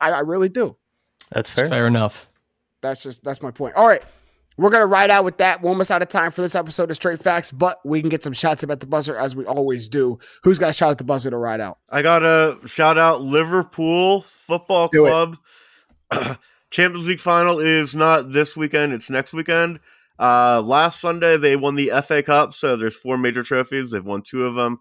I, 0.00 0.10
I 0.10 0.20
really 0.20 0.48
do. 0.48 0.76
That's 1.30 1.50
fair. 1.50 1.66
fair 1.66 1.86
enough. 1.86 2.28
That's 2.82 3.02
just 3.02 3.24
that's 3.24 3.40
my 3.40 3.50
point. 3.50 3.76
All 3.76 3.86
right. 3.86 4.02
We're 4.56 4.70
gonna 4.70 4.86
ride 4.86 5.10
out 5.10 5.24
with 5.24 5.38
that. 5.38 5.62
We're 5.62 5.70
almost 5.70 5.90
out 5.90 6.02
of 6.02 6.08
time 6.08 6.30
for 6.30 6.40
this 6.40 6.54
episode 6.54 6.88
of 6.88 6.96
Straight 6.96 7.18
Facts, 7.18 7.50
but 7.50 7.80
we 7.84 8.00
can 8.00 8.08
get 8.08 8.22
some 8.22 8.32
shots 8.32 8.62
about 8.62 8.78
the 8.78 8.86
buzzer 8.86 9.16
as 9.16 9.34
we 9.34 9.44
always 9.46 9.88
do. 9.88 10.18
Who's 10.44 10.60
got 10.60 10.70
a 10.70 10.72
shot 10.72 10.90
at 10.90 10.98
the 10.98 11.04
buzzer 11.04 11.30
to 11.30 11.36
ride 11.36 11.60
out? 11.60 11.78
I 11.90 12.02
got 12.02 12.22
a 12.22 12.60
shout 12.66 12.96
out 12.96 13.20
Liverpool 13.20 14.20
Football 14.20 14.88
do 14.92 15.06
Club. 15.06 15.38
Champions 16.74 17.06
League 17.06 17.20
final 17.20 17.60
is 17.60 17.94
not 17.94 18.32
this 18.32 18.56
weekend; 18.56 18.92
it's 18.92 19.08
next 19.08 19.32
weekend. 19.32 19.78
Uh, 20.18 20.60
last 20.60 21.00
Sunday 21.00 21.36
they 21.36 21.54
won 21.54 21.76
the 21.76 21.92
FA 22.04 22.20
Cup, 22.20 22.52
so 22.52 22.74
there's 22.74 22.96
four 22.96 23.16
major 23.16 23.44
trophies. 23.44 23.92
They've 23.92 24.04
won 24.04 24.22
two 24.22 24.44
of 24.44 24.56
them. 24.56 24.80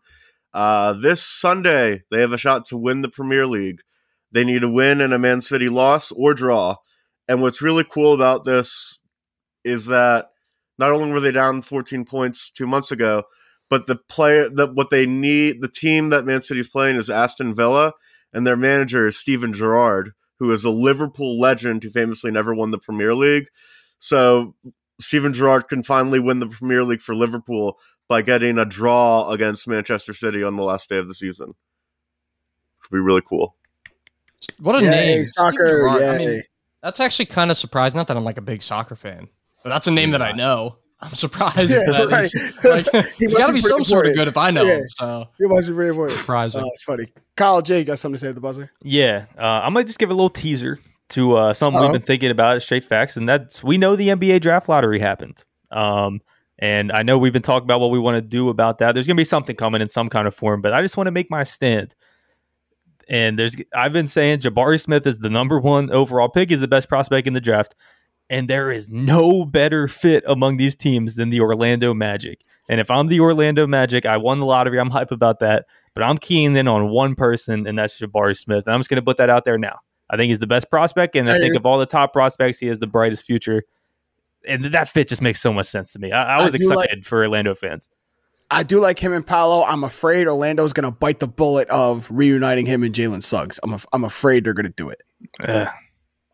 Uh, 0.56 0.94
this 0.94 1.22
Sunday 1.22 2.02
they 2.10 2.22
have 2.22 2.34
a 2.34 2.38
shot 2.40 2.66
to 2.66 2.78
win 2.78 3.04
the 3.04 3.10
Premier 3.10 3.46
League. 3.46 3.82
They 4.32 4.44
need 4.44 4.64
a 4.64 4.70
win 4.72 5.02
and 5.02 5.14
a 5.14 5.20
Man 5.20 5.44
City 5.44 5.70
loss 5.70 6.12
or 6.12 6.34
draw. 6.34 6.78
And 7.28 7.44
what's 7.44 7.62
really 7.62 7.84
cool 7.84 8.16
about 8.16 8.44
this 8.44 8.98
is 9.64 9.86
that 9.86 10.30
not 10.80 10.92
only 10.92 11.12
were 11.12 11.20
they 11.20 11.32
down 11.32 11.62
14 11.62 12.06
points 12.06 12.50
two 12.50 12.66
months 12.66 12.92
ago, 12.92 13.22
but 13.70 13.86
the 13.86 14.00
player 14.10 14.50
that 14.50 14.74
what 14.74 14.90
they 14.90 15.06
need, 15.06 15.62
the 15.62 15.70
team 15.70 16.10
that 16.10 16.26
Man 16.26 16.42
City's 16.42 16.68
playing 16.68 16.96
is 16.96 17.12
Aston 17.12 17.54
Villa, 17.54 17.94
and 18.34 18.48
their 18.48 18.58
manager 18.58 19.06
is 19.06 19.16
Steven 19.16 19.54
Gerrard, 19.54 20.14
who 20.44 20.52
is 20.52 20.66
a 20.66 20.70
Liverpool 20.70 21.40
legend 21.40 21.82
who 21.82 21.90
famously 21.90 22.30
never 22.30 22.54
won 22.54 22.72
the 22.72 22.78
Premier 22.78 23.16
League. 23.16 23.48
So 24.00 24.54
Steven 25.00 25.32
Gerrard 25.32 25.70
can 25.70 25.84
finally 25.84 26.20
win 26.20 26.40
the 26.40 26.50
Premier 26.50 26.84
League 26.84 27.02
for 27.02 27.16
Liverpool 27.16 27.80
by 28.10 28.24
getting 28.24 28.58
a 28.58 28.66
draw 28.66 29.32
against 29.32 29.70
Manchester 29.70 30.14
City 30.14 30.44
on 30.44 30.58
the 30.58 30.64
last 30.64 30.90
day 30.90 30.98
of 30.98 31.08
the 31.08 31.16
season. 31.16 31.48
Which 31.48 32.92
would 32.92 32.98
be 32.98 33.02
really 33.02 33.22
cool. 33.26 33.56
What 34.60 34.76
a 34.76 34.84
yay, 34.84 34.90
name. 34.90 35.26
Soccer. 35.28 35.88
I 35.88 36.18
mean, 36.18 36.44
that's 36.82 37.00
actually 37.00 37.28
kind 37.28 37.50
of 37.50 37.56
surprising. 37.56 37.96
Not 37.96 38.08
that 38.08 38.18
I'm 38.18 38.26
like 38.26 38.38
a 38.38 38.42
big 38.42 38.62
soccer 38.62 38.98
fan, 38.98 39.30
but 39.64 39.70
that's 39.70 39.88
a 39.88 39.92
name 39.92 40.12
yeah. 40.12 40.18
that 40.18 40.34
I 40.34 40.34
know. 40.34 40.76
I'm 41.04 41.14
surprised 41.14 41.72
yeah, 41.72 41.84
that 41.86 42.10
right. 42.10 42.24
he's, 42.32 42.64
like, 42.64 43.06
he 43.18 43.26
has 43.26 43.34
got 43.34 43.48
to 43.48 43.54
be 43.54 43.60
some 43.60 43.84
sort 43.84 44.08
of 44.08 44.16
good 44.16 44.28
if 44.28 44.38
I 44.38 44.52
know 44.52 44.64
yeah. 44.64 44.76
him. 44.76 44.90
So 44.90 45.28
he 45.38 45.48
must 45.48 45.68
be 45.68 45.74
very 45.74 45.90
important. 45.90 46.18
Surprising. 46.18 46.64
Uh, 46.64 46.68
it's 46.68 46.84
funny. 46.84 47.08
Kyle 47.36 47.62
J 47.62 47.84
got 47.84 48.00
something 48.00 48.16
to 48.16 48.20
say 48.20 48.30
at 48.30 48.36
the 48.36 48.42
buzzer. 48.42 48.72
Yeah, 48.82 49.26
uh, 49.38 49.62
I 49.64 49.70
might 49.70 49.88
just 49.88 50.00
give 50.00 50.10
a 50.10 50.14
little 50.14 50.30
teaser 50.30 50.80
to 51.10 51.36
uh, 51.36 51.54
something 51.54 51.80
Uh-oh. 51.80 51.92
we've 51.92 52.00
been 52.00 52.06
thinking 52.06 52.32
about. 52.32 52.62
Straight 52.62 52.84
facts, 52.84 53.18
and 53.18 53.28
that's 53.28 53.64
we 53.64 53.78
know 53.78 53.96
the 53.96 54.10
NBA 54.10 54.42
draft 54.42 54.70
lottery 54.70 55.00
happened. 55.00 55.44
Um, 55.72 56.22
and 56.60 56.92
I 56.92 57.04
know 57.04 57.18
we've 57.18 57.34
been 57.34 57.42
talking 57.42 57.66
about 57.66 57.80
what 57.80 57.92
we 57.92 58.00
want 58.00 58.16
to 58.16 58.22
do 58.22 58.50
about 58.50 58.78
that. 58.78 58.94
There's 58.94 59.08
going 59.08 59.18
to 59.18 59.22
be 59.22 59.26
something 59.26 59.56
coming 59.56 59.82
in 59.82 59.90
some 59.90 60.10
kind 60.10 60.28
of 60.28 60.36
form, 60.36 60.62
but 60.62 60.74
I 60.74 60.82
just 60.82 60.96
want 60.96 61.08
to 61.08 61.12
make 61.12 61.30
my 61.30 61.44
stand. 61.44 61.96
And 63.10 63.38
there's 63.38 63.56
I've 63.76 63.92
been 63.92 64.08
saying 64.08 64.40
Jabari 64.40 64.80
Smith 64.80 65.06
is 65.06 65.20
the 65.20 65.30
number 65.30 65.60
one 65.60 65.92
overall 65.92 66.30
pick. 66.30 66.52
He's 66.52 66.62
the 66.62 66.68
best 66.68 66.88
prospect 66.88 67.28
in 67.28 67.34
the 67.34 67.42
draft 67.42 67.76
and 68.30 68.50
there 68.50 68.72
is 68.72 68.90
no 68.90 69.46
better 69.46 69.88
fit 69.88 70.24
among 70.28 70.58
these 70.58 70.76
teams 70.76 71.16
than 71.16 71.30
the 71.30 71.42
Orlando 71.42 71.94
Magic. 71.94 72.44
And 72.70 72.80
if 72.80 72.90
I'm 72.90 73.08
the 73.08 73.20
Orlando 73.20 73.68
Magic, 73.68 74.06
I 74.06 74.18
won 74.18 74.40
the 74.40 74.46
lottery. 74.46 74.80
I'm 74.80 74.90
hype 74.90 75.12
about 75.12 75.40
that. 75.40 75.66
But 75.94 76.04
I'm 76.04 76.18
keying 76.18 76.56
in 76.56 76.68
on 76.68 76.90
one 76.90 77.14
person, 77.14 77.68
and 77.68 77.78
that's 77.78 78.00
Jabari 78.00 78.36
Smith. 78.36 78.66
And 78.66 78.74
I'm 78.74 78.80
just 78.80 78.90
going 78.90 78.98
to 78.98 79.06
put 79.06 79.18
that 79.18 79.30
out 79.30 79.46
there 79.46 79.58
now. 79.58 79.80
I 80.10 80.18
think 80.18 80.30
he's 80.30 80.40
the 80.40 80.48
best 80.48 80.70
prospect, 80.70 81.16
and 81.16 81.30
I 81.30 81.40
think 81.40 81.56
of 81.56 81.66
all 81.66 81.80
the 81.80 81.86
top 81.86 82.14
prospects, 82.14 82.60
he 82.60 82.68
has 82.68 82.80
the 82.80 82.88
brightest 82.88 83.24
future. 83.24 83.64
And 84.48 84.66
that 84.66 84.90
fit 84.90 85.08
just 85.08 85.22
makes 85.22 85.42
so 85.42 85.54
much 85.54 85.68
sense 85.68 85.94
to 85.94 86.00
me. 86.00 86.12
I, 86.12 86.40
I 86.40 86.44
was 86.44 86.54
I 86.54 86.58
excited 86.58 86.98
like, 86.98 87.06
for 87.06 87.20
Orlando 87.20 87.56
fans. 87.56 87.90
I 88.52 88.64
do 88.64 88.80
like 88.80 89.00
him 89.00 89.14
and 89.14 89.26
Paolo. 89.26 89.64
I'm 89.64 89.84
afraid 89.84 90.28
Orlando's 90.28 90.74
going 90.74 90.84
to 90.84 90.92
bite 90.92 91.20
the 91.20 91.28
bullet 91.28 91.70
of 91.70 92.08
reuniting 92.10 92.66
him 92.66 92.84
and 92.84 92.94
Jalen 92.94 93.24
Suggs. 93.24 93.60
I'm, 93.64 93.74
af- 93.74 93.86
I'm 93.94 94.04
afraid 94.04 94.44
they're 94.44 94.54
going 94.54 94.68
to 94.68 94.74
do 94.76 94.90
it. 94.90 95.02
Uh, 95.42 95.68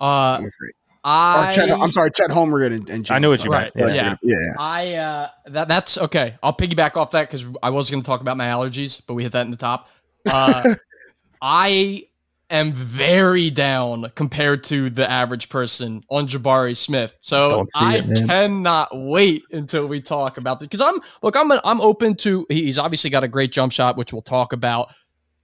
I'm 0.01 0.45
afraid. 0.45 0.73
I, 1.03 1.49
Chet, 1.49 1.71
I'm 1.71 1.91
sorry, 1.91 2.11
Chet 2.11 2.29
Holmgren 2.29 2.73
and, 2.73 2.89
and 2.89 3.09
I 3.09 3.19
know 3.19 3.29
what 3.29 3.43
you 3.43 3.51
meant. 3.51 3.71
Right, 3.75 3.93
yeah. 3.95 4.15
yeah, 4.21 4.35
yeah. 4.35 4.53
I 4.59 4.93
uh, 4.95 5.29
that 5.47 5.67
that's 5.67 5.97
okay. 5.97 6.35
I'll 6.43 6.53
piggyback 6.53 6.97
off 6.97 7.11
that 7.11 7.29
because 7.29 7.45
I 7.63 7.69
was 7.69 7.89
going 7.89 8.03
to 8.03 8.07
talk 8.07 8.21
about 8.21 8.35
my 8.37 8.47
allergies, 8.47 9.01
but 9.05 9.13
we 9.13 9.23
hit 9.23 9.31
that 9.31 9.45
in 9.45 9.51
the 9.51 9.57
top. 9.57 9.87
Uh, 10.29 10.75
I 11.41 12.03
am 12.49 12.73
very 12.73 13.49
down 13.49 14.11
compared 14.15 14.63
to 14.65 14.89
the 14.89 15.09
average 15.09 15.49
person 15.49 16.03
on 16.09 16.27
Jabari 16.27 16.75
Smith. 16.75 17.15
So 17.21 17.65
I 17.75 17.97
it, 17.97 18.27
cannot 18.27 18.89
wait 18.91 19.43
until 19.51 19.87
we 19.87 20.01
talk 20.01 20.37
about 20.37 20.57
it 20.57 20.65
because 20.69 20.81
I'm 20.81 20.99
look 21.21 21.35
I'm 21.35 21.51
I'm 21.63 21.81
open 21.81 22.15
to 22.15 22.45
he's 22.49 22.77
obviously 22.77 23.09
got 23.09 23.23
a 23.23 23.27
great 23.27 23.51
jump 23.51 23.71
shot 23.71 23.97
which 23.97 24.11
we'll 24.11 24.21
talk 24.21 24.53
about. 24.53 24.91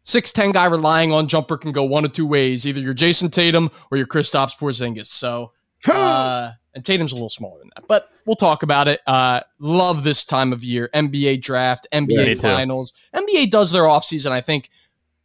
6'10 0.05 0.53
guy 0.53 0.65
relying 0.65 1.11
on 1.11 1.27
jumper 1.27 1.57
can 1.57 1.71
go 1.71 1.83
one 1.83 2.05
of 2.05 2.13
two 2.13 2.27
ways. 2.27 2.65
Either 2.65 2.79
you're 2.79 2.93
Jayson 2.93 3.31
Tatum 3.31 3.69
or 3.91 3.97
you're 3.97 4.07
Kristaps 4.07 4.57
Porzingis. 4.57 5.07
So 5.07 5.51
uh, 5.87 6.51
and 6.73 6.83
Tatum's 6.83 7.11
a 7.11 7.15
little 7.15 7.29
smaller 7.29 7.59
than 7.59 7.69
that, 7.75 7.87
but 7.87 8.09
we'll 8.25 8.35
talk 8.35 8.63
about 8.63 8.87
it. 8.87 9.01
Uh, 9.07 9.41
love 9.59 10.03
this 10.03 10.23
time 10.23 10.53
of 10.53 10.63
year. 10.63 10.89
NBA 10.93 11.41
draft, 11.41 11.87
NBA 11.91 12.35
yeah, 12.35 12.41
finals. 12.41 12.93
NBA 13.13 13.51
does 13.51 13.71
their 13.71 13.83
offseason, 13.83 14.31
I 14.31 14.41
think, 14.41 14.69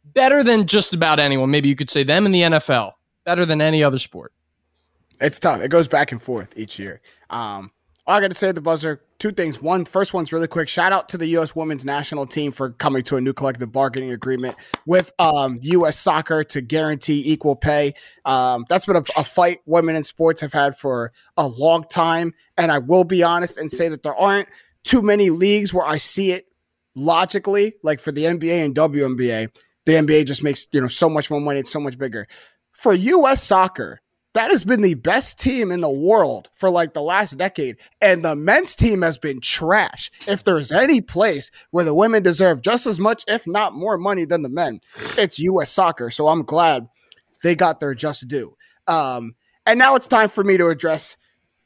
better 0.05 0.43
than 0.43 0.65
just 0.65 0.93
about 0.93 1.19
anyone. 1.19 1.51
Maybe 1.51 1.69
you 1.69 1.75
could 1.75 1.89
say 1.89 2.03
them 2.03 2.25
in 2.25 2.31
the 2.31 2.41
NFL, 2.41 2.93
better 3.23 3.45
than 3.45 3.61
any 3.61 3.83
other 3.83 3.99
sport. 3.99 4.33
It's 5.19 5.39
tough. 5.39 5.61
It 5.61 5.69
goes 5.69 5.87
back 5.87 6.11
and 6.11 6.21
forth 6.21 6.53
each 6.57 6.79
year. 6.79 7.01
Um, 7.29 7.71
all 8.07 8.17
I 8.17 8.21
got 8.21 8.31
to 8.31 8.37
say 8.37 8.49
at 8.49 8.55
the 8.55 8.61
buzzer, 8.61 9.01
two 9.21 9.31
things. 9.31 9.61
One, 9.61 9.85
first 9.85 10.13
one's 10.13 10.33
really 10.33 10.47
quick. 10.47 10.67
Shout 10.67 10.91
out 10.91 11.07
to 11.09 11.17
the 11.17 11.27
U.S. 11.27 11.55
women's 11.55 11.85
national 11.85 12.25
team 12.25 12.51
for 12.51 12.71
coming 12.71 13.03
to 13.03 13.15
a 13.15 13.21
new 13.21 13.31
collective 13.31 13.71
bargaining 13.71 14.11
agreement 14.11 14.55
with 14.85 15.13
um, 15.19 15.59
U.S. 15.61 15.97
soccer 15.97 16.43
to 16.43 16.59
guarantee 16.59 17.23
equal 17.25 17.55
pay. 17.55 17.93
Um, 18.25 18.65
that's 18.67 18.85
been 18.85 18.97
a, 18.97 19.03
a, 19.15 19.23
fight 19.23 19.59
women 19.65 19.95
in 19.95 20.03
sports 20.03 20.41
have 20.41 20.51
had 20.51 20.77
for 20.77 21.13
a 21.37 21.47
long 21.47 21.85
time. 21.89 22.33
And 22.57 22.71
I 22.71 22.79
will 22.79 23.05
be 23.05 23.23
honest 23.23 23.57
and 23.57 23.71
say 23.71 23.87
that 23.87 24.03
there 24.03 24.15
aren't 24.15 24.49
too 24.83 25.01
many 25.01 25.29
leagues 25.29 25.73
where 25.73 25.85
I 25.85 25.97
see 25.97 26.31
it 26.31 26.47
logically, 26.95 27.75
like 27.83 27.99
for 27.99 28.11
the 28.11 28.25
NBA 28.25 28.65
and 28.65 28.75
WNBA 28.75 29.49
the 29.85 29.93
NBA 29.93 30.25
just 30.25 30.43
makes, 30.43 30.67
you 30.71 30.81
know, 30.81 30.87
so 30.87 31.09
much 31.09 31.29
more 31.29 31.41
money. 31.41 31.59
It's 31.59 31.71
so 31.71 31.79
much 31.79 31.97
bigger. 31.97 32.27
For 32.71 32.93
US 32.93 33.43
soccer, 33.43 34.00
that 34.33 34.51
has 34.51 34.63
been 34.63 34.81
the 34.81 34.93
best 34.93 35.39
team 35.39 35.71
in 35.71 35.81
the 35.81 35.91
world 35.91 36.49
for 36.53 36.69
like 36.69 36.93
the 36.93 37.01
last 37.01 37.37
decade. 37.37 37.77
And 38.01 38.23
the 38.23 38.35
men's 38.35 38.75
team 38.75 39.01
has 39.01 39.17
been 39.17 39.41
trash. 39.41 40.09
If 40.27 40.43
there's 40.43 40.71
any 40.71 41.01
place 41.01 41.51
where 41.71 41.83
the 41.83 41.93
women 41.93 42.23
deserve 42.23 42.61
just 42.61 42.85
as 42.85 42.99
much, 42.99 43.25
if 43.27 43.45
not 43.45 43.73
more 43.73 43.97
money 43.97 44.25
than 44.25 44.41
the 44.41 44.49
men, 44.49 44.79
it's 45.17 45.39
US 45.39 45.71
soccer. 45.71 46.09
So 46.09 46.27
I'm 46.27 46.43
glad 46.43 46.87
they 47.43 47.55
got 47.55 47.79
their 47.79 47.93
just 47.93 48.27
due. 48.27 48.55
Um, 48.87 49.35
and 49.65 49.77
now 49.77 49.95
it's 49.95 50.07
time 50.07 50.29
for 50.29 50.43
me 50.43 50.57
to 50.57 50.67
address 50.67 51.17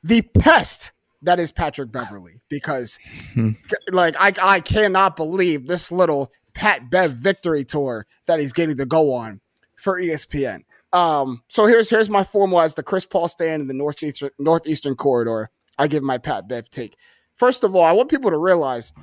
the 0.04 0.22
pest 0.22 0.92
that 1.22 1.40
is 1.40 1.52
Patrick 1.52 1.92
Beverley 1.92 2.42
because 2.50 3.00
like 3.92 4.16
I, 4.20 4.34
I 4.42 4.60
cannot 4.60 5.16
believe 5.16 5.68
this 5.68 5.92
little 5.92 6.32
Pat 6.54 6.90
Bev 6.90 7.12
victory 7.12 7.64
tour 7.64 8.06
that 8.28 8.40
he's 8.40 8.54
getting 8.54 8.78
to 8.78 8.86
go 8.86 9.14
on 9.14 9.42
for 9.76 10.00
ESPN. 10.00 10.62
Um, 10.96 11.44
so 11.50 11.66
here's 11.66 11.90
here's 11.90 12.10
my 12.10 12.24
formal 12.24 12.62
as 12.62 12.76
the 12.76 12.84
Chris 12.84 13.06
Paul 13.06 13.28
stand 13.28 13.62
in 13.62 13.68
the 13.68 13.74
northeastern 13.74 14.30
northeastern 14.40 14.96
corridor. 14.96 15.50
I 15.78 15.88
give 15.88 16.04
my 16.04 16.18
Pat 16.18 16.48
Bev 16.48 16.72
take. 16.72 16.96
First 17.36 17.66
of 17.66 17.76
all, 17.76 17.84
I 17.84 17.92
want 17.92 18.10
people 18.10 18.32
to 18.32 18.38
realize 18.38 18.94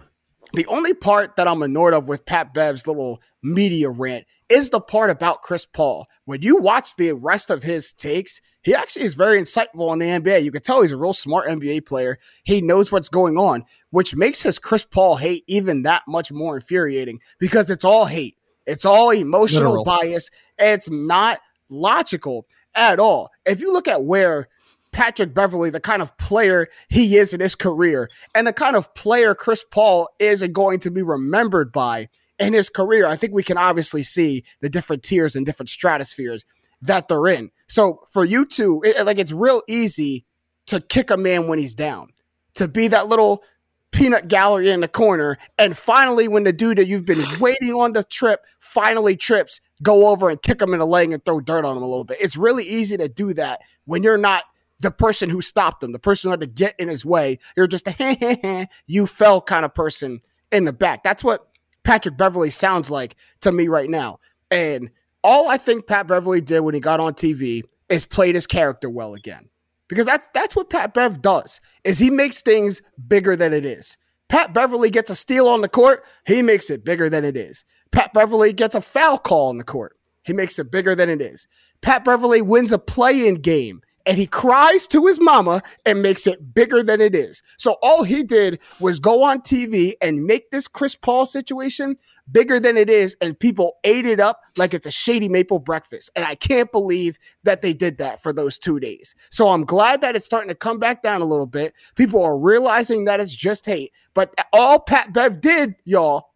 the 0.55 0.65
only 0.67 0.95
part 0.95 1.37
that 1.37 1.47
I'm 1.47 1.63
annoyed 1.63 1.93
of 1.93 2.09
with 2.09 2.25
Pat 2.25 2.55
Bev's 2.55 2.87
little 2.87 3.21
media 3.43 3.91
rant 3.91 4.25
is 4.49 4.71
the 4.71 4.81
part 4.81 5.11
about 5.11 5.43
Chris 5.43 5.67
Paul. 5.67 6.07
When 6.25 6.41
you 6.41 6.57
watch 6.63 6.97
the 6.97 7.13
rest 7.13 7.51
of 7.51 7.63
his 7.63 7.93
takes, 7.93 8.41
he 8.63 8.75
actually 8.75 9.05
is 9.05 9.15
very 9.15 9.39
insightful 9.39 9.93
in 9.93 9.99
the 9.99 10.07
NBA. 10.07 10.45
You 10.45 10.51
can 10.51 10.63
tell 10.63 10.81
he's 10.81 10.93
a 10.93 10.97
real 10.97 11.13
smart 11.13 11.47
NBA 11.47 11.85
player. 11.85 12.19
He 12.43 12.63
knows 12.63 12.91
what's 12.91 13.11
going 13.11 13.37
on, 13.37 13.65
which 13.91 14.17
makes 14.17 14.41
his 14.41 14.59
Chris 14.59 14.85
Paul 14.85 15.17
hate 15.17 15.45
even 15.47 15.83
that 15.83 16.05
much 16.09 16.33
more 16.33 16.57
infuriating 16.57 17.21
because 17.39 17.69
it's 17.69 17.85
all 17.85 18.07
hate. 18.07 18.37
It's 18.67 18.87
all 18.87 19.11
emotional 19.11 19.73
Literal. 19.73 19.85
bias. 19.85 20.31
it's 20.59 20.89
not 20.89 21.41
logical 21.69 22.47
at 22.75 22.99
all. 22.99 23.31
If 23.47 23.61
you 23.61 23.73
look 23.73 23.89
at 23.89 24.05
where 24.05 24.49
Patrick 24.93 25.35
Beverley, 25.35 25.71
the 25.71 25.81
kind 25.81 26.03
of 26.03 26.17
player 26.19 26.69
he 26.89 27.17
is 27.17 27.33
in 27.33 27.41
his 27.41 27.55
career, 27.55 28.11
and 28.35 28.47
the 28.47 28.53
kind 28.53 28.77
of 28.77 28.95
player 28.95 29.35
Chris 29.35 29.65
Paul 29.71 30.09
is 30.19 30.47
going 30.49 30.81
to 30.81 30.91
be 30.91 31.03
remembered 31.03 31.73
by 31.73 32.09
in 32.39 32.53
his 32.53 32.69
career, 32.69 33.07
I 33.07 33.17
think 33.17 33.33
we 33.33 33.43
can 33.43 33.57
obviously 33.57 34.03
see 34.03 34.45
the 34.61 34.69
different 34.69 35.03
tiers 35.03 35.35
and 35.35 35.47
different 35.47 35.71
stratospheres 35.71 36.45
that 36.83 37.09
they're 37.09 37.29
in. 37.29 37.51
So 37.69 38.01
for 38.11 38.25
you 38.25 38.45
two, 38.45 38.83
it, 38.85 39.05
like 39.07 39.19
it's 39.19 39.33
real 39.33 39.63
easy 39.69 40.27
to 40.67 40.81
kick 40.81 41.11
a 41.11 41.17
man 41.17 41.47
when 41.47 41.59
he's 41.59 41.75
down, 41.75 42.09
to 42.55 42.69
be 42.69 42.89
that 42.89 43.09
little 43.09 43.43
peanut 43.93 44.29
gallery 44.29 44.71
in 44.71 44.81
the 44.81 44.89
corner, 44.89 45.39
and 45.59 45.77
finally, 45.77 46.27
when 46.27 46.45
the 46.45 46.53
dude 46.53 46.79
that 46.79 46.87
you've 46.87 47.07
been 47.07 47.23
waiting 47.41 47.75
on 47.75 47.93
the 47.93 48.03
trip 48.03 48.41
finally 48.59 49.17
trips, 49.17 49.61
go 49.83 50.09
over 50.09 50.31
and 50.31 50.41
kick 50.41 50.63
him 50.63 50.73
in 50.73 50.79
the 50.79 50.87
leg 50.87 51.13
and 51.13 51.25
throw 51.25 51.41
dirt 51.41 51.65
on 51.65 51.77
him 51.77 51.83
a 51.83 51.87
little 51.87 52.05
bit. 52.05 52.19
It's 52.21 52.37
really 52.37 52.65
easy 52.65 52.97
to 52.97 53.09
do 53.09 53.33
that 53.35 53.61
when 53.85 54.03
you're 54.03 54.19
not 54.19 54.45
the 54.81 54.91
person 54.91 55.31
who 55.31 55.41
stopped 55.41 55.83
him, 55.83 55.93
the 55.93 55.99
person 55.99 56.29
who 56.29 56.31
had 56.33 56.41
to 56.41 56.47
get 56.47 56.75
in 56.79 56.89
his 56.89 57.05
way. 57.05 57.39
You're 57.57 57.67
just 57.67 57.89
a 57.89 58.69
you 58.87 59.07
fell 59.07 59.41
kind 59.41 59.65
of 59.65 59.75
person 59.75 60.21
in 60.51 60.65
the 60.65 60.73
back. 60.73 61.03
That's 61.03 61.25
what 61.25 61.49
Patrick 61.85 62.17
Beverley 62.17 62.51
sounds 62.51 62.91
like 62.91 63.17
to 63.41 63.53
me 63.53 63.69
right 63.69 63.89
now. 63.89 64.21
And 64.51 64.91
all 65.25 65.49
I 65.49 65.57
think 65.57 65.87
Pat 65.87 66.07
Beverley 66.07 66.41
did 66.41 66.61
when 66.61 66.75
he 66.75 66.81
got 66.81 67.01
on 67.01 67.15
TV 67.15 67.63
is 67.89 68.05
played 68.05 68.35
his 68.35 68.47
character 68.47 68.91
well 68.91 69.15
again. 69.15 69.49
Because 69.89 70.07
that's 70.07 70.29
that's 70.33 70.57
what 70.57 70.71
Pat 70.71 70.95
Bev 70.95 71.21
does. 71.21 71.61
Is 71.85 71.99
he 71.99 72.11
makes 72.11 72.41
things 72.41 72.83
bigger 73.09 73.37
than 73.37 73.53
it 73.53 73.65
is. 73.65 73.99
Pat 74.29 74.55
Beverley 74.55 74.89
gets 74.89 75.11
a 75.11 75.15
steal 75.15 75.47
on 75.47 75.61
the 75.61 75.69
court, 75.69 76.05
he 76.27 76.41
makes 76.41 76.71
it 76.71 76.85
bigger 76.85 77.11
than 77.11 77.25
it 77.25 77.37
is. 77.37 77.67
Pat 77.93 78.13
Beverley 78.13 78.53
gets 78.53 78.75
a 78.75 78.81
foul 78.81 79.19
call 79.19 79.51
on 79.51 79.59
the 79.59 79.65
court. 79.65 79.97
He 80.25 80.33
makes 80.33 80.59
it 80.59 80.71
bigger 80.71 80.95
than 80.95 81.09
it 81.09 81.21
is. 81.21 81.47
Pat 81.81 82.05
Beverley 82.05 82.43
wins 82.43 82.73
a 82.73 82.79
play-in 82.79 83.37
game 83.37 83.83
and 84.07 84.19
he 84.19 84.27
cries 84.27 84.87
to 84.89 85.07
his 85.07 85.21
mama 85.21 85.63
and 85.87 86.03
makes 86.03 86.27
it 86.27 86.55
bigger 86.55 86.83
than 86.83 87.01
it 87.01 87.15
is. 87.15 87.43
So 87.57 87.77
all 87.83 88.03
he 88.03 88.23
did 88.23 88.59
was 88.81 88.99
go 88.99 89.23
on 89.23 89.41
TV 89.43 89.95
and 90.01 90.25
make 90.25 90.51
this 90.51 90.69
Chris 90.69 90.97
Paul 90.97 91.27
situation 91.27 91.97
bigger 92.31 92.61
than 92.61 92.77
it 92.77 92.89
is, 92.89 93.17
and 93.21 93.39
people 93.39 93.79
ate 93.85 94.07
it 94.07 94.21
up 94.21 94.41
like 94.57 94.75
it's 94.75 94.87
a 94.87 94.91
shady 94.91 95.29
maple 95.29 95.59
breakfast. 95.59 96.11
And 96.15 96.25
I 96.25 96.35
can't 96.35 96.71
believe 96.71 97.19
that 97.43 97.63
they 97.63 97.75
did 97.75 97.99
that 97.99 98.23
for 98.23 98.33
those 98.33 98.59
two 98.59 98.81
days. 98.81 99.15
So 99.31 99.49
I'm 99.49 99.65
glad 99.65 100.01
that 100.01 100.17
it's 100.17 100.27
starting 100.27 100.49
to 100.49 100.55
come 100.55 100.79
back 100.79 101.03
down 101.03 101.21
a 101.21 101.27
little 101.27 101.47
bit. 101.47 101.75
People 101.95 102.23
are 102.23 102.39
realizing 102.39 103.05
that 103.05 103.21
it's 103.21 103.35
just 103.35 103.67
hate. 103.67 103.93
But 104.15 104.35
all 104.53 104.79
Pat 104.79 105.13
Bev 105.13 105.41
did, 105.41 105.75
y'all, 105.85 106.32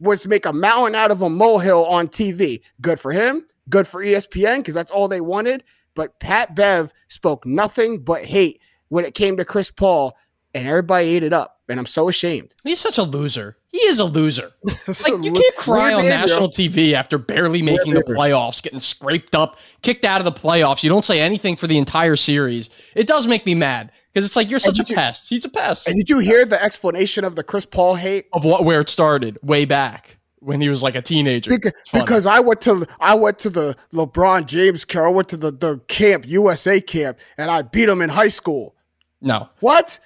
was 0.00 0.26
make 0.26 0.46
a 0.46 0.52
mountain 0.52 0.94
out 0.94 1.10
of 1.10 1.22
a 1.22 1.30
molehill 1.30 1.84
on 1.86 2.08
TV. 2.08 2.60
Good 2.80 3.00
for 3.00 3.12
him. 3.12 3.46
Good 3.68 3.86
for 3.86 4.02
ESPN 4.02 4.58
because 4.58 4.74
that's 4.74 4.90
all 4.90 5.08
they 5.08 5.20
wanted. 5.20 5.64
But 5.94 6.20
Pat 6.20 6.54
Bev 6.54 6.92
spoke 7.08 7.44
nothing 7.44 7.98
but 7.98 8.24
hate 8.24 8.60
when 8.88 9.04
it 9.04 9.14
came 9.14 9.36
to 9.36 9.44
Chris 9.44 9.70
Paul, 9.70 10.16
and 10.54 10.66
everybody 10.66 11.08
ate 11.08 11.22
it 11.22 11.32
up. 11.32 11.57
And 11.68 11.78
I'm 11.78 11.86
so 11.86 12.08
ashamed. 12.08 12.54
He's 12.64 12.80
such 12.80 12.96
a 12.96 13.02
loser. 13.02 13.56
He 13.68 13.78
is 13.78 13.98
a 13.98 14.04
loser. 14.04 14.52
like 14.64 15.22
you 15.22 15.32
can't 15.32 15.56
cry 15.56 15.92
on 15.92 16.04
national 16.04 16.48
TV 16.48 16.94
after 16.94 17.18
barely 17.18 17.60
making 17.60 17.92
the 17.92 18.02
playoffs, 18.02 18.62
getting 18.62 18.80
scraped 18.80 19.34
up, 19.34 19.58
kicked 19.82 20.04
out 20.04 20.20
of 20.20 20.24
the 20.24 20.32
playoffs. 20.32 20.82
You 20.82 20.88
don't 20.88 21.04
say 21.04 21.20
anything 21.20 21.56
for 21.56 21.66
the 21.66 21.76
entire 21.76 22.16
series. 22.16 22.70
It 22.94 23.06
does 23.06 23.26
make 23.26 23.44
me 23.44 23.54
mad 23.54 23.92
because 24.12 24.24
it's 24.24 24.36
like 24.36 24.48
you're 24.48 24.58
such 24.58 24.78
a 24.78 24.84
you, 24.88 24.94
pest. 24.94 25.28
He's 25.28 25.44
a 25.44 25.50
pest. 25.50 25.86
And 25.86 25.96
did 25.96 26.08
you 26.08 26.18
hear 26.18 26.46
the 26.46 26.62
explanation 26.62 27.24
of 27.24 27.36
the 27.36 27.42
Chris 27.42 27.66
Paul 27.66 27.96
hate 27.96 28.28
of 28.32 28.44
what 28.44 28.64
where 28.64 28.80
it 28.80 28.88
started 28.88 29.38
way 29.42 29.64
back? 29.64 30.18
when 30.40 30.60
he 30.60 30.68
was 30.68 30.82
like 30.82 30.94
a 30.94 31.02
teenager. 31.02 31.50
Because, 31.50 31.72
because, 31.92 32.26
I 32.26 32.40
went 32.40 32.60
to 32.62 32.86
I 33.00 33.14
went 33.14 33.38
to 33.40 33.50
the 33.50 33.76
LeBron 33.92 34.46
James 34.46 34.84
camp. 34.84 35.06
I 35.06 35.08
went 35.08 35.28
to 35.30 35.36
the, 35.36 35.50
the 35.50 35.78
camp 35.88 36.28
USA 36.28 36.80
camp, 36.80 37.18
and 37.36 37.50
I 37.50 37.62
beat 37.62 37.88
him 37.88 38.00
in 38.02 38.10
high 38.10 38.28
school. 38.28 38.76
No, 39.20 39.48
what? 39.60 39.98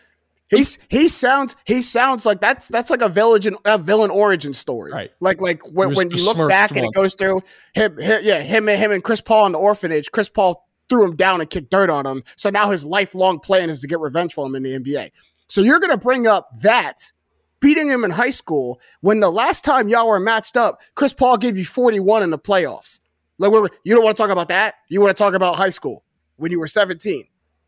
He's 0.53 0.79
he 0.89 1.09
sounds 1.09 1.57
he 1.65 1.81
sounds 1.83 2.27
like 2.27 2.41
that's 2.41 2.69
that's 2.69 2.91
like 2.91 3.01
a 3.01 3.09
villain 3.09 3.57
a 3.65 3.79
villain 3.79 4.11
origin 4.11 4.53
story. 4.53 4.93
Right. 4.93 5.11
Like 5.21 5.41
like 5.41 5.67
when, 5.73 5.95
when 5.95 6.11
you 6.11 6.25
look 6.25 6.49
back 6.49 6.71
and 6.73 6.85
it 6.85 6.93
goes 6.93 7.15
through 7.15 7.43
him, 7.75 7.99
him 7.99 8.21
yeah 8.23 8.41
him 8.41 8.69
and 8.69 8.79
him 8.79 8.93
and 8.93 9.03
Chris 9.03 9.21
Paul 9.21 9.47
in 9.47 9.53
the 9.53 9.59
orphanage. 9.59 10.11
Chris 10.13 10.29
Paul 10.29 10.69
threw 10.89 11.05
him 11.07 11.17
down 11.17 11.41
and 11.41 11.49
kicked 11.49 11.71
dirt 11.71 11.89
on 11.89 12.07
him. 12.07 12.23
So 12.37 12.51
now 12.51 12.71
his 12.71 12.85
lifelong 12.85 13.41
plan 13.41 13.71
is 13.71 13.81
to 13.81 13.87
get 13.87 13.99
revenge 13.99 14.35
for 14.35 14.47
him 14.47 14.55
in 14.55 14.63
the 14.63 14.79
NBA. 14.79 15.11
So 15.49 15.63
you're 15.63 15.81
going 15.81 15.91
to 15.91 15.97
bring 15.97 16.27
up 16.27 16.51
that 16.61 17.13
beating 17.61 17.89
him 17.89 18.05
in 18.05 18.11
high 18.11 18.31
school 18.31 18.79
when 19.01 19.21
the 19.21 19.31
last 19.31 19.65
time 19.65 19.89
y'all 19.89 20.09
were 20.09 20.21
matched 20.21 20.57
up, 20.57 20.83
Chris 20.95 21.15
Paul 21.15 21.39
gave 21.39 21.57
you 21.57 21.65
41 21.65 22.23
in 22.23 22.31
the 22.31 22.39
playoffs. 22.39 23.01
Like, 23.39 23.53
you 23.85 23.95
don't 23.95 24.05
want 24.05 24.17
to 24.17 24.23
talk 24.23 24.31
about 24.31 24.49
that. 24.49 24.75
You 24.89 25.01
want 25.01 25.17
to 25.17 25.23
talk 25.23 25.33
about 25.35 25.57
high 25.57 25.71
school 25.71 26.05
when 26.37 26.53
you 26.53 26.61
were 26.61 26.67
17. 26.67 27.25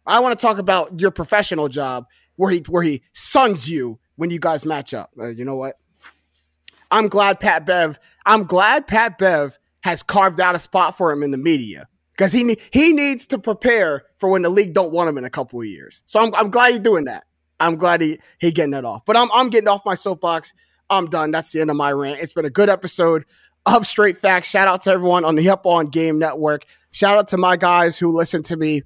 I 0.07 0.21
want 0.21 0.39
to 0.39 0.47
talk 0.47 0.59
about 0.59 1.01
your 1.01 1.11
professional 1.11 1.69
job 1.69 2.07
where 2.37 2.51
he 2.51 2.59
where 2.69 2.83
he 2.83 3.03
suns 3.13 3.69
you 3.69 3.99
when 4.17 4.31
you 4.31 4.39
guys 4.39 4.65
match 4.65 4.95
up. 4.95 5.11
Uh, 5.19 5.29
you 5.29 5.45
know 5.45 5.57
what? 5.57 5.77
I'm 6.91 7.09
glad 7.09 7.41
Pat 7.41 7.67
Bev. 7.67 7.99
I'm 8.27 8.45
glad 8.45 8.87
Pat 8.87 9.19
Bev 9.19 9.59
has 9.83 10.03
carved 10.03 10.41
out 10.41 10.55
a 10.55 10.59
spot 10.59 10.97
for 10.97 11.13
him 11.13 11.23
in 11.23 11.31
the 11.31 11.37
media 11.37 11.89
because 12.17 12.33
he 12.33 12.57
he 12.71 12.93
needs 12.93 13.27
to 13.29 13.39
prepare 13.39 14.05
for 14.17 14.29
when 14.29 14.43
the 14.43 14.51
league 14.51 14.73
don't 14.73 14.93
want 14.93 15.09
him 15.09 15.19
in 15.19 15.25
a 15.25 15.31
couple 15.31 15.61
of 15.61 15.67
years. 15.67 16.03
So 16.07 16.21
I'm 16.21 16.35
I'm 16.35 16.51
glad 16.51 16.73
he's 16.73 16.81
doing 16.81 17.05
that. 17.05 17.25
I'm 17.61 17.77
glad 17.77 18.01
he 18.01 18.19
he 18.39 18.53
getting 18.53 18.73
that 18.73 18.85
off. 18.85 19.05
But 19.05 19.17
I'm 19.17 19.31
I'm 19.33 19.51
getting 19.51 19.69
off 19.69 19.85
my 19.85 19.95
soapbox. 19.95 20.55
I'm 20.91 21.07
done. 21.07 21.31
That's 21.31 21.53
the 21.53 21.61
end 21.61 21.71
of 21.71 21.77
my 21.77 21.93
rant. 21.93 22.21
It's 22.21 22.33
been 22.33 22.45
a 22.45 22.51
good 22.51 22.69
episode 22.69 23.25
of 23.67 23.87
Straight 23.87 24.19
Facts. 24.19 24.49
Shout 24.49 24.69
out 24.69 24.83
to 24.83 24.91
everyone 24.91 25.25
on 25.25 25.35
the 25.35 25.49
Up 25.49 25.67
On 25.67 25.87
Game 25.87 26.19
Network. 26.19 26.67
Shout 26.91 27.19
out 27.19 27.29
to 27.29 27.39
my 27.39 27.57
guys 27.57 27.99
who 27.99 28.13
listen 28.13 28.43
to 28.45 28.57
me 28.57 28.83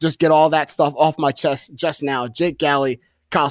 just 0.00 0.18
get 0.18 0.30
all 0.30 0.50
that 0.50 0.70
stuff 0.70 0.94
off 0.96 1.18
my 1.18 1.32
chest 1.32 1.74
just 1.74 2.02
now. 2.02 2.26
Jake 2.28 2.58
Galley, 2.58 3.00
Kyle 3.30 3.50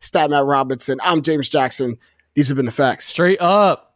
Stat 0.00 0.30
Matt 0.30 0.44
Robinson. 0.44 0.98
I'm 1.02 1.22
James 1.22 1.48
Jackson. 1.48 1.96
These 2.34 2.48
have 2.48 2.56
been 2.56 2.66
the 2.66 2.72
facts. 2.72 3.06
Straight 3.06 3.40
up. 3.40 3.91